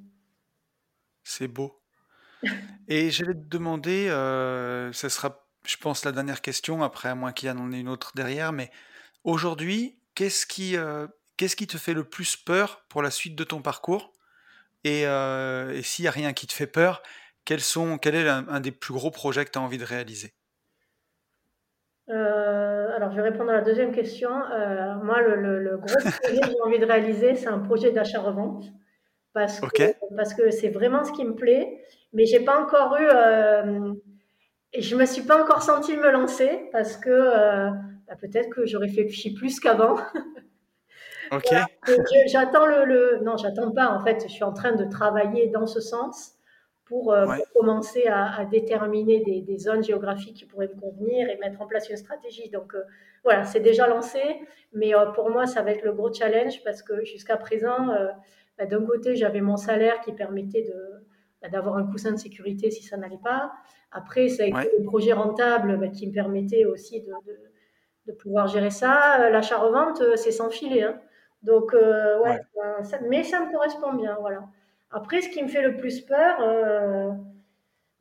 C'est 1.24 1.48
beau. 1.48 1.80
et 2.88 3.10
j'allais 3.10 3.34
te 3.34 3.48
demander, 3.48 4.08
euh, 4.08 4.92
ce 4.92 5.08
sera, 5.08 5.46
je 5.66 5.76
pense, 5.76 6.04
la 6.04 6.12
dernière 6.12 6.40
question, 6.40 6.82
après, 6.82 7.08
à 7.08 7.14
moins 7.14 7.32
qu'il 7.32 7.48
y 7.48 7.52
en 7.52 7.72
ait 7.72 7.80
une 7.80 7.88
autre 7.88 8.12
derrière, 8.14 8.52
mais 8.52 8.70
aujourd'hui, 9.24 9.98
qu'est-ce 10.14 10.46
qui, 10.46 10.76
euh, 10.76 11.06
qu'est-ce 11.36 11.56
qui 11.56 11.66
te 11.66 11.78
fait 11.78 11.94
le 11.94 12.04
plus 12.04 12.36
peur 12.36 12.84
pour 12.88 13.02
la 13.02 13.10
suite 13.10 13.34
de 13.34 13.44
ton 13.44 13.62
parcours? 13.62 14.12
Et, 14.84 15.06
euh, 15.06 15.82
s'il 15.82 16.04
n'y 16.04 16.08
a 16.08 16.12
rien 16.12 16.32
qui 16.32 16.46
te 16.46 16.52
fait 16.52 16.66
peur, 16.66 17.02
sont, 17.58 17.96
quel 17.98 18.14
est 18.14 18.28
un, 18.28 18.60
des 18.60 18.72
plus 18.72 18.92
gros 18.92 19.10
projets 19.10 19.44
que 19.44 19.50
tu 19.50 19.58
as 19.58 19.62
envie 19.62 19.78
de 19.78 19.84
réaliser? 19.84 20.34
Euh, 22.10 22.96
alors, 22.96 23.10
je 23.10 23.16
vais 23.16 23.28
répondre 23.30 23.50
à 23.50 23.54
la 23.54 23.60
deuxième 23.60 23.92
question. 23.92 24.30
moi, 25.02 25.20
le, 25.22 25.76
gros 25.76 25.86
projet 25.86 26.40
que 26.40 26.46
j'ai 26.46 26.60
envie 26.64 26.78
de 26.78 26.86
réaliser, 26.86 27.34
c'est 27.34 27.48
un 27.48 27.58
projet 27.58 27.90
d'achat-revente. 27.92 28.64
Parce 29.34 29.60
que, 29.60 29.94
parce 30.16 30.34
que 30.34 30.50
c'est 30.50 30.70
vraiment 30.70 31.04
ce 31.04 31.12
qui 31.12 31.24
me 31.24 31.34
plaît. 31.34 31.84
Mais 32.12 32.24
j'ai 32.24 32.40
pas 32.40 32.60
encore 32.60 32.96
eu. 32.96 33.06
et 34.72 34.82
je 34.82 34.96
me 34.96 35.04
suis 35.04 35.22
pas 35.22 35.42
encore 35.42 35.62
sentie 35.62 35.96
me 35.96 36.10
lancer 36.10 36.68
parce 36.72 36.96
que 36.96 37.10
bah, 37.10 38.16
peut-être 38.20 38.48
que 38.48 38.66
j'aurais 38.66 38.86
réfléchi 38.86 39.34
plus 39.34 39.60
qu'avant. 39.60 39.96
Ok. 41.30 41.54
J'attends 42.26 42.66
le, 42.66 43.20
Non, 43.22 43.36
j'attends 43.36 43.70
pas. 43.70 43.88
En 43.88 44.00
fait, 44.04 44.22
je 44.26 44.32
suis 44.32 44.44
en 44.44 44.52
train 44.52 44.72
de 44.72 44.84
travailler 44.84 45.48
dans 45.48 45.66
ce 45.66 45.80
sens 45.80 46.37
pour, 46.88 47.12
euh, 47.12 47.26
commencer 47.54 48.06
à, 48.06 48.44
déterminer 48.44 49.20
des, 49.20 49.58
zones 49.58 49.82
géographiques 49.82 50.36
qui 50.36 50.44
pourraient 50.46 50.70
me 50.74 50.80
convenir 50.80 51.28
et 51.28 51.36
mettre 51.38 51.60
en 51.60 51.66
place 51.66 51.88
une 51.90 51.96
stratégie. 51.96 52.48
Donc 52.50 52.74
euh, 52.74 52.82
voilà, 53.24 53.44
c'est 53.44 53.60
déjà 53.60 53.86
lancé. 53.86 54.20
Mais 54.72 54.94
euh, 54.94 55.06
pour 55.06 55.30
moi, 55.30 55.46
ça 55.46 55.62
va 55.62 55.72
être 55.72 55.84
le 55.84 55.92
gros 55.92 56.12
challenge 56.12 56.62
parce 56.64 56.82
que 56.82 57.04
jusqu'à 57.04 57.36
présent, 57.36 57.88
bah, 58.58 58.66
d'un 58.66 58.84
côté, 58.84 59.16
j'avais 59.16 59.40
mon 59.40 59.56
salaire 59.56 60.00
qui 60.00 60.12
permettait 60.12 60.62
de 60.62 61.06
bah, 61.42 61.48
d'avoir 61.48 61.76
un 61.76 61.84
coussin 61.84 62.12
de 62.12 62.16
sécurité 62.16 62.70
si 62.70 62.82
ça 62.82 62.96
n'allait 62.96 63.20
pas. 63.22 63.52
Après, 63.92 64.28
ça 64.28 64.44
a 64.44 64.46
été 64.46 64.70
le 64.78 64.84
projet 64.84 65.12
rentable 65.12 65.90
qui 65.92 66.06
me 66.06 66.12
permettait 66.12 66.64
aussi 66.64 67.02
de 67.02 67.12
de 68.06 68.12
pouvoir 68.12 68.48
gérer 68.48 68.70
ça. 68.70 69.28
L'achat-revente, 69.30 70.02
c'est 70.16 70.32
sans 70.32 70.48
filet. 70.48 70.82
Hein. 70.82 70.98
Donc, 71.42 71.74
euh, 71.74 72.20
ouais, 72.20 72.40
mais 73.08 73.22
ça 73.22 73.40
me 73.40 73.52
correspond 73.52 73.92
bien. 73.94 74.16
Voilà. 74.20 74.44
Après, 74.90 75.20
ce 75.20 75.28
qui 75.28 75.42
me 75.42 75.48
fait 75.48 75.62
le 75.62 75.76
plus 75.76 76.00
peur, 76.00 76.38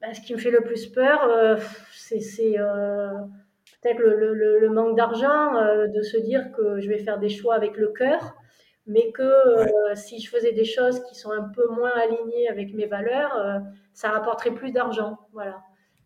bah, 0.01 0.13
ce 0.13 0.21
qui 0.21 0.33
me 0.33 0.39
fait 0.39 0.51
le 0.51 0.61
plus 0.61 0.88
peur, 0.88 1.59
c'est 1.91 2.19
peut-être 3.81 3.99
le, 3.99 4.69
manque 4.69 4.95
d'argent, 4.95 5.53
de 5.88 6.01
se 6.01 6.17
dire 6.17 6.51
que 6.51 6.79
je 6.79 6.88
vais 6.88 6.99
faire 6.99 7.19
des 7.19 7.29
choix 7.29 7.55
avec 7.55 7.77
le 7.77 7.89
cœur, 7.89 8.35
mais 8.85 9.11
que 9.11 9.31
si 9.95 10.19
je 10.19 10.29
faisais 10.29 10.53
des 10.53 10.63
choses 10.63 11.03
qui 11.03 11.15
sont 11.15 11.31
un 11.31 11.49
peu 11.49 11.67
moins 11.67 11.91
alignées 11.91 12.47
avec 12.47 12.73
mes 12.73 12.85
valeurs, 12.85 13.61
ça 13.93 14.09
rapporterait 14.09 14.51
plus 14.51 14.71
d'argent. 14.71 15.17
Voilà. 15.33 15.61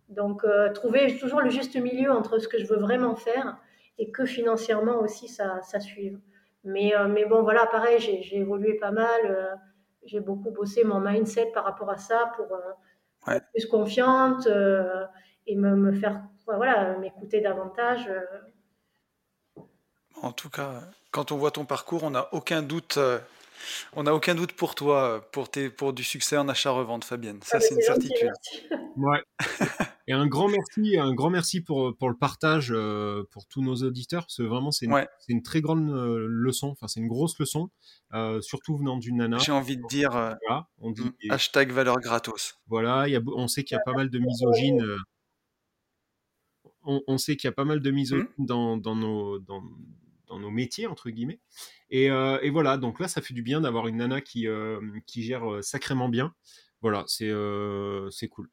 Donc, 0.10 0.44
trouver 0.74 1.16
toujours 1.18 1.42
le 1.42 1.50
juste 1.50 1.76
milieu 1.76 2.12
entre 2.12 2.40
ce 2.40 2.48
que 2.48 2.58
je 2.58 2.66
veux 2.66 2.80
vraiment 2.80 3.16
faire 3.16 3.58
et 4.02 4.10
que 4.10 4.26
financièrement 4.26 5.00
aussi 5.00 5.28
ça, 5.28 5.62
ça 5.62 5.80
suive. 5.80 6.20
Mais, 6.64 6.96
euh, 6.96 7.08
mais 7.08 7.26
bon, 7.26 7.44
voilà, 7.44 7.68
pareil, 7.68 8.00
j'ai 8.00 8.38
évolué 8.38 8.74
pas 8.74 8.92
mal. 8.92 9.60
Euh, 10.04 10.06
j'ai 10.06 10.20
beaucoup 10.20 10.52
bossé 10.52 10.84
mon 10.84 11.00
mindset 11.00 11.52
par 11.54 11.64
rapport 11.64 11.90
à 11.90 11.98
ça 11.98 12.32
pour 12.36 12.48
euh, 12.54 13.36
être 13.36 13.46
plus 13.54 13.66
confiante 13.68 14.48
et 15.48 15.56
me, 15.56 15.76
me, 15.76 15.92
faire, 15.92 16.24
voilà, 16.46 16.98
m'écouter 16.98 17.42
davantage. 17.42 18.10
En 20.22 20.32
tout 20.32 20.50
cas, 20.50 20.82
quand 21.12 21.32
on 21.32 21.38
voit 21.38 21.52
ton 21.52 21.66
parcours, 21.66 22.04
on 22.04 22.12
n'a 22.12 22.28
aucun 22.34 22.62
doute. 22.62 23.00
On 23.94 24.04
n'a 24.04 24.16
aucun 24.16 24.34
doute 24.34 24.54
pour 24.54 24.74
toi, 24.74 25.24
pour, 25.32 25.50
tes, 25.50 25.70
pour 25.70 25.94
du 25.94 26.04
succès 26.04 26.36
en 26.36 26.50
achat-revente, 26.50 27.06
Fabienne. 27.06 27.40
Ça, 27.44 27.58
ah, 27.58 27.60
c'est 27.60 27.76
une 27.76 27.82
certitude. 27.82 28.32
Ouais. 28.98 29.24
Et 30.12 30.14
un 30.14 30.28
grand 30.28 30.50
merci, 30.50 30.98
un 30.98 31.14
grand 31.14 31.30
merci 31.30 31.62
pour, 31.62 31.96
pour 31.96 32.10
le 32.10 32.18
partage 32.18 32.68
euh, 32.72 33.24
pour 33.32 33.48
tous 33.48 33.62
nos 33.62 33.76
auditeurs. 33.76 34.24
Parce 34.24 34.36
que 34.36 34.44
vraiment, 34.44 34.70
c'est 34.70 34.86
une, 34.86 35.08
une, 35.30 35.42
très 35.42 35.62
grande 35.62 35.90
euh, 35.90 36.28
leçon. 36.28 36.68
Enfin, 36.68 36.90
c'est 36.90 37.00
une 37.00 37.08
grosse 37.08 37.40
leçon, 37.40 37.70
euh, 38.14 38.42
surtout 38.42 38.76
venant 38.76 38.98
d'une 38.98 39.20
nana. 39.20 39.38
J'ai 39.38 39.54
envie 39.54 39.78
de 39.78 39.88
dire 39.88 40.38
on 40.80 40.92
dit, 40.92 41.04
mm, 41.04 41.32
hashtag 41.32 41.72
valeur 41.72 42.02
gratos. 42.02 42.56
Voilà, 42.68 43.08
y 43.08 43.16
a, 43.16 43.22
on 43.26 43.48
sait 43.48 43.64
qu'il 43.64 43.76
y 43.76 43.80
a 43.80 43.84
pas 43.86 43.94
mal 43.94 44.10
de 44.10 44.20
misogynes. 44.20 44.86
On, 46.84 47.02
on, 47.08 47.18
sait 47.18 47.38
qu'il 47.38 47.48
y 47.48 47.54
a 47.54 47.54
pas 47.54 47.64
mal 47.64 47.80
de 47.80 47.92
misogynes 47.92 48.28
mm. 48.38 48.46
dans, 48.46 48.76
dans, 48.76 48.98
nos, 48.98 49.40
dans, 49.40 49.64
dans, 50.28 50.40
nos 50.40 50.52
métiers, 50.52 50.88
entre 50.88 51.10
guillemets. 51.10 51.40
Et, 51.90 52.08
et, 52.08 52.50
voilà, 52.50 52.76
donc 52.76 53.00
là, 53.00 53.08
ça 53.08 53.22
fait 53.22 53.34
du 53.34 53.44
bien 53.44 53.62
d'avoir 53.62 53.88
une 53.88 53.96
nana 53.96 54.20
qui, 54.20 54.46
qui 55.08 55.24
gère 55.24 55.64
sacrément 55.64 56.10
bien. 56.10 56.34
Voilà, 56.82 57.06
c'est 57.08 57.32
c'est 58.10 58.28
cool. 58.28 58.50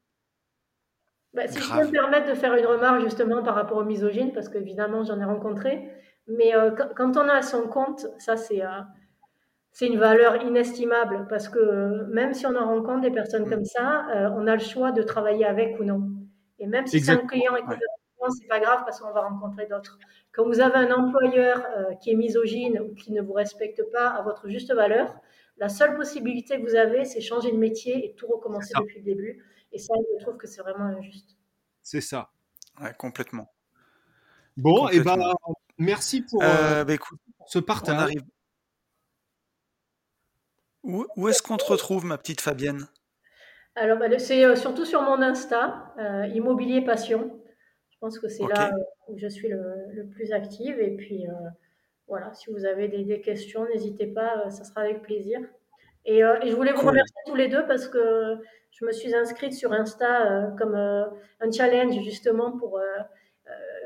Bah, 1.33 1.47
si 1.47 1.59
je 1.59 1.69
peux 1.69 1.85
me 1.85 1.91
permettre 1.91 2.27
de 2.27 2.33
faire 2.33 2.55
une 2.55 2.65
remarque 2.65 3.01
justement 3.01 3.43
par 3.43 3.55
rapport 3.55 3.77
aux 3.77 3.83
misogynes, 3.83 4.33
parce 4.33 4.49
qu'évidemment 4.49 5.03
j'en 5.03 5.19
ai 5.19 5.25
rencontré, 5.25 5.89
mais 6.27 6.55
euh, 6.55 6.71
quand 6.71 7.17
on 7.17 7.27
a 7.27 7.41
son 7.41 7.67
compte, 7.67 8.07
ça 8.17 8.35
c'est 8.35 8.63
euh, 8.63 8.81
c'est 9.71 9.87
une 9.87 9.99
valeur 9.99 10.43
inestimable, 10.43 11.27
parce 11.29 11.47
que 11.47 11.59
euh, 11.59 12.07
même 12.07 12.33
si 12.33 12.47
on 12.47 12.55
en 12.55 12.65
rencontre 12.65 13.01
des 13.01 13.11
personnes 13.11 13.47
comme 13.47 13.65
ça, 13.65 14.07
on 14.35 14.47
a 14.47 14.53
le 14.53 14.61
choix 14.61 14.91
de 14.91 15.03
travailler 15.03 15.45
avec 15.45 15.79
ou 15.79 15.83
non. 15.83 16.09
Et 16.57 16.65
même 16.65 16.87
si 16.87 16.99
c'est 16.99 17.11
un 17.11 17.27
client 17.27 17.55
et 17.55 17.61
que 17.61 17.79
c'est 18.29 18.47
pas 18.47 18.59
grave 18.59 18.81
parce 18.83 18.99
qu'on 18.99 19.13
va 19.13 19.21
rencontrer 19.21 19.65
d'autres. 19.67 19.97
Quand 20.33 20.45
vous 20.45 20.59
avez 20.59 20.75
un 20.75 20.91
employeur 20.91 21.65
qui 22.01 22.11
est 22.11 22.15
misogyne 22.15 22.79
ou 22.79 22.93
qui 22.93 23.13
ne 23.13 23.21
vous 23.21 23.31
respecte 23.33 23.81
pas 23.93 24.09
à 24.09 24.21
votre 24.23 24.49
juste 24.49 24.73
valeur, 24.73 25.15
la 25.57 25.69
seule 25.69 25.95
possibilité 25.95 26.57
que 26.57 26.67
vous 26.67 26.75
avez, 26.75 27.05
c'est 27.05 27.21
changer 27.21 27.51
de 27.51 27.57
métier 27.57 28.05
et 28.05 28.15
tout 28.15 28.27
recommencer 28.27 28.73
depuis 28.79 28.99
le 28.99 29.05
début. 29.05 29.43
Et 29.71 29.79
ça, 29.79 29.93
je 30.17 30.23
trouve 30.23 30.37
que 30.37 30.47
c'est 30.47 30.61
vraiment 30.61 30.85
injuste. 30.85 31.37
C'est 31.83 32.01
ça. 32.01 32.31
Ouais, 32.81 32.93
complètement. 32.97 33.51
Bon, 34.57 34.89
et 34.89 34.97
eh 34.97 34.99
ben 34.99 35.17
merci 35.77 36.21
pour, 36.21 36.43
euh, 36.43 36.81
euh, 36.81 36.83
bah, 36.83 36.93
ce 37.47 37.59
partage. 37.59 37.95
Arrive... 37.95 38.23
Où, 40.83 41.05
où 41.15 41.27
est-ce 41.29 41.41
qu'on 41.41 41.57
te 41.57 41.65
retrouve, 41.65 42.05
ma 42.05 42.17
petite 42.17 42.41
Fabienne? 42.41 42.87
Alors, 43.75 43.97
bah, 43.97 44.19
c'est 44.19 44.43
euh, 44.43 44.55
surtout 44.55 44.85
sur 44.85 45.01
mon 45.01 45.21
Insta, 45.21 45.93
Immobilier 46.33 46.81
Passion. 46.81 47.41
Je 47.89 47.97
pense 47.99 48.19
que 48.19 48.27
c'est 48.27 48.47
là 48.47 48.71
où 49.07 49.17
je 49.17 49.27
suis 49.27 49.49
le, 49.49 50.09
plus 50.09 50.31
active. 50.31 50.79
Et 50.79 50.95
puis, 50.95 51.25
voilà, 52.07 52.33
si 52.33 52.51
vous 52.51 52.65
avez 52.65 52.87
des, 52.87 53.03
des 53.03 53.21
questions, 53.21 53.65
n'hésitez 53.65 54.07
pas, 54.07 54.49
ça 54.49 54.63
sera 54.63 54.81
avec 54.81 55.01
plaisir. 55.01 55.41
Et, 56.05 56.19
et 56.19 56.49
je 56.49 56.55
voulais 56.55 56.71
vous 56.71 56.87
remercier 56.87 57.21
tous 57.27 57.35
les 57.35 57.47
deux 57.47 57.65
parce 57.67 57.87
que 57.87 58.39
je 58.79 58.85
me 58.85 58.91
suis 58.91 59.13
inscrite 59.13 59.53
sur 59.53 59.73
Insta 59.73 60.25
euh, 60.25 60.51
comme 60.57 60.75
euh, 60.75 61.05
un 61.41 61.51
challenge 61.51 62.01
justement 62.03 62.51
pour 62.51 62.77
euh, 62.77 62.83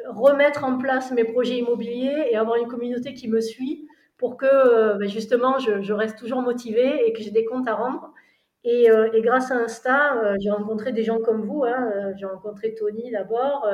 remettre 0.10 0.64
en 0.64 0.78
place 0.78 1.12
mes 1.12 1.24
projets 1.24 1.58
immobiliers 1.58 2.28
et 2.30 2.36
avoir 2.36 2.58
une 2.58 2.68
communauté 2.68 3.14
qui 3.14 3.28
me 3.28 3.42
suit 3.42 3.88
pour 4.18 4.38
que 4.38 4.98
ben, 4.98 5.08
justement 5.08 5.58
je, 5.58 5.94
reste 5.94 6.18
toujours 6.20 6.42
motivée 6.42 7.08
et 7.08 7.14
que 7.14 7.22
j'ai 7.24 7.32
des 7.32 7.46
comptes 7.46 7.68
à 7.68 7.76
rendre. 7.76 8.14
Et, 8.66 8.88
grâce 9.16 9.52
à 9.52 9.56
Insta, 9.56 10.38
j'ai 10.40 10.50
rencontré 10.50 10.94
des 10.94 11.04
gens 11.04 11.20
comme 11.20 11.42
vous. 11.42 11.66
Hein, 11.66 12.14
j'ai 12.16 12.26
rencontré 12.26 12.76
Tony 12.76 13.12
d'abord, 13.12 13.68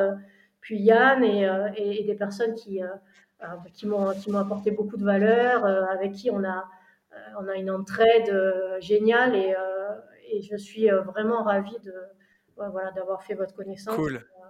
puis 0.62 0.80
Yann 0.80 1.24
et, 1.24 2.04
des 2.04 2.16
personnes 2.16 2.56
qui, 2.56 2.82
qui 3.74 3.86
m'ont 3.88 4.38
apporté 4.40 4.72
beaucoup 4.72 4.98
de 4.98 5.04
valeur, 5.04 5.66
avec 5.66 6.14
qui 6.14 6.32
on 6.32 6.44
a, 6.44 6.66
on 7.40 7.48
a 7.48 7.56
une 7.56 7.72
entraide 7.72 8.32
géniale 8.80 9.36
et, 9.36 9.56
et 10.32 10.42
je 10.42 10.56
suis 10.56 10.90
euh, 10.90 11.02
vraiment 11.02 11.44
ravie 11.44 11.80
de, 11.80 11.94
voilà, 12.56 12.92
d'avoir 12.92 13.24
fait 13.24 13.36
votre 13.36 13.54
connaissance. 13.56 13.96
Cool. 13.96 14.18
Euh, 14.18 14.46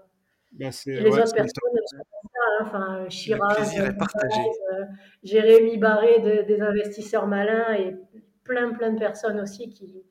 ben, 0.52 0.72
les 0.88 1.08
autres 1.08 1.34
personnes, 1.34 1.78
hein, 1.94 2.66
enfin, 2.66 3.06
Chirac, 3.08 3.60
euh, 3.78 4.86
Jérémy 5.24 5.78
Barré 5.78 6.20
des 6.44 6.60
investisseurs 6.60 7.28
malins 7.28 7.74
et 7.76 7.96
plein 8.44 8.74
plein 8.74 8.94
de 8.94 9.00
personnes 9.00 9.40
aussi 9.40 9.70
qui, 9.70 10.04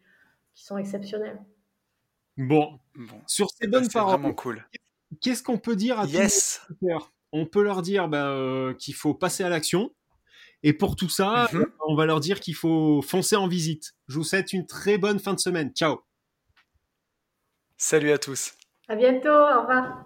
qui 0.55 0.65
sont 0.65 0.79
exceptionnelles. 0.79 1.41
Bon. 2.37 2.79
Sur 3.27 3.49
ces 3.51 3.67
bonnes 3.67 3.89
paroles. 3.89 4.21
vraiment 4.21 4.35
cool. 4.35 4.65
Qu'est-ce 5.21 5.43
qu'on 5.43 5.59
peut 5.59 5.75
dire 5.75 5.99
à 5.99 6.05
yes. 6.05 6.63
tous 6.69 6.77
les 6.83 6.95
On 7.33 7.47
peut 7.47 7.65
leur 7.65 7.83
dire 7.83 8.07
bah, 8.07 8.31
euh, 8.31 8.75
qu'il 8.75 8.95
faut 8.95 9.15
passer 9.15 9.43
à 9.43 9.49
l'action. 9.49 9.91
Et 10.63 10.73
pour 10.73 10.97
tout 10.97 11.09
ça, 11.09 11.49
mhm. 11.53 11.67
on 11.87 11.95
va 11.95 12.07
leur 12.07 12.21
dire 12.21 12.41
qu'il 12.41 12.55
faut 12.55 13.03
foncer 13.03 13.37
en 13.37 13.49
visite. 13.49 13.95
Je 14.09 14.15
vous 14.17 14.25
souhaite 14.25 14.53
une 14.53 14.67
très 14.67 14.99
bonne 14.99 15.19
fin 15.19 15.35
de 15.35 15.41
semaine. 15.41 15.73
Ciao. 15.73 16.01
Salut 17.77 18.11
à 18.11 18.19
tous. 18.19 18.55
À 18.89 18.97
bientôt. 18.97 19.29
Au 19.29 19.61
revoir. 19.61 20.05